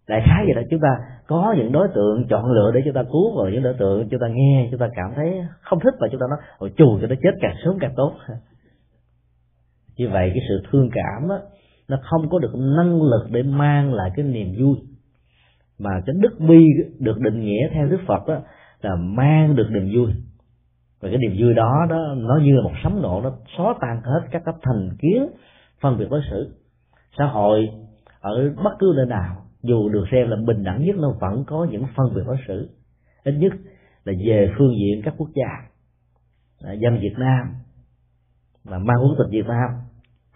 đại 0.07 0.21
khái 0.25 0.45
vậy 0.45 0.53
đó 0.55 0.61
chúng 0.69 0.79
ta 0.79 0.89
có 1.27 1.55
những 1.57 1.71
đối 1.71 1.87
tượng 1.95 2.27
chọn 2.29 2.51
lựa 2.51 2.71
để 2.73 2.81
chúng 2.85 2.93
ta 2.93 3.03
cứu 3.03 3.37
và 3.37 3.49
những 3.49 3.63
đối 3.63 3.73
tượng 3.73 4.09
chúng 4.09 4.19
ta 4.19 4.27
nghe 4.27 4.67
chúng 4.71 4.79
ta 4.79 4.89
cảm 4.95 5.11
thấy 5.15 5.45
không 5.61 5.79
thích 5.79 5.93
và 5.99 6.07
chúng 6.11 6.19
ta 6.19 6.25
nói 6.29 6.39
ôi 6.57 6.71
chù 6.77 6.99
cho 7.01 7.07
nó 7.07 7.15
chết 7.23 7.31
càng 7.41 7.55
sớm 7.65 7.77
càng 7.79 7.93
tốt. 7.95 8.13
Như 9.97 10.09
vậy 10.09 10.31
cái 10.33 10.43
sự 10.49 10.63
thương 10.71 10.89
cảm 10.93 11.29
á 11.29 11.37
nó 11.87 11.97
không 12.03 12.29
có 12.29 12.39
được 12.39 12.51
năng 12.55 13.01
lực 13.01 13.27
để 13.31 13.43
mang 13.43 13.93
lại 13.93 14.11
cái 14.15 14.25
niềm 14.25 14.55
vui 14.59 14.75
mà 15.83 16.01
cái 16.05 16.15
đức 16.19 16.39
bi 16.39 16.65
được 16.99 17.19
định 17.19 17.39
nghĩa 17.39 17.69
theo 17.73 17.87
đức 17.87 17.99
phật 18.07 18.27
đó 18.27 18.41
là 18.81 18.95
mang 18.95 19.55
được 19.55 19.67
niềm 19.71 19.91
vui. 19.95 20.13
Và 21.01 21.09
cái 21.09 21.17
niềm 21.17 21.35
vui 21.39 21.53
đó 21.53 21.85
đó 21.89 22.15
nó 22.17 22.39
như 22.43 22.55
là 22.55 22.61
một 22.63 22.73
sấm 22.83 23.01
nổ, 23.01 23.21
nó 23.21 23.31
xóa 23.57 23.73
tan 23.81 24.01
hết 24.03 24.27
các 24.31 24.41
cấp 24.45 24.55
thành 24.61 24.89
kiến 24.99 25.27
phân 25.81 25.97
biệt 25.97 26.07
đối 26.09 26.21
xử. 26.31 26.55
Xã 27.17 27.25
hội 27.25 27.69
ở 28.21 28.53
bất 28.63 28.71
cứ 28.79 28.93
nơi 28.95 29.05
nào, 29.05 29.45
dù 29.61 29.89
được 29.89 30.05
xem 30.11 30.29
là 30.29 30.37
bình 30.47 30.63
đẳng 30.63 30.85
nhất, 30.85 30.95
nó 30.99 31.11
vẫn 31.21 31.43
có 31.47 31.67
những 31.71 31.85
phân 31.95 32.15
biệt 32.15 32.21
đối 32.25 32.37
xử. 32.47 32.69
Ít 33.23 33.31
nhất 33.31 33.53
là 34.05 34.13
về 34.25 34.51
phương 34.57 34.73
diện 34.75 35.01
các 35.03 35.13
quốc 35.17 35.29
gia. 35.35 35.69
Dân 36.79 36.99
Việt 37.01 37.13
Nam 37.17 37.47
mà 38.63 38.77
mang 38.77 38.97
quốc 39.01 39.15
tịch 39.17 39.31
Việt 39.31 39.47
Nam 39.47 39.69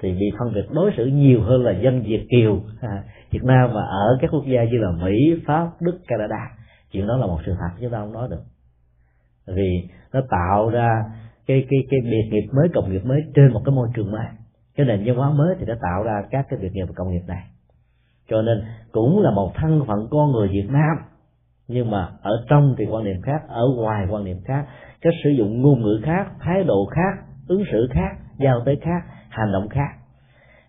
thì 0.01 0.13
bị 0.13 0.31
phân 0.39 0.53
biệt 0.53 0.65
đối 0.71 0.91
xử 0.97 1.05
nhiều 1.05 1.41
hơn 1.41 1.63
là 1.63 1.71
dân 1.71 2.01
Việt 2.01 2.27
kiều 2.29 2.59
à, 2.81 3.03
Việt 3.31 3.43
Nam 3.43 3.73
mà 3.73 3.81
ở 3.81 4.17
các 4.21 4.31
quốc 4.31 4.43
gia 4.45 4.63
như 4.63 4.77
là 4.77 4.91
Mỹ, 4.91 5.41
Pháp, 5.45 5.69
Đức, 5.79 5.99
Canada. 6.07 6.51
Chuyện 6.91 7.07
đó 7.07 7.17
là 7.17 7.27
một 7.27 7.39
sự 7.45 7.55
thật 7.59 7.69
chúng 7.81 7.91
ta 7.91 7.99
không 7.99 8.13
nói 8.13 8.27
được. 8.29 8.43
Vì 9.47 9.89
nó 10.13 10.21
tạo 10.29 10.69
ra 10.69 11.03
cái 11.47 11.65
cái 11.69 11.79
cái 11.89 11.99
biệt 12.03 12.29
nghiệp 12.31 12.47
mới 12.53 12.67
công 12.73 12.91
nghiệp 12.91 13.05
mới 13.05 13.21
trên 13.35 13.53
một 13.53 13.61
cái 13.65 13.75
môi 13.75 13.87
trường 13.95 14.11
mới. 14.11 14.25
Cái 14.75 14.85
nền 14.85 15.03
văn 15.05 15.15
hóa 15.15 15.31
mới 15.31 15.55
thì 15.59 15.65
nó 15.65 15.73
tạo 15.81 16.03
ra 16.03 16.23
các 16.31 16.45
cái 16.49 16.59
việc 16.59 16.71
nghiệp 16.73 16.85
và 16.87 16.93
công 16.95 17.11
nghiệp 17.11 17.23
này. 17.27 17.43
Cho 18.29 18.41
nên 18.41 18.63
cũng 18.91 19.21
là 19.21 19.31
một 19.31 19.51
thân 19.55 19.83
phận 19.87 20.07
con 20.11 20.31
người 20.31 20.47
Việt 20.47 20.67
Nam. 20.69 20.97
Nhưng 21.67 21.91
mà 21.91 22.09
ở 22.21 22.45
trong 22.49 22.75
thì 22.77 22.85
quan 22.85 23.03
niệm 23.03 23.21
khác 23.21 23.41
ở 23.47 23.63
ngoài 23.75 24.07
quan 24.09 24.23
niệm 24.23 24.37
khác 24.45 24.65
cách 25.01 25.13
sử 25.23 25.29
dụng 25.29 25.61
ngôn 25.61 25.81
ngữ 25.81 26.01
khác 26.03 26.27
thái 26.39 26.63
độ 26.63 26.85
khác 26.85 27.23
ứng 27.47 27.63
xử 27.71 27.87
khác 27.91 28.17
giao 28.39 28.61
tế 28.65 28.75
khác 28.75 29.01
hành 29.37 29.51
động 29.51 29.69
khác. 29.69 29.89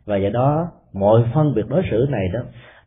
Và 0.06 0.16
do 0.16 0.30
đó, 0.30 0.68
mọi 0.92 1.22
phân 1.34 1.54
biệt 1.54 1.68
đối 1.68 1.82
xử 1.90 2.06
này 2.10 2.28
đó, 2.34 2.40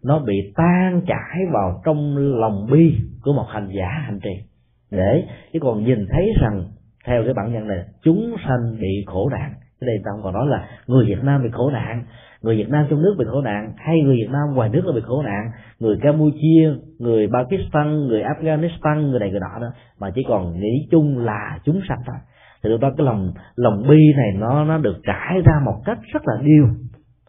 nó 0.04 0.20
bị 0.20 0.54
tan 0.56 1.02
chảy 1.08 1.46
vào 1.54 1.82
trong 1.86 2.18
lòng 2.18 2.68
bi 2.72 2.96
của 3.24 3.34
một 3.34 3.46
hành 3.50 3.70
giả 3.78 3.88
hành 4.06 4.20
trì. 4.20 4.44
Để, 4.92 5.24
chứ 5.54 5.60
còn 5.62 5.84
nhìn 5.84 6.06
thấy 6.12 6.34
rằng, 6.42 6.64
theo 7.06 7.24
cái 7.26 7.34
bản 7.34 7.54
nhân 7.54 7.68
này, 7.68 7.84
chúng 8.04 8.36
sanh 8.48 8.80
bị 8.82 9.04
khổ 9.06 9.30
nạn. 9.30 9.54
Cái 9.82 9.88
đây 9.88 9.98
ta 10.06 10.12
không 10.12 10.24
còn 10.24 10.34
nói 10.34 10.48
là 10.48 10.68
người 10.88 11.06
Việt 11.06 11.24
Nam 11.24 11.44
bị 11.44 11.50
khổ 11.52 11.70
nạn, 11.70 12.04
người 12.42 12.58
Việt 12.58 12.70
Nam 12.70 12.88
trong 12.90 13.02
nước 13.02 13.16
bị 13.20 13.26
khổ 13.28 13.42
nạn, 13.42 13.74
hay 13.78 14.02
người 14.02 14.16
Việt 14.16 14.30
Nam 14.30 14.56
ngoài 14.56 14.70
nước 14.70 14.86
là 14.86 14.92
bị 14.96 15.02
khổ 15.02 15.22
nạn, 15.24 15.52
người 15.80 15.98
Campuchia, 16.02 16.74
người 17.00 17.28
Pakistan, 17.28 18.08
người 18.08 18.24
Afghanistan, 18.24 19.10
người 19.10 19.20
này, 19.20 19.32
người 19.32 19.40
nọ 19.40 19.60
đó, 19.62 19.68
mà 20.00 20.12
chỉ 20.16 20.24
còn 20.28 20.60
nghĩ 20.60 20.88
chung 20.92 21.18
là 21.18 21.60
chúng 21.64 21.82
sanh 21.90 22.00
thôi 22.06 22.16
thì 22.64 22.70
lúc 22.70 22.82
đó 22.82 22.92
cái 22.98 23.06
lòng 23.06 23.34
lòng 23.56 23.88
bi 23.90 24.14
này 24.18 24.32
nó 24.36 24.64
nó 24.64 24.78
được 24.78 24.96
trải 25.04 25.42
ra 25.46 25.54
một 25.66 25.82
cách 25.86 26.00
rất 26.14 26.22
là 26.26 26.34
điêu 26.42 26.68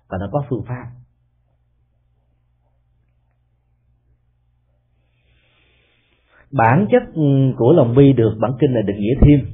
và 0.08 0.18
nó 0.20 0.28
có 0.32 0.44
phương 0.48 0.64
pháp. 0.68 0.86
Bản 6.52 6.86
chất 6.90 7.02
ừ, 7.14 7.22
của 7.56 7.72
lòng 7.72 7.94
bi 7.94 8.12
được 8.12 8.36
bản 8.40 8.52
kinh 8.60 8.74
này 8.74 8.82
định 8.82 8.96
nghĩa 9.00 9.14
thêm, 9.20 9.46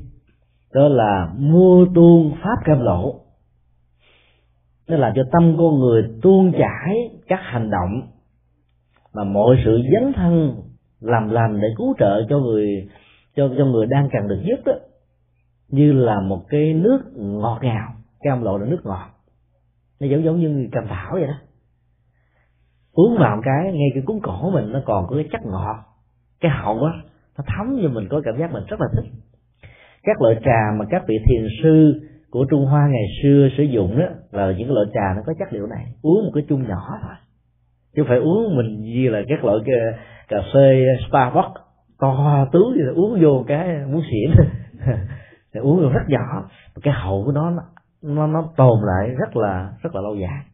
đó 0.75 0.89
là 0.89 1.33
mua 1.39 1.87
tuôn 1.95 2.35
pháp 2.43 2.65
cam 2.65 2.81
lộ. 2.81 3.21
Nó 4.89 4.97
làm 4.97 5.13
cho 5.17 5.23
tâm 5.33 5.57
con 5.59 5.79
người 5.79 6.03
tuôn 6.23 6.53
chảy 6.53 7.11
các 7.29 7.41
hành 7.43 7.71
động 7.71 8.01
mà 9.15 9.25
mọi 9.25 9.57
sự 9.65 9.83
dấn 9.93 10.13
thân 10.13 10.55
làm 11.01 11.31
lành 11.31 11.61
để 11.61 11.69
cứu 11.77 11.95
trợ 11.99 12.27
cho 12.29 12.39
người, 12.39 12.89
cho 13.37 13.49
cho 13.59 13.65
người 13.65 13.87
đang 13.87 14.09
cần 14.13 14.29
được 14.29 14.43
giúp 14.45 14.65
đó 14.67 14.73
như 15.69 15.93
là 15.93 16.21
một 16.21 16.45
cái 16.49 16.75
nước 16.75 17.01
ngọt 17.17 17.59
ngào. 17.63 17.95
Cam 18.21 18.43
lộ 18.43 18.59
là 18.59 18.67
nước 18.67 18.81
ngọt. 18.85 19.09
Nó 20.01 20.07
giống 20.07 20.25
giống 20.25 20.41
như 20.41 20.69
cam 20.73 20.87
thảo 20.89 21.13
vậy 21.13 21.27
đó. 21.27 21.35
Uống 22.93 23.17
vào 23.19 23.37
một 23.37 23.43
cái 23.45 23.73
ngay 23.73 23.89
cái 23.95 24.03
cuốn 24.07 24.21
cổ 24.23 24.51
mình 24.51 24.73
nó 24.73 24.83
còn 24.87 25.07
có 25.09 25.17
cái 25.17 25.29
chất 25.33 25.41
ngọt. 25.45 25.77
Cái 26.41 26.51
hậu 26.51 26.85
á 26.85 26.93
nó 27.39 27.45
thấm 27.47 27.79
cho 27.83 27.89
mình 27.89 28.09
có 28.11 28.21
cảm 28.25 28.39
giác 28.39 28.53
mình 28.53 28.65
rất 28.69 28.81
là 28.81 28.87
thích. 28.97 29.11
Các 30.03 30.23
loại 30.23 30.37
trà 30.45 30.61
mà 30.79 30.85
các 30.91 31.03
vị 31.09 31.19
thiền 31.27 31.49
sư 31.63 32.01
của 32.31 32.47
Trung 32.51 32.67
Hoa 32.67 32.89
ngày 32.89 33.07
xưa 33.23 33.49
sử 33.57 33.63
dụng 33.63 33.99
đó 33.99 34.07
là 34.31 34.53
những 34.59 34.73
loại 34.73 34.87
trà 34.95 35.15
nó 35.17 35.23
có 35.27 35.35
chất 35.39 35.53
liệu 35.53 35.67
này. 35.67 35.87
Uống 36.03 36.25
một 36.25 36.31
cái 36.35 36.45
chung 36.49 36.69
nhỏ 36.69 36.99
thôi. 37.03 37.15
Chứ 37.97 38.05
phải 38.09 38.19
uống 38.19 38.57
mình 38.57 38.81
như 38.81 39.09
là 39.09 39.23
các 39.29 39.45
loại 39.45 39.59
cà, 39.67 39.99
cà 40.29 40.37
phê 40.55 40.87
Starbucks 41.09 41.61
to 42.01 42.47
tướng 42.53 42.73
thì 42.75 42.83
uống 42.95 43.19
vô 43.23 43.45
cái 43.47 43.69
muốn 43.87 44.03
xỉn. 44.11 44.31
thì 45.55 45.61
uống 45.61 45.81
được 45.81 45.91
rất 45.93 46.05
nhỏ. 46.09 46.49
Cái 46.83 46.95
hậu 46.95 47.25
của 47.25 47.33
nó 47.33 47.51
nó 48.03 48.27
nó 48.27 48.49
tồn 48.57 48.81
lại 48.83 49.09
rất 49.19 49.37
là 49.37 49.73
rất 49.83 49.95
là 49.95 50.01
lâu 50.01 50.15
dài. 50.15 50.45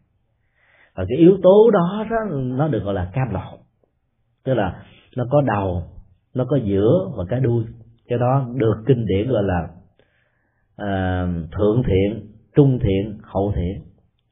Và 0.94 1.04
cái 1.08 1.18
yếu 1.18 1.38
tố 1.42 1.70
đó, 1.70 2.04
đó 2.10 2.16
nó 2.34 2.68
được 2.68 2.80
gọi 2.84 2.94
là 2.94 3.10
cam 3.12 3.30
lộ. 3.30 3.58
Tức 4.44 4.54
là 4.54 4.82
nó 5.16 5.24
có 5.30 5.40
đầu 5.40 5.82
nó 6.34 6.44
có 6.48 6.56
giữa 6.56 7.10
và 7.16 7.24
cái 7.28 7.40
đuôi. 7.40 7.64
Cái 8.08 8.18
đó 8.18 8.46
được 8.54 8.82
kinh 8.86 9.06
điển 9.06 9.28
gọi 9.28 9.42
là 9.42 9.68
uh, 10.82 11.50
thượng 11.52 11.82
thiện 11.86 12.32
trung 12.56 12.78
thiện 12.82 13.18
hậu 13.22 13.52
thiện. 13.56 13.82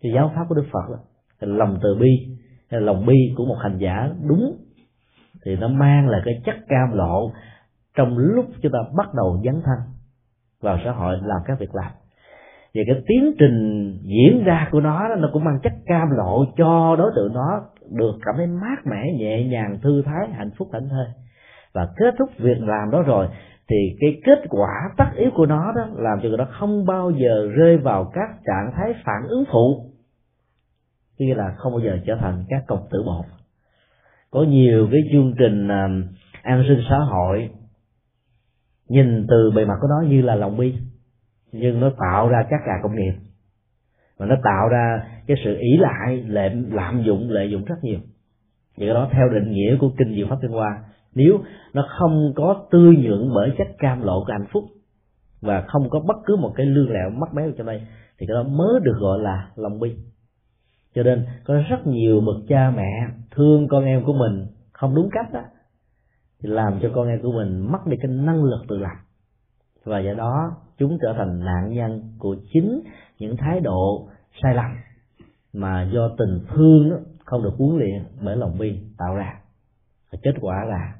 Cái 0.00 0.12
giáo 0.14 0.32
pháp 0.34 0.44
của 0.48 0.54
đức 0.54 0.66
phật 0.72 0.90
đó 0.90 0.98
lòng 1.46 1.78
từ 1.82 1.94
bi 2.00 2.36
hay 2.70 2.80
lòng 2.80 3.06
bi 3.06 3.34
của 3.36 3.44
một 3.44 3.56
hành 3.60 3.78
giả 3.78 4.10
đúng 4.28 4.56
thì 5.44 5.56
nó 5.56 5.68
mang 5.68 6.08
lại 6.08 6.20
cái 6.24 6.34
chất 6.44 6.54
cam 6.68 6.92
lộ 6.92 7.32
trong 7.94 8.18
lúc 8.18 8.46
chúng 8.62 8.72
ta 8.72 8.78
bắt 8.96 9.06
đầu 9.14 9.42
dấn 9.44 9.62
thân 9.64 9.78
vào 10.62 10.78
xã 10.84 10.92
hội 10.92 11.18
làm 11.22 11.38
các 11.46 11.58
việc 11.58 11.74
làm. 11.74 11.90
Và 12.74 12.82
cái 12.86 13.02
tiến 13.06 13.34
trình 13.38 13.88
diễn 14.02 14.44
ra 14.44 14.68
của 14.70 14.80
nó 14.80 15.08
nó 15.18 15.28
cũng 15.32 15.44
mang 15.44 15.58
chất 15.62 15.72
cam 15.86 16.10
lộ 16.10 16.44
cho 16.56 16.96
đối 16.98 17.10
tượng 17.16 17.32
nó 17.34 17.60
được 17.90 18.12
cảm 18.24 18.34
thấy 18.36 18.46
mát 18.46 18.86
mẻ, 18.86 19.12
nhẹ 19.18 19.44
nhàng, 19.44 19.78
thư 19.82 20.02
thái, 20.02 20.28
hạnh 20.32 20.50
phúc 20.58 20.68
thảnh 20.72 20.88
thơi. 20.88 21.06
Và 21.72 21.88
kết 21.96 22.14
thúc 22.18 22.30
việc 22.38 22.58
làm 22.60 22.90
đó 22.90 23.02
rồi, 23.02 23.28
thì 23.68 23.76
cái 24.00 24.20
kết 24.24 24.38
quả 24.48 24.70
tất 24.96 25.04
yếu 25.16 25.30
của 25.34 25.46
nó 25.46 25.72
đó 25.76 25.86
làm 25.96 26.20
cho 26.22 26.28
người 26.28 26.38
đó 26.38 26.46
không 26.50 26.86
bao 26.86 27.10
giờ 27.10 27.48
rơi 27.56 27.76
vào 27.76 28.10
các 28.14 28.28
trạng 28.44 28.72
thái 28.76 28.94
phản 29.04 29.22
ứng 29.28 29.44
phụ. 29.52 29.84
Như 31.18 31.34
là 31.34 31.54
không 31.56 31.72
bao 31.72 31.80
giờ 31.80 31.98
trở 32.06 32.16
thành 32.20 32.44
các 32.48 32.62
công 32.66 32.86
tử 32.90 33.02
bột. 33.06 33.24
Có 34.30 34.42
nhiều 34.42 34.88
cái 34.92 35.00
chương 35.12 35.34
trình 35.38 35.68
à, 35.68 35.88
an 36.42 36.64
sinh 36.68 36.80
xã 36.90 36.98
hội 36.98 37.50
nhìn 38.88 39.26
từ 39.28 39.50
bề 39.56 39.64
mặt 39.64 39.78
của 39.80 39.88
nó 39.88 40.08
như 40.08 40.22
là 40.22 40.34
lòng 40.34 40.56
bi, 40.56 40.74
nhưng 41.52 41.80
nó 41.80 41.90
tạo 41.98 42.28
ra 42.28 42.42
các 42.50 42.60
gà 42.66 42.72
công 42.82 42.96
nghiệp. 42.96 43.12
Và 44.16 44.26
nó 44.26 44.36
tạo 44.44 44.68
ra 44.68 45.06
cái 45.26 45.36
sự 45.44 45.56
ỷ 45.60 45.76
lại, 45.78 46.22
lệ, 46.26 46.54
lạm 46.70 47.02
dụng, 47.02 47.30
lợi 47.30 47.50
dụng 47.50 47.64
rất 47.64 47.76
nhiều. 47.82 47.98
Vì 48.76 48.86
đó 48.86 49.08
theo 49.12 49.28
định 49.28 49.50
nghĩa 49.50 49.76
của 49.80 49.90
kinh 49.98 50.14
diệu 50.14 50.26
pháp 50.30 50.36
thiên 50.42 50.50
hoa. 50.50 50.84
Nếu 51.14 51.38
nó 51.72 51.88
không 51.98 52.32
có 52.36 52.66
tư 52.70 52.94
nhượng 52.98 53.32
bởi 53.34 53.52
chất 53.58 53.68
cam 53.78 54.02
lộ 54.02 54.24
của 54.26 54.32
hạnh 54.32 54.46
phúc, 54.52 54.64
và 55.40 55.64
không 55.66 55.90
có 55.90 56.00
bất 56.00 56.16
cứ 56.26 56.36
một 56.36 56.52
cái 56.56 56.66
lương 56.66 56.90
lẹo 56.90 57.10
mắc 57.10 57.34
méo 57.34 57.50
trong 57.58 57.66
đây 57.66 57.82
thì 58.18 58.26
cái 58.26 58.34
đó 58.34 58.42
mới 58.42 58.80
được 58.82 58.96
gọi 59.00 59.18
là 59.18 59.48
lòng 59.56 59.80
bi. 59.80 59.96
Cho 60.94 61.02
nên 61.02 61.26
có 61.44 61.54
rất 61.70 61.86
nhiều 61.86 62.20
bậc 62.20 62.36
cha 62.48 62.70
mẹ 62.76 63.08
thương 63.30 63.68
con 63.68 63.84
em 63.84 64.04
của 64.04 64.12
mình 64.12 64.46
không 64.72 64.94
đúng 64.94 65.08
cách 65.12 65.32
đó 65.32 65.40
thì 66.42 66.48
làm 66.48 66.78
cho 66.82 66.90
con 66.94 67.08
em 67.08 67.22
của 67.22 67.32
mình 67.32 67.72
mất 67.72 67.86
đi 67.86 67.96
cái 68.02 68.10
năng 68.10 68.44
lực 68.44 68.60
tự 68.68 68.78
lập. 68.78 68.96
Và 69.84 70.00
do 70.00 70.14
đó, 70.14 70.56
chúng 70.78 70.98
trở 71.02 71.14
thành 71.18 71.44
nạn 71.44 71.72
nhân 71.72 72.02
của 72.18 72.36
chính 72.52 72.80
những 73.18 73.36
thái 73.36 73.60
độ 73.60 74.08
sai 74.42 74.54
lầm 74.54 74.76
mà 75.52 75.90
do 75.92 76.08
tình 76.18 76.40
thương 76.48 77.04
không 77.24 77.42
được 77.42 77.52
huấn 77.58 77.78
luyện 77.78 78.04
bởi 78.20 78.36
lòng 78.36 78.58
bi 78.58 78.80
tạo 78.98 79.14
ra. 79.14 79.40
Và 80.12 80.18
kết 80.22 80.34
quả 80.40 80.64
là 80.64 80.94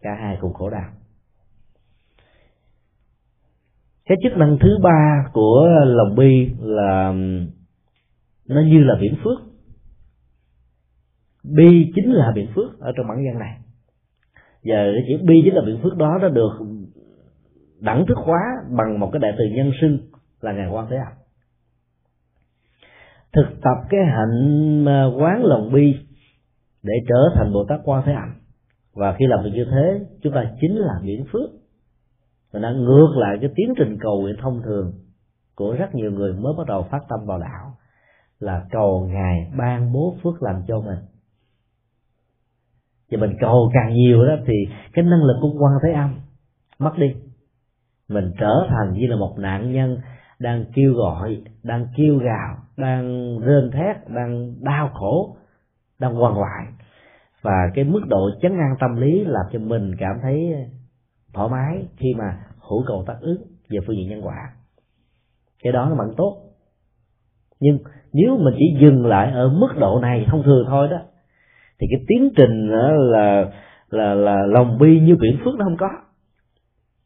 cả 0.00 0.10
hai 0.20 0.38
cùng 0.40 0.52
khổ 0.52 0.70
đau. 0.70 0.90
Cái 4.04 4.18
chức 4.22 4.38
năng 4.38 4.58
thứ 4.60 4.78
ba 4.82 5.24
của 5.32 5.68
lòng 5.84 6.16
bi 6.16 6.50
là, 6.60 7.14
nó 8.48 8.60
như 8.60 8.78
là 8.84 8.94
biển 9.00 9.16
phước. 9.24 9.38
Bi 11.44 11.92
chính 11.94 12.12
là 12.12 12.32
biển 12.34 12.48
phước 12.54 12.78
ở 12.80 12.92
trong 12.96 13.08
bản 13.08 13.24
văn 13.24 13.38
này 13.38 13.61
giờ 14.62 14.92
cái 14.94 15.04
chữ 15.08 15.24
bi 15.24 15.42
chính 15.44 15.54
là 15.54 15.62
biện 15.66 15.78
phước 15.82 15.96
đó 15.96 16.18
nó 16.22 16.28
được 16.28 16.52
đẳng 17.80 18.04
thức 18.08 18.18
hóa 18.18 18.40
bằng 18.70 19.00
một 19.00 19.10
cái 19.12 19.20
đại 19.20 19.32
từ 19.38 19.44
nhân 19.56 19.72
sinh 19.80 19.98
là 20.40 20.52
ngài 20.52 20.68
quan 20.70 20.86
thế 20.90 20.96
âm. 20.96 21.12
Thực 23.32 23.60
tập 23.62 23.78
cái 23.90 24.00
hạnh 24.04 24.84
quán 25.18 25.44
lòng 25.44 25.72
bi 25.72 25.94
để 26.82 26.94
trở 27.08 27.28
thành 27.34 27.52
bồ 27.52 27.64
tát 27.68 27.80
quan 27.84 28.02
thế 28.06 28.12
âm. 28.12 28.28
Và 28.94 29.16
khi 29.18 29.24
làm 29.28 29.44
được 29.44 29.50
như 29.54 29.64
thế, 29.70 30.00
chúng 30.22 30.32
ta 30.32 30.50
chính 30.60 30.76
là 30.76 31.00
miễn 31.02 31.24
phước. 31.32 31.50
Mình 32.52 32.62
đã 32.62 32.70
ngược 32.70 33.08
lại 33.16 33.38
cái 33.40 33.50
tiến 33.54 33.74
trình 33.78 33.98
cầu 34.00 34.20
nguyện 34.20 34.36
thông 34.40 34.62
thường 34.62 34.92
của 35.54 35.74
rất 35.78 35.94
nhiều 35.94 36.10
người 36.10 36.32
mới 36.32 36.52
bắt 36.58 36.66
đầu 36.66 36.86
phát 36.90 37.00
tâm 37.08 37.26
vào 37.26 37.38
đạo 37.38 37.76
là 38.40 38.64
cầu 38.70 39.08
ngài 39.12 39.52
ban 39.58 39.92
bố 39.92 40.16
phước 40.22 40.42
lành 40.42 40.62
cho 40.68 40.80
mình 40.80 40.98
và 43.12 43.18
mình 43.20 43.36
cầu 43.40 43.70
càng 43.74 43.94
nhiều 43.94 44.26
đó 44.26 44.36
thì 44.46 44.54
cái 44.92 45.04
năng 45.04 45.24
lực 45.24 45.36
của 45.40 45.52
quan 45.58 45.72
thế 45.82 45.92
âm. 45.92 46.14
Mất 46.78 46.92
đi. 46.98 47.14
Mình 48.08 48.32
trở 48.38 48.66
thành 48.68 48.92
như 48.92 49.06
là 49.06 49.16
một 49.16 49.34
nạn 49.38 49.72
nhân 49.72 49.98
đang 50.38 50.64
kêu 50.74 50.92
gọi, 50.94 51.42
đang 51.62 51.86
kêu 51.96 52.16
gào, 52.18 52.56
đang 52.76 53.38
rên 53.38 53.70
thét, 53.70 53.96
đang 54.08 54.54
đau 54.60 54.90
khổ, 54.94 55.36
đang 55.98 56.22
quan 56.22 56.34
hoại 56.34 56.66
và 57.42 57.70
cái 57.74 57.84
mức 57.84 58.00
độ 58.08 58.30
chấn 58.42 58.52
an 58.52 58.76
tâm 58.80 58.96
lý 58.96 59.24
làm 59.24 59.46
cho 59.52 59.58
mình 59.58 59.96
cảm 59.98 60.16
thấy 60.22 60.54
thoải 61.34 61.48
mái 61.48 61.86
khi 61.96 62.14
mà 62.18 62.38
hữu 62.70 62.84
cầu 62.86 63.04
tác 63.06 63.16
ứng 63.20 63.42
về 63.70 63.78
phương 63.86 63.96
diện 63.96 64.08
nhân 64.08 64.26
quả. 64.26 64.52
Cái 65.62 65.72
đó 65.72 65.86
nó 65.90 65.94
vẫn 65.94 66.14
tốt. 66.16 66.36
Nhưng 67.60 67.78
nếu 68.12 68.36
mình 68.36 68.54
chỉ 68.58 68.76
dừng 68.80 69.06
lại 69.06 69.32
ở 69.32 69.48
mức 69.48 69.68
độ 69.78 70.00
này 70.00 70.26
thông 70.28 70.42
thường 70.42 70.66
thôi 70.68 70.88
đó 70.88 70.98
thì 71.82 71.88
cái 71.90 72.04
tiến 72.08 72.30
trình 72.36 72.68
là 72.68 73.44
là 73.90 74.14
là 74.14 74.46
lòng 74.46 74.78
bi 74.78 75.00
như 75.00 75.16
biển 75.16 75.38
phước 75.44 75.54
nó 75.58 75.64
không 75.64 75.76
có. 75.76 75.88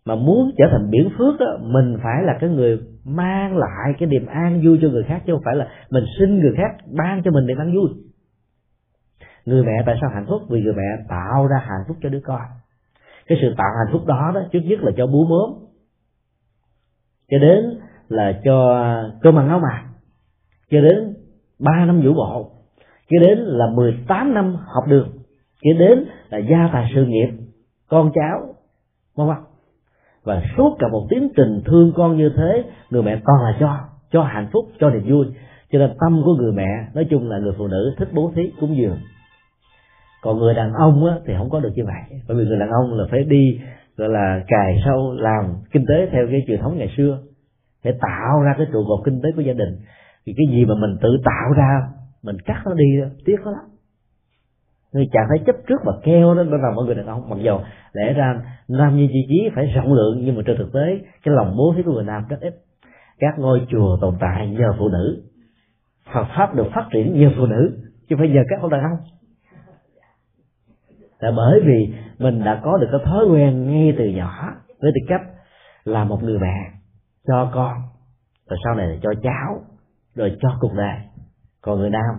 Mà 0.05 0.15
muốn 0.15 0.51
trở 0.59 0.65
thành 0.71 0.91
biển 0.91 1.11
phước 1.19 1.41
đó 1.41 1.47
mình 1.61 1.97
phải 2.03 2.23
là 2.23 2.37
cái 2.41 2.51
người 2.51 2.79
mang 3.05 3.57
lại 3.57 3.93
cái 3.99 4.09
niềm 4.09 4.27
an 4.27 4.63
vui 4.65 4.79
cho 4.83 4.89
người 4.89 5.05
khác, 5.05 5.23
chứ 5.27 5.33
không 5.33 5.43
phải 5.45 5.57
là 5.57 5.69
mình 5.91 6.05
xin 6.19 6.39
người 6.39 6.53
khác 6.57 6.85
ban 6.97 7.23
cho 7.23 7.31
mình 7.31 7.47
niềm 7.47 7.59
an 7.59 7.75
vui. 7.75 7.89
Người 9.47 9.63
mẹ 9.65 9.83
tại 9.87 9.97
sao 10.01 10.11
hạnh 10.15 10.27
phúc? 10.29 10.43
Vì 10.51 10.63
người 10.63 10.75
mẹ 10.75 11.05
tạo 11.09 11.47
ra 11.47 11.57
hạnh 11.61 11.85
phúc 11.89 11.97
cho 12.03 12.09
đứa 12.09 12.21
con. 12.25 12.41
Cái 13.27 13.39
sự 13.41 13.55
tạo 13.59 13.71
hạnh 13.79 13.93
phúc 13.93 14.07
đó 14.07 14.33
đó, 14.35 14.41
trước 14.53 14.61
nhất 14.65 14.81
là 14.83 14.93
cho 14.97 15.07
bú 15.07 15.25
mớm 15.25 15.67
cho 17.31 17.39
đến 17.39 17.79
là 18.09 18.41
cho 18.45 18.85
cơm 19.23 19.39
ăn 19.39 19.49
áo 19.49 19.59
mặc. 19.59 19.85
Cho 20.71 20.81
đến 20.81 21.15
ba 21.59 21.85
năm 21.87 22.01
vũ 22.05 22.15
bộ 22.15 22.56
kế 23.09 23.19
đến 23.27 23.39
là 23.39 23.67
18 23.75 24.35
năm 24.35 24.57
học 24.75 24.85
đường. 24.89 25.09
Kế 25.63 25.73
đến 25.73 26.05
là 26.29 26.39
gia 26.39 26.71
tài 26.73 26.91
sự 26.95 27.05
nghiệp 27.05 27.29
con 27.89 28.11
cháu 28.15 28.55
vân 29.17 29.27
vân. 29.27 29.37
Và 30.25 30.43
suốt 30.57 30.77
cả 30.79 30.89
một 30.89 31.07
tiến 31.11 31.29
trình 31.37 31.63
thương 31.65 31.93
con 31.97 32.17
như 32.17 32.31
thế 32.37 32.65
người 32.91 33.03
mẹ 33.03 33.21
toàn 33.25 33.43
là 33.43 33.57
cho 33.61 33.79
cho 34.13 34.23
hạnh 34.23 34.49
phúc 34.53 34.65
cho 34.81 34.91
niềm 34.91 35.03
vui. 35.07 35.27
Cho 35.73 35.79
nên 35.79 35.91
tâm 36.01 36.23
của 36.25 36.35
người 36.35 36.53
mẹ 36.53 36.89
nói 36.95 37.07
chung 37.11 37.29
là 37.29 37.39
người 37.39 37.53
phụ 37.59 37.67
nữ 37.67 37.95
thích 37.99 38.09
bố 38.13 38.33
thí 38.35 38.43
cúng 38.61 38.77
dường. 38.77 38.99
Còn 40.23 40.39
người 40.39 40.55
đàn 40.55 40.73
ông 40.73 41.07
á, 41.07 41.15
thì 41.27 41.35
không 41.39 41.51
có 41.51 41.61
được 41.61 41.73
như 41.75 41.85
vậy. 41.85 42.19
Bởi 42.29 42.37
vì 42.37 42.45
người 42.45 42.59
đàn 42.59 42.71
ông 42.71 42.99
là 42.99 43.05
phải 43.11 43.25
đi 43.25 43.61
gọi 43.97 44.09
là 44.09 44.41
cài 44.49 44.83
sâu 44.85 45.13
làm 45.13 45.45
kinh 45.73 45.85
tế 45.89 46.09
theo 46.13 46.27
cái 46.31 46.45
truyền 46.47 46.61
thống 46.61 46.79
ngày 46.79 46.91
xưa. 46.97 47.19
Để 47.85 47.93
tạo 48.01 48.41
ra 48.43 48.55
cái 48.59 48.67
trụ 48.73 48.85
cột 48.89 49.05
kinh 49.05 49.21
tế 49.23 49.29
của 49.37 49.43
gia 49.43 49.53
đình. 49.53 49.79
Thì 50.27 50.35
cái 50.37 50.47
gì 50.57 50.65
mà 50.65 50.75
mình 50.75 50.97
tự 51.03 51.09
tạo 51.25 51.53
ra 51.57 51.81
mình 52.27 52.37
cắt 52.45 52.63
nó 52.67 52.75
đi 52.75 52.85
tiếc 53.25 53.37
nó 53.45 53.51
lắm. 53.51 53.65
Người 54.93 55.09
chàng 55.13 55.27
thấy 55.29 55.39
chấp 55.47 55.57
trước 55.69 55.81
mà 55.87 55.93
keo 56.03 56.35
đó 56.35 56.43
nó 56.43 56.59
mọi 56.59 56.85
ở 56.85 56.87
người 56.87 56.95
đàn 56.95 57.07
ông. 57.07 57.29
Mặc 57.29 57.39
dù 57.43 57.59
lẽ 57.93 58.13
ra 58.13 58.43
nam 58.69 58.97
như 58.97 59.09
chi 59.13 59.27
chí 59.29 59.51
phải 59.55 59.67
rộng 59.67 59.93
lượng, 59.93 60.25
nhưng 60.25 60.37
mà 60.37 60.43
trên 60.47 60.57
thực 60.59 60.73
tế, 60.73 60.99
cái 61.23 61.35
lòng 61.35 61.57
bố 61.57 61.75
thí 61.77 61.83
của 61.83 61.93
người 61.93 62.05
nam 62.05 62.25
rất 62.29 62.41
ít. 62.41 62.55
Các 63.19 63.39
ngôi 63.39 63.67
chùa 63.71 63.99
tồn 64.01 64.17
tại 64.21 64.49
nhờ 64.49 64.75
phụ 64.79 64.89
nữ. 64.89 65.23
Phật 66.15 66.25
pháp 66.37 66.55
được 66.55 66.67
phát 66.75 66.89
triển 66.93 67.21
nhờ 67.21 67.31
phụ 67.37 67.47
nữ, 67.47 67.79
chứ 68.09 68.17
phải 68.19 68.29
nhờ 68.29 68.41
các 68.49 68.61
ông 68.61 68.71
đàn 68.71 68.81
ông. 68.81 68.99
Là 71.19 71.33
bởi 71.37 71.61
vì 71.65 71.95
mình 72.19 72.45
đã 72.45 72.61
có 72.65 72.79
được 72.79 72.89
cái 72.93 73.01
thói 73.05 73.27
quen 73.27 73.67
ngay 73.67 73.95
từ 73.99 74.05
nhỏ, 74.05 74.55
với 74.81 74.93
tư 74.95 75.01
cách 75.09 75.23
là 75.85 76.05
một 76.05 76.23
người 76.23 76.39
mẹ 76.39 76.71
cho 77.27 77.51
con, 77.55 77.73
rồi 78.51 78.59
sau 78.65 78.75
này 78.75 78.89
là 78.89 78.97
cho 79.03 79.11
cháu, 79.23 79.61
rồi 80.15 80.37
cho 80.41 80.49
cuộc 80.61 80.73
đời 80.77 80.97
còn 81.67 81.79
người 81.79 81.91
nam 81.91 82.15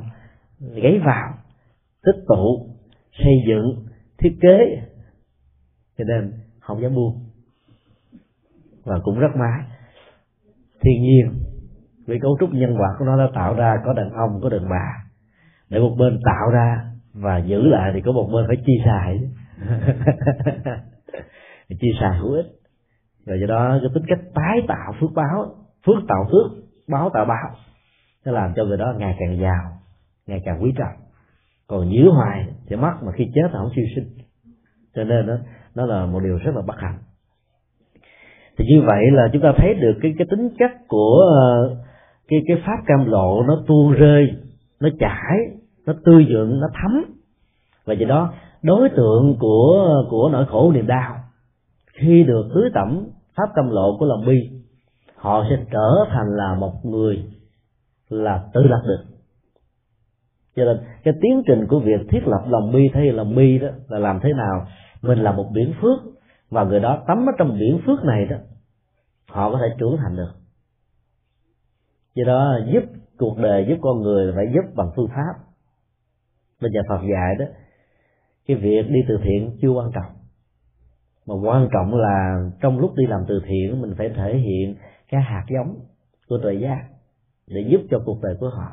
gáy 0.59 0.99
vào, 1.05 1.33
tích 2.03 2.23
tụ, 2.27 2.69
xây 3.11 3.33
dựng, 3.47 3.85
thiết 4.17 4.37
kế. 4.41 4.87
Cho 5.97 6.03
nên 6.03 6.33
không 6.59 6.81
dám 6.81 6.95
buông. 6.95 7.25
Và 8.83 8.99
cũng 9.03 9.19
rất 9.19 9.35
mái 9.35 9.61
thiên 10.81 11.01
nhiên 11.01 11.33
vì 12.07 12.19
cấu 12.19 12.37
trúc 12.39 12.49
nhân 12.53 12.75
quả 12.77 12.89
của 12.99 13.05
nó 13.05 13.17
đã 13.17 13.31
tạo 13.35 13.53
ra, 13.53 13.75
có 13.85 13.93
đàn 13.93 14.11
ông, 14.11 14.39
có 14.43 14.49
đàn 14.49 14.69
bà. 14.69 15.03
Để 15.69 15.79
một 15.79 15.95
bên 15.99 16.19
tạo 16.25 16.49
ra 16.53 16.91
và 17.13 17.37
giữ 17.37 17.61
lại 17.67 17.91
thì 17.93 18.01
có 18.05 18.11
một 18.11 18.29
bên 18.33 18.45
phải 18.47 18.57
chi 18.65 18.73
xài. 18.85 19.19
Chi 21.79 21.87
xài 21.99 22.17
hữu 22.17 22.33
ích. 22.33 22.45
Rồi 23.25 23.37
do 23.41 23.47
đó 23.47 23.79
cái 23.81 23.89
tính 23.93 24.03
cách 24.07 24.19
tái 24.33 24.57
tạo 24.67 24.93
phước 24.99 25.09
báo, 25.15 25.55
phước 25.85 25.95
tạo 26.07 26.27
phước, 26.31 26.51
báo 26.87 27.09
tạo 27.13 27.25
báo 27.25 27.55
nó 28.27 28.33
làm 28.33 28.53
cho 28.55 28.65
người 28.65 28.77
đó 28.77 28.93
ngày 28.97 29.15
càng 29.19 29.39
giàu, 29.41 29.71
ngày 30.27 30.41
càng 30.45 30.63
quý 30.63 30.73
trọng. 30.77 30.95
Còn 31.67 31.91
giữ 31.91 32.09
hoài 32.09 32.45
thì 32.67 32.75
mất 32.75 32.93
mà 33.03 33.11
khi 33.11 33.25
chết 33.35 33.53
là 33.53 33.59
không 33.59 33.71
siêu 33.75 33.85
sinh. 33.95 34.07
Cho 34.95 35.03
nên 35.03 35.27
đó, 35.27 35.33
nó 35.75 35.85
là 35.85 36.05
một 36.05 36.19
điều 36.23 36.37
rất 36.37 36.51
là 36.55 36.61
bất 36.67 36.75
hạnh. 36.77 36.97
Thì 38.57 38.65
như 38.65 38.81
vậy 38.85 39.11
là 39.11 39.29
chúng 39.33 39.41
ta 39.41 39.53
thấy 39.57 39.73
được 39.73 39.93
cái 40.01 40.13
cái 40.17 40.27
tính 40.29 40.49
chất 40.59 40.71
của 40.87 41.21
ờ, 41.31 41.75
cái 42.27 42.39
cái 42.47 42.57
pháp 42.65 42.77
cam 42.85 43.05
lộ 43.05 43.43
nó 43.43 43.63
tuôn 43.67 43.91
rơi, 43.91 44.31
nó 44.79 44.89
chảy, 44.99 45.37
nó 45.85 45.93
tươi 46.05 46.25
dưỡng, 46.29 46.59
nó 46.59 46.67
thấm. 46.81 47.03
Và 47.85 47.93
do 47.93 48.07
đó, 48.07 48.33
đối 48.63 48.89
tượng 48.89 49.35
của 49.39 50.03
của 50.09 50.29
nỗi 50.31 50.45
khổ 50.45 50.71
niềm 50.71 50.87
đau, 50.87 51.15
khi 51.93 52.23
được 52.23 52.49
tưới 52.53 52.69
tẩm 52.73 53.07
pháp 53.35 53.49
cam 53.55 53.69
lộ 53.69 53.97
của 53.99 54.05
lòng 54.05 54.25
bi, 54.25 54.49
họ 55.15 55.45
sẽ 55.49 55.57
trở 55.71 56.05
thành 56.09 56.27
là 56.35 56.55
một 56.59 56.73
người 56.83 57.23
là 58.09 58.49
tự 58.53 58.63
lập 58.63 58.81
được. 58.87 59.03
Cho 60.55 60.65
nên 60.65 60.77
cái 61.03 61.13
tiến 61.21 61.43
trình 61.47 61.67
của 61.67 61.79
việc 61.79 62.01
thiết 62.09 62.27
lập 62.27 62.45
lòng 62.47 62.71
bi 62.71 62.89
thay 62.93 63.11
lòng 63.11 63.35
bi 63.35 63.57
đó 63.57 63.67
là 63.87 63.99
làm 63.99 64.19
thế 64.23 64.33
nào? 64.33 64.67
Mình 65.01 65.19
là 65.19 65.31
một 65.31 65.49
biển 65.53 65.73
phước 65.81 65.99
và 66.49 66.63
người 66.63 66.79
đó 66.79 67.03
tắm 67.07 67.25
ở 67.29 67.33
trong 67.37 67.57
biển 67.59 67.79
phước 67.85 68.03
này 68.03 68.25
đó, 68.25 68.37
họ 69.29 69.51
có 69.51 69.57
thể 69.57 69.75
trưởng 69.79 69.97
thành 69.97 70.15
được. 70.15 70.31
Do 72.15 72.23
đó 72.27 72.59
giúp 72.73 72.83
cuộc 73.17 73.37
đời, 73.37 73.65
giúp 73.69 73.77
con 73.81 74.01
người 74.01 74.33
phải 74.35 74.45
giúp 74.53 74.75
bằng 74.75 74.91
phương 74.95 75.07
pháp. 75.07 75.33
Bây 76.61 76.71
giờ 76.73 76.81
Phật 76.89 77.01
dạy 77.01 77.35
đó, 77.39 77.45
cái 78.47 78.57
việc 78.57 78.83
đi 78.89 78.99
từ 79.07 79.19
thiện 79.23 79.57
chưa 79.61 79.69
quan 79.69 79.91
trọng. 79.91 80.11
Mà 81.25 81.35
quan 81.49 81.67
trọng 81.73 81.95
là 81.95 82.49
trong 82.61 82.79
lúc 82.79 82.95
đi 82.95 83.05
làm 83.07 83.21
từ 83.27 83.41
thiện, 83.45 83.81
mình 83.81 83.93
phải 83.97 84.09
thể 84.09 84.37
hiện 84.37 84.75
cái 85.09 85.21
hạt 85.21 85.45
giống 85.49 85.75
của 86.27 86.37
tuệ 86.43 86.53
giác 86.53 86.87
để 87.47 87.61
giúp 87.69 87.81
cho 87.89 88.01
cuộc 88.05 88.21
đời 88.21 88.35
của 88.39 88.49
họ. 88.49 88.71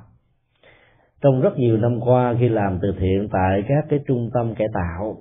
Trong 1.21 1.41
rất 1.41 1.59
nhiều 1.59 1.77
năm 1.77 2.01
qua, 2.01 2.35
khi 2.41 2.49
làm 2.49 2.79
từ 2.83 2.93
thiện 2.99 3.29
tại 3.33 3.63
các 3.69 3.85
cái 3.89 3.99
trung 4.07 4.31
tâm 4.35 4.55
cải 4.55 4.67
tạo, 4.75 5.17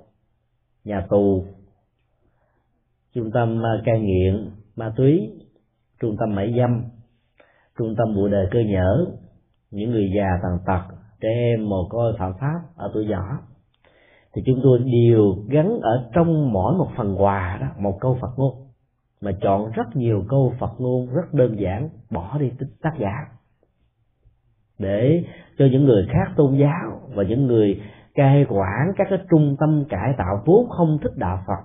nhà 0.84 1.06
tù, 1.10 1.44
trung 3.14 3.30
tâm 3.34 3.66
à, 3.66 3.82
cai 3.84 4.00
nghiện, 4.00 4.50
ma 4.76 4.92
túy, 4.96 5.30
trung 6.00 6.16
tâm 6.20 6.34
mại 6.34 6.54
dâm, 6.56 6.82
trung 7.78 7.94
tâm 7.98 8.14
bụi 8.14 8.30
đời 8.30 8.48
cơ 8.50 8.58
nhở, 8.60 9.06
những 9.70 9.90
người 9.90 10.10
già 10.16 10.38
tàn 10.42 10.58
tật, 10.66 10.94
trẻ 11.20 11.28
em 11.28 11.68
mồ 11.68 11.88
côi, 11.90 12.14
phạm 12.18 12.32
pháp, 12.40 12.60
ở 12.76 12.90
tuổi 12.94 13.06
nhỏ, 13.06 13.38
thì 14.34 14.42
chúng 14.46 14.60
tôi 14.62 14.78
đều 14.78 15.36
gắn 15.48 15.78
ở 15.82 16.10
trong 16.14 16.52
mỗi 16.52 16.74
một 16.74 16.88
phần 16.96 17.22
quà 17.22 17.58
đó 17.60 17.66
một 17.78 17.98
câu 18.00 18.18
Phật 18.20 18.30
ngôn. 18.36 18.54
Mà 19.20 19.32
chọn 19.40 19.70
rất 19.70 19.96
nhiều 19.96 20.24
câu 20.28 20.52
Phật 20.58 20.72
ngôn 20.78 21.14
rất 21.14 21.34
đơn 21.34 21.56
giản, 21.60 21.88
bỏ 22.10 22.38
đi 22.38 22.50
tính 22.58 22.68
tác 22.82 22.92
giả 22.98 23.26
để 24.78 25.24
cho 25.58 25.66
những 25.72 25.84
người 25.84 26.06
khác 26.12 26.32
tôn 26.36 26.56
giáo 26.56 27.00
và 27.14 27.22
những 27.22 27.46
người 27.46 27.80
cai 28.14 28.46
quản 28.48 28.92
các 28.96 29.06
cái 29.10 29.18
trung 29.30 29.56
tâm 29.60 29.84
cải 29.88 30.14
tạo 30.18 30.42
vốn 30.46 30.68
không 30.68 30.98
thích 31.02 31.12
đạo 31.16 31.44
Phật, 31.46 31.64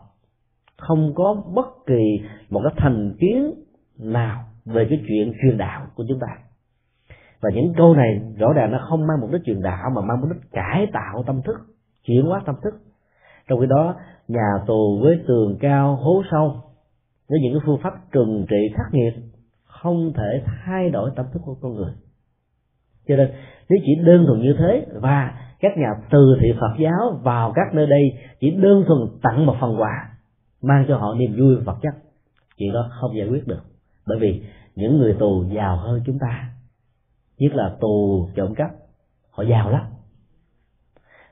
không 0.78 1.14
có 1.16 1.44
bất 1.56 1.68
kỳ 1.88 2.22
một 2.50 2.62
cái 2.64 2.74
thành 2.78 3.16
kiến 3.20 3.54
nào 4.00 4.44
về 4.66 4.88
cái 4.90 5.02
chuyện 5.08 5.34
truyền 5.42 5.58
đạo 5.58 5.88
của 5.96 6.04
chúng 6.08 6.20
ta. 6.20 6.28
Và 7.42 7.50
những 7.54 7.74
câu 7.78 7.94
này 7.94 8.22
rõ 8.38 8.54
ràng 8.54 8.72
nó 8.72 8.86
không 8.90 9.08
mang 9.08 9.22
mục 9.22 9.32
đích 9.32 9.42
truyền 9.46 9.62
đạo 9.62 9.90
mà 9.96 10.02
mang 10.02 10.22
mục 10.22 10.30
đích 10.30 10.52
cải 10.52 10.88
tạo 10.94 11.24
tâm 11.28 11.42
thức, 11.42 11.56
chuyển 12.04 12.26
hóa 12.26 12.42
tâm 12.46 12.56
thức. 12.64 12.74
Trong 13.48 13.60
khi 13.60 13.66
đó, 13.70 13.96
nhà 14.28 14.50
tù 14.68 15.00
với 15.02 15.20
tường 15.28 15.58
cao 15.60 15.96
hố 15.96 16.24
sâu 16.32 16.62
với 17.30 17.40
những 17.42 17.54
cái 17.54 17.62
phương 17.66 17.80
pháp 17.84 17.94
trừng 18.12 18.46
trị 18.50 18.74
khắc 18.76 18.86
nghiệt 18.92 19.14
không 19.66 20.14
thể 20.16 20.44
thay 20.66 20.90
đổi 20.90 21.12
tâm 21.16 21.26
thức 21.34 21.42
của 21.46 21.56
con 21.62 21.76
người 21.76 21.94
cho 23.10 23.16
nên, 23.16 23.32
nếu 23.70 23.80
chỉ 23.86 23.96
đơn 24.06 24.26
thuần 24.28 24.42
như 24.42 24.56
thế, 24.60 24.86
và 24.94 25.34
các 25.60 25.78
nhà 25.78 25.90
từ 26.12 26.38
thiện 26.42 26.56
Phật 26.60 26.74
giáo 26.80 27.20
vào 27.24 27.52
các 27.56 27.74
nơi 27.74 27.88
đây 27.88 28.02
chỉ 28.40 28.52
đơn 28.52 28.84
thuần 28.88 29.00
tặng 29.22 29.46
một 29.46 29.56
phần 29.62 29.82
quà, 29.82 30.10
mang 30.62 30.86
cho 30.88 30.98
họ 30.98 31.14
niềm 31.14 31.36
vui 31.40 31.56
vật 31.56 31.78
chất, 31.82 31.94
chuyện 32.58 32.74
đó 32.74 32.90
không 33.02 33.18
giải 33.18 33.28
quyết 33.28 33.48
được. 33.48 33.62
Bởi 34.08 34.20
vì 34.20 34.44
những 34.76 34.98
người 34.98 35.16
tù 35.20 35.44
giàu 35.56 35.78
hơn 35.78 36.02
chúng 36.06 36.20
ta, 36.20 36.50
nhất 37.38 37.54
là 37.56 37.76
tù 37.82 38.28
trộm 38.36 38.56
cắp, 38.56 38.70
họ 39.32 39.44
giàu 39.44 39.70
lắm. 39.70 39.84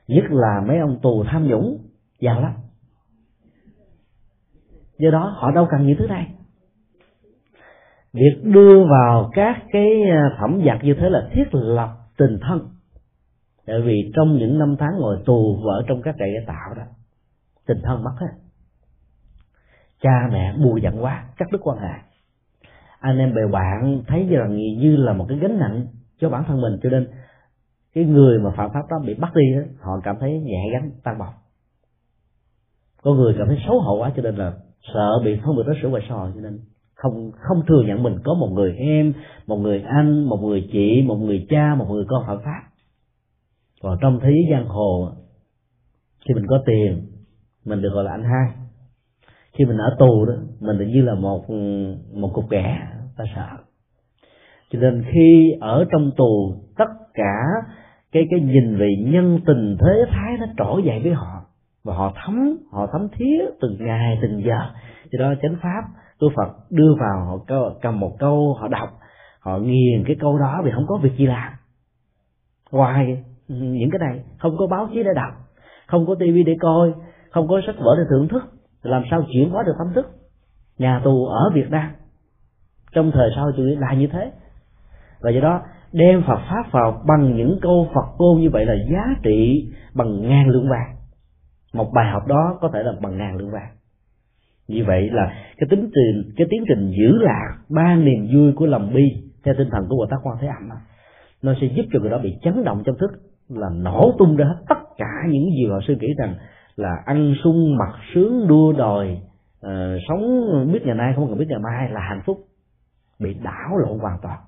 Nhất 0.08 0.24
là 0.30 0.62
mấy 0.68 0.78
ông 0.78 0.98
tù 1.02 1.24
tham 1.24 1.48
nhũng, 1.48 1.78
giàu 2.20 2.40
lắm. 2.40 2.52
Do 4.98 5.10
đó, 5.10 5.34
họ 5.36 5.50
đâu 5.50 5.66
cần 5.70 5.86
những 5.86 5.96
thứ 5.98 6.06
này 6.06 6.34
việc 8.12 8.40
đưa 8.42 8.84
vào 8.84 9.30
các 9.32 9.62
cái 9.72 9.86
phẩm 10.40 10.60
thẩm 10.64 10.78
như 10.82 10.94
thế 10.94 11.10
là 11.10 11.28
thiết 11.32 11.44
lập 11.52 11.96
tình 12.16 12.38
thân. 12.42 12.68
Tại 13.66 13.80
vì 13.80 14.12
trong 14.14 14.36
những 14.36 14.58
năm 14.58 14.76
tháng 14.78 14.98
ngồi 14.98 15.18
tù 15.26 15.56
vợ 15.64 15.84
trong 15.88 16.02
các 16.02 16.14
trại 16.18 16.28
cải 16.34 16.46
tạo 16.46 16.74
đó 16.76 16.82
tình 17.66 17.78
thân 17.82 18.04
mất 18.04 18.12
hết. 18.20 18.26
Cha 20.00 20.28
mẹ 20.32 20.54
bùi 20.62 20.80
giận 20.80 21.04
quá 21.04 21.24
cắt 21.36 21.48
đứt 21.52 21.58
quan 21.62 21.78
hệ. 21.78 21.94
Anh 23.00 23.18
em 23.18 23.34
bè 23.34 23.42
bạn 23.52 24.02
thấy 24.06 24.26
rằng 24.30 24.56
như 24.56 24.96
là 24.96 25.12
một 25.12 25.26
cái 25.28 25.38
gánh 25.38 25.58
nặng 25.58 25.86
cho 26.20 26.30
bản 26.30 26.44
thân 26.46 26.60
mình 26.60 26.78
cho 26.82 26.90
nên 26.90 27.08
cái 27.94 28.04
người 28.04 28.38
mà 28.38 28.50
phạm 28.56 28.70
pháp 28.74 28.82
đó 28.90 28.98
bị 29.06 29.14
bắt 29.14 29.34
đi 29.34 29.54
đó, 29.54 29.60
họ 29.80 30.00
cảm 30.04 30.16
thấy 30.20 30.40
nhẹ 30.40 30.62
gánh 30.72 30.90
tan 31.04 31.18
bọc 31.18 31.34
có 33.02 33.14
người 33.14 33.34
cảm 33.38 33.46
thấy 33.48 33.58
xấu 33.66 33.80
hổ 33.80 33.98
quá 33.98 34.12
cho 34.16 34.22
nên 34.22 34.36
là 34.36 34.52
sợ 34.94 35.20
bị 35.24 35.40
không 35.42 35.56
được 35.56 35.62
đối 35.66 35.76
xử 35.82 35.88
ngoài 35.88 36.02
xã 36.08 36.14
hội 36.14 36.30
cho 36.34 36.40
nên 36.40 36.60
không 37.02 37.30
không 37.34 37.62
thừa 37.68 37.82
nhận 37.86 38.02
mình 38.02 38.18
có 38.24 38.34
một 38.34 38.48
người 38.52 38.76
em, 38.76 39.12
một 39.46 39.56
người 39.56 39.82
anh, 39.82 40.24
một 40.24 40.36
người 40.42 40.68
chị, 40.72 41.02
một 41.06 41.16
người 41.16 41.46
cha, 41.50 41.74
một 41.74 41.86
người 41.90 42.04
con 42.08 42.24
hợp 42.24 42.40
pháp 42.44 42.68
còn 43.82 43.98
trong 44.00 44.20
thế 44.22 44.30
giới 44.30 44.46
giang 44.50 44.68
hồ, 44.68 45.10
khi 46.28 46.34
mình 46.34 46.46
có 46.48 46.62
tiền, 46.66 47.02
mình 47.64 47.82
được 47.82 47.90
gọi 47.94 48.04
là 48.04 48.10
anh 48.10 48.24
hai. 48.24 48.52
Khi 49.52 49.64
mình 49.64 49.76
ở 49.76 49.96
tù 49.98 50.24
đó, 50.24 50.34
mình 50.60 50.76
tự 50.78 50.84
như 50.84 51.02
là 51.02 51.14
một 51.14 51.50
một 52.14 52.30
cục 52.34 52.50
ghẻ 52.50 52.78
ta 53.16 53.24
sợ. 53.34 53.48
Cho 54.70 54.78
nên 54.78 55.04
khi 55.12 55.52
ở 55.60 55.84
trong 55.92 56.10
tù, 56.16 56.54
tất 56.76 56.88
cả 57.14 57.44
cái 58.12 58.22
cái 58.30 58.40
nhìn 58.40 58.76
về 58.76 58.88
nhân 58.98 59.40
tình, 59.46 59.76
thế 59.80 60.04
thái 60.10 60.36
nó 60.38 60.46
trỗi 60.56 60.82
dậy 60.84 61.00
với 61.02 61.12
họ. 61.12 61.44
Và 61.84 61.94
họ 61.94 62.12
thấm 62.24 62.56
họ 62.72 62.86
thấm 62.92 63.08
thía 63.12 63.44
từng 63.60 63.76
ngày, 63.80 64.18
từng 64.22 64.42
giờ. 64.44 64.58
Cho 65.12 65.18
đó 65.18 65.34
chánh 65.42 65.56
pháp 65.62 65.82
tôi 66.20 66.30
phật 66.36 66.70
đưa 66.70 66.94
vào 67.00 67.24
họ 67.24 67.38
cầm 67.82 68.00
một 68.00 68.16
câu 68.18 68.56
họ 68.60 68.68
đọc, 68.68 68.88
họ 69.40 69.58
nghiền 69.58 70.04
cái 70.06 70.16
câu 70.20 70.38
đó 70.38 70.62
vì 70.64 70.70
không 70.74 70.86
có 70.88 70.96
việc 70.96 71.16
gì 71.16 71.26
làm. 71.26 71.52
Ngoài 72.70 73.24
những 73.48 73.90
cái 73.90 73.98
này, 73.98 74.24
không 74.38 74.56
có 74.58 74.66
báo 74.66 74.88
chí 74.92 75.02
để 75.02 75.10
đọc, 75.14 75.32
không 75.86 76.06
có 76.06 76.14
tivi 76.14 76.42
để 76.42 76.56
coi, 76.60 76.92
không 77.30 77.48
có 77.48 77.60
sách 77.66 77.76
vở 77.78 77.94
để 77.98 78.04
thưởng 78.10 78.28
thức 78.28 78.42
làm 78.82 79.02
sao 79.10 79.22
chuyển 79.32 79.50
hóa 79.50 79.62
được 79.66 79.74
tâm 79.78 79.92
thức? 79.94 80.06
Nhà 80.78 81.00
tù 81.04 81.26
ở 81.26 81.50
việt 81.54 81.70
nam, 81.70 81.90
trong 82.92 83.10
thời 83.14 83.30
sau 83.36 83.50
chủ 83.56 83.62
nghĩa 83.62 83.76
là 83.76 83.94
như 83.94 84.06
thế. 84.06 84.32
Và 85.20 85.30
do 85.30 85.40
đó, 85.40 85.62
đem 85.92 86.22
Phật 86.26 86.38
pháp 86.50 86.72
vào 86.72 87.02
bằng 87.06 87.36
những 87.36 87.58
câu 87.62 87.88
Phật 87.94 88.06
ngôn 88.18 88.40
như 88.40 88.50
vậy 88.50 88.66
là 88.66 88.74
giá 88.92 89.14
trị 89.22 89.68
bằng 89.94 90.28
ngàn 90.28 90.48
lượng 90.48 90.68
vàng. 90.70 90.96
Một 91.74 91.90
bài 91.94 92.10
học 92.12 92.26
đó 92.26 92.58
có 92.60 92.70
thể 92.74 92.82
là 92.82 92.92
bằng 93.02 93.18
ngàn 93.18 93.36
lượng 93.36 93.50
vàng 93.50 93.77
như 94.68 94.84
vậy 94.86 95.10
là 95.12 95.32
cái 95.56 95.66
tính 95.70 95.90
trình 95.94 96.32
cái 96.36 96.46
tiến 96.50 96.64
trình 96.68 96.90
giữ 96.90 97.18
lạc 97.18 97.58
ba 97.68 97.96
niềm 97.96 98.28
vui 98.34 98.52
của 98.52 98.66
lòng 98.66 98.94
bi 98.94 99.04
theo 99.44 99.54
tinh 99.58 99.68
thần 99.70 99.86
của 99.88 99.96
bồ 99.96 100.06
tát 100.10 100.18
quan 100.22 100.36
thế 100.40 100.46
âm 100.46 100.68
nó 101.42 101.54
sẽ 101.60 101.66
giúp 101.66 101.82
cho 101.92 102.00
người 102.00 102.10
đó 102.10 102.18
bị 102.22 102.36
chấn 102.42 102.64
động 102.64 102.82
trong 102.86 102.96
thức 102.98 103.10
là 103.48 103.68
nổ 103.68 104.14
tung 104.18 104.36
ra 104.36 104.44
hết 104.44 104.56
tất 104.68 104.78
cả 104.96 105.22
những 105.28 105.50
gì 105.50 105.66
họ 105.70 105.80
suy 105.86 105.96
nghĩ 105.96 106.08
rằng 106.18 106.34
là 106.76 106.90
ăn 107.06 107.34
sung 107.44 107.76
mặc 107.78 107.94
sướng 108.14 108.48
đua 108.48 108.72
đòi 108.72 109.20
uh, 109.66 109.70
sống 110.08 110.22
biết 110.72 110.82
ngày 110.84 110.94
nay 110.94 111.12
không 111.16 111.28
cần 111.28 111.38
biết 111.38 111.46
ngày 111.48 111.58
mai 111.58 111.90
là 111.90 112.00
hạnh 112.00 112.22
phúc 112.26 112.38
bị 113.18 113.34
đảo 113.34 113.76
lộn 113.76 113.98
hoàn 113.98 114.18
toàn. 114.22 114.38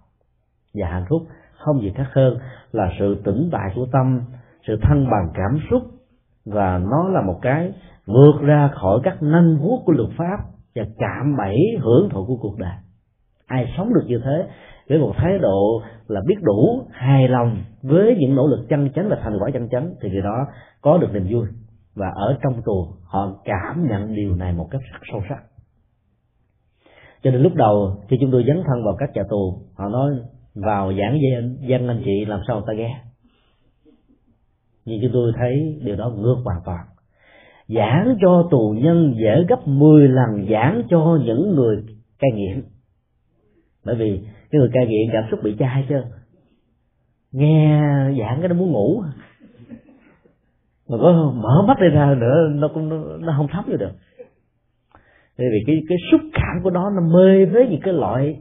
Và 0.74 0.88
hạnh 0.88 1.04
phúc 1.08 1.22
không 1.58 1.80
gì 1.82 1.92
khác 1.96 2.06
hơn 2.12 2.38
là 2.72 2.92
sự 2.98 3.22
tĩnh 3.24 3.48
tại 3.52 3.72
của 3.74 3.86
tâm 3.92 4.22
sự 4.66 4.78
thăng 4.82 5.10
bằng 5.10 5.30
cảm 5.34 5.60
xúc 5.70 5.82
và 6.44 6.78
nó 6.78 7.08
là 7.08 7.22
một 7.22 7.38
cái 7.42 7.72
vượt 8.06 8.40
ra 8.40 8.70
khỏi 8.74 9.00
các 9.02 9.22
nanh 9.22 9.58
vuốt 9.58 9.82
của 9.86 9.92
luật 9.92 10.08
pháp 10.18 10.36
và 10.74 10.82
chạm 10.98 11.36
bẫy 11.38 11.58
hưởng 11.80 12.08
thụ 12.10 12.24
của 12.26 12.36
cuộc 12.36 12.58
đời. 12.58 12.74
Ai 13.46 13.72
sống 13.76 13.94
được 13.94 14.04
như 14.06 14.20
thế 14.24 14.46
với 14.88 14.98
một 14.98 15.12
thái 15.16 15.38
độ 15.38 15.82
là 16.08 16.20
biết 16.26 16.34
đủ 16.42 16.82
hài 16.90 17.28
lòng 17.28 17.56
với 17.82 18.16
những 18.18 18.34
nỗ 18.34 18.46
lực 18.46 18.66
chân 18.68 18.90
chánh 18.94 19.08
và 19.08 19.16
thành 19.22 19.38
quả 19.40 19.50
chân 19.52 19.68
chánh 19.68 19.94
thì 20.00 20.10
người 20.10 20.22
đó 20.22 20.46
có 20.80 20.98
được 20.98 21.12
niềm 21.12 21.26
vui. 21.30 21.46
Và 21.94 22.10
ở 22.14 22.38
trong 22.42 22.62
tù 22.64 22.86
họ 23.04 23.40
cảm 23.44 23.86
nhận 23.88 24.14
điều 24.14 24.34
này 24.34 24.52
một 24.52 24.68
cách 24.70 24.80
rất 24.92 24.98
sâu 25.12 25.22
sắc. 25.28 25.42
Cho 27.22 27.30
nên 27.30 27.42
lúc 27.42 27.54
đầu 27.54 28.02
khi 28.08 28.16
chúng 28.20 28.30
tôi 28.30 28.44
dấn 28.46 28.62
thân 28.66 28.84
vào 28.84 28.96
các 28.98 29.10
nhà 29.14 29.22
tù 29.30 29.62
họ 29.76 29.88
nói 29.88 30.10
vào 30.54 30.92
giảng 30.92 31.18
dân, 31.20 31.56
dân 31.60 31.88
anh 31.88 32.02
chị 32.04 32.24
làm 32.24 32.40
sao 32.48 32.60
ta 32.60 32.72
nghe 32.72 33.00
nhưng 34.90 35.00
chúng 35.02 35.10
tôi 35.12 35.32
thấy 35.36 35.80
điều 35.84 35.96
đó 35.96 36.10
ngược 36.10 36.36
hoàn 36.44 36.60
toàn. 36.64 36.84
Giảng 37.68 38.16
cho 38.20 38.48
tù 38.50 38.74
nhân 38.82 39.14
dễ 39.22 39.44
gấp 39.48 39.68
10 39.68 40.08
lần 40.08 40.46
giảng 40.50 40.82
cho 40.90 41.18
những 41.24 41.54
người 41.54 41.84
cai 42.18 42.30
nghiện. 42.34 42.62
Bởi 43.84 43.94
vì 43.94 44.20
cái 44.50 44.58
người 44.58 44.70
cai 44.72 44.86
nghiện 44.86 45.10
cảm 45.12 45.24
xúc 45.30 45.40
bị 45.42 45.56
chai 45.58 45.86
chứ. 45.88 46.02
Nghe 47.32 47.80
giảng 48.18 48.38
cái 48.40 48.48
nó 48.48 48.54
muốn 48.54 48.72
ngủ. 48.72 49.02
Mà 50.88 50.96
có 51.00 51.32
mở 51.36 51.64
mắt 51.68 51.76
đi 51.80 51.88
ra 51.88 52.14
nữa, 52.14 52.48
nó 52.54 52.68
cũng, 52.74 52.88
nó 53.26 53.34
không 53.36 53.46
thấm 53.52 53.64
vô 53.68 53.76
được. 53.76 53.92
Bởi 55.38 55.46
vì 55.52 55.58
cái 55.66 55.82
cái 55.88 55.98
xúc 56.12 56.20
cảm 56.32 56.62
của 56.62 56.70
nó 56.70 56.90
nó 56.90 57.02
mê 57.14 57.44
với 57.44 57.68
những 57.70 57.80
cái 57.80 57.94
loại 57.94 58.40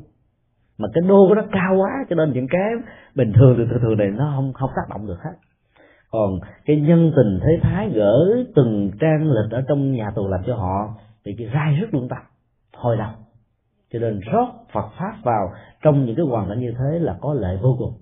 mà 0.78 0.88
cái 0.94 1.02
đô 1.08 1.28
của 1.28 1.36
nó 1.36 1.42
cao 1.52 1.76
quá, 1.78 1.90
cho 2.10 2.16
nên 2.16 2.34
những 2.34 2.48
cái 2.50 2.72
bình 3.16 3.34
thường 3.36 3.56
từ 3.58 3.66
thường 3.66 3.80
thường 3.82 3.98
này 3.98 4.08
nó 4.08 4.34
không 4.36 4.54
không 4.54 4.70
tác 4.76 4.82
động 4.90 5.08
được 5.08 5.18
hết 5.24 5.49
còn 6.12 6.40
cái 6.66 6.76
nhân 6.76 7.12
tình 7.16 7.40
thế 7.42 7.60
thái 7.62 7.90
gỡ 7.90 8.44
từng 8.56 8.92
trang 9.00 9.32
lịch 9.32 9.52
ở 9.52 9.62
trong 9.68 9.92
nhà 9.92 10.12
tù 10.16 10.28
làm 10.28 10.42
cho 10.48 10.56
họ 10.56 10.94
thì 11.26 11.36
cái 11.38 11.48
rai 11.54 11.74
rất 11.74 11.94
luôn 11.94 12.08
tâm 12.10 12.20
hồi 12.74 12.98
đầu 12.98 13.12
cho 13.92 14.00
nên 14.00 14.20
rót 14.20 14.48
Phật 14.74 14.90
pháp 14.98 15.14
vào 15.24 15.54
trong 15.84 16.06
những 16.06 16.16
cái 16.16 16.26
hoàn 16.26 16.50
cảnh 16.50 16.60
như 16.60 16.74
thế 16.78 17.00
là 17.00 17.18
có 17.22 17.34
lợi 17.34 17.58
vô 17.62 17.76
cùng. 17.80 17.94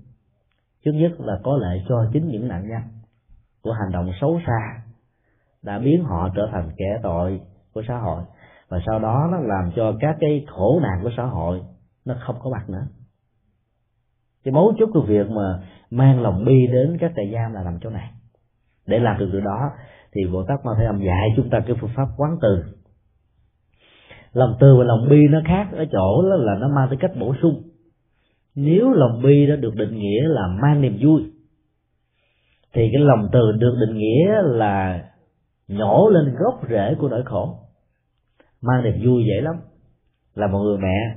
Trước 0.86 0.92
nhất 0.92 1.12
là 1.20 1.40
có 1.44 1.58
lợi 1.58 1.84
cho 1.90 2.10
chính 2.14 2.28
những 2.28 2.48
nạn 2.48 2.68
nhân 2.68 2.82
của 3.62 3.72
hành 3.72 3.92
động 3.92 4.12
xấu 4.22 4.40
xa 4.48 4.82
đã 5.62 5.80
biến 5.80 6.04
họ 6.04 6.30
trở 6.36 6.50
thành 6.52 6.72
kẻ 6.78 7.00
tội 7.04 7.42
của 7.74 7.82
xã 7.88 7.98
hội. 7.98 8.24
Và 8.70 8.80
sau 8.86 9.00
đó 9.00 9.28
nó 9.32 9.38
làm 9.40 9.72
cho 9.76 9.94
các 10.00 10.18
cái 10.20 10.46
khổ 10.48 10.80
nạn 10.84 11.00
của 11.04 11.12
xã 11.18 11.24
hội 11.24 11.62
nó 12.06 12.16
không 12.26 12.36
có 12.44 12.50
mặt 12.50 12.70
nữa. 12.70 12.88
Cái 14.44 14.52
mấu 14.52 14.74
chốt 14.80 14.90
của 14.94 15.02
việc 15.02 15.30
mà 15.30 15.60
mang 15.92 16.22
lòng 16.22 16.46
bi 16.46 16.68
đến 16.68 16.98
các 17.00 17.12
trại 17.16 17.32
giam 17.34 17.54
là 17.54 17.64
nằm 17.64 17.80
chỗ 17.82 17.90
này. 17.90 18.10
Để 18.88 19.00
làm 19.00 19.20
được 19.20 19.30
điều 19.32 19.42
đó, 19.42 19.72
thì 20.14 20.22
bồ 20.32 20.44
tát 20.44 20.66
ma 20.66 20.72
thế 20.78 20.86
âm 20.86 21.00
dạy 21.00 21.30
chúng 21.36 21.50
ta 21.50 21.60
cái 21.60 21.76
phương 21.82 21.90
pháp 21.96 22.08
quán 22.18 22.38
từ. 22.42 22.64
Lòng 24.34 24.58
từ 24.60 24.76
và 24.78 24.84
lòng 24.84 25.08
bi 25.10 25.28
nó 25.30 25.42
khác 25.46 25.68
ở 25.72 25.86
chỗ 25.92 26.30
đó 26.30 26.36
là 26.36 26.56
nó 26.60 26.68
mang 26.76 26.88
tới 26.90 26.98
cách 27.02 27.12
bổ 27.20 27.36
sung. 27.42 27.64
Nếu 28.56 28.92
lòng 28.92 29.22
bi 29.24 29.48
đã 29.48 29.56
được 29.56 29.76
định 29.76 30.00
nghĩa 30.00 30.22
là 30.28 30.48
mang 30.62 30.82
niềm 30.82 30.98
vui, 31.02 31.22
thì 32.74 32.90
cái 32.94 33.02
lòng 33.02 33.30
từ 33.32 33.52
được 33.52 33.76
định 33.80 33.98
nghĩa 33.98 34.42
là 34.42 35.06
nhổ 35.68 36.10
lên 36.10 36.36
gốc 36.36 36.62
rễ 36.70 36.96
của 37.00 37.10
nỗi 37.10 37.24
khổ. 37.26 37.60
Mang 38.62 38.84
niềm 38.84 38.94
vui 39.06 39.24
dễ 39.24 39.42
lắm. 39.42 39.56
Là 40.36 40.48
một 40.48 40.60
người 40.60 40.78
mẹ 40.78 41.16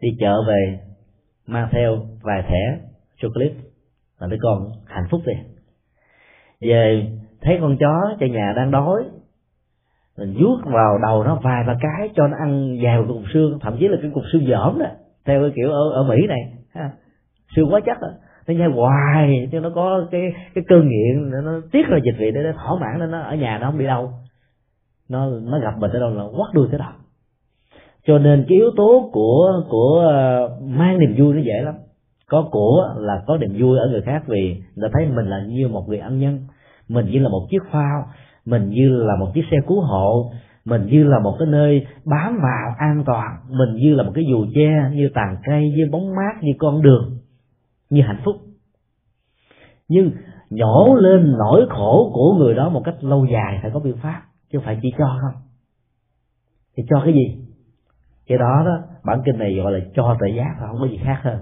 đi 0.00 0.08
chợ 0.20 0.42
về, 0.48 0.80
mang 1.46 1.68
theo 1.72 2.06
vài 2.22 2.42
thẻ 2.42 2.80
chocolate 3.16 3.54
là 4.22 4.28
đứa 4.28 4.36
con 4.42 4.70
hạnh 4.86 5.04
phúc 5.10 5.20
liền. 5.24 5.38
Về 6.60 7.06
thấy 7.40 7.58
con 7.60 7.76
chó 7.80 8.16
trong 8.20 8.32
nhà 8.32 8.52
đang 8.56 8.70
đói 8.70 9.02
mình 10.18 10.34
vuốt 10.38 10.58
vào 10.64 10.98
đầu 11.02 11.24
nó 11.24 11.40
vài 11.42 11.64
ba 11.66 11.76
cái 11.80 12.08
cho 12.16 12.28
nó 12.28 12.36
ăn 12.40 12.78
vài 12.82 12.98
một 12.98 13.04
cục 13.08 13.22
xương 13.34 13.58
thậm 13.60 13.76
chí 13.80 13.88
là 13.88 13.96
cái 14.02 14.10
cục 14.14 14.24
xương 14.32 14.46
dởm 14.46 14.78
đó. 14.78 14.86
Theo 15.24 15.40
cái 15.40 15.50
kiểu 15.56 15.70
ở 15.70 15.90
ở 15.90 16.02
mỹ 16.02 16.26
này 16.28 16.40
ha. 16.74 16.90
xương 17.56 17.72
quá 17.72 17.80
chắc 17.86 18.00
đó. 18.00 18.08
Nó 18.46 18.54
nhai 18.54 18.68
hoài 18.68 19.48
cho 19.52 19.60
nó 19.60 19.70
có 19.74 20.06
cái 20.10 20.22
cái 20.54 20.64
cơn 20.68 20.88
nghiện 20.88 21.30
nó 21.44 21.60
tiết 21.72 21.86
ra 21.88 21.98
dịch 22.04 22.18
vị 22.18 22.30
để 22.34 22.40
nó 22.42 22.52
thỏa 22.52 22.80
mãn 22.80 22.98
nên 22.98 23.10
nó 23.10 23.20
ở 23.20 23.34
nhà 23.34 23.58
nó 23.58 23.70
không 23.70 23.78
đi 23.78 23.86
đâu. 23.86 24.10
Nó 25.08 25.26
nó 25.26 25.58
gặp 25.58 25.78
mình 25.78 25.90
ở 25.90 25.98
đâu 25.98 26.10
là 26.10 26.24
quắt 26.36 26.54
đuôi 26.54 26.68
tới 26.70 26.78
đâu 26.78 26.92
cho 28.06 28.18
nên 28.18 28.44
cái 28.48 28.58
yếu 28.58 28.70
tố 28.76 29.10
của 29.12 29.64
của 29.68 30.04
uh, 30.04 30.62
mang 30.62 30.98
niềm 30.98 31.14
vui 31.18 31.34
nó 31.34 31.40
dễ 31.40 31.62
lắm 31.62 31.74
có 32.32 32.48
của 32.50 32.94
là 32.96 33.22
có 33.26 33.36
niềm 33.36 33.56
vui 33.58 33.78
ở 33.78 33.88
người 33.88 34.02
khác 34.02 34.22
vì 34.26 34.62
người 34.74 34.90
thấy 34.92 35.06
mình 35.06 35.26
là 35.26 35.44
như 35.48 35.68
một 35.68 35.84
người 35.88 35.98
ân 35.98 36.18
nhân. 36.18 36.40
Mình 36.88 37.06
như 37.06 37.18
là 37.18 37.28
một 37.28 37.46
chiếc 37.50 37.62
phao, 37.72 38.06
mình 38.44 38.68
như 38.68 38.88
là 38.88 39.16
một 39.16 39.30
chiếc 39.34 39.44
xe 39.50 39.56
cứu 39.66 39.80
hộ, 39.80 40.32
mình 40.64 40.86
như 40.86 41.04
là 41.04 41.18
một 41.18 41.36
cái 41.38 41.48
nơi 41.48 41.86
bám 42.04 42.38
vào 42.42 42.74
an 42.78 43.02
toàn, 43.06 43.36
mình 43.48 43.74
như 43.74 43.94
là 43.94 44.02
một 44.02 44.12
cái 44.14 44.24
dù 44.28 44.46
che, 44.54 44.90
như 44.92 45.08
tàn 45.14 45.36
cây, 45.44 45.72
như 45.76 45.88
bóng 45.92 46.14
mát, 46.14 46.42
như 46.42 46.52
con 46.58 46.82
đường, 46.82 47.18
như 47.90 48.02
hạnh 48.02 48.20
phúc. 48.24 48.36
Nhưng 49.88 50.10
nhổ 50.50 50.96
lên 51.00 51.34
nỗi 51.38 51.66
khổ 51.70 52.10
của 52.14 52.34
người 52.38 52.54
đó 52.54 52.68
một 52.68 52.82
cách 52.84 53.04
lâu 53.04 53.26
dài 53.32 53.58
phải 53.62 53.70
có 53.74 53.80
biện 53.80 53.96
pháp, 54.02 54.22
chứ 54.52 54.58
phải 54.64 54.78
chỉ 54.82 54.92
cho 54.98 55.18
không. 55.20 55.42
Thì 56.76 56.82
cho 56.88 57.02
cái 57.04 57.14
gì? 57.14 57.44
Cái 58.26 58.38
đó 58.38 58.62
đó, 58.66 58.78
bản 59.04 59.22
kinh 59.24 59.38
này 59.38 59.54
gọi 59.54 59.72
là 59.72 59.78
cho 59.94 60.16
tự 60.20 60.26
giác 60.36 60.54
không 60.58 60.78
có 60.80 60.86
gì 60.86 61.00
khác 61.04 61.20
hơn 61.22 61.38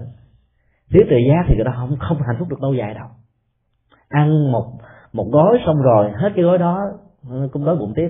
thiếu 0.91 1.03
tự 1.09 1.15
giác 1.27 1.43
thì 1.47 1.55
người 1.55 1.65
ta 1.65 1.71
không 1.75 1.95
không 1.99 2.17
hạnh 2.27 2.35
phúc 2.39 2.49
được 2.49 2.61
lâu 2.61 2.73
dài 2.73 2.93
đâu. 2.93 3.07
Ăn 4.09 4.51
một 4.51 4.65
một 5.13 5.27
gói 5.31 5.57
xong 5.65 5.81
rồi, 5.81 6.11
hết 6.15 6.29
cái 6.35 6.45
gói 6.45 6.57
đó, 6.57 6.79
cũng 7.51 7.65
đói 7.65 7.75
bụng 7.75 7.93
tiếp. 7.95 8.09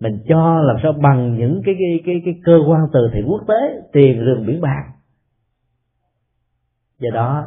Mình 0.00 0.18
cho 0.28 0.62
làm 0.62 0.76
sao 0.82 0.92
bằng 0.92 1.38
những 1.38 1.62
cái 1.64 1.74
cái 1.78 2.00
cái 2.06 2.22
cái 2.24 2.34
cơ 2.44 2.58
quan 2.68 2.80
từ 2.92 3.10
thiện 3.14 3.26
quốc 3.28 3.42
tế, 3.48 3.80
tiền, 3.92 4.20
rừng, 4.20 4.46
biển 4.46 4.60
bạc. 4.60 4.84
Do 6.98 7.10
đó, 7.14 7.46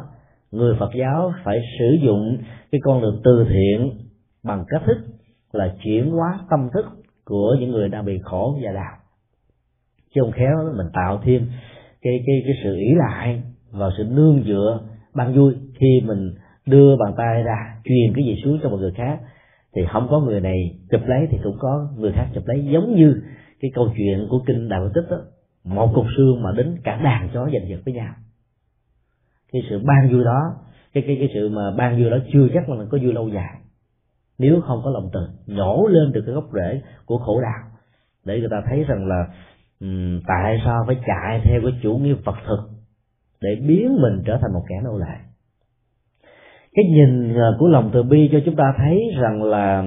người 0.50 0.76
Phật 0.78 0.90
giáo 0.98 1.32
phải 1.44 1.58
sử 1.78 1.96
dụng 2.02 2.38
cái 2.72 2.80
con 2.84 3.00
đường 3.02 3.20
từ 3.24 3.46
thiện 3.48 3.90
bằng 4.42 4.64
cách 4.68 4.82
thức 4.86 4.98
là 5.52 5.74
chuyển 5.84 6.10
hóa 6.10 6.38
tâm 6.50 6.68
thức 6.74 6.84
của 7.24 7.56
những 7.60 7.70
người 7.70 7.88
đang 7.88 8.04
bị 8.04 8.18
khổ 8.22 8.58
và 8.62 8.72
đau. 8.72 8.96
Chứ 10.14 10.20
không 10.20 10.32
khéo 10.32 10.72
mình 10.76 10.86
tạo 10.92 11.20
thêm 11.24 11.46
cái 12.02 12.12
cái 12.26 12.42
cái 12.44 12.54
sự 12.64 12.76
ỷ 12.76 12.94
lại 12.94 13.42
vào 13.72 13.90
sự 13.98 14.04
nương 14.04 14.42
dựa 14.46 14.80
ban 15.14 15.34
vui. 15.34 15.54
Khi 15.80 16.00
mình 16.06 16.34
đưa 16.66 16.96
bàn 16.96 17.14
tay 17.16 17.42
ra 17.42 17.76
truyền 17.84 18.12
cái 18.14 18.24
gì 18.24 18.40
xuống 18.44 18.58
cho 18.62 18.68
một 18.68 18.76
người 18.76 18.92
khác 18.92 19.20
thì 19.74 19.82
không 19.92 20.06
có 20.10 20.20
người 20.20 20.40
này 20.40 20.78
chụp 20.90 21.00
lấy 21.06 21.26
thì 21.30 21.38
cũng 21.44 21.56
có 21.58 21.88
người 21.96 22.12
khác 22.12 22.26
chụp 22.34 22.44
lấy. 22.46 22.64
Giống 22.72 22.94
như 22.94 23.22
cái 23.60 23.70
câu 23.74 23.92
chuyện 23.96 24.26
của 24.30 24.42
kinh 24.46 24.68
đạo 24.68 24.90
tích 24.94 25.10
đó 25.10 25.16
một 25.64 25.92
cục 25.94 26.06
xương 26.16 26.42
mà 26.42 26.52
đến 26.56 26.76
cả 26.84 27.00
đàn 27.04 27.28
chó 27.34 27.44
giành 27.44 27.68
giật 27.68 27.80
với 27.84 27.94
nhau. 27.94 28.14
Cái 29.52 29.62
sự 29.70 29.78
ban 29.84 30.12
vui 30.12 30.24
đó 30.24 30.54
cái 30.92 31.04
cái 31.06 31.16
cái 31.20 31.28
sự 31.34 31.48
mà 31.48 31.70
ban 31.76 32.00
vui 32.00 32.10
đó 32.10 32.16
chưa 32.32 32.48
chắc 32.54 32.68
là 32.68 32.76
mình 32.76 32.88
có 32.90 32.98
vui 33.02 33.12
lâu 33.12 33.28
dài. 33.28 33.58
Nếu 34.38 34.60
không 34.60 34.80
có 34.84 34.90
lòng 34.90 35.10
từ 35.12 35.20
nhổ 35.46 35.86
lên 35.86 36.12
được 36.12 36.22
cái 36.26 36.34
gốc 36.34 36.44
rễ 36.52 36.82
của 37.06 37.18
khổ 37.18 37.40
đau 37.40 37.70
để 38.24 38.40
người 38.40 38.48
ta 38.50 38.62
thấy 38.66 38.84
rằng 38.84 39.06
là 39.06 39.26
um, 39.80 40.20
tại 40.26 40.60
sao 40.64 40.84
phải 40.86 40.96
chạy 41.06 41.40
theo 41.44 41.60
cái 41.62 41.80
chủ 41.82 41.98
nghĩa 41.98 42.14
vật 42.24 42.36
thực? 42.46 42.69
Để 43.42 43.56
biến 43.66 43.96
mình 44.02 44.22
trở 44.26 44.38
thành 44.40 44.52
một 44.52 44.62
kẻ 44.68 44.74
nô 44.84 44.98
lệ. 44.98 45.16
Cái 46.74 46.84
nhìn 46.84 47.34
à, 47.34 47.48
của 47.58 47.68
lòng 47.68 47.90
từ 47.92 48.02
bi 48.02 48.28
cho 48.32 48.38
chúng 48.44 48.56
ta 48.56 48.64
thấy 48.78 49.00
rằng 49.20 49.42
là 49.42 49.84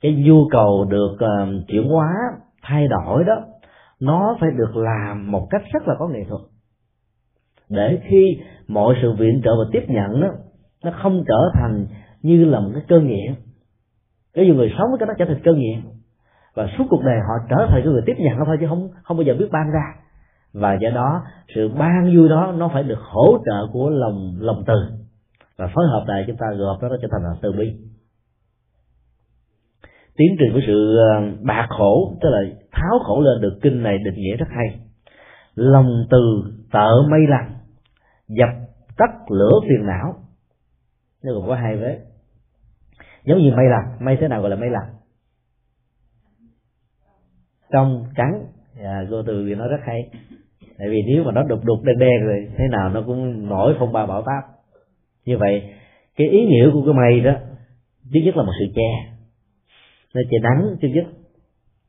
cái 0.00 0.14
nhu 0.14 0.48
cầu 0.50 0.84
được 0.90 1.12
uh, 1.12 1.68
chuyển 1.68 1.88
hóa 1.88 2.12
thay 2.62 2.88
đổi 2.88 3.24
đó 3.24 3.44
nó 4.00 4.36
phải 4.40 4.50
được 4.50 4.76
làm 4.76 5.30
một 5.30 5.46
cách 5.50 5.62
rất 5.72 5.88
là 5.88 5.94
có 5.98 6.08
nghệ 6.08 6.24
thuật. 6.28 6.40
Để 7.70 7.98
khi 8.08 8.38
mọi 8.68 8.94
sự 9.02 9.12
viện 9.12 9.40
trợ 9.44 9.50
và 9.50 9.70
tiếp 9.72 9.84
nhận 9.88 10.20
đó 10.20 10.28
nó 10.84 10.92
không 11.02 11.24
trở 11.28 11.50
thành 11.54 11.86
như 12.22 12.44
là 12.44 12.60
một 12.60 12.70
cái 12.74 12.82
cơn 12.88 13.06
nghiện 13.06 13.34
cái 14.36 14.44
nhiều 14.44 14.54
người 14.54 14.72
sống 14.78 14.88
với 14.90 14.98
cái 14.98 15.06
nó 15.06 15.14
trở 15.18 15.24
thành 15.24 15.40
cơn 15.44 15.58
nghiện 15.58 15.80
và 16.54 16.68
suốt 16.78 16.84
cuộc 16.90 17.02
đời 17.04 17.18
họ 17.28 17.34
trở 17.50 17.66
thành 17.70 17.80
cái 17.84 17.92
người 17.92 18.02
tiếp 18.06 18.14
nhận 18.18 18.38
nó 18.38 18.44
thôi 18.46 18.56
chứ 18.60 18.66
không 18.68 18.88
không 19.02 19.16
bao 19.16 19.24
giờ 19.24 19.34
biết 19.38 19.48
ban 19.52 19.70
ra 19.70 19.94
và 20.60 20.74
do 20.74 20.90
đó 20.90 21.22
sự 21.54 21.68
ban 21.68 22.16
vui 22.16 22.28
đó 22.28 22.54
nó 22.56 22.70
phải 22.72 22.82
được 22.82 22.98
hỗ 23.00 23.38
trợ 23.44 23.66
của 23.72 23.90
lòng 23.90 24.36
lòng 24.40 24.64
từ. 24.66 24.74
Và 25.56 25.70
phối 25.74 25.84
hợp 25.90 26.04
lại 26.06 26.24
chúng 26.26 26.36
ta 26.36 26.46
gộp 26.58 26.82
đó, 26.82 26.88
nó 26.88 26.96
trở 27.02 27.08
thành 27.12 27.22
là 27.22 27.30
từ 27.42 27.52
bi. 27.52 27.72
Tiến 30.16 30.36
trình 30.38 30.52
của 30.54 30.60
sự 30.66 30.96
ờ, 30.96 31.20
bạc 31.42 31.66
khổ 31.70 32.16
tức 32.20 32.28
là 32.28 32.40
tháo 32.72 32.98
khổ 33.04 33.20
lên 33.20 33.40
được 33.40 33.58
kinh 33.62 33.82
này 33.82 33.98
định 34.04 34.14
nghĩa 34.14 34.36
rất 34.36 34.48
hay. 34.48 34.80
Lòng 35.54 36.06
từ 36.10 36.42
tợ 36.72 36.88
mây 37.10 37.20
lặng 37.28 37.54
dập 38.28 38.48
tắt 38.96 39.10
lửa 39.30 39.60
phiền 39.62 39.86
não. 39.86 40.14
Nó 41.24 41.32
còn 41.34 41.48
có 41.48 41.54
hai 41.54 41.76
vế. 41.76 42.00
Giống 43.24 43.38
như 43.38 43.52
mây 43.56 43.66
lặng 43.70 43.96
mây 44.00 44.16
thế 44.20 44.28
nào 44.28 44.40
gọi 44.40 44.50
là 44.50 44.56
mây 44.56 44.70
lặng 44.70 44.94
trong 47.72 48.06
trắng. 48.16 48.46
À, 48.82 49.06
cô 49.10 49.22
từ 49.26 49.44
vì 49.46 49.54
nó 49.54 49.68
rất 49.68 49.80
hay 49.86 50.10
tại 50.78 50.88
vì 50.88 51.02
nếu 51.06 51.24
mà 51.24 51.32
nó 51.32 51.42
đục 51.42 51.64
đục 51.64 51.78
đen 51.84 51.98
đen 51.98 52.26
rồi, 52.26 52.48
thế 52.56 52.64
nào 52.70 52.90
nó 52.90 53.02
cũng 53.06 53.48
nổi 53.48 53.74
phong 53.78 53.92
ba 53.92 54.06
bão 54.06 54.22
táp. 54.22 54.44
Như 55.24 55.38
vậy, 55.38 55.62
cái 56.16 56.28
ý 56.28 56.46
nghĩa 56.46 56.70
của 56.72 56.82
cái 56.84 56.94
mây 56.94 57.20
đó, 57.20 57.32
thứ 58.12 58.20
nhất 58.24 58.36
là 58.36 58.42
một 58.42 58.52
sự 58.60 58.66
che. 58.74 59.12
Nó 60.14 60.20
che 60.30 60.38
nắng, 60.38 60.76
thứ 60.82 60.88
nhất. 60.88 61.04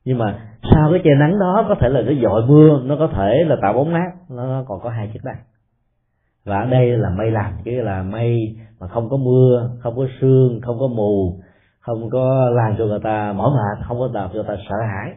Nhưng 0.06 0.18
mà 0.18 0.40
sau 0.72 0.90
cái 0.92 1.02
che 1.04 1.16
nắng 1.20 1.40
đó, 1.40 1.66
có 1.70 1.76
thể 1.82 1.90
là 1.90 2.02
nó 2.02 2.12
dội 2.22 2.46
mưa, 2.48 2.82
nó 2.86 2.96
có 3.00 3.08
thể 3.08 3.44
là 3.48 3.56
tạo 3.62 3.74
bóng 3.74 3.94
mát. 3.94 4.12
Nó 4.30 4.64
còn 4.68 4.80
có 4.84 4.90
hai 4.90 5.10
chức 5.14 5.26
năng. 5.26 5.38
Và 6.46 6.60
ở 6.60 6.66
đây 6.66 6.98
là 6.98 7.10
mây 7.10 7.32
lành 7.32 7.54
chứ 7.66 7.72
là 7.72 8.04
mây 8.04 8.56
mà 8.80 8.88
không 8.88 9.10
có 9.10 9.18
mưa, 9.18 9.72
không 9.80 9.96
có 9.96 10.08
sương, 10.22 10.62
không 10.62 10.80
có 10.80 10.88
mù, 10.88 11.40
không 11.80 12.10
có 12.10 12.50
làm 12.56 12.76
cho 12.78 12.86
người 12.86 13.00
ta, 13.04 13.34
mỏi 13.34 13.52
mệt, 13.52 13.86
không 13.88 14.00
có 14.00 14.10
làm 14.14 14.30
cho 14.30 14.34
người 14.34 14.44
ta 14.48 14.56
sợ 14.70 14.76
hãi. 14.82 15.16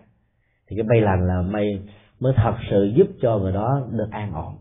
Thì 0.68 0.76
cái 0.76 0.84
mây 0.88 1.00
lành 1.00 1.26
là 1.26 1.42
mây 1.42 1.80
mới 2.20 2.32
thật 2.36 2.54
sự 2.70 2.92
giúp 2.96 3.06
cho 3.22 3.38
người 3.38 3.52
đó 3.52 3.88
được 3.90 4.08
an 4.10 4.32
ổn. 4.32 4.54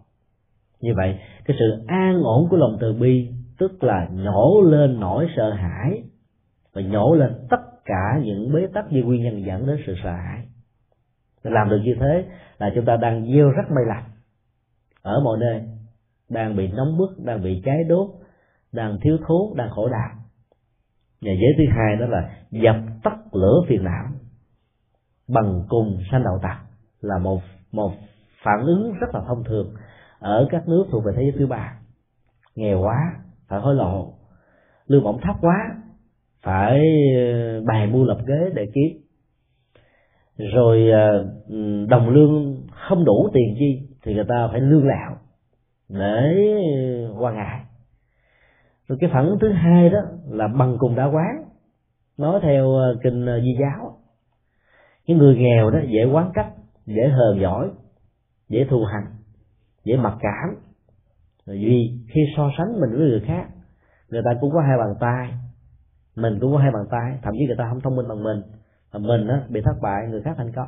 Như 0.82 0.94
vậy, 0.98 1.20
cái 1.46 1.58
sự 1.60 1.84
an 1.88 2.22
ổn 2.24 2.48
của 2.50 2.58
lòng 2.58 2.78
từ 2.82 2.94
bi, 2.94 3.30
tức 3.58 3.84
là 3.84 4.08
nhổ 4.12 4.62
lên 4.62 5.00
nỗi 5.00 5.28
sợ 5.36 5.54
hãi 5.54 6.04
và 6.74 6.82
nhổ 6.82 7.16
lên 7.16 7.34
tất 7.50 7.62
cả 7.86 8.20
những 8.24 8.54
bế 8.54 8.68
tắc 8.74 8.92
như 8.92 9.04
nguyên 9.04 9.24
nhân 9.24 9.46
dẫn 9.46 9.68
đến 9.68 9.78
sự 9.88 9.96
sợ 10.04 10.12
hãi. 10.12 10.46
Làm 11.44 11.70
được 11.70 11.82
như 11.84 11.96
thế 12.00 12.26
là 12.58 12.72
chúng 12.76 12.86
ta 12.86 12.98
đang 12.98 13.26
gieo 13.26 13.50
rất 13.50 13.72
may 13.72 13.84
lành 13.88 14.04
ở 15.02 15.22
mọi 15.24 15.38
nơi, 15.40 15.62
đang 16.30 16.56
bị 16.56 16.68
nóng 16.68 16.98
bức, 16.98 17.20
đang 17.26 17.44
bị 17.44 17.62
cháy 17.66 17.84
đốt, 17.88 18.10
đang 18.72 18.98
thiếu 19.02 19.18
thốn, 19.28 19.58
đang 19.58 19.70
khổ 19.70 19.90
đau. 19.90 20.10
Và 21.22 21.32
giới 21.32 21.54
thứ 21.58 21.64
hai 21.76 21.96
đó 21.96 22.06
là 22.06 22.38
dập 22.52 22.76
tắt 23.04 23.18
lửa 23.32 23.62
phiền 23.68 23.84
não 23.84 24.06
bằng 25.28 25.64
cùng 25.70 25.98
sanh 26.12 26.24
đạo 26.24 26.40
tặc 26.42 26.69
là 27.02 27.18
một 27.18 27.42
một 27.72 27.92
phản 28.44 28.60
ứng 28.66 28.94
rất 29.00 29.08
là 29.14 29.22
thông 29.28 29.44
thường 29.44 29.74
ở 30.20 30.48
các 30.52 30.68
nước 30.68 30.86
thuộc 30.92 31.04
về 31.06 31.12
thế 31.16 31.22
giới 31.22 31.32
thứ 31.40 31.48
ba. 31.48 31.80
Nghèo 32.56 32.82
quá, 32.82 33.14
phải 33.48 33.60
hối 33.60 33.76
lộ. 33.76 34.14
Lương 34.88 35.04
bổng 35.04 35.22
thấp 35.22 35.36
quá, 35.42 35.76
phải 36.44 36.80
ờ, 37.16 37.62
bày 37.62 37.78
bài 37.78 37.88
mua 37.88 38.04
lập 38.04 38.18
ghế 38.28 38.50
để 38.54 38.66
kiếm 38.74 39.02
rồi 40.54 40.90
ờ, 40.92 41.26
đồng 41.90 42.10
lương 42.10 42.62
không 42.72 43.06
đủ 43.06 43.30
tiền 43.34 43.56
chi 43.60 43.88
thì 44.04 44.14
người 44.14 44.26
ta 44.28 44.48
phải 44.52 44.62
lương 44.62 44.88
lạo 44.88 45.18
để 45.90 46.34
ờ, 47.08 47.14
qua 47.20 47.34
ngày. 47.34 47.62
Rồi 48.88 48.98
cái 49.02 49.10
phản 49.14 49.26
ứng 49.26 49.40
thứ 49.40 49.52
hai 49.52 49.90
đó 49.90 50.00
là 50.30 50.48
bằng 50.48 50.78
cùng 50.80 50.96
đã 50.96 51.06
quán. 51.06 51.44
Nói 52.18 52.40
theo 52.44 52.76
kinh 53.04 53.26
di 53.44 53.58
giáo, 53.62 53.98
cái 55.08 55.18
người 55.18 55.36
nghèo 55.36 55.70
đó 55.70 55.80
dễ 55.88 56.06
quán 56.06 56.32
cách 56.34 56.54
dễ 56.96 57.08
hờn 57.08 57.42
giỏi 57.42 57.70
dễ 58.50 58.66
thù 58.70 58.84
hành 58.84 59.06
dễ 59.84 59.98
mặc 59.98 60.18
cảm. 60.20 60.56
Vì 61.46 62.00
khi 62.08 62.22
so 62.38 62.50
sánh 62.58 62.80
mình 62.80 62.90
với 62.92 63.08
người 63.08 63.24
khác 63.26 63.48
người 64.10 64.22
ta 64.26 64.32
cũng 64.42 64.52
có 64.52 64.62
hai 64.62 64.78
bàn 64.78 64.96
tay 65.00 65.34
mình 66.16 66.40
cũng 66.40 66.52
có 66.52 66.58
hai 66.58 66.72
bàn 66.72 66.84
tay 66.92 67.20
thậm 67.22 67.34
chí 67.38 67.46
người 67.46 67.56
ta 67.56 67.68
không 67.70 67.82
thông 67.82 67.96
minh 67.96 68.08
bằng 68.08 68.24
mình 68.24 68.42
mà 68.94 69.00
mình 69.00 69.28
á, 69.28 69.44
bị 69.50 69.62
thất 69.62 69.76
bại 69.82 70.08
người 70.10 70.22
khác 70.22 70.34
thành 70.38 70.52
công. 70.52 70.68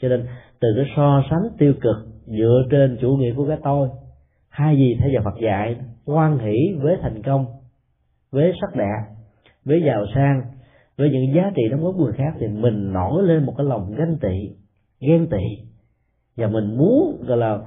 Cho 0.00 0.08
nên 0.08 0.26
từ 0.60 0.68
cái 0.76 0.84
so 0.96 1.22
sánh 1.30 1.42
tiêu 1.58 1.74
cực 1.80 1.96
dựa 2.26 2.62
trên 2.70 2.98
chủ 3.00 3.16
nghĩa 3.16 3.34
của 3.34 3.48
cái 3.48 3.58
tôi 3.64 3.88
hai 4.48 4.76
gì 4.76 4.96
theo 5.00 5.08
giờ 5.14 5.20
Phật 5.24 5.40
dạy 5.42 5.76
quan 6.04 6.38
hỷ 6.38 6.78
với 6.82 6.96
thành 7.02 7.22
công 7.22 7.46
với 8.30 8.52
sắc 8.60 8.76
đẹp 8.76 9.02
với 9.64 9.82
giàu 9.86 10.04
sang 10.14 10.42
với 10.98 11.10
những 11.10 11.34
giá 11.34 11.52
trị 11.54 11.62
đóng 11.70 11.82
góp 11.82 11.94
của 11.98 12.04
người 12.04 12.12
khác 12.12 12.34
thì 12.40 12.48
mình 12.48 12.92
nổi 12.92 13.22
lên 13.22 13.44
một 13.44 13.54
cái 13.56 13.66
lòng 13.66 13.94
ganh 13.96 14.16
tị 14.20 14.56
ghen 15.00 15.26
tị. 15.30 15.64
Và 16.36 16.46
mình 16.46 16.76
muốn, 16.76 17.24
gọi 17.26 17.36
là, 17.36 17.58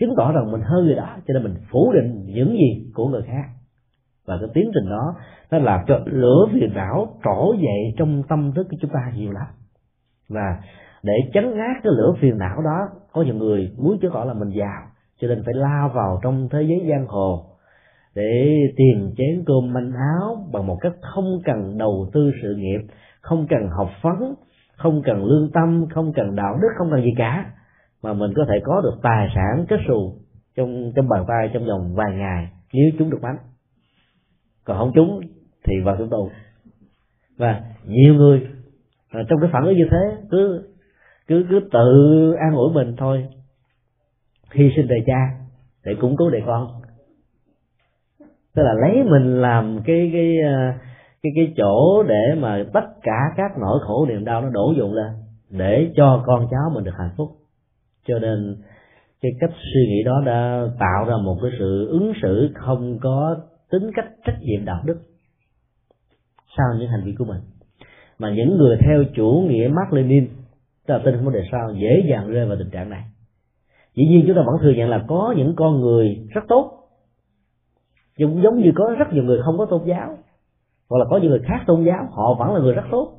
chứng 0.00 0.14
tỏ 0.16 0.32
rằng 0.32 0.52
mình 0.52 0.60
hơn 0.60 0.84
người 0.84 0.94
đó 0.94 1.16
cho 1.28 1.34
nên 1.34 1.42
mình 1.42 1.54
phủ 1.70 1.92
định 1.92 2.24
những 2.26 2.52
gì 2.52 2.90
của 2.94 3.08
người 3.08 3.22
khác. 3.22 3.44
Và 4.26 4.38
cái 4.40 4.48
tiến 4.54 4.70
trình 4.74 4.90
đó, 4.90 5.14
nó 5.50 5.58
làm 5.58 5.80
cho 5.86 6.00
lửa 6.04 6.46
phiền 6.52 6.74
não 6.74 7.18
trổ 7.24 7.54
dậy 7.54 7.94
trong 7.96 8.22
tâm 8.28 8.52
thức 8.52 8.66
của 8.70 8.76
chúng 8.80 8.90
ta 8.90 9.12
nhiều 9.16 9.32
lắm. 9.32 9.46
Và 10.28 10.60
để 11.02 11.14
chấn 11.34 11.44
áp 11.44 11.80
cái 11.82 11.92
lửa 11.96 12.14
phiền 12.20 12.38
não 12.38 12.62
đó, 12.62 12.88
có 13.12 13.22
nhiều 13.22 13.34
người 13.34 13.70
muốn 13.78 13.98
chứng 13.98 14.12
tỏ 14.14 14.24
là 14.24 14.34
mình 14.34 14.48
giàu, 14.48 14.82
cho 15.20 15.28
nên 15.28 15.42
phải 15.44 15.54
lao 15.54 15.88
vào 15.88 16.20
trong 16.22 16.48
thế 16.48 16.62
giới 16.62 16.88
giang 16.90 17.06
hồ 17.06 17.44
để 18.14 18.50
tìm 18.76 19.10
chén 19.16 19.44
cơm 19.46 19.72
manh 19.72 19.92
áo 19.92 20.46
bằng 20.52 20.66
một 20.66 20.76
cách 20.80 20.92
không 21.00 21.40
cần 21.44 21.78
đầu 21.78 22.10
tư 22.12 22.30
sự 22.42 22.54
nghiệp, 22.56 22.80
không 23.20 23.46
cần 23.50 23.68
học 23.78 23.90
phấn 24.02 24.34
không 24.76 25.02
cần 25.04 25.24
lương 25.24 25.50
tâm, 25.52 25.86
không 25.90 26.12
cần 26.12 26.36
đạo 26.36 26.58
đức, 26.62 26.68
không 26.78 26.90
cần 26.90 27.02
gì 27.02 27.10
cả. 27.16 27.52
Mà 28.02 28.12
mình 28.12 28.32
có 28.36 28.44
thể 28.48 28.60
có 28.64 28.80
được 28.80 28.98
tài 29.02 29.28
sản 29.34 29.66
kết 29.68 29.76
xù 29.88 30.14
trong 30.56 30.92
trong 30.96 31.08
bàn 31.08 31.24
tay, 31.28 31.50
trong 31.54 31.66
vòng 31.66 31.94
vài 31.94 32.12
ngày, 32.12 32.48
nếu 32.72 32.90
chúng 32.98 33.10
được 33.10 33.18
bánh. 33.22 33.36
Còn 34.64 34.78
không 34.78 34.92
chúng 34.94 35.20
thì 35.64 35.74
vào 35.84 35.96
trong 35.98 36.10
tù. 36.10 36.30
Và 37.36 37.62
nhiều 37.86 38.14
người 38.14 38.48
à, 39.10 39.20
trong 39.28 39.40
cái 39.40 39.50
phản 39.52 39.64
ứng 39.64 39.76
như 39.76 39.88
thế, 39.90 40.16
cứ 40.30 40.68
cứ 41.26 41.46
cứ 41.50 41.60
tự 41.72 42.32
an 42.32 42.54
ủi 42.54 42.72
mình 42.72 42.96
thôi. 42.96 43.26
Hy 44.52 44.70
sinh 44.76 44.88
đời 44.88 44.98
cha 45.06 45.38
để 45.84 45.94
củng 46.00 46.16
cố 46.16 46.30
đời 46.30 46.42
con. 46.46 46.68
Tức 48.54 48.62
là 48.62 48.72
lấy 48.72 49.04
mình 49.04 49.40
làm 49.40 49.80
cái 49.84 50.10
cái 50.12 50.32
à, 50.44 50.78
cái 51.34 51.46
cái 51.46 51.54
chỗ 51.56 52.02
để 52.02 52.34
mà 52.38 52.64
tất 52.72 52.86
cả 53.02 53.18
các 53.36 53.50
nỗi 53.60 53.78
khổ 53.82 54.06
niềm 54.08 54.24
đau 54.24 54.42
nó 54.42 54.50
đổ 54.50 54.74
dồn 54.78 54.92
lên 54.92 55.12
để 55.50 55.90
cho 55.96 56.22
con 56.26 56.46
cháu 56.50 56.70
mình 56.74 56.84
được 56.84 56.94
hạnh 56.98 57.14
phúc. 57.16 57.28
Cho 58.06 58.18
nên 58.18 58.56
cái 59.20 59.32
cách 59.40 59.50
suy 59.74 59.86
nghĩ 59.88 60.02
đó 60.02 60.22
đã 60.26 60.68
tạo 60.78 61.04
ra 61.08 61.14
một 61.24 61.38
cái 61.42 61.50
sự 61.58 61.88
ứng 61.88 62.12
xử 62.22 62.50
không 62.54 62.98
có 63.02 63.36
tính 63.70 63.90
cách 63.96 64.06
trách 64.24 64.38
nhiệm 64.40 64.64
đạo 64.64 64.82
đức 64.84 64.96
sau 66.56 66.66
những 66.78 66.88
hành 66.88 67.04
vi 67.04 67.14
của 67.18 67.24
mình. 67.24 67.40
Mà 68.18 68.30
những 68.30 68.56
người 68.56 68.78
theo 68.80 69.04
chủ 69.14 69.46
nghĩa 69.48 69.68
Mark 69.68 69.92
Lenin 69.92 70.28
tức 70.86 70.94
là 70.94 71.00
tin 71.04 71.16
không 71.16 71.24
có 71.24 71.30
đề 71.30 71.42
sao, 71.52 71.74
dễ 71.74 72.04
dàng 72.10 72.30
rơi 72.30 72.46
vào 72.46 72.56
tình 72.58 72.70
trạng 72.70 72.90
này. 72.90 73.04
Dĩ 73.94 74.06
nhiên 74.08 74.24
chúng 74.26 74.36
ta 74.36 74.42
vẫn 74.46 74.56
thừa 74.62 74.72
nhận 74.76 74.88
là 74.88 75.04
có 75.08 75.34
những 75.36 75.54
con 75.56 75.80
người 75.80 76.28
rất 76.30 76.44
tốt, 76.48 76.72
giống 78.18 78.42
giống 78.42 78.60
như 78.60 78.72
có 78.74 78.94
rất 78.98 79.12
nhiều 79.12 79.24
người 79.24 79.42
không 79.42 79.58
có 79.58 79.66
tôn 79.66 79.82
giáo 79.84 80.18
hoặc 80.90 80.98
là 80.98 81.04
có 81.10 81.16
những 81.16 81.30
người 81.30 81.42
khác 81.44 81.60
tôn 81.66 81.84
giáo, 81.84 82.08
họ 82.12 82.34
vẫn 82.38 82.54
là 82.54 82.60
người 82.60 82.74
rất 82.74 82.84
tốt. 82.90 83.12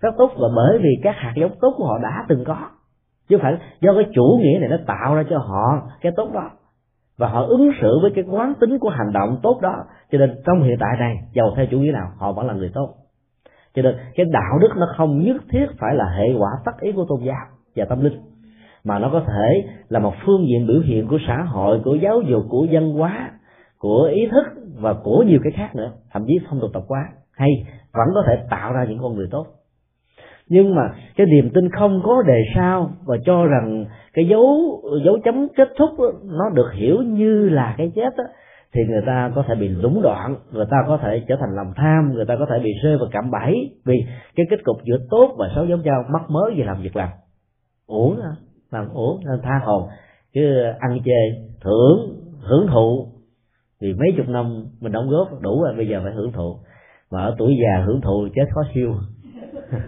Rất 0.00 0.14
tốt 0.18 0.30
là 0.36 0.48
bởi 0.56 0.78
vì 0.78 0.90
các 1.02 1.14
hạt 1.18 1.32
giống 1.36 1.52
tốt 1.60 1.74
của 1.76 1.86
họ 1.86 1.98
đã 2.02 2.24
từng 2.28 2.44
có. 2.44 2.56
Chứ 3.28 3.38
phải 3.42 3.56
do 3.80 3.94
cái 3.94 4.04
chủ 4.14 4.38
nghĩa 4.42 4.58
này 4.58 4.68
nó 4.68 4.76
tạo 4.86 5.14
ra 5.14 5.24
cho 5.30 5.38
họ 5.38 5.82
cái 6.00 6.12
tốt 6.16 6.30
đó. 6.34 6.50
Và 7.18 7.28
họ 7.28 7.42
ứng 7.42 7.70
xử 7.80 7.98
với 8.02 8.10
cái 8.14 8.24
quán 8.30 8.54
tính 8.60 8.78
của 8.78 8.88
hành 8.88 9.12
động 9.12 9.38
tốt 9.42 9.58
đó. 9.62 9.74
Cho 10.10 10.18
nên 10.18 10.34
trong 10.46 10.62
hiện 10.62 10.76
tại 10.80 10.96
này 10.98 11.16
giàu 11.34 11.52
theo 11.56 11.66
chủ 11.70 11.78
nghĩa 11.78 11.92
nào, 11.92 12.08
họ 12.18 12.32
vẫn 12.32 12.46
là 12.46 12.54
người 12.54 12.70
tốt. 12.74 12.94
Cho 13.74 13.82
nên 13.82 13.96
cái 14.14 14.26
đạo 14.32 14.58
đức 14.60 14.68
nó 14.76 14.86
không 14.96 15.22
nhất 15.22 15.36
thiết 15.50 15.66
phải 15.78 15.94
là 15.94 16.04
hệ 16.18 16.34
quả 16.38 16.50
tất 16.64 16.72
yếu 16.80 16.92
của 16.96 17.04
tôn 17.08 17.20
giáo 17.22 17.46
và 17.76 17.84
tâm 17.84 18.04
linh. 18.04 18.20
Mà 18.84 18.98
nó 18.98 19.08
có 19.12 19.20
thể 19.26 19.64
là 19.88 19.98
một 19.98 20.14
phương 20.26 20.46
diện 20.48 20.66
biểu 20.66 20.80
hiện 20.80 21.08
của 21.08 21.18
xã 21.26 21.42
hội, 21.42 21.80
của 21.84 21.94
giáo 21.94 22.20
dục, 22.20 22.42
của 22.48 22.66
văn 22.70 22.92
hóa 22.92 23.30
của 23.78 24.10
ý 24.14 24.26
thức 24.26 24.44
và 24.80 24.94
của 24.94 25.24
nhiều 25.26 25.38
cái 25.44 25.52
khác 25.52 25.76
nữa 25.76 25.92
thậm 26.12 26.24
chí 26.26 26.34
phong 26.48 26.60
tục 26.60 26.70
tập 26.74 26.82
quán 26.88 27.06
hay 27.32 27.48
vẫn 27.92 28.08
có 28.14 28.22
thể 28.26 28.42
tạo 28.50 28.72
ra 28.72 28.84
những 28.88 28.98
con 29.02 29.14
người 29.14 29.28
tốt. 29.30 29.46
Nhưng 30.48 30.74
mà 30.74 30.82
cái 31.16 31.26
niềm 31.26 31.50
tin 31.54 31.70
không 31.70 32.00
có 32.04 32.22
đề 32.22 32.42
sao 32.54 32.90
và 33.04 33.16
cho 33.24 33.46
rằng 33.46 33.84
cái 34.12 34.28
dấu 34.28 34.82
dấu 35.04 35.18
chấm 35.24 35.48
kết 35.56 35.68
thúc 35.78 35.90
đó, 35.98 36.12
nó 36.24 36.50
được 36.54 36.72
hiểu 36.74 37.02
như 37.02 37.48
là 37.48 37.74
cái 37.78 37.92
chết 37.94 38.16
đó, 38.16 38.24
thì 38.74 38.80
người 38.88 39.02
ta 39.06 39.32
có 39.34 39.44
thể 39.48 39.54
bị 39.54 39.68
lũng 39.68 40.02
đoạn 40.02 40.36
người 40.52 40.66
ta 40.70 40.76
có 40.86 40.98
thể 41.02 41.22
trở 41.28 41.36
thành 41.40 41.56
lòng 41.56 41.72
tham 41.76 42.12
người 42.14 42.24
ta 42.24 42.36
có 42.38 42.46
thể 42.50 42.58
bị 42.64 42.70
rơi 42.82 42.98
vào 42.98 43.08
cạm 43.12 43.30
bẫy 43.30 43.54
vì 43.84 44.06
cái 44.36 44.46
kết 44.50 44.56
cục 44.64 44.76
giữa 44.84 44.98
tốt 45.10 45.34
và 45.38 45.48
xấu 45.54 45.66
giống 45.66 45.82
nhau 45.82 46.04
mắc 46.12 46.22
mới 46.30 46.54
gì 46.56 46.62
làm 46.62 46.82
việc 46.82 46.96
làm. 46.96 47.08
Uổng 47.86 48.18
làm 48.70 48.88
uổng 48.88 49.20
nên 49.24 49.40
tha 49.42 49.60
hồn 49.64 49.88
chứ 50.34 50.62
ăn 50.78 50.98
chê 51.04 51.42
thưởng 51.60 52.16
hưởng 52.40 52.66
thụ 52.66 53.08
vì 53.80 53.94
mấy 53.94 54.08
chục 54.16 54.28
năm 54.28 54.64
mình 54.80 54.92
đóng 54.92 55.08
góp 55.08 55.40
đủ 55.40 55.62
rồi, 55.62 55.74
bây 55.76 55.88
giờ 55.88 56.00
phải 56.04 56.12
hưởng 56.12 56.32
thụ. 56.32 56.58
Mà 57.10 57.22
ở 57.22 57.34
tuổi 57.38 57.56
già 57.62 57.84
hưởng 57.84 58.00
thụ 58.00 58.28
chết 58.34 58.44
khó 58.54 58.62
siêu. 58.74 58.94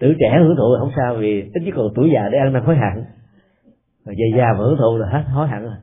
Tuổi 0.00 0.14
trẻ 0.20 0.38
hưởng 0.38 0.56
thụ 0.56 0.74
là 0.74 0.80
không 0.80 0.92
sao 0.96 1.16
vì 1.16 1.42
ít 1.54 1.60
nhất 1.62 1.74
còn 1.76 1.88
tuổi 1.94 2.10
già 2.14 2.28
để 2.32 2.38
ăn 2.38 2.52
năn 2.52 2.64
hối 2.64 2.76
hận. 2.76 3.04
Rồi 4.04 4.14
về 4.18 4.30
già 4.36 4.46
mà 4.52 4.58
hưởng 4.58 4.76
thụ 4.78 4.96
là 4.96 5.08
hết 5.08 5.22
hối 5.32 5.48
hận 5.48 5.62
rồi. 5.62 5.74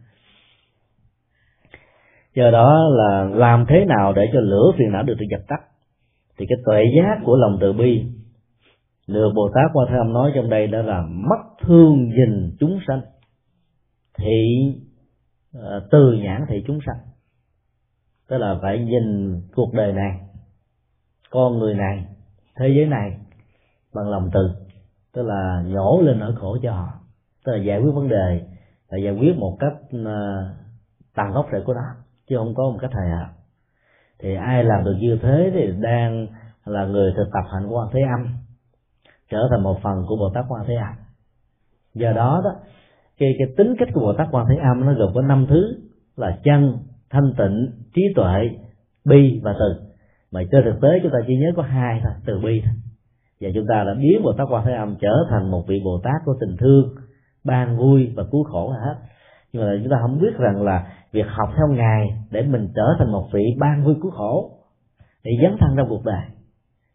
Do 2.35 2.51
đó 2.51 2.89
là 2.91 3.23
làm 3.23 3.65
thế 3.69 3.85
nào 3.85 4.13
để 4.13 4.29
cho 4.33 4.39
lửa 4.39 4.71
phiền 4.77 4.91
não 4.91 5.03
được 5.03 5.15
được 5.19 5.25
dập 5.31 5.41
tắt? 5.47 5.61
Thì 6.37 6.45
cái 6.49 6.57
tuệ 6.65 6.83
giác 6.97 7.21
của 7.25 7.35
lòng 7.35 7.57
từ 7.61 7.73
bi 7.73 8.05
được 9.07 9.31
bồ 9.35 9.49
tát 9.55 9.71
qua 9.73 9.85
thế 9.89 9.95
âm 9.97 10.13
nói 10.13 10.31
trong 10.35 10.49
đây 10.49 10.67
đó 10.67 10.81
là 10.81 11.01
mất 11.01 11.43
thương 11.61 12.09
nhìn 12.09 12.55
chúng 12.59 12.79
sanh. 12.87 13.01
Thị 14.17 14.73
Ờ, 15.53 15.87
từ 15.91 16.13
nhãn 16.13 16.45
thị 16.49 16.63
chúng 16.67 16.79
sanh. 16.85 16.97
Tức 18.27 18.37
là 18.37 18.59
phải 18.61 18.79
nhìn 18.79 19.35
cuộc 19.55 19.73
đời 19.73 19.93
này, 19.93 20.19
con 21.29 21.59
người 21.59 21.73
này, 21.73 22.05
thế 22.55 22.67
giới 22.75 22.85
này 22.85 23.17
bằng 23.93 24.09
lòng 24.09 24.29
từ. 24.33 24.49
Tức 25.13 25.21
là 25.21 25.63
nhổ 25.65 26.01
lên 26.01 26.19
nỗi 26.19 26.35
khổ 26.35 26.57
cho 26.63 26.71
họ. 26.71 26.89
Tức 27.45 27.51
là 27.51 27.63
giải 27.63 27.79
quyết 27.79 27.91
vấn 27.91 28.09
đề, 28.09 28.41
là 28.89 28.97
giải 28.97 29.13
quyết 29.13 29.37
một 29.37 29.57
cách 29.59 29.73
ờ, 30.05 30.49
tàn 31.15 31.31
gốc 31.33 31.45
rễ 31.51 31.59
của 31.65 31.73
nó, 31.73 31.95
chứ 32.27 32.37
không 32.37 32.55
có 32.55 32.63
một 32.63 32.77
cách 32.81 32.91
hời 32.93 33.09
hợt. 33.09 33.27
Thì 34.19 34.35
ai 34.35 34.63
làm 34.63 34.83
được 34.83 34.95
như 34.99 35.19
thế 35.21 35.51
thì 35.53 35.71
đang 35.81 36.27
là 36.65 36.85
người 36.85 37.13
thực 37.17 37.29
tập 37.33 37.49
hạnh 37.53 37.67
quan 37.67 37.87
thế 37.93 37.99
âm, 38.17 38.27
trở 39.29 39.47
thành 39.51 39.63
một 39.63 39.79
phần 39.83 40.05
của 40.07 40.15
bồ 40.15 40.29
tát 40.33 40.45
quan 40.49 40.65
thế 40.67 40.75
âm. 40.75 40.95
Do 41.93 42.11
đó 42.11 42.41
đó 42.43 42.55
cái 43.21 43.35
cái 43.39 43.47
tính 43.57 43.75
cách 43.79 43.89
của 43.93 44.01
bồ 44.01 44.13
tát 44.13 44.27
quan 44.31 44.45
thế 44.49 44.55
âm 44.55 44.85
nó 44.85 44.93
gồm 44.93 45.11
có 45.13 45.21
năm 45.21 45.45
thứ 45.49 45.75
là 46.17 46.37
chân, 46.43 46.77
thanh 47.09 47.33
tịnh, 47.37 47.71
trí 47.93 48.01
tuệ, 48.15 48.49
bi 49.05 49.41
và 49.43 49.55
từ. 49.59 49.81
Mà 50.31 50.41
trên 50.51 50.63
thực 50.63 50.81
tế 50.81 50.89
chúng 51.03 51.11
ta 51.11 51.17
chỉ 51.27 51.37
nhớ 51.37 51.47
có 51.55 51.63
hai 51.63 51.99
thôi, 52.03 52.11
từ 52.25 52.39
bi 52.39 52.61
thôi. 52.65 52.73
Và 53.41 53.49
chúng 53.55 53.65
ta 53.69 53.83
đã 53.83 53.93
biến 53.93 54.21
bồ 54.23 54.33
tát 54.37 54.47
quan 54.51 54.65
thế 54.65 54.73
âm 54.73 54.95
trở 55.01 55.13
thành 55.29 55.51
một 55.51 55.67
vị 55.67 55.81
bồ 55.85 55.99
tát 56.03 56.21
của 56.25 56.35
tình 56.41 56.57
thương, 56.57 56.95
ban 57.43 57.77
vui 57.77 58.11
và 58.15 58.23
cứu 58.31 58.43
khổ 58.43 58.73
là 58.73 58.85
hết. 58.85 58.95
Nhưng 59.53 59.63
mà 59.63 59.71
chúng 59.83 59.91
ta 59.91 59.97
không 60.01 60.19
biết 60.19 60.37
rằng 60.37 60.61
là 60.61 60.87
việc 61.11 61.25
học 61.27 61.49
theo 61.57 61.67
ngài 61.67 62.07
để 62.31 62.41
mình 62.41 62.67
trở 62.75 62.95
thành 62.99 63.11
một 63.11 63.27
vị 63.33 63.43
ban 63.59 63.83
vui 63.83 63.95
cứu 64.01 64.11
khổ 64.11 64.51
để 65.23 65.31
dấn 65.41 65.57
thân 65.59 65.69
trong 65.77 65.89
cuộc 65.89 66.05
đời. 66.05 66.23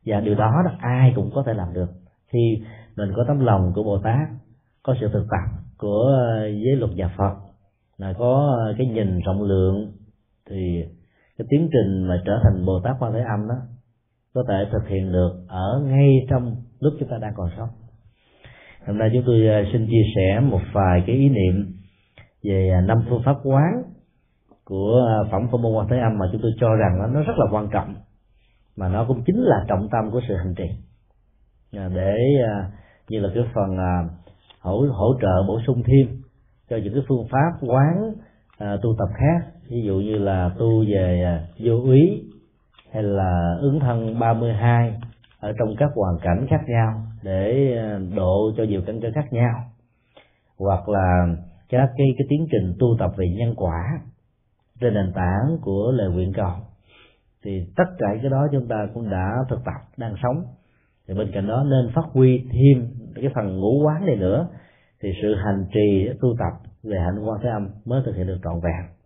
Và 0.07 0.21
điều 0.21 0.35
đó 0.35 0.63
là 0.65 0.73
ai 0.79 1.13
cũng 1.17 1.31
có 1.35 1.43
thể 1.47 1.55
làm 1.55 1.75
được. 1.75 1.89
Khi 2.33 2.63
mình 2.97 3.13
có 3.17 3.25
tấm 3.29 3.41
lòng 3.41 3.73
của 3.75 3.83
bồ 3.83 3.99
tát, 3.99 4.29
có 4.83 4.95
sự 5.01 5.09
thực 5.13 5.27
tập 5.31 5.66
của 5.79 6.03
ờ, 6.03 6.47
giới 6.47 6.77
luật 6.77 6.91
nhà 6.91 7.15
phật. 7.19 7.35
Là 7.99 8.13
có 8.19 8.57
ờ, 8.67 8.75
cái 8.79 8.87
nhìn 8.87 9.21
rộng 9.21 9.43
lượng, 9.43 9.93
thì 10.51 10.85
cái 11.39 11.47
tiến 11.51 11.69
trình 11.73 12.03
mà 12.09 12.23
trở 12.27 12.39
thành 12.45 12.67
bồ 12.67 12.81
tát 12.85 12.97
quan 13.01 13.13
thế 13.13 13.21
âm 13.21 13.49
đó, 13.49 13.55
có 14.35 14.45
thể 14.49 14.65
thực 14.73 14.89
hiện 14.89 15.13
được 15.13 15.33
ở 15.49 15.83
ngay 15.85 16.27
trong 16.31 16.57
lúc 16.81 16.95
chúng 17.01 17.09
ta 17.09 17.19
đang 17.21 17.33
còn 17.37 17.51
sống. 17.57 17.69
Hôm 18.87 18.99
nay 18.99 19.11
chúng 19.13 19.23
tôi 19.27 19.47
ờ, 19.47 19.65
xin 19.73 19.87
chia 19.87 20.03
sẻ 20.17 20.41
một 20.41 20.61
vài 20.73 21.03
cái 21.07 21.17
ý 21.17 21.29
niệm 21.29 21.73
về 22.43 22.71
năm 22.85 23.05
phương 23.09 23.23
pháp 23.25 23.37
quán 23.45 23.83
của 24.65 25.25
phẩm 25.31 25.49
phong 25.51 25.63
môn 25.63 25.73
quan 25.77 25.89
thế 25.89 25.99
âm 25.99 26.19
mà 26.19 26.27
chúng 26.33 26.43
tôi 26.43 26.53
cho 26.61 26.69
rằng 26.75 27.13
nó 27.15 27.21
rất 27.23 27.35
là 27.37 27.47
quan 27.51 27.69
trọng, 27.73 27.95
mà 28.77 28.89
nó 28.89 29.05
cũng 29.09 29.23
chính 29.27 29.37
là 29.37 29.65
trọng 29.69 29.89
tâm 29.93 30.11
của 30.11 30.21
sự 30.29 30.35
hành 30.37 30.55
trì. 30.55 30.65
Để 31.73 32.17
như 33.09 33.21
là 33.21 33.29
cái 33.35 33.45
phần 33.55 33.77
hỗ 34.67 34.87
hỗ 34.91 35.15
trợ 35.21 35.43
bổ 35.49 35.61
sung 35.67 35.83
thêm 35.83 36.23
cho 36.71 36.77
những 36.77 36.95
cái 36.95 37.03
phương 37.09 37.27
pháp 37.31 37.67
quán 37.67 38.13
à, 38.59 38.77
tu 38.83 38.95
tập 38.99 39.09
khác. 39.15 39.53
Ví 39.69 39.83
dụ 39.83 39.95
như 39.95 40.19
là 40.19 40.51
tu 40.59 40.85
về 40.89 41.23
à, 41.25 41.47
vô 41.59 41.75
úy 41.83 42.25
hay 42.93 43.03
là 43.03 43.57
ứng 43.61 43.81
thân 43.81 44.19
32 44.19 45.01
ở 45.41 45.53
trong 45.59 45.77
các 45.79 45.91
hoàn 45.95 46.19
cảnh 46.23 46.47
khác 46.51 46.61
nhau 46.69 47.03
để 47.23 47.77
à, 47.79 47.99
độ 48.17 48.53
cho 48.57 48.65
nhiều 48.65 48.83
căn 48.87 49.01
cơ 49.01 49.09
khác 49.15 49.33
nhau. 49.33 49.65
Hoặc 50.59 50.89
là 50.89 51.27
các 51.69 51.91
cái 51.97 52.07
cái 52.19 52.27
tiến 52.29 52.47
trình 52.51 52.75
tu 52.79 52.97
tập 52.99 53.11
về 53.17 53.27
nhân 53.39 53.55
quả 53.57 54.01
trên 54.81 54.95
nền 54.95 55.13
tảng 55.15 55.59
của 55.61 55.93
lời 55.95 56.11
nguyện 56.11 56.33
cầu. 56.33 56.53
Thì 57.45 57.67
tất 57.77 57.85
cả 57.99 58.07
cái 58.23 58.31
đó 58.31 58.47
chúng 58.53 58.69
ta 58.69 58.89
cũng 58.95 59.11
đã 59.11 59.37
thực 59.49 59.65
tập, 59.65 59.89
đang 59.97 60.15
sống. 60.23 60.45
Thì 61.09 61.15
bên 61.15 61.31
cạnh 61.33 61.47
đó 61.47 61.65
nên 61.71 61.93
phát 61.95 62.05
huy 62.13 62.45
thêm 62.53 62.89
cái 63.23 63.31
phần 63.35 63.61
ngũ 63.61 63.83
quán 63.85 64.07
này 64.07 64.17
nữa 64.17 64.49
thì 65.03 65.13
sự 65.23 65.35
hành 65.35 65.67
trì 65.75 66.09
tu 66.21 66.35
tập 66.39 66.71
về 66.83 66.99
hạnh 66.99 67.25
quan 67.25 67.41
thế 67.43 67.49
âm 67.49 67.69
mới 67.85 68.03
thực 68.05 68.17
hiện 68.17 68.27
được 68.27 68.39
trọn 68.45 68.61
vẹn. 68.61 68.97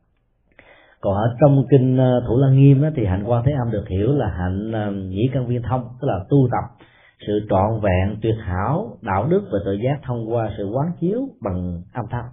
Còn 1.01 1.15
ở 1.15 1.37
trong 1.41 1.65
kinh 1.70 1.97
ờ, 1.97 2.23
thủ 2.28 2.39
lăng 2.39 2.57
nghiêm 2.57 2.85
thì 2.97 3.07
hạnh 3.07 3.24
quan 3.27 3.45
thế 3.47 3.53
âm 3.53 3.70
được 3.70 3.89
hiểu 3.89 4.12
là 4.12 4.28
hạnh 4.28 4.73
ờ, 4.73 4.91
nhĩ 4.91 5.31
căn 5.32 5.47
viên 5.47 5.62
thông 5.62 5.85
tức 6.01 6.09
là 6.09 6.24
tu 6.28 6.49
tập 6.51 6.87
sự 7.27 7.47
trọn 7.51 7.81
vẹn 7.81 8.19
tuyệt 8.23 8.35
hảo 8.41 8.99
đạo 9.03 9.27
đức 9.27 9.43
và 9.53 9.59
tự 9.65 9.73
giác 9.73 10.01
thông 10.03 10.32
qua 10.32 10.51
sự 10.59 10.70
quán 10.74 10.93
chiếu 11.01 11.28
bằng 11.41 11.82
âm 11.93 12.05
thanh. 12.11 12.28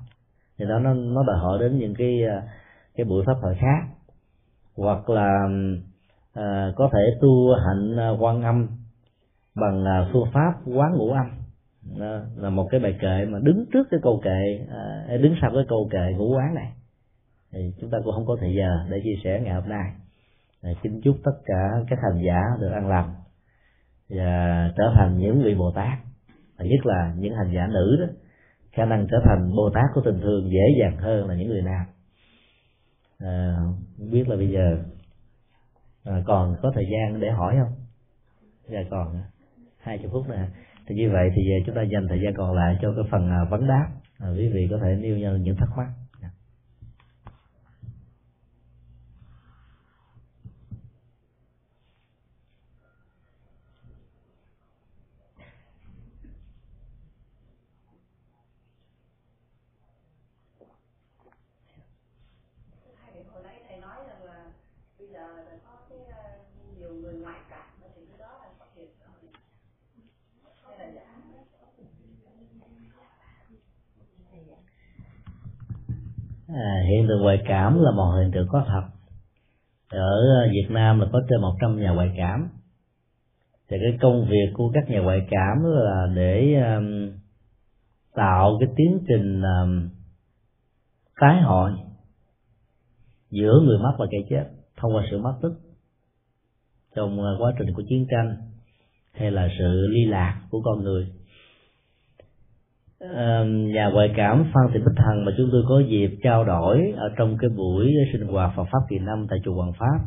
Thì 0.60 0.66
đó 0.66 0.80
nó 0.80 0.94
nó 0.94 1.24
đòi 1.24 1.38
hỏi 1.38 1.60
đến 1.60 1.78
những 1.78 1.94
cái 1.98 2.24
ờ, 2.24 2.42
cái 2.96 3.06
buổi 3.06 3.24
pháp 3.26 3.36
hội 3.42 3.56
khác. 3.60 3.88
Hoặc 4.78 5.10
là 5.10 5.48
à, 6.34 6.72
có 6.76 6.90
thể 6.94 7.18
tu 7.22 7.54
hạnh 7.68 8.16
quan 8.20 8.44
âm 8.44 8.68
bằng 9.56 9.86
phương 10.14 10.28
pháp 10.34 10.54
quán 10.66 10.92
ngũ 10.98 11.12
âm 11.12 11.47
đó 12.00 12.20
là 12.36 12.50
một 12.50 12.68
cái 12.72 12.80
bài 12.80 12.98
kệ 13.02 13.26
mà 13.26 13.40
đứng 13.44 13.66
trước 13.74 13.88
cái 13.92 14.00
câu 14.04 14.22
kệ 14.24 14.66
à, 15.08 15.18
đứng 15.22 15.36
sau 15.42 15.52
cái 15.54 15.64
câu 15.70 15.90
kệ 15.92 16.14
ngũ 16.18 16.36
quán 16.36 16.56
này. 16.56 16.72
Thì 17.52 17.74
chúng 17.82 17.90
ta 17.90 17.98
cũng 18.04 18.14
không 18.14 18.26
có 18.26 18.38
thời 18.40 18.56
giờ 18.58 18.86
để 18.90 18.98
chia 19.04 19.22
sẻ 19.24 19.42
ngày 19.44 19.54
hôm 19.54 19.70
nay. 19.70 19.92
Xin 20.84 21.02
chúc 21.02 21.18
tất 21.24 21.32
cả 21.46 21.72
các 21.90 22.00
hành 22.04 22.24
giả 22.26 22.42
được 22.60 22.72
an 22.74 22.88
lành 22.88 23.14
và 24.10 24.72
trở 24.78 24.84
thành 24.96 25.18
những 25.18 25.44
vị 25.44 25.56
bồ 25.56 25.72
tát. 25.72 25.98
Và 26.58 26.66
nhất 26.66 26.86
là 26.86 27.14
những 27.18 27.36
hành 27.36 27.52
giả 27.56 27.68
nữ 27.68 27.98
đó 28.00 28.14
khả 28.72 28.86
năng 28.86 29.08
trở 29.12 29.18
thành 29.26 29.50
bồ 29.56 29.70
tát 29.74 29.86
của 29.94 30.02
tình 30.06 30.20
thương 30.22 30.50
dễ 30.50 30.80
dàng 30.80 30.98
hơn 30.98 31.28
là 31.28 31.36
những 31.36 31.48
người 31.48 31.62
nam. 31.62 31.86
À, 33.20 33.56
không 33.98 34.12
biết 34.12 34.30
là 34.30 34.36
bây 34.36 34.50
giờ 34.50 34.78
à, 36.04 36.24
còn 36.26 36.56
có 36.62 36.72
thời 36.76 36.86
gian 36.92 37.20
để 37.20 37.30
hỏi 37.30 37.56
không? 37.60 37.74
Giờ 38.70 38.80
còn 38.90 39.22
hai 39.78 39.98
chục 39.98 40.12
phút 40.12 40.30
nữa 40.30 40.46
thì 40.88 40.96
như 40.96 41.10
vậy 41.14 41.30
thì 41.36 41.42
ờ, 41.52 41.58
chúng 41.66 41.76
ta 41.76 41.82
dành 41.82 42.08
thời 42.10 42.20
gian 42.24 42.34
còn 42.38 42.56
lại 42.56 42.78
cho 42.82 42.94
cái 42.96 43.04
phần 43.12 43.30
ờ, 43.30 43.46
vấn 43.50 43.68
đáp. 43.68 43.88
À, 44.20 44.30
quý 44.38 44.48
vị 44.48 44.68
có 44.72 44.78
thể 44.84 44.96
nêu 45.02 45.18
ra 45.20 45.38
những 45.38 45.56
thắc 45.56 45.70
mắc 45.78 45.88
à, 76.47 76.47
À, 76.58 76.84
hiện 76.90 77.08
tượng 77.08 77.22
ngoại 77.22 77.42
cảm 77.48 77.80
là 77.80 77.92
một 77.92 78.18
hiện 78.20 78.32
tượng 78.32 78.48
có 78.52 78.66
thật. 78.68 78.82
Ở 79.90 80.42
à, 80.44 80.50
Việt 80.52 80.68
Nam 80.70 81.00
là 81.00 81.08
có 81.14 81.22
trên 81.30 81.42
100 81.42 81.80
nhà 81.80 81.90
ngoại 81.90 82.14
cảm. 82.18 82.50
Thì 83.70 83.78
cái 83.82 83.98
công 84.02 84.26
việc 84.30 84.52
của 84.54 84.72
các 84.74 84.90
nhà 84.90 85.00
ngoại 85.00 85.28
cảm 85.30 85.64
là 85.64 86.08
để 86.16 86.54
um, 86.54 87.12
tạo 88.14 88.58
cái 88.60 88.70
tiến 88.76 89.00
trình 89.08 89.42
um, 89.42 89.90
tái 91.20 91.42
hội 91.42 91.72
giữa 93.32 93.60
người 93.66 93.78
mất 93.78 93.96
và 94.00 94.06
kẻ 94.12 94.18
chết 94.30 94.46
thông 94.78 94.96
qua 94.96 95.04
sự 95.12 95.18
mất 95.18 95.34
tích 95.42 95.54
trong 96.96 97.20
quá 97.40 97.54
trình 97.60 97.74
của 97.76 97.84
chiến 97.90 98.08
tranh 98.12 98.38
hay 99.12 99.32
là 99.32 99.50
sự 99.60 99.88
ly 99.90 100.06
lạc 100.06 100.42
của 100.50 100.62
con 100.62 100.84
người 100.84 101.08
nhà 103.00 103.90
ngoại 103.94 104.14
cảm 104.16 104.46
Phan 104.54 104.64
Thị 104.74 104.80
Bích 104.80 104.96
Thần 104.98 105.26
mà 105.26 105.32
chúng 105.38 105.50
tôi 105.52 105.64
có 105.70 105.80
dịp 105.80 106.20
trao 106.24 106.44
đổi 106.44 106.94
ở 106.98 107.10
trong 107.18 107.38
cái 107.38 107.50
buổi 107.50 107.94
sinh 108.14 108.28
hoạt 108.28 108.52
Phật 108.56 108.64
pháp 108.72 108.80
kỳ 108.90 109.00
năm 109.00 109.28
tại 109.30 109.40
chùa 109.46 109.54
Hoàng 109.54 109.74
Pháp 109.80 110.00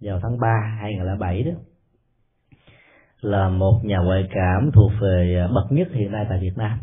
vào 0.00 0.20
tháng 0.22 0.38
3 0.40 0.48
2007 0.80 1.42
đó 1.42 1.52
là 3.20 3.48
một 3.48 3.80
nhà 3.84 3.98
ngoại 3.98 4.28
cảm 4.30 4.70
thuộc 4.74 4.92
về 5.00 5.46
bậc 5.54 5.72
nhất 5.72 5.88
hiện 5.92 6.12
nay 6.12 6.26
tại 6.28 6.38
Việt 6.40 6.56
Nam. 6.56 6.78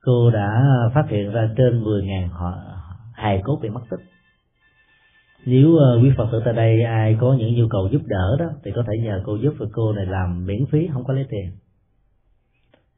Cô 0.00 0.30
đã 0.30 0.62
phát 0.94 1.04
hiện 1.08 1.32
ra 1.32 1.48
trên 1.56 1.84
10.000 1.84 2.28
hài 3.12 3.40
cốt 3.44 3.58
bị 3.62 3.68
mất 3.68 3.80
tích. 3.90 4.00
Nếu 5.46 5.68
uh, 5.68 6.02
quý 6.02 6.12
Phật 6.16 6.28
tử 6.32 6.42
tại 6.44 6.54
đây 6.54 6.82
ai 6.82 7.16
có 7.20 7.36
những 7.38 7.54
nhu 7.54 7.68
cầu 7.70 7.88
giúp 7.92 8.02
đỡ 8.06 8.36
đó 8.38 8.46
thì 8.64 8.70
có 8.74 8.84
thể 8.86 8.98
nhờ 9.02 9.22
cô 9.24 9.36
giúp 9.36 9.54
và 9.58 9.66
cô 9.72 9.92
này 9.92 10.06
làm 10.06 10.46
miễn 10.46 10.66
phí 10.70 10.88
không 10.92 11.04
có 11.04 11.12
lấy 11.12 11.26
tiền 11.30 11.52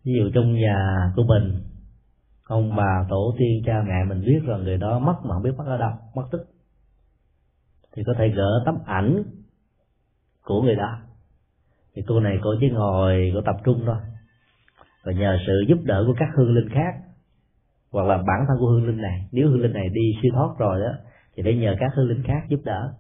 ví 0.08 0.14
dụ 0.14 0.30
trong 0.34 0.54
nhà 0.54 0.76
của 1.16 1.22
mình, 1.22 1.62
ông 2.44 2.76
bà, 2.76 3.06
tổ, 3.08 3.34
tiên, 3.38 3.62
cha, 3.66 3.82
mẹ 3.88 4.04
mình 4.08 4.24
biết 4.26 4.40
rằng 4.46 4.62
người 4.62 4.76
đó 4.76 4.98
mất 4.98 5.14
mà 5.24 5.34
không 5.34 5.42
biết 5.42 5.54
mất 5.58 5.64
ở 5.66 5.78
đâu, 5.78 5.90
mất 6.14 6.22
tích. 6.32 6.44
Thì 7.96 8.02
có 8.06 8.14
thể 8.18 8.28
gỡ 8.28 8.62
tấm 8.66 8.78
ảnh 8.86 9.22
của 10.44 10.62
người 10.62 10.74
đó. 10.76 10.98
Thì 11.94 12.02
cô 12.06 12.20
này 12.20 12.38
cô 12.42 12.50
chỉ 12.60 12.70
ngồi, 12.70 13.30
cô 13.34 13.40
tập 13.40 13.56
trung 13.64 13.82
thôi. 13.86 13.96
Và 15.04 15.12
nhờ 15.12 15.38
sự 15.46 15.64
giúp 15.68 15.78
đỡ 15.84 16.04
của 16.06 16.14
các 16.18 16.28
hương 16.36 16.54
linh 16.54 16.68
khác, 16.68 16.94
hoặc 17.92 18.06
là 18.06 18.16
bản 18.16 18.44
thân 18.48 18.56
của 18.60 18.66
hương 18.66 18.86
linh 18.86 19.02
này. 19.02 19.28
Nếu 19.32 19.48
hương 19.48 19.60
linh 19.60 19.72
này 19.72 19.88
đi 19.88 20.12
siêu 20.22 20.32
thoát 20.34 20.58
rồi 20.58 20.80
đó 20.80 20.92
thì 21.36 21.42
phải 21.42 21.54
nhờ 21.54 21.76
các 21.80 21.90
hương 21.96 22.08
linh 22.08 22.22
khác 22.22 22.46
giúp 22.48 22.60
đỡ. 22.64 22.92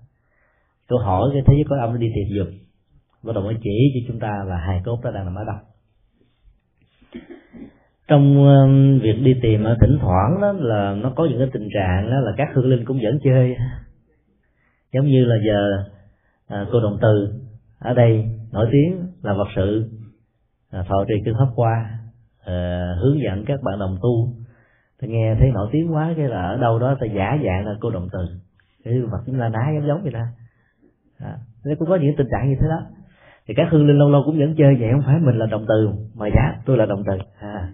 Tôi 0.88 1.04
hỏi 1.04 1.30
cái 1.32 1.42
thế 1.46 1.54
giới 1.54 1.64
có 1.68 1.76
âm 1.80 1.98
đi 1.98 2.06
thiệt 2.14 2.36
dục 2.36 2.48
bắt 3.22 3.32
đầu 3.34 3.44
mới 3.44 3.56
chỉ 3.62 3.70
cho 3.94 4.00
chúng 4.08 4.20
ta 4.20 4.44
là 4.46 4.56
hài 4.56 4.82
cốt 4.84 5.00
đó 5.04 5.10
đang 5.10 5.24
nằm 5.24 5.34
ở 5.34 5.44
đâu 5.44 5.56
trong 8.08 8.46
um, 8.46 9.00
việc 9.02 9.20
đi 9.22 9.34
tìm 9.42 9.64
ở 9.64 9.76
thỉnh 9.80 9.98
thoảng 10.00 10.40
đó 10.40 10.52
là 10.52 10.94
nó 11.02 11.12
có 11.16 11.26
những 11.30 11.38
cái 11.38 11.48
tình 11.52 11.68
trạng 11.74 12.10
đó 12.10 12.20
là 12.20 12.32
các 12.36 12.48
hương 12.54 12.66
linh 12.66 12.84
cũng 12.84 13.02
dẫn 13.02 13.18
chơi. 13.24 13.56
Giống 14.92 15.06
như 15.06 15.24
là 15.24 15.36
giờ 15.46 15.84
à, 16.48 16.66
cô 16.72 16.80
đồng 16.80 16.98
từ 17.00 17.40
ở 17.78 17.94
đây 17.94 18.24
nổi 18.52 18.68
tiếng 18.72 19.06
là 19.22 19.32
vật 19.32 19.48
sự 19.56 19.90
à, 20.70 20.84
thọ 20.88 21.04
trì 21.08 21.14
kinh 21.24 21.34
pháp 21.34 21.48
qua 21.54 21.98
à, 22.44 22.86
hướng 23.00 23.20
dẫn 23.20 23.44
các 23.44 23.62
bạn 23.62 23.78
đồng 23.78 23.98
tu. 24.02 24.28
Ta 25.00 25.06
nghe 25.06 25.34
thấy 25.38 25.50
nổi 25.54 25.68
tiếng 25.72 25.94
quá 25.94 26.14
cái 26.16 26.28
là 26.28 26.48
ở 26.48 26.56
đâu 26.56 26.78
đó 26.78 26.96
ta 27.00 27.06
giả 27.06 27.38
dạng 27.44 27.66
là 27.66 27.74
cô 27.80 27.90
đồng 27.90 28.08
từ. 28.12 28.18
Cái 28.84 28.94
mặt 28.94 29.18
chúng 29.26 29.38
là 29.38 29.48
đá 29.48 29.60
giống 29.74 29.86
giống 29.86 30.02
vậy 30.02 30.12
ta 30.12 30.26
à, 31.18 31.36
cũng 31.78 31.88
có 31.88 31.96
những 31.96 32.16
tình 32.16 32.26
trạng 32.30 32.48
như 32.48 32.56
thế 32.60 32.66
đó. 32.68 32.86
Thì 33.48 33.54
các 33.56 33.68
hương 33.70 33.86
linh 33.86 33.98
lâu 33.98 34.10
lâu 34.10 34.22
cũng 34.24 34.38
vẫn 34.38 34.54
chơi 34.58 34.76
vậy 34.80 34.88
không 34.92 35.02
phải 35.06 35.18
mình 35.20 35.38
là 35.38 35.46
đồng 35.46 35.64
từ 35.68 35.90
mà 36.14 36.26
giả 36.34 36.60
tôi 36.66 36.76
là 36.76 36.86
đồng 36.86 37.02
từ. 37.06 37.18
À 37.40 37.72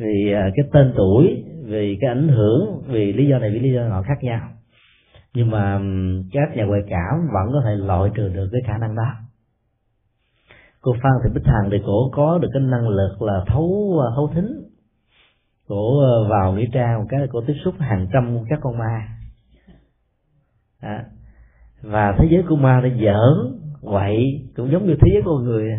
vì 0.00 0.32
à, 0.32 0.50
cái 0.56 0.66
tên 0.72 0.92
tuổi 0.96 1.44
vì 1.64 1.98
cái 2.00 2.10
ảnh 2.10 2.28
hưởng 2.28 2.82
vì 2.86 3.12
lý 3.12 3.26
do 3.26 3.38
này 3.38 3.50
vì 3.50 3.58
lý 3.58 3.72
do 3.72 3.88
nọ 3.88 4.02
khác 4.02 4.18
nhau. 4.22 4.48
Nhưng 5.34 5.50
mà 5.50 5.80
các 6.32 6.56
nhà 6.56 6.64
ngoại 6.64 6.80
cảm 6.88 7.28
vẫn 7.34 7.52
có 7.52 7.62
thể 7.64 7.74
loại 7.76 8.10
trừ 8.14 8.28
được 8.28 8.48
cái 8.52 8.60
khả 8.66 8.78
năng 8.78 8.94
đó. 8.94 9.12
Cô 10.80 10.92
phan 11.02 11.12
thị 11.24 11.30
bích 11.34 11.46
hằng 11.46 11.68
thì 11.70 11.76
cổ 11.86 12.10
có 12.12 12.38
được 12.38 12.48
cái 12.52 12.62
năng 12.62 12.88
lực 12.88 13.22
là 13.22 13.44
thấu 13.46 14.00
à, 14.00 14.06
thấu 14.14 14.30
thính. 14.34 14.62
Cổ 15.68 16.00
à, 16.00 16.28
vào 16.28 16.52
nghĩa 16.52 16.66
trang 16.72 16.98
một 16.98 17.06
cái 17.08 17.20
cổ 17.32 17.40
tiếp 17.46 17.54
xúc 17.64 17.74
hàng 17.78 18.06
trăm 18.12 18.38
các 18.48 18.58
con 18.62 18.78
ma. 18.78 19.08
À, 20.80 21.04
và 21.82 22.14
thế 22.18 22.28
giới 22.30 22.42
của 22.48 22.56
ma 22.56 22.80
nó 22.80 22.88
giỡn 22.88 23.60
quậy 23.80 24.48
cũng 24.56 24.72
giống 24.72 24.86
như 24.86 24.94
thế 25.00 25.10
giới 25.12 25.22
con 25.24 25.44
người. 25.44 25.70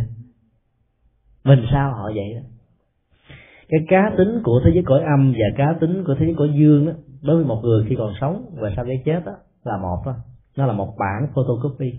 Mình 1.44 1.66
sao 1.72 1.94
họ 1.94 2.12
vậy 2.16 2.34
đó? 2.36 2.51
Cái 3.72 3.80
cá 3.88 4.12
tính 4.18 4.42
của 4.44 4.62
thế 4.66 4.72
giới 4.74 4.84
cõi 4.86 5.02
âm 5.04 5.32
và 5.32 5.48
cá 5.58 5.76
tính 5.82 6.04
của 6.08 6.16
thế 6.20 6.26
giới 6.26 6.36
cõi 6.38 6.50
dương 6.60 6.86
đó 6.86 6.92
đối 7.22 7.36
với 7.36 7.46
một 7.46 7.62
người 7.64 7.86
khi 7.90 7.96
còn 7.96 8.14
sống 8.22 8.46
và 8.54 8.72
sau 8.76 8.86
cái 8.86 9.02
chết 9.06 9.22
đó 9.26 9.32
là 9.64 9.78
một 9.78 10.04
đó. 10.06 10.16
Nó 10.58 10.66
là 10.66 10.74
một 10.74 10.96
bản 11.00 11.28
photocopy. 11.34 11.94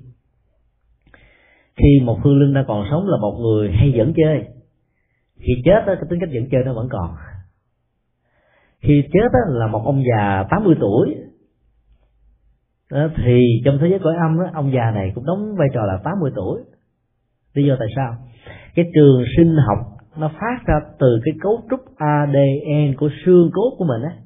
Khi 1.76 2.00
một 2.04 2.18
phương 2.22 2.38
linh 2.38 2.54
đang 2.54 2.64
còn 2.68 2.86
sống 2.90 3.06
là 3.06 3.16
một 3.20 3.38
người 3.40 3.70
hay 3.72 3.92
dẫn 3.96 4.12
chơi. 4.16 4.44
Khi 5.38 5.52
chết 5.64 5.84
đó 5.86 5.94
cái 5.94 6.04
tính 6.10 6.20
cách 6.20 6.30
dẫn 6.32 6.48
chơi 6.50 6.64
nó 6.64 6.74
vẫn 6.74 6.88
còn. 6.90 7.16
Khi 8.80 9.02
chết 9.12 9.28
đó 9.32 9.38
là 9.48 9.66
một 9.66 9.82
ông 9.84 10.02
già 10.10 10.44
80 10.50 10.74
tuổi. 10.80 11.16
Đó, 12.90 13.08
thì 13.16 13.62
trong 13.64 13.78
thế 13.80 13.86
giới 13.90 13.98
cõi 13.98 14.14
âm 14.22 14.38
đó, 14.38 14.50
ông 14.52 14.72
già 14.74 14.90
này 14.90 15.12
cũng 15.14 15.24
đóng 15.24 15.54
vai 15.58 15.68
trò 15.74 15.80
là 15.86 15.98
80 16.04 16.30
tuổi. 16.34 16.60
Lý 17.54 17.64
do 17.64 17.76
tại 17.78 17.88
sao? 17.96 18.16
Cái 18.74 18.84
trường 18.94 19.24
sinh 19.36 19.56
học 19.66 19.78
nó 20.16 20.28
phát 20.40 20.58
ra 20.66 20.80
từ 20.98 21.20
cái 21.24 21.34
cấu 21.40 21.62
trúc 21.70 21.80
ADN 21.96 22.96
của 22.98 23.08
xương 23.24 23.50
cốt 23.52 23.74
của 23.78 23.84
mình 23.84 24.02
á. 24.02 24.16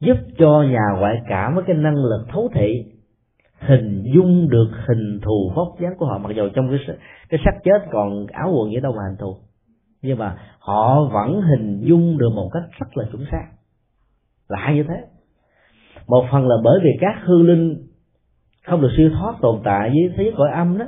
Giúp 0.00 0.16
cho 0.38 0.62
nhà 0.62 0.98
ngoại 0.98 1.22
cảm 1.28 1.54
với 1.54 1.64
cái 1.66 1.76
năng 1.76 1.94
lực 1.94 2.26
thấu 2.28 2.48
thị, 2.54 2.84
hình 3.58 4.04
dung 4.14 4.48
được 4.48 4.70
hình 4.88 5.20
thù 5.22 5.52
vóc 5.54 5.68
dáng 5.80 5.92
của 5.98 6.06
họ. 6.06 6.18
Mặc 6.18 6.30
dù 6.36 6.48
trong 6.54 6.68
cái 6.70 6.96
cái 7.28 7.40
xác 7.44 7.58
chết 7.64 7.88
còn 7.92 8.26
áo 8.26 8.52
quần 8.54 8.70
gì 8.70 8.80
đâu 8.80 8.92
mà 8.92 9.02
hình 9.08 9.18
thù. 9.18 9.36
Nhưng 10.02 10.18
mà 10.18 10.36
họ 10.58 11.04
vẫn 11.12 11.42
hình 11.42 11.80
dung 11.84 12.18
được 12.18 12.30
một 12.34 12.50
cách 12.52 12.62
rất 12.78 12.96
là 12.96 13.04
chuẩn 13.12 13.24
xác. 13.30 13.46
Lạ 14.48 14.72
như 14.74 14.82
thế. 14.88 15.04
Một 16.06 16.24
phần 16.32 16.48
là 16.48 16.56
bởi 16.64 16.80
vì 16.82 16.90
các 17.00 17.14
hư 17.24 17.42
linh 17.42 17.86
không 18.66 18.80
được 18.80 18.90
siêu 18.96 19.10
thoát 19.10 19.34
tồn 19.40 19.60
tại 19.64 19.90
với 19.90 20.12
thế 20.16 20.24
giới 20.24 20.34
cõi 20.36 20.50
âm 20.50 20.78
đó 20.78 20.86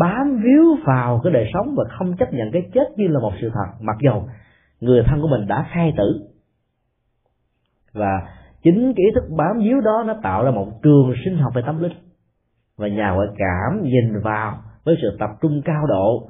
bám 0.00 0.40
víu 0.44 0.76
vào 0.86 1.20
cái 1.24 1.32
đời 1.32 1.50
sống 1.54 1.74
và 1.76 1.84
không 1.98 2.16
chấp 2.16 2.32
nhận 2.32 2.50
cái 2.52 2.62
chết 2.74 2.84
như 2.96 3.08
là 3.08 3.20
một 3.20 3.32
sự 3.40 3.50
thật. 3.54 3.66
Mặc 3.80 3.96
dù 4.00 4.22
người 4.80 5.02
thân 5.06 5.20
của 5.20 5.28
mình 5.28 5.46
đã 5.46 5.66
khai 5.70 5.94
tử. 5.96 6.28
Và 7.92 8.22
chính 8.62 8.92
cái 8.96 9.04
ý 9.04 9.10
thức 9.14 9.24
bám 9.36 9.58
víu 9.58 9.80
đó 9.80 10.04
nó 10.06 10.14
tạo 10.22 10.44
ra 10.44 10.50
một 10.50 10.68
trường 10.82 11.14
sinh 11.24 11.38
học 11.38 11.52
về 11.54 11.62
tâm 11.66 11.82
linh. 11.82 11.92
Và 12.76 12.88
nhà 12.88 13.10
ngoại 13.10 13.28
cảm 13.36 13.82
nhìn 13.82 14.20
vào 14.22 14.58
với 14.84 14.96
sự 15.02 15.16
tập 15.18 15.30
trung 15.42 15.62
cao 15.64 15.86
độ 15.88 16.28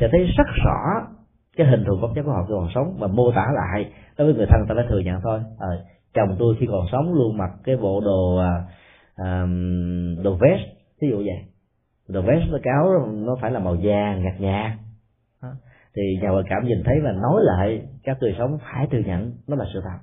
sẽ 0.00 0.08
thấy 0.12 0.26
rất 0.38 0.46
rõ 0.64 1.08
cái 1.56 1.66
hình 1.66 1.84
thù 1.86 1.96
vật 2.00 2.08
chất 2.14 2.22
của 2.22 2.32
họ 2.32 2.44
khi 2.48 2.54
còn 2.54 2.68
sống 2.74 2.96
và 2.98 3.06
mô 3.06 3.32
tả 3.32 3.46
lại. 3.54 3.92
Đối 4.18 4.26
với 4.26 4.36
người 4.36 4.46
thân 4.46 4.60
ta 4.68 4.74
phải 4.74 4.86
thừa 4.88 4.98
nhận 4.98 5.20
thôi. 5.22 5.40
À, 5.58 5.68
chồng 6.14 6.36
tôi 6.38 6.56
khi 6.60 6.66
còn 6.70 6.86
sống 6.92 7.14
luôn 7.14 7.36
mặc 7.36 7.50
cái 7.64 7.76
bộ 7.76 8.00
đồ 8.00 8.36
à, 9.16 9.46
đồ 10.24 10.34
vest 10.40 10.62
ví 11.00 11.08
dụ 11.10 11.16
vậy 11.16 11.55
đồ 12.08 12.22
vest 12.22 12.50
nó 12.50 12.58
cáo 12.62 13.06
nó 13.12 13.36
phải 13.40 13.50
là 13.50 13.58
màu 13.58 13.76
vàng 13.82 14.24
nhạt 14.24 14.40
nhạt 14.40 14.72
thì 15.96 16.02
nhà 16.22 16.30
ngoại 16.30 16.44
cảm 16.48 16.64
nhìn 16.64 16.82
thấy 16.84 17.00
và 17.04 17.12
nói 17.12 17.42
lại 17.44 17.82
các 18.02 18.16
người 18.20 18.34
sống 18.38 18.58
phải 18.62 18.86
thừa 18.90 18.98
nhận 18.98 19.32
nó 19.46 19.56
là 19.56 19.64
sự 19.74 19.80
thật. 19.84 19.98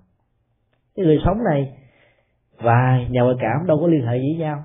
Cái 0.95 1.05
người 1.05 1.19
sống 1.25 1.43
này 1.43 1.77
và 2.61 2.99
nhà 3.09 3.21
ngoại 3.21 3.35
cảm 3.39 3.67
đâu 3.67 3.77
có 3.81 3.87
liên 3.87 4.01
hệ 4.01 4.17
với 4.19 4.35
nhau. 4.39 4.63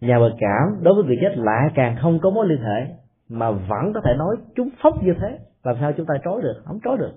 Nhà 0.00 0.16
ngoại 0.16 0.32
cảm 0.38 0.82
đối 0.82 0.94
với 0.94 1.04
người 1.04 1.18
chết 1.20 1.32
lại 1.36 1.68
càng 1.74 1.96
không 2.00 2.18
có 2.18 2.30
mối 2.30 2.46
liên 2.48 2.62
hệ 2.62 2.94
mà 3.28 3.50
vẫn 3.50 3.92
có 3.94 4.00
thể 4.04 4.14
nói 4.18 4.36
chúng 4.56 4.68
phốc 4.82 5.02
như 5.02 5.14
thế. 5.20 5.38
Làm 5.64 5.76
sao 5.80 5.92
chúng 5.92 6.06
ta 6.06 6.14
trói 6.24 6.42
được? 6.42 6.62
Không 6.64 6.78
trói 6.84 6.98
được. 6.98 7.12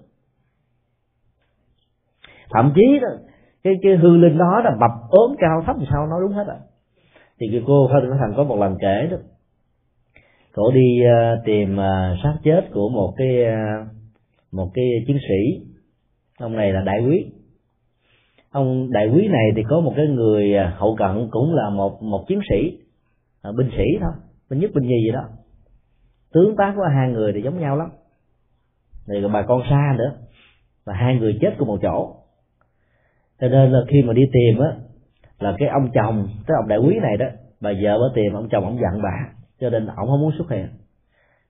Thậm 2.49 2.71
chí 2.75 2.99
đó 3.01 3.07
cái 3.63 3.73
cái 3.81 3.95
hư 3.95 4.17
linh 4.17 4.37
đó 4.37 4.61
là 4.63 4.75
mập 4.79 4.91
ốm 5.09 5.35
cao 5.39 5.63
thấp 5.65 5.75
thì 5.79 5.85
sao 5.91 6.07
nói 6.07 6.19
đúng 6.21 6.33
hết 6.33 6.43
rồi. 6.47 6.57
Thì 7.39 7.47
cái 7.51 7.63
cô 7.67 7.89
Thành 8.19 8.33
có 8.37 8.43
một 8.43 8.59
lần 8.59 8.77
kể 8.81 9.07
đó 9.11 9.17
cổ 10.53 10.71
đi 10.71 10.99
uh, 11.05 11.45
tìm 11.45 11.73
uh, 11.73 12.17
xác 12.23 12.35
chết 12.43 12.61
của 12.73 12.89
một 12.89 13.13
cái 13.17 13.43
uh, 13.43 13.87
một 14.51 14.71
cái 14.73 14.85
chiến 15.07 15.17
sĩ. 15.27 15.65
Ông 16.39 16.55
này 16.55 16.73
là 16.73 16.81
đại 16.81 16.99
quý. 17.07 17.25
Ông 18.51 18.91
đại 18.91 19.07
quý 19.07 19.27
này 19.27 19.45
thì 19.55 19.63
có 19.69 19.79
một 19.79 19.93
cái 19.95 20.07
người 20.07 20.57
hậu 20.75 20.95
cận 20.95 21.27
cũng 21.31 21.53
là 21.53 21.69
một 21.69 22.03
một 22.03 22.25
chiến 22.27 22.39
sĩ 22.49 22.79
uh, 23.49 23.55
binh 23.55 23.69
sĩ 23.77 23.83
thôi 24.01 24.11
binh 24.49 24.59
nhất 24.59 24.71
binh 24.73 24.87
nhì 24.87 25.03
gì 25.05 25.11
đó. 25.11 25.23
Tướng 26.33 26.55
tác 26.57 26.73
của 26.75 26.87
hai 26.95 27.09
người 27.09 27.33
thì 27.33 27.41
giống 27.41 27.59
nhau 27.59 27.77
lắm. 27.77 27.89
Rồi 29.07 29.29
bà 29.33 29.41
con 29.41 29.61
xa 29.69 29.95
nữa 29.97 30.13
và 30.85 30.93
hai 30.93 31.15
người 31.15 31.37
chết 31.41 31.55
cùng 31.57 31.67
một 31.67 31.79
chỗ. 31.81 32.15
Cho 33.39 33.47
nên 33.47 33.71
là 33.71 33.79
khi 33.87 34.03
mà 34.03 34.13
đi 34.13 34.21
tìm 34.33 34.59
á 34.59 34.75
là 35.39 35.55
cái 35.57 35.69
ông 35.69 35.89
chồng 35.93 36.27
cái 36.47 36.55
ông 36.61 36.67
đại 36.67 36.79
quý 36.79 36.99
này 37.01 37.17
đó 37.17 37.25
bà 37.61 37.71
vợ 37.83 37.99
bà 37.99 38.13
tìm 38.15 38.33
ông 38.33 38.49
chồng 38.51 38.63
ông 38.63 38.79
giận 38.79 39.01
bà 39.03 39.40
cho 39.61 39.69
nên 39.69 39.85
ông 39.85 40.07
không 40.07 40.21
muốn 40.21 40.31
xuất 40.37 40.49
hiện. 40.49 40.67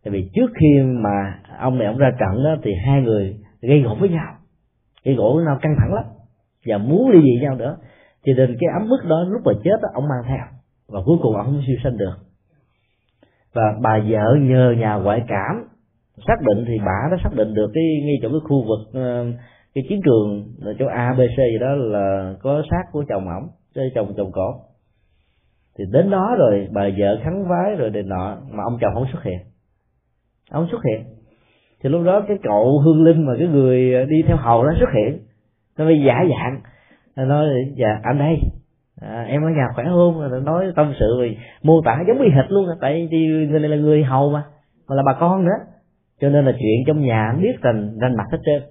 Tại 0.03 0.11
vì 0.11 0.29
trước 0.33 0.51
khi 0.59 0.81
mà 0.81 1.39
ông 1.59 1.77
này 1.77 1.87
ông 1.87 1.97
ra 1.97 2.11
trận 2.19 2.43
đó 2.43 2.55
thì 2.63 2.71
hai 2.85 3.01
người 3.01 3.35
gây 3.61 3.81
gỗ 3.81 3.95
với 3.99 4.09
nhau. 4.09 4.33
Gây 5.05 5.15
gỗ 5.15 5.33
với 5.35 5.45
nhau 5.45 5.57
căng 5.61 5.75
thẳng 5.79 5.93
lắm. 5.93 6.05
Và 6.65 6.77
muốn 6.77 7.09
ly 7.09 7.21
dị 7.21 7.41
nhau 7.41 7.55
nữa. 7.55 7.77
Cho 8.25 8.33
nên 8.37 8.57
cái 8.59 8.69
ấm 8.79 8.89
ức 8.89 9.09
đó 9.09 9.23
lúc 9.23 9.41
mà 9.45 9.53
chết 9.63 9.81
đó, 9.81 9.89
ông 9.93 10.07
mang 10.07 10.23
theo. 10.27 10.45
Và 10.87 10.99
cuối 11.05 11.17
cùng 11.21 11.35
ông 11.35 11.45
không 11.45 11.63
siêu 11.67 11.75
sinh 11.83 11.97
được. 11.97 12.15
Và 13.53 13.63
bà 13.81 13.99
vợ 14.09 14.35
nhờ 14.41 14.75
nhà 14.77 14.93
ngoại 14.95 15.23
cảm 15.27 15.67
xác 16.27 16.41
định 16.41 16.65
thì 16.67 16.77
bà 16.85 17.09
đã 17.11 17.17
xác 17.23 17.33
định 17.35 17.53
được 17.53 17.71
cái 17.73 17.83
ngay 18.05 18.15
chỗ 18.21 18.29
cái 18.29 18.39
khu 18.43 18.63
vực 18.67 18.93
ờ, 18.93 19.25
cái 19.73 19.83
chiến 19.89 20.01
trường 20.05 20.53
là 20.59 20.71
chỗ 20.79 20.85
A 20.87 21.13
B 21.13 21.19
C 21.19 21.37
gì 21.37 21.57
đó 21.59 21.67
là 21.75 22.33
có 22.41 22.63
xác 22.71 22.83
của 22.91 23.03
chồng 23.09 23.27
ổng 23.27 23.47
chơi 23.75 23.91
chồng 23.95 24.13
chồng 24.17 24.31
cổ 24.31 24.53
thì 25.77 25.85
đến 25.91 26.09
đó 26.09 26.35
rồi 26.39 26.67
bà 26.71 26.81
vợ 26.97 27.19
khấn 27.23 27.47
vái 27.47 27.75
rồi 27.77 27.89
đề 27.89 28.03
nọ 28.03 28.37
mà 28.51 28.63
ông 28.63 28.77
chồng 28.81 28.93
không 28.93 29.07
xuất 29.11 29.23
hiện. 29.23 29.39
Ông 30.51 30.67
xuất 30.71 30.81
hiện. 30.83 31.05
Thì 31.83 31.89
lúc 31.89 32.05
đó 32.05 32.21
cái 32.27 32.37
cậu 32.43 32.79
hương 32.79 33.03
linh 33.03 33.25
mà 33.25 33.33
cái 33.39 33.47
người 33.47 34.05
đi 34.05 34.21
theo 34.27 34.37
hầu 34.37 34.63
nó 34.63 34.73
xuất 34.79 34.89
hiện. 34.95 35.19
Nó 35.77 35.85
mới 35.85 36.03
giả 36.05 36.23
dạng. 36.29 36.61
Nó 37.15 37.25
nói 37.25 37.47
dạ 37.75 37.99
anh 38.03 38.19
đây. 38.19 38.39
À, 39.01 39.25
em 39.27 39.41
ở 39.41 39.49
nhà 39.49 39.67
khỏe 39.75 39.85
không 39.85 40.45
nói 40.45 40.65
tâm 40.75 40.93
sự 40.99 41.15
rồi 41.17 41.37
mô 41.63 41.81
tả 41.85 42.03
giống 42.07 42.21
y 42.21 42.29
hệt 42.29 42.45
luôn 42.51 42.65
tại 42.81 43.07
vì 43.11 43.17
người 43.49 43.59
này 43.59 43.69
là 43.69 43.77
người 43.77 44.03
hầu 44.03 44.29
mà 44.31 44.43
mà 44.87 44.95
là 44.95 45.03
bà 45.05 45.13
con 45.19 45.45
nữa. 45.45 45.57
Cho 46.21 46.29
nên 46.29 46.45
là 46.45 46.51
chuyện 46.51 46.83
trong 46.87 47.01
nhà 47.01 47.35
biết 47.41 47.61
rành 47.61 47.97
rành 48.01 48.15
mặt 48.17 48.25
hết 48.31 48.37
trơn. 48.45 48.63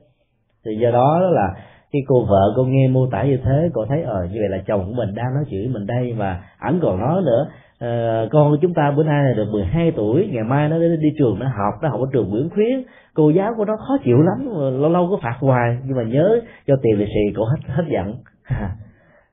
Thì 0.64 0.76
do 0.76 0.90
đó 0.90 1.20
là 1.20 1.54
khi 1.92 1.98
cô 2.06 2.24
vợ 2.24 2.52
cô 2.56 2.64
nghe 2.64 2.88
mô 2.88 3.06
tả 3.06 3.22
như 3.22 3.38
thế 3.44 3.70
cô 3.74 3.86
thấy 3.88 4.02
ờ 4.02 4.24
như 4.24 4.38
vậy 4.40 4.48
là 4.48 4.58
chồng 4.66 4.84
của 4.86 4.92
mình 4.92 5.14
đang 5.14 5.34
nói 5.34 5.44
chuyện 5.50 5.60
với 5.60 5.72
mình 5.74 5.86
đây 5.86 6.14
và 6.18 6.42
ảnh 6.58 6.78
còn 6.82 7.00
nói 7.00 7.22
nữa. 7.22 7.50
Uh, 7.84 8.30
con 8.30 8.50
của 8.50 8.56
chúng 8.62 8.74
ta 8.74 8.90
bữa 8.90 9.02
nay 9.02 9.24
là 9.24 9.32
được 9.32 9.48
12 9.52 9.92
tuổi 9.96 10.28
ngày 10.32 10.44
mai 10.44 10.68
nó 10.68 10.78
đi, 10.78 10.96
đi 10.96 11.08
trường 11.18 11.38
nó 11.38 11.46
học 11.46 11.74
nó 11.82 11.88
học 11.88 12.00
ở 12.00 12.06
trường 12.12 12.30
Nguyễn 12.30 12.50
Khuyến. 12.50 12.82
Cô 13.14 13.30
giáo 13.30 13.54
của 13.56 13.64
nó 13.64 13.76
khó 13.76 13.96
chịu 14.04 14.22
lắm 14.22 14.48
lâu 14.80 14.90
lâu 14.90 15.08
có 15.10 15.18
phạt 15.22 15.36
hoài 15.40 15.78
nhưng 15.84 15.96
mà 15.96 16.02
nhớ 16.02 16.40
cho 16.66 16.76
tiền 16.82 16.98
lì 16.98 17.06
xì 17.06 17.34
cô 17.36 17.44
hết 17.44 17.58
hết 17.66 17.84
giận. 17.92 18.14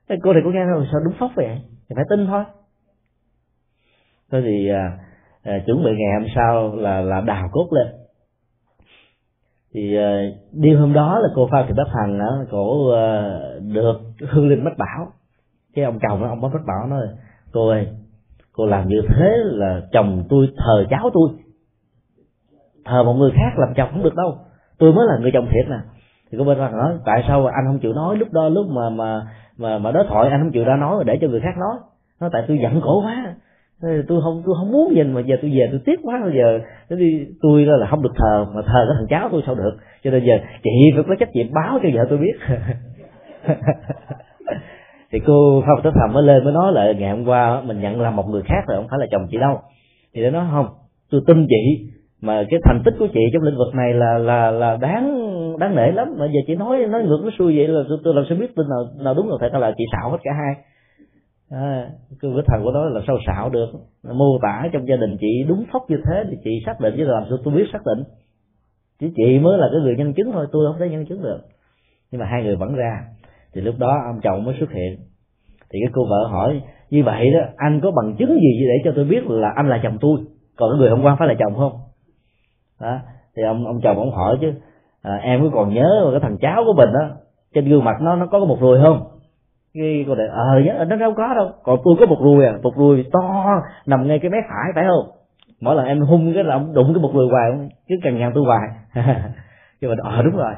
Cô 0.22 0.32
này 0.32 0.42
có 0.44 0.50
nghe 0.50 0.64
rồi 0.64 0.86
sao 0.92 1.00
đúng 1.04 1.14
phóc 1.18 1.30
vậy? 1.36 1.58
Thì 1.88 1.94
phải 1.96 2.04
tin 2.10 2.26
thôi. 2.26 2.44
Thôi 4.30 4.42
thì 4.44 4.68
à, 4.68 4.98
à, 5.42 5.58
chuẩn 5.66 5.84
bị 5.84 5.90
ngày 5.90 6.20
hôm 6.20 6.28
sau 6.34 6.76
là 6.76 7.00
là 7.00 7.20
đào 7.20 7.48
cốt 7.52 7.68
lên 7.72 7.86
thì 9.74 9.96
ờ, 9.96 10.18
đêm 10.52 10.78
hôm 10.78 10.92
đó 10.92 11.18
là 11.18 11.28
cô 11.34 11.48
phan 11.52 11.64
thị 11.68 11.74
bác 11.76 11.88
hằng 11.94 12.18
đó 12.18 12.44
cổ 12.50 12.88
ờ, 12.90 13.60
được 13.60 14.00
hương 14.28 14.48
linh 14.48 14.64
mách 14.64 14.78
bảo. 14.78 15.12
Cái 15.74 15.84
ông 15.84 15.98
chồng 16.08 16.22
đó, 16.22 16.28
ông 16.28 16.40
bác 16.40 16.48
bảo 16.66 16.86
nói, 16.86 17.06
cô 17.52 17.68
ơi, 17.68 17.86
cô 18.52 18.66
làm 18.66 18.88
như 18.88 19.02
thế 19.08 19.30
là 19.44 19.80
chồng 19.92 20.24
tôi 20.28 20.48
thờ 20.56 20.86
cháu 20.90 21.10
tôi. 21.12 21.30
Thờ 22.84 23.02
một 23.02 23.14
người 23.14 23.30
khác 23.30 23.58
làm 23.58 23.74
chồng 23.76 23.88
không 23.92 24.02
được 24.02 24.14
đâu. 24.14 24.38
Tôi 24.78 24.92
mới 24.92 25.06
là 25.06 25.18
người 25.20 25.30
chồng 25.34 25.48
thiệt 25.52 25.70
nè. 25.70 25.78
Thì 26.30 26.38
cô 26.38 26.44
bên 26.44 26.58
rằng 26.58 26.78
nói, 26.78 26.92
tại 27.04 27.24
sao 27.28 27.46
anh 27.46 27.64
không 27.66 27.78
chịu 27.78 27.92
nói 27.92 28.16
lúc 28.16 28.32
đó, 28.32 28.48
lúc 28.48 28.66
mà 28.70 28.90
mà 28.90 29.22
mà 29.58 29.78
mà 29.78 29.92
đối 29.92 30.04
thoại, 30.08 30.30
anh 30.30 30.40
không 30.42 30.52
chịu 30.52 30.64
ra 30.64 30.76
nói 30.76 31.04
để 31.06 31.18
cho 31.20 31.28
người 31.28 31.40
khác 31.40 31.54
nói? 31.58 31.76
Nó 32.20 32.28
tại 32.32 32.44
tôi 32.48 32.58
giận 32.62 32.80
cổ 32.84 33.02
quá 33.02 33.34
tôi 33.80 34.20
không 34.22 34.42
tôi 34.46 34.54
không 34.58 34.72
muốn 34.72 34.94
nhìn 34.94 35.12
mà 35.12 35.20
giờ 35.20 35.36
tôi 35.42 35.50
về 35.54 35.68
tôi 35.70 35.80
tiếc 35.84 36.00
quá 36.02 36.20
bây 36.24 36.36
giờ 36.36 36.60
đi 36.96 37.26
tôi 37.42 37.66
là 37.66 37.86
không 37.90 38.02
được 38.02 38.12
thờ 38.16 38.46
mà 38.54 38.62
thờ 38.62 38.86
cái 38.88 38.94
thằng 38.98 39.06
cháu 39.10 39.28
tôi 39.32 39.42
sao 39.46 39.54
được? 39.54 39.76
Cho 40.04 40.10
nên 40.10 40.24
giờ 40.24 40.38
chị 40.62 40.70
phải 40.94 41.04
có 41.08 41.14
trách 41.14 41.32
nhiệm 41.32 41.46
báo 41.52 41.78
cho 41.82 41.88
vợ 41.94 42.06
tôi 42.08 42.18
biết. 42.18 42.34
Thì 45.12 45.18
cô 45.26 45.62
không 45.66 45.80
tới 45.82 45.92
thầm 45.94 46.12
mới 46.12 46.22
lên 46.22 46.44
mới 46.44 46.52
nói 46.52 46.72
lại 46.72 46.94
ngày 46.98 47.10
hôm 47.10 47.24
qua 47.24 47.62
mình 47.62 47.80
nhận 47.80 48.00
là 48.00 48.10
một 48.10 48.28
người 48.28 48.42
khác 48.42 48.64
rồi 48.66 48.76
không 48.76 48.86
phải 48.90 48.98
là 48.98 49.06
chồng 49.10 49.26
chị 49.30 49.38
đâu. 49.38 49.60
Thì 50.14 50.22
nó 50.22 50.30
nói 50.30 50.46
không 50.50 50.66
tôi 51.10 51.20
tin 51.26 51.46
chị 51.48 51.90
mà 52.20 52.44
cái 52.50 52.60
thành 52.64 52.82
tích 52.84 52.94
của 52.98 53.06
chị 53.14 53.20
trong 53.32 53.42
lĩnh 53.42 53.56
vực 53.58 53.74
này 53.74 53.94
là 53.94 54.18
là 54.18 54.50
là 54.50 54.76
đáng 54.76 55.28
đáng 55.58 55.76
nể 55.76 55.92
lắm. 55.92 56.14
Mà 56.18 56.26
giờ 56.26 56.40
chị 56.46 56.54
nói 56.54 56.86
nói 56.86 57.02
ngược 57.02 57.20
nó 57.24 57.30
xuôi 57.38 57.56
vậy 57.56 57.68
là 57.68 57.80
tôi, 57.88 57.98
tôi 58.04 58.14
làm 58.14 58.24
sao 58.28 58.38
biết 58.38 58.56
tin 58.56 58.66
nào 58.68 58.84
nào 59.04 59.14
đúng 59.14 59.28
nào 59.28 59.38
thật 59.40 59.54
là 59.58 59.72
chị 59.76 59.84
xạo 59.92 60.10
hết 60.10 60.18
cả 60.22 60.30
hai 60.32 60.54
à, 61.50 61.90
cái 62.20 62.30
vết 62.30 62.42
thần 62.46 62.64
của 62.64 62.72
nó 62.72 62.84
là 62.84 63.00
sâu 63.06 63.18
xạo 63.26 63.50
được? 63.50 63.68
Mô 64.02 64.38
tả 64.42 64.68
trong 64.72 64.88
gia 64.88 64.96
đình 64.96 65.16
chị 65.20 65.44
đúng 65.48 65.64
phóc 65.72 65.82
như 65.88 65.96
thế 66.04 66.24
thì 66.30 66.36
chị 66.44 66.50
xác 66.66 66.80
định 66.80 66.94
chứ 66.96 67.04
làm 67.04 67.24
sao 67.28 67.38
tôi 67.44 67.54
biết 67.54 67.64
xác 67.72 67.86
định? 67.86 68.04
Chỉ 69.00 69.12
chị 69.16 69.38
mới 69.38 69.58
là 69.58 69.68
cái 69.72 69.80
người 69.80 69.96
nhân 69.96 70.14
chứng 70.14 70.32
thôi 70.32 70.46
tôi 70.52 70.72
không 70.72 70.80
thể 70.80 70.88
nhân 70.88 71.06
chứng 71.06 71.22
được. 71.22 71.40
Nhưng 72.10 72.20
mà 72.20 72.26
hai 72.26 72.42
người 72.42 72.56
vẫn 72.56 72.74
ra. 72.74 73.04
Thì 73.54 73.60
lúc 73.60 73.74
đó 73.78 73.96
ông 74.06 74.20
chồng 74.22 74.44
mới 74.44 74.54
xuất 74.60 74.70
hiện. 74.70 74.98
Thì 75.70 75.78
cái 75.82 75.90
cô 75.92 76.04
vợ 76.10 76.26
hỏi 76.30 76.62
như 76.90 77.02
vậy 77.04 77.30
đó 77.30 77.40
anh 77.56 77.80
có 77.80 77.90
bằng 77.90 78.16
chứng 78.18 78.28
gì 78.28 78.66
để 78.68 78.74
cho 78.84 78.92
tôi 78.96 79.04
biết 79.04 79.26
là 79.26 79.52
anh 79.56 79.68
là 79.68 79.80
chồng 79.82 79.98
tôi? 80.00 80.20
Còn 80.56 80.70
cái 80.70 80.78
người 80.78 80.90
hôm 80.90 81.02
qua 81.02 81.16
phải 81.18 81.28
là 81.28 81.34
chồng 81.38 81.54
không? 81.54 81.72
Đó 82.80 82.98
thì 83.36 83.42
ông 83.42 83.66
ông 83.66 83.80
chồng 83.82 83.96
ông 83.96 84.10
hỏi 84.10 84.38
chứ 84.40 84.52
à, 85.02 85.14
em 85.22 85.42
có 85.42 85.50
còn 85.54 85.74
nhớ 85.74 86.08
cái 86.10 86.20
thằng 86.20 86.36
cháu 86.40 86.62
của 86.66 86.72
mình 86.76 86.88
đó 86.92 87.16
trên 87.54 87.68
gương 87.68 87.84
mặt 87.84 87.96
nó 88.00 88.16
nó 88.16 88.26
có 88.26 88.38
một 88.38 88.60
ruồi 88.60 88.78
không? 88.82 89.17
Cái 89.74 90.04
cô 90.08 90.14
này 90.14 90.26
ờ 90.30 90.60
nhớ 90.64 90.84
nó 90.88 90.96
đâu 90.96 91.14
có 91.16 91.34
đâu. 91.34 91.50
Còn 91.62 91.80
tôi 91.84 91.94
có 92.00 92.06
một 92.06 92.18
ruồi 92.22 92.46
à 92.46 92.58
một 92.62 92.76
ruồi 92.76 93.04
to 93.12 93.62
nằm 93.86 94.08
ngay 94.08 94.18
cái 94.18 94.30
mép 94.30 94.44
phải 94.48 94.72
phải 94.74 94.84
không? 94.88 95.10
Mỗi 95.60 95.76
lần 95.76 95.86
em 95.86 96.00
hung 96.00 96.34
cái 96.34 96.44
là 96.44 96.54
ông 96.54 96.74
đụng 96.74 96.94
cái 96.94 97.02
một 97.02 97.10
ruồi 97.14 97.28
hoài 97.30 97.50
cứ 97.88 97.94
càng 98.02 98.18
nhằn 98.18 98.32
tôi 98.34 98.44
hoài. 98.44 98.68
Chứ 99.80 99.88
mà 99.88 99.94
ờ 100.02 100.22
đúng 100.22 100.36
rồi. 100.36 100.52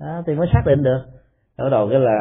Đó, 0.00 0.22
thì 0.26 0.34
mới 0.34 0.48
xác 0.52 0.62
định 0.66 0.82
được. 0.82 1.00
Ở 1.56 1.70
đầu 1.70 1.88
cái 1.90 2.00
là 2.00 2.10